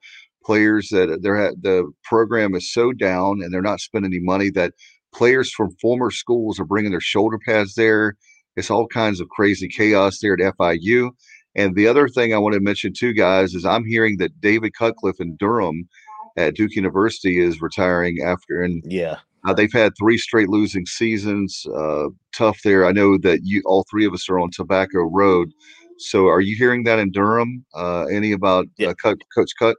players 0.49 0.89
that 0.89 1.19
they're 1.21 1.53
the 1.61 1.87
program 2.03 2.55
is 2.55 2.73
so 2.73 2.91
down 2.91 3.39
and 3.43 3.53
they're 3.53 3.61
not 3.61 3.79
spending 3.79 4.11
any 4.11 4.19
money 4.19 4.49
that 4.49 4.73
players 5.13 5.51
from 5.51 5.69
former 5.79 6.09
schools 6.09 6.59
are 6.59 6.65
bringing 6.65 6.89
their 6.89 6.99
shoulder 6.99 7.37
pads 7.45 7.75
there. 7.75 8.15
It's 8.55 8.71
all 8.71 8.87
kinds 8.87 9.21
of 9.21 9.29
crazy 9.29 9.67
chaos 9.67 10.17
there 10.19 10.33
at 10.33 10.55
FIU. 10.57 11.11
And 11.55 11.75
the 11.75 11.87
other 11.87 12.07
thing 12.07 12.33
I 12.33 12.39
want 12.39 12.55
to 12.55 12.59
mention 12.61 12.93
too, 12.97 13.13
guys, 13.13 13.53
is 13.53 13.63
I'm 13.63 13.85
hearing 13.85 14.17
that 14.17 14.41
David 14.41 14.73
Cutcliffe 14.73 15.19
in 15.19 15.35
Durham 15.35 15.87
at 16.35 16.55
Duke 16.55 16.75
University 16.75 17.39
is 17.39 17.61
retiring 17.61 18.17
after, 18.25 18.63
and 18.63 18.81
yeah, 18.87 19.17
uh, 19.45 19.53
they've 19.53 19.71
had 19.71 19.93
three 19.99 20.17
straight 20.17 20.49
losing 20.49 20.87
seasons. 20.87 21.63
Uh, 21.75 22.07
tough 22.35 22.59
there. 22.63 22.85
I 22.87 22.91
know 22.91 23.19
that 23.19 23.41
you, 23.43 23.61
all 23.65 23.85
three 23.89 24.05
of 24.05 24.13
us, 24.13 24.27
are 24.29 24.39
on 24.39 24.49
Tobacco 24.51 25.01
Road. 25.11 25.51
So, 25.97 26.27
are 26.27 26.41
you 26.41 26.55
hearing 26.55 26.85
that 26.85 26.97
in 26.97 27.11
Durham? 27.11 27.65
Uh, 27.75 28.05
any 28.05 28.31
about 28.31 28.67
yeah. 28.77 28.89
Uh, 29.03 29.15
Coach 29.35 29.51
Cut? 29.59 29.75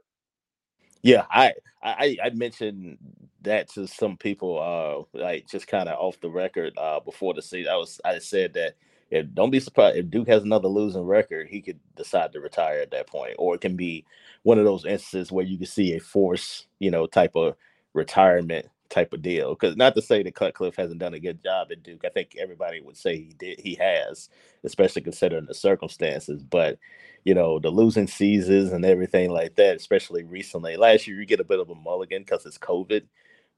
Yeah, 1.03 1.25
I 1.31 1.53
I, 1.83 2.17
I 2.23 2.29
mentioned 2.31 2.97
that 3.41 3.69
to 3.71 3.87
some 3.87 4.17
people, 4.17 5.07
uh, 5.15 5.17
like 5.19 5.47
just 5.47 5.67
kind 5.67 5.87
of 5.89 5.97
off 5.99 6.19
the 6.21 6.29
record 6.29 6.73
uh, 6.77 6.99
before 6.99 7.33
the 7.33 7.41
season. 7.41 7.71
I 7.71 7.77
was 7.77 7.99
I 8.03 8.19
said 8.19 8.53
that 8.55 8.75
if 9.09 9.33
don't 9.33 9.49
be 9.51 9.59
surprised 9.59 9.97
if 9.97 10.09
Duke 10.09 10.27
has 10.27 10.43
another 10.43 10.67
losing 10.67 11.03
record, 11.05 11.47
he 11.49 11.61
could 11.61 11.79
decide 11.95 12.33
to 12.33 12.41
retire 12.41 12.79
at 12.81 12.91
that 12.91 13.07
point, 13.07 13.35
or 13.39 13.55
it 13.55 13.61
can 13.61 13.75
be 13.75 14.05
one 14.43 14.59
of 14.59 14.65
those 14.65 14.85
instances 14.85 15.31
where 15.31 15.45
you 15.45 15.57
can 15.57 15.67
see 15.67 15.95
a 15.95 15.99
force, 15.99 16.67
you 16.79 16.91
know, 16.91 17.07
type 17.07 17.35
of 17.35 17.55
retirement 17.93 18.67
type 18.91 19.13
of 19.13 19.21
deal. 19.21 19.55
Because 19.55 19.75
not 19.75 19.95
to 19.95 20.01
say 20.01 20.21
that 20.21 20.35
Cutcliffe 20.35 20.75
hasn't 20.75 20.99
done 20.99 21.15
a 21.15 21.19
good 21.19 21.43
job 21.43 21.69
at 21.71 21.81
Duke, 21.81 22.03
I 22.05 22.09
think 22.09 22.35
everybody 22.39 22.81
would 22.81 22.97
say 22.97 23.17
he 23.17 23.33
did. 23.39 23.59
He 23.59 23.75
has, 23.75 24.29
especially 24.63 25.01
considering 25.01 25.45
the 25.47 25.55
circumstances. 25.55 26.43
But 26.43 26.77
you 27.23 27.33
know, 27.33 27.59
the 27.59 27.69
losing 27.69 28.07
seasons 28.07 28.71
and 28.71 28.85
everything 28.85 29.31
like 29.31 29.55
that, 29.55 29.75
especially 29.77 30.23
recently. 30.23 30.75
Last 30.77 31.07
year, 31.07 31.19
you 31.19 31.25
get 31.25 31.39
a 31.39 31.45
bit 31.45 31.59
of 31.59 31.69
a 31.69 31.75
mulligan 31.75 32.23
because 32.23 32.45
it's 32.45 32.57
COVID, 32.57 33.03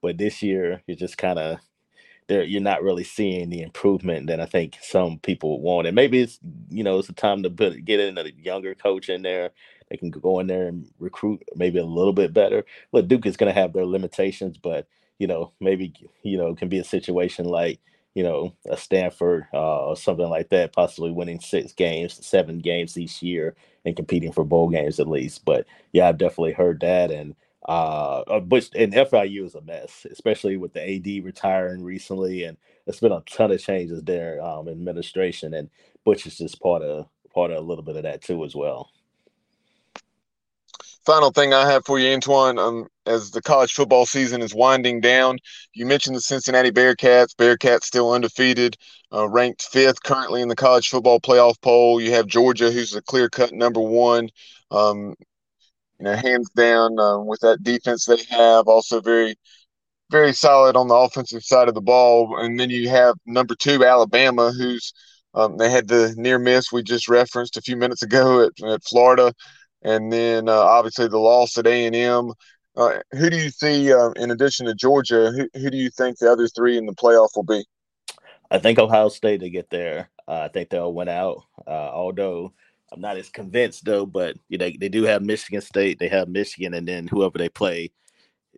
but 0.02 0.18
this 0.18 0.42
year, 0.42 0.82
you're 0.86 0.96
just 0.96 1.18
kind 1.18 1.38
of 1.38 1.58
there. 2.28 2.44
You're 2.44 2.60
not 2.60 2.82
really 2.82 3.04
seeing 3.04 3.50
the 3.50 3.62
improvement 3.62 4.26
that 4.28 4.40
I 4.40 4.46
think 4.46 4.78
some 4.80 5.18
people 5.18 5.60
want. 5.60 5.86
And 5.86 5.94
maybe 5.94 6.20
it's 6.20 6.38
you 6.70 6.84
know 6.84 6.98
it's 6.98 7.08
a 7.08 7.14
time 7.14 7.42
to 7.42 7.50
put 7.50 7.84
get 7.84 8.00
in 8.00 8.18
a 8.18 8.24
younger 8.38 8.74
coach 8.74 9.08
in 9.08 9.22
there. 9.22 9.50
They 9.90 9.96
can 9.96 10.10
go 10.10 10.40
in 10.40 10.46
there 10.46 10.68
and 10.68 10.86
recruit 10.98 11.42
maybe 11.54 11.78
a 11.78 11.84
little 11.84 12.12
bit 12.12 12.32
better. 12.32 12.64
Look, 12.92 13.06
Duke 13.08 13.26
is 13.26 13.36
going 13.36 13.52
to 13.54 13.60
have 13.60 13.72
their 13.72 13.86
limitations, 13.86 14.56
but 14.58 14.86
you 15.18 15.26
know 15.26 15.52
maybe 15.60 15.92
you 16.22 16.36
know 16.36 16.54
can 16.54 16.68
be 16.68 16.78
a 16.78 16.84
situation 16.84 17.46
like 17.46 17.80
you 18.14 18.22
know, 18.22 18.54
a 18.70 18.76
Stanford 18.76 19.46
uh, 19.52 19.86
or 19.86 19.96
something 19.96 20.28
like 20.28 20.48
that, 20.50 20.72
possibly 20.72 21.10
winning 21.10 21.40
six 21.40 21.72
games, 21.72 22.24
seven 22.24 22.60
games 22.60 22.96
each 22.96 23.22
year, 23.22 23.56
and 23.84 23.96
competing 23.96 24.32
for 24.32 24.44
bowl 24.44 24.68
games 24.68 25.00
at 25.00 25.08
least. 25.08 25.44
But 25.44 25.66
yeah, 25.92 26.08
I've 26.08 26.18
definitely 26.18 26.52
heard 26.52 26.80
that, 26.80 27.10
and 27.10 27.34
uh, 27.68 28.20
uh 28.20 28.40
but 28.40 28.70
and 28.76 28.92
FIU 28.92 29.44
is 29.44 29.56
a 29.56 29.60
mess, 29.62 30.06
especially 30.10 30.56
with 30.56 30.72
the 30.74 30.82
AD 30.82 31.24
retiring 31.24 31.82
recently, 31.82 32.44
and 32.44 32.56
it's 32.86 33.00
been 33.00 33.12
a 33.12 33.22
ton 33.22 33.50
of 33.50 33.60
changes 33.60 34.02
there, 34.04 34.40
um, 34.42 34.68
administration, 34.68 35.54
and 35.54 35.68
Butch 36.04 36.26
is 36.26 36.38
just 36.38 36.60
part 36.60 36.82
of 36.82 37.06
part 37.34 37.50
of 37.50 37.58
a 37.58 37.66
little 37.66 37.84
bit 37.84 37.96
of 37.96 38.04
that 38.04 38.22
too 38.22 38.44
as 38.44 38.54
well 38.54 38.90
final 41.04 41.30
thing 41.30 41.52
I 41.52 41.70
have 41.70 41.84
for 41.84 41.98
you, 41.98 42.16
Antwan, 42.16 42.58
um, 42.58 42.86
as 43.06 43.30
the 43.30 43.42
college 43.42 43.72
football 43.72 44.06
season 44.06 44.42
is 44.42 44.54
winding 44.54 45.00
down, 45.00 45.38
you 45.74 45.86
mentioned 45.86 46.16
the 46.16 46.20
Cincinnati 46.20 46.70
Bearcats. 46.70 47.34
Bearcats 47.34 47.84
still 47.84 48.12
undefeated, 48.12 48.76
uh, 49.12 49.28
ranked 49.28 49.62
fifth 49.62 50.02
currently 50.02 50.40
in 50.42 50.48
the 50.48 50.56
college 50.56 50.88
football 50.88 51.20
playoff 51.20 51.60
poll. 51.60 52.00
You 52.00 52.12
have 52.12 52.26
Georgia, 52.26 52.70
who's 52.70 52.94
a 52.94 53.02
clear 53.02 53.28
cut 53.28 53.52
number 53.52 53.80
one. 53.80 54.28
Um, 54.70 55.14
you 55.98 56.04
know, 56.04 56.16
hands 56.16 56.50
down 56.50 56.98
uh, 56.98 57.18
with 57.18 57.40
that 57.40 57.62
defense 57.62 58.06
they 58.06 58.22
have. 58.30 58.66
Also 58.66 59.00
very, 59.00 59.36
very 60.10 60.32
solid 60.32 60.76
on 60.76 60.88
the 60.88 60.94
offensive 60.94 61.44
side 61.44 61.68
of 61.68 61.74
the 61.74 61.80
ball. 61.80 62.38
And 62.38 62.58
then 62.58 62.70
you 62.70 62.88
have 62.88 63.14
number 63.26 63.54
two 63.54 63.84
Alabama, 63.84 64.52
who's 64.52 64.92
um, 65.34 65.56
they 65.56 65.68
had 65.68 65.88
the 65.88 66.14
near 66.16 66.38
miss 66.38 66.70
we 66.72 66.82
just 66.82 67.08
referenced 67.08 67.56
a 67.56 67.62
few 67.62 67.76
minutes 67.76 68.02
ago 68.02 68.44
at, 68.44 68.68
at 68.68 68.84
Florida 68.84 69.32
and 69.84 70.12
then 70.12 70.48
uh, 70.48 70.52
obviously 70.52 71.08
the 71.08 71.18
loss 71.18 71.56
at 71.58 71.66
A 71.66 71.86
and 71.86 71.94
M. 71.94 72.32
Uh, 72.76 72.98
who 73.12 73.30
do 73.30 73.36
you 73.36 73.50
see, 73.50 73.92
uh, 73.92 74.10
in 74.16 74.32
addition 74.32 74.66
to 74.66 74.74
Georgia, 74.74 75.30
who, 75.30 75.48
who 75.60 75.70
do 75.70 75.76
you 75.76 75.90
think 75.90 76.18
the 76.18 76.30
other 76.30 76.48
three 76.48 76.76
in 76.76 76.86
the 76.86 76.94
playoff 76.94 77.28
will 77.36 77.44
be? 77.44 77.64
I 78.50 78.58
think 78.58 78.78
Ohio 78.78 79.08
State 79.08 79.40
to 79.40 79.50
get 79.50 79.70
there. 79.70 80.10
Uh, 80.26 80.40
I 80.40 80.48
think 80.48 80.70
they'll 80.70 80.92
win 80.92 81.08
out. 81.08 81.44
Uh, 81.66 81.70
although 81.70 82.52
I'm 82.92 83.00
not 83.00 83.16
as 83.16 83.28
convinced 83.28 83.84
though, 83.84 84.06
but 84.06 84.36
you 84.48 84.58
know 84.58 84.70
they 84.78 84.88
do 84.88 85.04
have 85.04 85.22
Michigan 85.22 85.60
State, 85.60 85.98
they 85.98 86.08
have 86.08 86.28
Michigan, 86.28 86.74
and 86.74 86.86
then 86.86 87.06
whoever 87.06 87.38
they 87.38 87.48
play, 87.48 87.92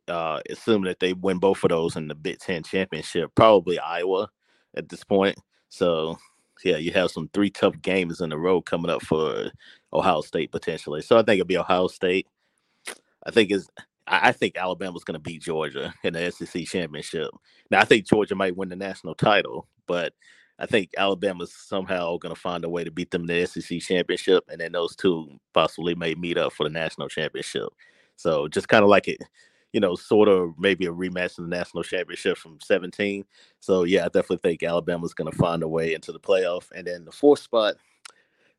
uh, 0.08 0.40
assume 0.48 0.84
that 0.84 1.00
they 1.00 1.12
win 1.12 1.38
both 1.38 1.64
of 1.64 1.70
those 1.70 1.96
in 1.96 2.08
the 2.08 2.14
Big 2.14 2.38
Ten 2.38 2.62
championship, 2.62 3.30
probably 3.34 3.78
Iowa 3.78 4.28
at 4.76 4.88
this 4.88 5.04
point. 5.04 5.38
So 5.68 6.18
yeah, 6.64 6.76
you 6.76 6.92
have 6.92 7.10
some 7.10 7.28
three 7.32 7.50
tough 7.50 7.80
games 7.82 8.20
in 8.20 8.32
a 8.32 8.38
row 8.38 8.60
coming 8.60 8.90
up 8.90 9.02
for 9.02 9.50
Ohio 9.92 10.20
State 10.20 10.52
potentially. 10.52 11.02
So 11.02 11.16
I 11.16 11.22
think 11.22 11.40
it'll 11.40 11.46
be 11.46 11.58
Ohio 11.58 11.88
State. 11.88 12.26
I 13.24 13.30
think 13.30 13.50
is 13.50 13.68
I 14.06 14.30
think 14.32 14.56
Alabama's 14.56 15.02
going 15.02 15.16
to 15.16 15.20
beat 15.20 15.42
Georgia 15.42 15.92
in 16.04 16.12
the 16.14 16.30
SEC 16.30 16.64
championship. 16.64 17.30
Now 17.70 17.80
I 17.80 17.84
think 17.84 18.06
Georgia 18.06 18.34
might 18.34 18.56
win 18.56 18.68
the 18.68 18.76
national 18.76 19.16
title, 19.16 19.66
but 19.86 20.12
I 20.58 20.66
think 20.66 20.90
Alabama's 20.96 21.52
somehow 21.52 22.16
going 22.16 22.34
to 22.34 22.40
find 22.40 22.64
a 22.64 22.68
way 22.68 22.84
to 22.84 22.90
beat 22.90 23.10
them 23.10 23.22
in 23.22 23.26
the 23.26 23.46
SEC 23.46 23.80
championship, 23.80 24.44
and 24.48 24.60
then 24.60 24.72
those 24.72 24.96
two 24.96 25.28
possibly 25.52 25.94
may 25.94 26.14
meet 26.14 26.38
up 26.38 26.52
for 26.52 26.64
the 26.64 26.70
national 26.70 27.08
championship. 27.08 27.68
So 28.16 28.48
just 28.48 28.68
kind 28.68 28.82
of 28.82 28.88
like 28.88 29.08
it, 29.08 29.22
you 29.72 29.80
know, 29.80 29.94
sort 29.94 30.28
of 30.28 30.54
maybe 30.58 30.86
a 30.86 30.92
rematch 30.92 31.38
in 31.38 31.48
the 31.48 31.56
national 31.56 31.82
championship 31.82 32.38
from 32.38 32.58
17. 32.60 33.24
So 33.60 33.84
yeah, 33.84 34.02
I 34.02 34.06
definitely 34.06 34.38
think 34.38 34.62
Alabama's 34.62 35.14
going 35.14 35.30
to 35.30 35.36
find 35.36 35.62
a 35.62 35.68
way 35.68 35.94
into 35.94 36.12
the 36.12 36.20
playoff, 36.20 36.70
and 36.74 36.86
then 36.86 37.04
the 37.04 37.12
fourth 37.12 37.40
spot. 37.40 37.76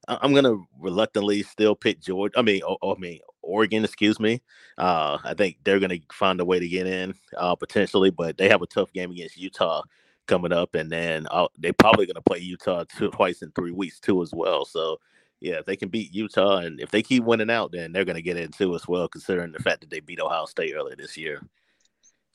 I'm 0.07 0.33
gonna 0.33 0.57
reluctantly 0.79 1.43
still 1.43 1.75
pick 1.75 1.99
George. 1.99 2.31
I 2.37 2.41
mean, 2.41 2.61
I 2.81 2.93
mean 2.97 3.19
Oregon. 3.41 3.83
Excuse 3.83 4.19
me. 4.19 4.41
Uh, 4.77 5.17
I 5.23 5.33
think 5.33 5.57
they're 5.63 5.79
gonna 5.79 5.99
find 6.13 6.39
a 6.39 6.45
way 6.45 6.59
to 6.59 6.67
get 6.67 6.87
in 6.87 7.13
uh, 7.35 7.55
potentially, 7.55 8.09
but 8.09 8.37
they 8.37 8.47
have 8.47 8.61
a 8.61 8.67
tough 8.67 8.93
game 8.93 9.11
against 9.11 9.37
Utah 9.37 9.83
coming 10.27 10.53
up, 10.53 10.75
and 10.75 10.89
then 10.89 11.27
uh, 11.31 11.47
they're 11.57 11.73
probably 11.73 12.05
gonna 12.05 12.21
play 12.21 12.39
Utah 12.39 12.85
two, 12.97 13.09
twice 13.11 13.41
in 13.41 13.51
three 13.51 13.71
weeks 13.71 13.99
too 13.99 14.21
as 14.21 14.31
well. 14.33 14.65
So 14.65 14.99
yeah, 15.39 15.55
if 15.55 15.65
they 15.65 15.75
can 15.75 15.89
beat 15.89 16.13
Utah, 16.13 16.57
and 16.57 16.79
if 16.79 16.91
they 16.91 17.01
keep 17.01 17.23
winning 17.23 17.49
out, 17.49 17.71
then 17.71 17.91
they're 17.91 18.05
gonna 18.05 18.21
get 18.21 18.37
into 18.37 18.75
as 18.75 18.87
well, 18.87 19.07
considering 19.07 19.51
the 19.51 19.59
fact 19.59 19.81
that 19.81 19.89
they 19.89 19.99
beat 19.99 20.19
Ohio 20.19 20.45
State 20.45 20.73
earlier 20.75 20.95
this 20.95 21.17
year. 21.17 21.41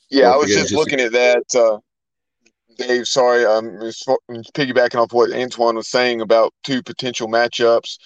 Yeah, 0.09 0.31
I 0.31 0.37
was 0.37 0.49
just 0.49 0.73
looking 0.73 0.99
at 0.99 1.11
that. 1.11 1.43
Uh, 1.55 1.79
Dave, 2.77 3.07
sorry, 3.07 3.45
I'm 3.45 3.79
just 3.81 4.07
piggybacking 4.53 5.01
off 5.01 5.13
what 5.13 5.31
Antwan 5.31 5.75
was 5.75 5.89
saying 5.89 6.21
about 6.21 6.53
two 6.63 6.81
potential 6.81 7.27
matchups 7.27 7.97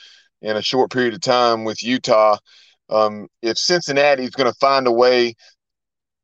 in 0.41 0.55
a 0.55 0.61
short 0.61 0.91
period 0.91 1.13
of 1.13 1.21
time 1.21 1.63
with 1.63 1.83
Utah. 1.83 2.37
Um, 2.89 3.27
if 3.41 3.57
Cincinnati 3.57 4.23
is 4.23 4.31
going 4.31 4.51
to 4.51 4.57
find 4.59 4.87
a 4.87 4.91
way 4.91 5.35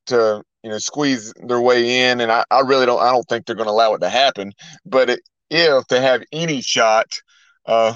to, 0.07 0.43
you 0.63 0.69
know, 0.69 0.77
squeeze 0.77 1.33
their 1.45 1.61
way 1.61 2.09
in, 2.09 2.21
and 2.21 2.31
I, 2.31 2.45
I 2.51 2.61
really 2.61 2.85
don't, 2.85 3.01
I 3.01 3.11
don't 3.11 3.27
think 3.27 3.45
they're 3.45 3.55
going 3.55 3.67
to 3.67 3.73
allow 3.73 3.93
it 3.93 3.99
to 3.99 4.09
happen. 4.09 4.53
But 4.85 5.09
it, 5.09 5.21
if 5.49 5.87
they 5.87 6.01
have 6.01 6.23
any 6.31 6.61
shot, 6.61 7.07
uh, 7.65 7.95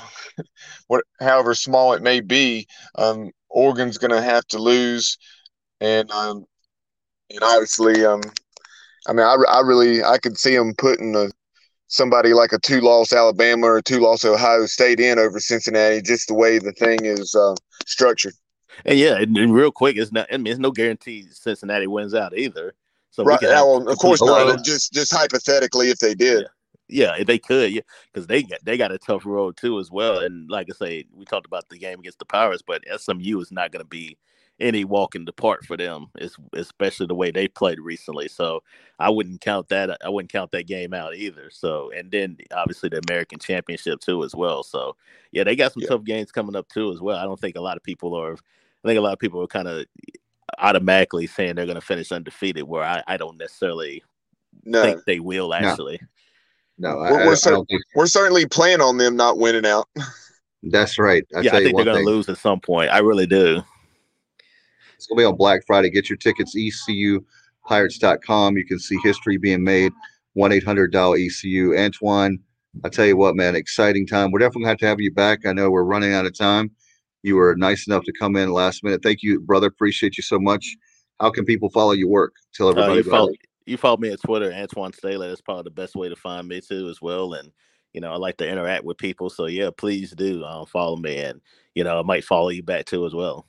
what, 0.87 1.03
however 1.19 1.55
small 1.55 1.93
it 1.93 2.01
may 2.01 2.21
be, 2.21 2.67
um, 2.95 3.31
Oregon's 3.49 3.97
going 3.97 4.11
to 4.11 4.21
have 4.21 4.45
to 4.47 4.59
lose, 4.59 5.17
and 5.81 6.09
um, 6.11 6.45
and 7.29 7.39
obviously, 7.41 8.05
um, 8.05 8.21
I 9.07 9.13
mean, 9.13 9.25
I, 9.25 9.35
I 9.49 9.61
really 9.61 10.03
I 10.03 10.17
could 10.17 10.37
see 10.37 10.55
them 10.55 10.73
putting 10.77 11.15
a 11.15 11.29
somebody 11.87 12.33
like 12.33 12.51
a 12.51 12.59
two 12.59 12.81
loss 12.81 13.13
Alabama 13.13 13.67
or 13.67 13.81
two 13.81 13.99
loss 13.99 14.25
Ohio 14.25 14.65
State 14.65 14.99
in 14.99 15.17
over 15.19 15.39
Cincinnati, 15.39 16.01
just 16.01 16.27
the 16.27 16.33
way 16.33 16.59
the 16.59 16.73
thing 16.73 16.99
is 17.03 17.33
uh, 17.35 17.55
structured. 17.85 18.33
And 18.85 18.99
yeah, 18.99 19.17
and, 19.17 19.35
and, 19.37 19.53
real 19.53 19.71
quick, 19.71 19.97
it's 19.97 20.11
not. 20.11 20.27
I 20.31 20.37
mean, 20.37 20.47
it's 20.47 20.59
no 20.59 20.71
guarantee 20.71 21.25
Cincinnati 21.31 21.87
wins 21.87 22.13
out 22.13 22.37
either. 22.37 22.73
So 23.09 23.23
right, 23.23 23.41
well, 23.41 23.87
of 23.87 23.97
course 23.97 24.21
not. 24.21 24.63
Just 24.63 24.93
just 24.93 25.11
hypothetically, 25.11 25.89
if 25.89 25.97
they 25.97 26.13
did. 26.13 26.41
Yeah. 26.41 26.47
Yeah 26.89 27.23
they 27.23 27.37
could, 27.37 27.71
yeah, 27.71 27.81
because 28.11 28.27
they 28.27 28.43
got 28.43 28.59
they 28.63 28.77
got 28.77 28.91
a 28.91 28.97
tough 28.97 29.25
road 29.25 29.57
too 29.57 29.79
as 29.79 29.91
well. 29.91 30.19
And 30.19 30.49
like 30.49 30.67
I 30.71 30.75
say, 30.75 31.05
we 31.13 31.25
talked 31.25 31.47
about 31.47 31.69
the 31.69 31.77
game 31.77 31.99
against 31.99 32.19
the 32.19 32.25
Pirates, 32.25 32.63
but 32.65 32.83
SMU 32.95 33.39
is 33.39 33.51
not 33.51 33.71
going 33.71 33.83
to 33.83 33.89
be 33.89 34.17
any 34.59 34.83
walk 34.83 35.15
in 35.15 35.25
the 35.25 35.33
park 35.33 35.63
for 35.65 35.77
them, 35.77 36.07
especially 36.53 37.05
the 37.05 37.15
way 37.15 37.29
they 37.29 37.47
played 37.47 37.79
recently. 37.79 38.27
So 38.27 38.63
I 38.97 39.09
wouldn't 39.09 39.41
count 39.41 39.69
that. 39.69 39.97
I 40.03 40.09
wouldn't 40.09 40.31
count 40.31 40.51
that 40.51 40.67
game 40.67 40.93
out 40.93 41.15
either. 41.15 41.49
So 41.51 41.91
and 41.91 42.09
then 42.09 42.37
obviously 42.55 42.89
the 42.89 43.01
American 43.07 43.39
Championship 43.39 43.99
too 43.99 44.23
as 44.23 44.35
well. 44.35 44.63
So 44.63 44.95
yeah, 45.31 45.43
they 45.43 45.55
got 45.55 45.73
some 45.73 45.83
yeah. 45.83 45.89
tough 45.89 46.03
games 46.03 46.31
coming 46.31 46.55
up 46.55 46.67
too 46.69 46.91
as 46.91 47.01
well. 47.01 47.17
I 47.17 47.23
don't 47.23 47.39
think 47.39 47.55
a 47.55 47.61
lot 47.61 47.77
of 47.77 47.83
people 47.83 48.15
are. 48.15 48.33
I 48.33 48.87
think 48.87 48.97
a 48.97 49.01
lot 49.01 49.13
of 49.13 49.19
people 49.19 49.41
are 49.41 49.47
kind 49.47 49.67
of 49.67 49.85
automatically 50.59 51.27
saying 51.27 51.55
they're 51.55 51.65
going 51.65 51.75
to 51.75 51.81
finish 51.81 52.11
undefeated, 52.11 52.63
where 52.63 52.83
I, 52.83 53.03
I 53.07 53.17
don't 53.17 53.37
necessarily 53.37 54.03
no. 54.63 54.81
think 54.81 55.03
they 55.05 55.19
will 55.19 55.53
actually. 55.53 55.99
No, 56.01 56.07
no 56.77 56.97
we're, 56.97 57.21
I, 57.21 57.25
we're, 57.25 57.35
cer- 57.35 57.63
we're 57.95 58.07
certainly 58.07 58.45
planning 58.45 58.81
on 58.81 58.97
them 58.97 59.15
not 59.15 59.37
winning 59.37 59.65
out. 59.65 59.87
That's 60.63 60.99
right. 60.99 61.23
I 61.35 61.41
yeah, 61.41 61.55
I 61.55 61.63
think 61.63 61.75
they're 61.75 61.85
going 61.85 62.03
to 62.03 62.09
lose 62.09 62.27
at 62.29 62.37
some 62.37 62.59
point. 62.59 62.89
I 62.89 62.99
really 62.99 63.27
do. 63.27 63.61
It's 64.95 65.05
going 65.05 65.17
to 65.17 65.21
be 65.21 65.25
on 65.25 65.37
Black 65.37 65.61
Friday. 65.67 65.89
Get 65.89 66.09
your 66.09 66.17
tickets, 66.17 66.55
ecupirates.com. 66.55 68.57
You 68.57 68.65
can 68.65 68.79
see 68.79 68.97
history 69.03 69.37
being 69.37 69.63
made. 69.63 69.91
1 70.33 70.51
800 70.51 70.91
dial 70.91 71.15
ECU. 71.15 71.71
Antwan, 71.71 72.37
I 72.83 72.89
tell 72.89 73.05
you 73.05 73.17
what, 73.17 73.35
man, 73.35 73.55
exciting 73.55 74.05
time. 74.05 74.31
We're 74.31 74.39
definitely 74.39 74.65
going 74.65 74.65
to 74.65 74.69
have 74.69 74.79
to 74.79 74.87
have 74.87 75.01
you 75.01 75.11
back. 75.11 75.45
I 75.45 75.53
know 75.53 75.69
we're 75.69 75.83
running 75.83 76.13
out 76.13 76.25
of 76.25 76.37
time. 76.37 76.71
You 77.23 77.35
were 77.35 77.55
nice 77.55 77.87
enough 77.87 78.03
to 78.03 78.13
come 78.13 78.35
in 78.35 78.51
last 78.51 78.83
minute. 78.83 79.01
Thank 79.01 79.23
you, 79.23 79.39
brother. 79.39 79.67
Appreciate 79.67 80.17
you 80.17 80.23
so 80.23 80.39
much. 80.39 80.65
How 81.19 81.31
can 81.31 81.45
people 81.45 81.69
follow 81.69 81.93
your 81.93 82.09
work? 82.09 82.33
Tell 82.53 82.67
uh, 82.67 82.81
everybody. 82.81 83.11
Uh, 83.11 83.27
you, 83.67 83.77
follow, 83.77 83.97
me 83.97 84.11
on 84.11 84.17
Twitter, 84.17 84.51
Antwan 84.51 84.95
Staley. 84.95 85.27
That's 85.27 85.41
probably 85.41 85.63
the 85.63 85.71
best 85.71 85.95
way 85.95 86.09
to 86.09 86.15
find 86.15 86.47
me 86.47 86.61
too, 86.61 86.89
as 86.89 87.01
well. 87.01 87.33
And 87.33 87.51
you 87.93 88.01
know, 88.01 88.11
I 88.11 88.17
like 88.17 88.37
to 88.37 88.47
interact 88.47 88.83
with 88.83 88.97
people. 88.97 89.29
So 89.29 89.45
yeah, 89.45 89.69
please 89.75 90.11
do 90.11 90.43
um, 90.43 90.65
follow 90.65 90.97
me, 90.97 91.17
and 91.17 91.41
you 91.75 91.83
know, 91.83 91.99
I 91.99 92.03
might 92.03 92.23
follow 92.25 92.49
you 92.49 92.63
back 92.63 92.85
too 92.85 93.05
as 93.05 93.13
well. 93.13 93.47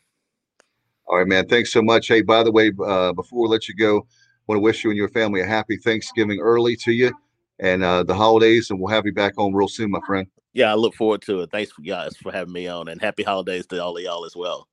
All 1.06 1.18
right, 1.18 1.26
man. 1.26 1.46
Thanks 1.48 1.72
so 1.72 1.82
much. 1.82 2.08
Hey, 2.08 2.22
by 2.22 2.42
the 2.42 2.52
way, 2.52 2.70
uh, 2.86 3.12
before 3.12 3.42
we 3.42 3.48
let 3.48 3.68
you 3.68 3.74
go, 3.74 3.98
I 3.98 4.02
want 4.46 4.58
to 4.58 4.60
wish 4.60 4.84
you 4.84 4.90
and 4.90 4.96
your 4.96 5.08
family 5.08 5.40
a 5.40 5.46
happy 5.46 5.76
Thanksgiving 5.76 6.38
early 6.38 6.76
to 6.76 6.92
you 6.92 7.12
and 7.58 7.82
uh, 7.82 8.02
the 8.02 8.14
holidays, 8.14 8.70
and 8.70 8.78
we'll 8.78 8.92
have 8.92 9.06
you 9.06 9.12
back 9.12 9.34
home 9.36 9.54
real 9.54 9.68
soon, 9.68 9.90
my 9.90 10.00
friend. 10.06 10.26
Yeah, 10.52 10.70
I 10.70 10.74
look 10.74 10.94
forward 10.94 11.22
to 11.22 11.40
it. 11.40 11.50
Thanks 11.50 11.72
for 11.72 11.82
guys 11.82 12.16
for 12.16 12.32
having 12.32 12.52
me 12.52 12.66
on, 12.66 12.88
and 12.88 13.00
happy 13.00 13.22
holidays 13.22 13.66
to 13.68 13.82
all 13.82 13.96
of 13.96 14.02
y'all 14.02 14.24
as 14.24 14.36
well. 14.36 14.68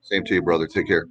Same 0.00 0.24
to 0.24 0.34
you, 0.34 0.42
brother. 0.42 0.66
Take 0.66 0.88
care. 0.88 1.06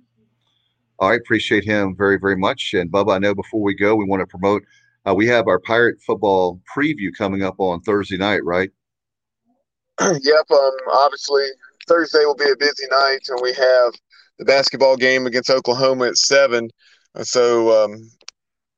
Right, 1.02 1.20
appreciate 1.20 1.66
him 1.66 1.96
very, 1.96 2.20
very 2.20 2.36
much. 2.38 2.76
And 2.76 2.92
Bubba, 2.92 3.16
I 3.16 3.18
know 3.18 3.34
before 3.34 3.62
we 3.62 3.74
go, 3.74 3.96
we 3.96 4.06
want 4.06 4.20
to 4.20 4.28
promote. 4.28 4.64
Uh, 5.04 5.16
we 5.16 5.26
have 5.28 5.48
our 5.48 5.60
Pirate 5.60 6.00
football 6.06 6.62
preview 6.78 7.10
coming 7.18 7.42
up 7.42 7.56
on 7.58 7.82
Thursday 7.82 8.18
night, 8.18 8.46
right? 8.46 8.70
yep. 10.00 10.46
Um. 10.52 10.72
Obviously, 10.92 11.48
Thursday 11.88 12.20
will 12.20 12.36
be 12.36 12.52
a 12.52 12.56
busy 12.56 12.86
night, 12.92 13.20
and 13.30 13.40
we 13.42 13.52
have 13.54 13.94
the 14.38 14.46
basketball 14.46 14.96
game 14.96 15.26
against 15.26 15.50
Oklahoma 15.50 16.06
at 16.06 16.18
seven. 16.18 16.70
Uh, 17.16 17.24
so, 17.24 17.84
um, 17.84 18.12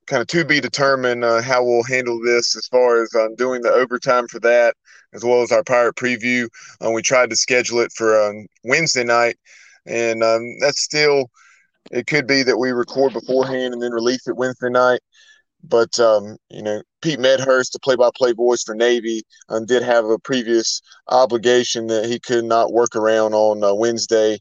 kind 0.07 0.21
of 0.21 0.27
to 0.27 0.45
be 0.45 0.61
determined 0.61 1.25
uh, 1.25 1.41
how 1.41 1.61
we'll 1.61 1.83
handle 1.83 2.21
this 2.23 2.55
as 2.55 2.67
far 2.67 3.03
as 3.03 3.13
um, 3.15 3.35
doing 3.35 3.61
the 3.61 3.71
overtime 3.71 4.29
for 4.29 4.39
that, 4.39 4.75
as 5.13 5.25
well 5.25 5.41
as 5.41 5.51
our 5.51 5.63
pirate 5.63 5.95
preview. 5.95 6.47
Uh, 6.83 6.89
we 6.91 7.01
tried 7.01 7.29
to 7.29 7.35
schedule 7.35 7.79
it 7.79 7.91
for 7.91 8.17
um, 8.21 8.47
Wednesday 8.63 9.03
night, 9.03 9.35
and 9.85 10.23
um, 10.23 10.41
that's 10.61 10.81
still. 10.81 11.29
It 11.93 12.07
could 12.07 12.25
be 12.25 12.41
that 12.43 12.57
we 12.57 12.71
record 12.71 13.13
beforehand 13.13 13.73
and 13.73 13.81
then 13.81 13.91
release 13.91 14.27
it 14.27 14.35
Wednesday 14.35 14.69
night. 14.69 14.99
But 15.63 15.97
um, 15.99 16.37
you 16.49 16.63
know, 16.63 16.81
Pete 17.01 17.19
Medhurst, 17.19 17.71
the 17.71 17.79
play-by-play 17.79 18.33
voice 18.33 18.63
for 18.63 18.75
Navy, 18.75 19.23
um, 19.49 19.65
did 19.65 19.83
have 19.83 20.05
a 20.05 20.19
previous 20.19 20.81
obligation 21.07 21.87
that 21.87 22.05
he 22.05 22.19
could 22.19 22.45
not 22.45 22.73
work 22.73 22.95
around 22.95 23.33
on 23.33 23.63
uh, 23.63 23.73
Wednesday. 23.73 24.39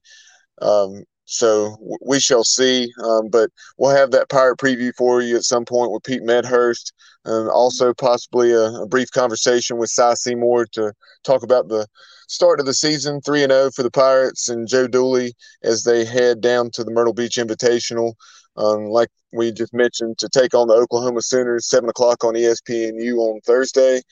Um, 0.62 1.05
so 1.26 1.76
we 2.05 2.20
shall 2.20 2.42
see. 2.42 2.90
Um, 3.05 3.28
but 3.28 3.50
we'll 3.76 3.94
have 3.94 4.11
that 4.12 4.30
pirate 4.30 4.59
preview 4.59 4.92
for 4.96 5.20
you 5.20 5.36
at 5.36 5.44
some 5.44 5.64
point 5.64 5.92
with 5.92 6.03
Pete 6.03 6.22
Medhurst, 6.22 6.92
and 7.24 7.48
also 7.50 7.94
possibly 7.94 8.53
a, 8.53 8.64
a 8.64 8.86
brief 8.86 9.11
conversation 9.11 9.76
with 9.76 9.90
Cy 9.90 10.14
Seymour 10.14 10.66
to 10.72 10.92
talk 11.22 11.42
about 11.42 11.68
the 11.68 11.86
start 12.33 12.61
of 12.61 12.66
the 12.66 12.74
season, 12.74 13.20
three 13.20 13.43
and 13.43 13.53
zero 13.53 13.64
oh 13.64 13.70
for 13.70 13.83
the 13.83 13.91
Pirates 13.91 14.49
and 14.49 14.66
Joe 14.66 14.87
Dooley 14.87 15.35
as 15.62 15.85
they 15.85 16.05
head 16.05 16.41
down 16.41 16.70
to 16.72 16.85
the 16.85 16.91
Myrtle 16.91 17.12
Beach 17.12 17.37
Invitational. 17.37 18.14
Um, 18.57 18.87
like 18.87 19.09
we 19.33 19.53
just 19.53 19.72
mentioned, 19.72 20.18
to 20.18 20.28
take 20.28 20.55
on 20.55 20.68
the 20.68 20.74
Oklahoma 20.74 21.22
Sooners, 21.22 21.68
seven 21.68 21.89
o'clock 21.89 22.24
on 22.24 22.35
ESPNU 22.35 23.16
on 23.18 23.41
Thursday, 23.43 24.03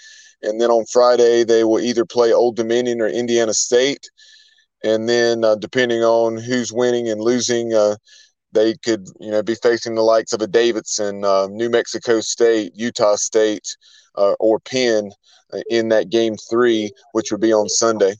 and 0.42 0.60
then 0.60 0.70
on 0.70 0.84
Friday 0.86 1.44
they 1.44 1.64
will 1.64 1.80
either 1.80 2.04
play 2.04 2.32
Old 2.32 2.56
Dominion 2.56 3.00
or 3.00 3.08
Indiana 3.08 3.54
State 3.54 4.08
and 4.82 5.08
then 5.08 5.44
uh, 5.44 5.56
depending 5.56 6.02
on 6.02 6.36
who's 6.36 6.72
winning 6.72 7.08
and 7.08 7.20
losing, 7.20 7.74
uh, 7.74 7.96
they 8.52 8.74
could 8.84 9.08
you 9.20 9.30
know 9.30 9.42
be 9.42 9.54
facing 9.54 9.94
the 9.94 10.02
likes 10.02 10.32
of 10.32 10.42
a 10.42 10.46
Davidson, 10.46 11.24
uh, 11.24 11.46
New 11.48 11.70
Mexico 11.70 12.20
State, 12.20 12.72
Utah 12.74 13.16
State, 13.16 13.76
uh, 14.16 14.34
or 14.40 14.60
Penn 14.60 15.10
uh, 15.52 15.60
in 15.70 15.88
that 15.88 16.10
game 16.10 16.36
three, 16.50 16.90
which 17.12 17.30
would 17.30 17.40
be 17.40 17.52
on 17.52 17.68
Sunday. 17.68 18.14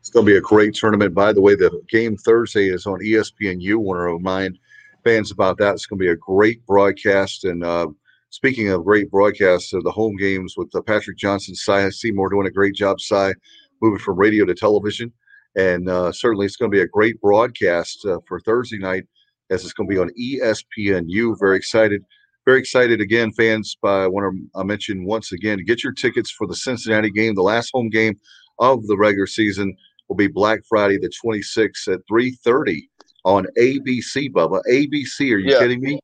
It's 0.00 0.10
going 0.10 0.26
to 0.26 0.32
be 0.32 0.36
a 0.36 0.40
great 0.40 0.74
tournament. 0.74 1.14
By 1.14 1.32
the 1.32 1.40
way, 1.40 1.54
the 1.54 1.80
game 1.88 2.16
Thursday 2.16 2.70
is 2.70 2.86
on 2.86 2.98
ESPNU. 2.98 3.76
Want 3.76 3.98
to 3.98 4.14
remind 4.14 4.58
fans 5.04 5.30
about 5.30 5.58
that. 5.58 5.74
It's 5.74 5.86
going 5.86 5.98
to 5.98 6.04
be 6.04 6.10
a 6.10 6.16
great 6.16 6.66
broadcast. 6.66 7.44
And 7.44 7.62
uh, 7.62 7.86
speaking 8.30 8.70
of 8.70 8.84
great 8.84 9.12
broadcasts, 9.12 9.70
the 9.70 9.92
home 9.92 10.16
games 10.16 10.56
with 10.56 10.72
Patrick 10.86 11.18
Johnson, 11.18 11.54
Cy 11.54 11.88
Seymour 11.90 12.30
doing 12.30 12.48
a 12.48 12.50
great 12.50 12.74
job. 12.74 13.00
Cy 13.00 13.32
moving 13.80 14.00
from 14.00 14.16
radio 14.16 14.44
to 14.44 14.54
television. 14.54 15.12
And 15.56 15.88
uh, 15.88 16.12
certainly 16.12 16.46
it's 16.46 16.56
going 16.56 16.70
to 16.70 16.76
be 16.76 16.82
a 16.82 16.88
great 16.88 17.20
broadcast 17.20 18.06
uh, 18.06 18.18
for 18.26 18.40
Thursday 18.40 18.78
night 18.78 19.04
as 19.50 19.64
it's 19.64 19.72
going 19.72 19.88
to 19.88 19.94
be 19.94 20.00
on 20.00 20.10
ESPNU. 20.18 21.38
Very 21.38 21.56
excited. 21.56 22.04
Very 22.44 22.58
excited 22.58 23.00
again, 23.00 23.32
fans. 23.32 23.76
By 23.80 24.04
I 24.04 24.06
want 24.08 24.34
to 24.54 24.64
mention 24.64 25.04
once 25.04 25.32
again 25.32 25.64
get 25.64 25.84
your 25.84 25.92
tickets 25.92 26.30
for 26.30 26.46
the 26.46 26.56
Cincinnati 26.56 27.10
game. 27.10 27.34
The 27.34 27.42
last 27.42 27.70
home 27.72 27.88
game 27.88 28.18
of 28.58 28.86
the 28.86 28.96
regular 28.96 29.26
season 29.26 29.76
will 30.08 30.16
be 30.16 30.26
Black 30.26 30.60
Friday, 30.68 30.98
the 30.98 31.10
26th 31.24 31.92
at 31.92 32.00
3:30 32.10 32.88
on 33.24 33.46
ABC. 33.58 34.30
Bubba, 34.30 34.60
ABC? 34.68 35.32
Are 35.32 35.38
you 35.38 35.52
yeah. 35.52 35.58
kidding 35.58 35.80
me? 35.80 36.00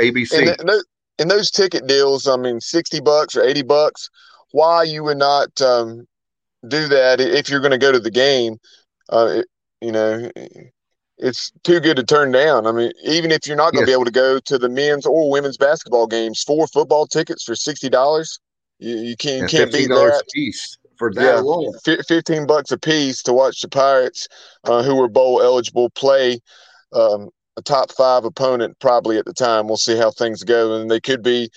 ABC. 0.00 0.38
And, 0.38 0.68
th- 0.68 0.82
and, 1.18 1.30
those 1.30 1.50
ticket 1.50 1.86
deals, 1.86 2.26
I 2.26 2.36
mean, 2.36 2.60
60 2.60 3.00
bucks 3.00 3.36
or 3.36 3.42
80 3.42 3.62
bucks. 3.62 4.08
Why 4.52 4.84
you 4.84 5.04
would 5.04 5.18
not 5.18 5.60
um, 5.60 6.06
do 6.66 6.88
that 6.88 7.20
if 7.20 7.48
you're 7.48 7.60
going 7.60 7.72
to 7.72 7.78
go 7.78 7.92
to 7.92 8.00
the 8.00 8.10
game? 8.10 8.58
Uh, 9.10 9.26
it, 9.38 9.46
you 9.80 9.92
know, 9.92 10.30
it's 11.18 11.52
too 11.64 11.80
good 11.80 11.96
to 11.96 12.04
turn 12.04 12.32
down. 12.32 12.66
I 12.66 12.72
mean, 12.72 12.92
even 13.04 13.30
if 13.30 13.46
you're 13.46 13.56
not 13.56 13.72
going 13.72 13.84
to 13.84 13.90
yes. 13.90 13.96
be 13.96 14.00
able 14.00 14.06
to 14.06 14.10
go 14.10 14.38
to 14.38 14.58
the 14.58 14.68
men's 14.68 15.06
or 15.06 15.30
women's 15.30 15.56
basketball 15.56 16.06
games, 16.06 16.42
four 16.42 16.66
football 16.68 17.06
tickets 17.06 17.44
for 17.44 17.54
sixty 17.54 17.88
dollars, 17.88 18.40
you, 18.78 18.96
you 18.96 19.16
can't 19.16 19.42
and 19.42 19.50
can't 19.50 19.72
beat 19.72 19.88
that. 19.88 20.22
Piece 20.32 20.78
for 20.96 21.12
that 21.14 21.22
yeah, 21.22 21.40
alone. 21.40 21.72
F- 21.86 22.06
Fifteen 22.06 22.46
bucks 22.46 22.72
a 22.72 22.78
piece 22.78 23.22
to 23.24 23.32
watch 23.32 23.60
the 23.60 23.68
Pirates, 23.68 24.28
uh, 24.64 24.82
who 24.82 24.96
were 24.96 25.08
bowl 25.08 25.42
eligible, 25.42 25.90
play 25.90 26.40
um, 26.92 27.28
a 27.56 27.62
top 27.62 27.92
five 27.92 28.24
opponent 28.24 28.78
probably 28.80 29.18
at 29.18 29.24
the 29.24 29.34
time. 29.34 29.66
We'll 29.66 29.76
see 29.76 29.96
how 29.96 30.10
things 30.10 30.42
go, 30.42 30.80
and 30.80 30.90
they 30.90 31.00
could 31.00 31.22
be 31.22 31.50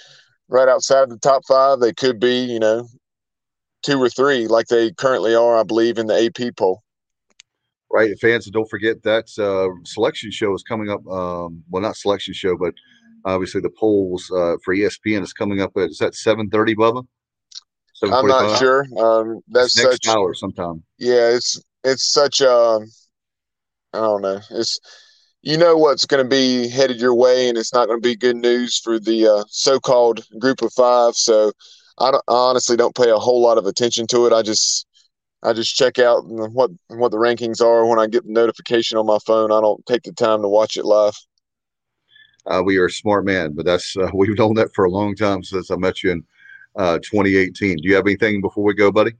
right 0.49 0.67
outside 0.67 1.09
the 1.09 1.17
top 1.17 1.43
five. 1.47 1.79
They 1.79 1.93
could 1.93 2.19
be, 2.19 2.43
you 2.43 2.59
know, 2.59 2.87
two 3.83 4.01
or 4.01 4.09
three 4.09 4.47
like 4.47 4.67
they 4.67 4.91
currently 4.91 5.35
are, 5.35 5.57
I 5.57 5.63
believe, 5.63 5.97
in 5.97 6.07
the 6.07 6.25
AP 6.25 6.55
poll 6.57 6.83
right? 7.93 8.19
Fans, 8.19 8.49
don't 8.49 8.69
forget 8.69 9.01
that 9.03 9.29
uh, 9.37 9.69
selection 9.85 10.31
show 10.31 10.53
is 10.53 10.63
coming 10.63 10.89
up. 10.89 11.05
Um, 11.07 11.63
well, 11.69 11.83
not 11.83 11.95
selection 11.95 12.33
show, 12.33 12.57
but 12.57 12.73
obviously 13.23 13.61
the 13.61 13.69
polls 13.69 14.29
uh, 14.31 14.55
for 14.65 14.75
ESPN 14.75 15.21
is 15.21 15.31
coming 15.31 15.61
up 15.61 15.71
at 15.77 15.91
is 15.91 15.99
that 15.99 16.15
seven 16.15 16.49
thirty, 16.49 16.75
Bubba? 16.75 17.05
I'm 18.03 18.27
not 18.27 18.59
sure. 18.59 18.85
Um, 18.97 19.41
that's 19.47 19.77
it's 19.77 19.85
next 19.85 20.05
such, 20.05 20.13
hour 20.13 20.33
sometime. 20.33 20.83
Yeah, 20.97 21.29
it's 21.29 21.61
it's 21.83 22.11
such 22.11 22.41
a 22.41 22.79
I 23.93 23.97
don't 23.97 24.21
know. 24.23 24.41
It's 24.51 24.79
you 25.43 25.57
know 25.57 25.77
what's 25.77 26.05
going 26.05 26.23
to 26.23 26.29
be 26.29 26.67
headed 26.67 26.99
your 26.99 27.15
way, 27.15 27.47
and 27.47 27.57
it's 27.57 27.73
not 27.73 27.87
going 27.87 28.01
to 28.01 28.07
be 28.07 28.15
good 28.15 28.37
news 28.37 28.79
for 28.79 28.99
the 28.99 29.27
uh, 29.27 29.43
so-called 29.49 30.25
group 30.39 30.61
of 30.61 30.73
five. 30.73 31.15
So 31.15 31.51
I, 31.99 32.09
I 32.09 32.19
honestly 32.27 32.75
don't 32.75 32.95
pay 32.95 33.09
a 33.09 33.17
whole 33.17 33.41
lot 33.41 33.57
of 33.57 33.65
attention 33.65 34.07
to 34.07 34.25
it. 34.25 34.33
I 34.33 34.41
just 34.41 34.87
I 35.43 35.51
just 35.51 35.75
check 35.75 35.99
out 35.99 36.25
what 36.25 36.71
what 36.87 37.11
the 37.11 37.17
rankings 37.17 37.61
are 37.61 37.85
when 37.85 37.99
I 37.99 38.07
get 38.07 38.25
the 38.25 38.31
notification 38.31 38.97
on 38.97 39.05
my 39.05 39.17
phone. 39.25 39.51
I 39.51 39.59
don't 39.59 39.85
take 39.85 40.03
the 40.03 40.13
time 40.13 40.41
to 40.41 40.47
watch 40.47 40.77
it 40.77 40.85
live. 40.85 41.15
Uh, 42.45 42.61
we 42.65 42.77
are 42.77 42.85
a 42.85 42.91
smart 42.91 43.25
man, 43.25 43.53
but 43.53 43.65
that's 43.65 43.95
uh, 43.97 44.09
we've 44.13 44.37
known 44.37 44.55
that 44.55 44.73
for 44.73 44.85
a 44.85 44.91
long 44.91 45.15
time 45.15 45.43
since 45.43 45.69
I 45.69 45.75
met 45.75 46.01
you, 46.01 46.11
in 46.11 46.23
uh, 46.77 46.99
2018. 46.99 47.77
Do 47.77 47.89
you 47.89 47.95
have 47.95 48.07
anything 48.07 48.41
before 48.41 48.63
we 48.63 48.73
go, 48.73 48.91
buddy? 48.91 49.11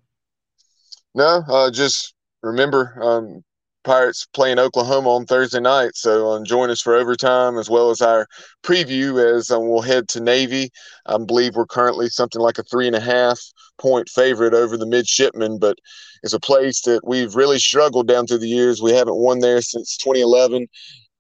No, 1.14 1.44
uh, 1.48 1.70
just 1.72 2.16
remember 2.42 2.98
um, 3.02 3.44
Pirates 3.84 4.28
playing 4.34 4.60
Oklahoma 4.60 5.10
on 5.10 5.26
Thursday 5.26 5.60
night. 5.60 5.92
So 5.96 6.32
um, 6.32 6.46
join 6.46 6.70
us 6.70 6.82
for 6.82 6.96
overtime 6.96 7.58
as 7.58 7.70
well 7.70 7.90
as 7.90 8.02
our 8.02 8.28
preview 8.64 9.24
as 9.24 9.52
um, 9.52 9.68
we'll 9.68 9.82
head 9.82 10.08
to 10.10 10.20
Navy. 10.20 10.72
I 11.06 11.18
believe 11.18 11.56
we're 11.56 11.66
currently 11.66 12.10
something 12.10 12.42
like 12.42 12.58
a 12.58 12.64
three 12.64 12.88
and 12.88 12.96
a 12.96 13.00
half 13.00 13.40
point 13.78 14.10
favorite 14.10 14.54
over 14.54 14.78
the 14.78 14.86
midshipmen, 14.86 15.60
but 15.60 15.78
it's 16.24 16.34
a 16.34 16.40
place 16.40 16.82
that 16.84 17.06
we've 17.06 17.36
really 17.36 17.60
struggled 17.60 18.08
down 18.08 18.28
through 18.28 18.40
the 18.40 18.48
years. 18.48 18.82
We 18.82 18.94
haven't 18.94 19.18
won 19.18 19.40
there 19.40 19.62
since 19.62 19.98
2011, 19.98 20.68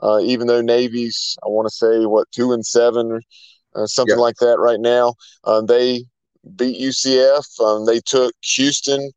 uh, 0.01 0.20
even 0.20 0.47
though 0.47 0.61
Navy's, 0.61 1.38
I 1.43 1.47
want 1.49 1.68
to 1.68 1.76
say, 1.76 2.05
what, 2.05 2.32
two 2.32 2.53
and 2.53 2.66
seven, 2.66 3.20
uh, 3.76 3.86
something 3.86 4.18
like 4.18 4.38
that 4.38 4.59
right 4.59 4.80
now. 4.80 5.16
Um, 5.43 5.66
they 5.66 6.05
beat 6.55 6.80
UCF. 6.80 7.59
Um, 7.59 7.86
they 7.86 7.99
took 7.99 8.34
Houston 8.55 9.11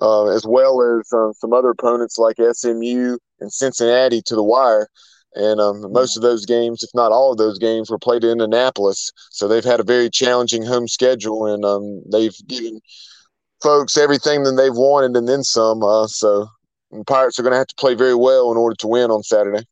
uh, 0.00 0.26
as 0.26 0.46
well 0.46 0.80
as 0.82 1.12
uh, 1.12 1.32
some 1.32 1.52
other 1.52 1.70
opponents 1.70 2.18
like 2.18 2.36
SMU 2.36 3.18
and 3.40 3.52
Cincinnati 3.52 4.22
to 4.22 4.34
the 4.34 4.42
wire. 4.42 4.88
And 5.34 5.60
um, 5.60 5.92
most 5.92 6.16
of 6.16 6.22
those 6.22 6.46
games, 6.46 6.82
if 6.82 6.90
not 6.94 7.12
all 7.12 7.32
of 7.32 7.38
those 7.38 7.58
games, 7.58 7.90
were 7.90 7.98
played 7.98 8.24
in 8.24 8.40
Annapolis. 8.40 9.12
So 9.30 9.46
they've 9.46 9.64
had 9.64 9.80
a 9.80 9.84
very 9.84 10.08
challenging 10.08 10.64
home 10.64 10.88
schedule, 10.88 11.46
and 11.46 11.62
um, 11.64 12.02
they've 12.10 12.36
given 12.46 12.80
folks 13.62 13.98
everything 13.98 14.44
that 14.44 14.52
they've 14.52 14.74
wanted 14.74 15.14
and 15.16 15.28
then 15.28 15.42
some. 15.42 15.82
Uh, 15.82 16.06
so 16.06 16.48
Pirates 17.06 17.38
are 17.38 17.42
going 17.42 17.52
to 17.52 17.58
have 17.58 17.66
to 17.66 17.74
play 17.74 17.94
very 17.94 18.14
well 18.14 18.50
in 18.50 18.56
order 18.56 18.76
to 18.76 18.86
win 18.86 19.10
on 19.10 19.22
Saturday. 19.22 19.64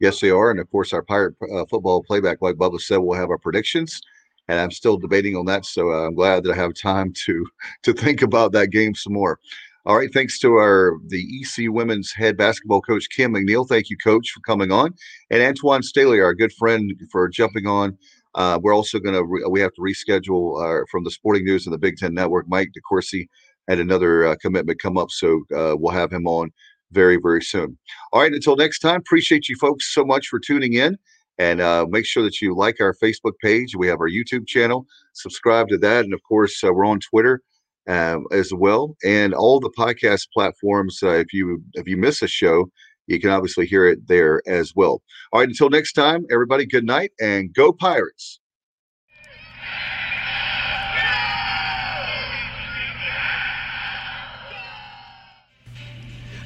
Yes, 0.00 0.20
they 0.20 0.30
are. 0.30 0.50
And 0.50 0.60
of 0.60 0.70
course, 0.70 0.92
our 0.92 1.02
Pirate 1.02 1.34
uh, 1.52 1.66
football 1.66 2.02
playback, 2.02 2.38
like 2.40 2.54
Bubba 2.54 2.80
said, 2.80 2.98
we'll 2.98 3.18
have 3.18 3.30
our 3.30 3.38
predictions 3.38 4.00
and 4.48 4.58
I'm 4.58 4.70
still 4.70 4.96
debating 4.96 5.36
on 5.36 5.46
that. 5.46 5.64
So 5.66 5.92
uh, 5.92 6.06
I'm 6.06 6.14
glad 6.14 6.42
that 6.44 6.52
I 6.52 6.56
have 6.56 6.74
time 6.74 7.12
to 7.26 7.46
to 7.82 7.92
think 7.92 8.22
about 8.22 8.52
that 8.52 8.68
game 8.68 8.94
some 8.94 9.12
more. 9.12 9.38
All 9.86 9.96
right, 9.96 10.12
thanks 10.12 10.38
to 10.40 10.54
our 10.56 10.98
the 11.06 11.24
EC 11.40 11.70
women's 11.70 12.12
head 12.12 12.36
basketball 12.36 12.82
coach 12.82 13.08
Kim 13.08 13.32
McNeill. 13.32 13.66
Thank 13.66 13.88
you, 13.88 13.96
coach, 13.96 14.30
for 14.30 14.40
coming 14.40 14.70
on, 14.70 14.94
and 15.30 15.40
Antwan 15.40 15.82
Staley, 15.82 16.20
our 16.20 16.34
good 16.34 16.52
friend, 16.52 16.92
for 17.10 17.28
jumping 17.28 17.66
on. 17.66 17.96
Uh, 18.34 18.58
we're 18.62 18.74
also 18.74 18.98
going 18.98 19.14
to 19.14 19.24
re- 19.24 19.46
we 19.48 19.60
have 19.60 19.72
to 19.74 19.80
reschedule 19.80 20.62
uh, 20.62 20.84
from 20.90 21.04
the 21.04 21.10
Sporting 21.10 21.44
News 21.44 21.66
and 21.66 21.72
the 21.72 21.78
Big 21.78 21.96
Ten 21.96 22.12
Network. 22.12 22.46
Mike 22.48 22.70
DeCourcy 22.76 23.28
had 23.66 23.78
another 23.78 24.26
uh, 24.26 24.36
commitment 24.42 24.80
come 24.80 24.98
up, 24.98 25.10
so 25.10 25.42
uh, 25.56 25.74
we'll 25.78 25.92
have 25.92 26.12
him 26.12 26.26
on 26.26 26.50
very 26.92 27.16
very 27.16 27.42
soon. 27.42 27.78
All 28.12 28.20
right, 28.20 28.32
until 28.32 28.56
next 28.56 28.80
time, 28.80 28.96
appreciate 29.00 29.48
you 29.48 29.56
folks 29.56 29.94
so 29.94 30.04
much 30.04 30.26
for 30.26 30.38
tuning 30.38 30.74
in. 30.74 30.98
And 31.38 31.60
uh, 31.60 31.86
make 31.88 32.04
sure 32.04 32.22
that 32.24 32.40
you 32.40 32.54
like 32.54 32.80
our 32.80 32.94
Facebook 32.94 33.34
page. 33.42 33.76
We 33.76 33.86
have 33.88 34.00
our 34.00 34.10
YouTube 34.10 34.46
channel. 34.46 34.86
Subscribe 35.12 35.68
to 35.68 35.78
that. 35.78 36.04
And 36.04 36.12
of 36.12 36.22
course, 36.24 36.62
uh, 36.64 36.72
we're 36.72 36.84
on 36.84 37.00
Twitter 37.00 37.42
uh, 37.88 38.18
as 38.32 38.52
well. 38.52 38.96
And 39.04 39.34
all 39.34 39.60
the 39.60 39.70
podcast 39.70 40.28
platforms. 40.32 41.00
Uh, 41.02 41.10
if 41.10 41.32
you 41.32 41.62
if 41.74 41.86
you 41.86 41.96
miss 41.96 42.22
a 42.22 42.28
show, 42.28 42.70
you 43.06 43.20
can 43.20 43.30
obviously 43.30 43.66
hear 43.66 43.86
it 43.86 44.06
there 44.08 44.42
as 44.46 44.74
well. 44.74 45.02
All 45.32 45.40
right. 45.40 45.48
Until 45.48 45.70
next 45.70 45.92
time, 45.92 46.26
everybody, 46.30 46.66
good 46.66 46.84
night 46.84 47.12
and 47.20 47.52
go 47.54 47.72
Pirates. 47.72 48.40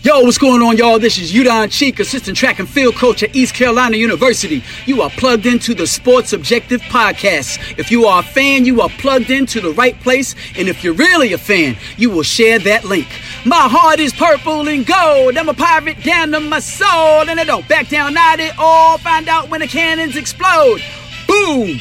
Yo, 0.04 0.18
what's 0.22 0.36
going 0.36 0.60
on, 0.62 0.76
y'all? 0.76 0.98
This 0.98 1.16
is 1.16 1.32
Udon 1.32 1.70
Cheek, 1.70 2.00
assistant 2.00 2.36
track 2.36 2.58
and 2.58 2.68
field 2.68 2.96
coach 2.96 3.22
at 3.22 3.36
East 3.36 3.54
Carolina 3.54 3.96
University. 3.96 4.60
You 4.84 5.00
are 5.00 5.10
plugged 5.10 5.46
into 5.46 5.76
the 5.76 5.86
Sports 5.86 6.32
Objective 6.32 6.80
Podcast. 6.80 7.78
If 7.78 7.92
you 7.92 8.06
are 8.06 8.18
a 8.18 8.24
fan, 8.24 8.64
you 8.64 8.80
are 8.80 8.88
plugged 8.88 9.30
into 9.30 9.60
the 9.60 9.70
right 9.70 9.96
place. 10.00 10.34
And 10.56 10.66
if 10.68 10.82
you're 10.82 10.92
really 10.94 11.34
a 11.34 11.38
fan, 11.38 11.76
you 11.96 12.10
will 12.10 12.24
share 12.24 12.58
that 12.58 12.84
link. 12.84 13.06
My 13.46 13.68
heart 13.68 14.00
is 14.00 14.12
purple 14.12 14.66
and 14.66 14.84
gold. 14.84 15.36
I'm 15.36 15.48
a 15.48 15.54
pirate 15.54 16.02
down 16.02 16.32
to 16.32 16.40
my 16.40 16.58
soul. 16.58 17.28
And 17.28 17.38
I 17.38 17.44
don't 17.44 17.68
back 17.68 17.88
down, 17.88 18.16
at 18.16 18.58
all. 18.58 18.98
Find 18.98 19.28
out 19.28 19.50
when 19.50 19.60
the 19.60 19.68
cannons 19.68 20.16
explode. 20.16 20.82
Boom! 21.28 21.78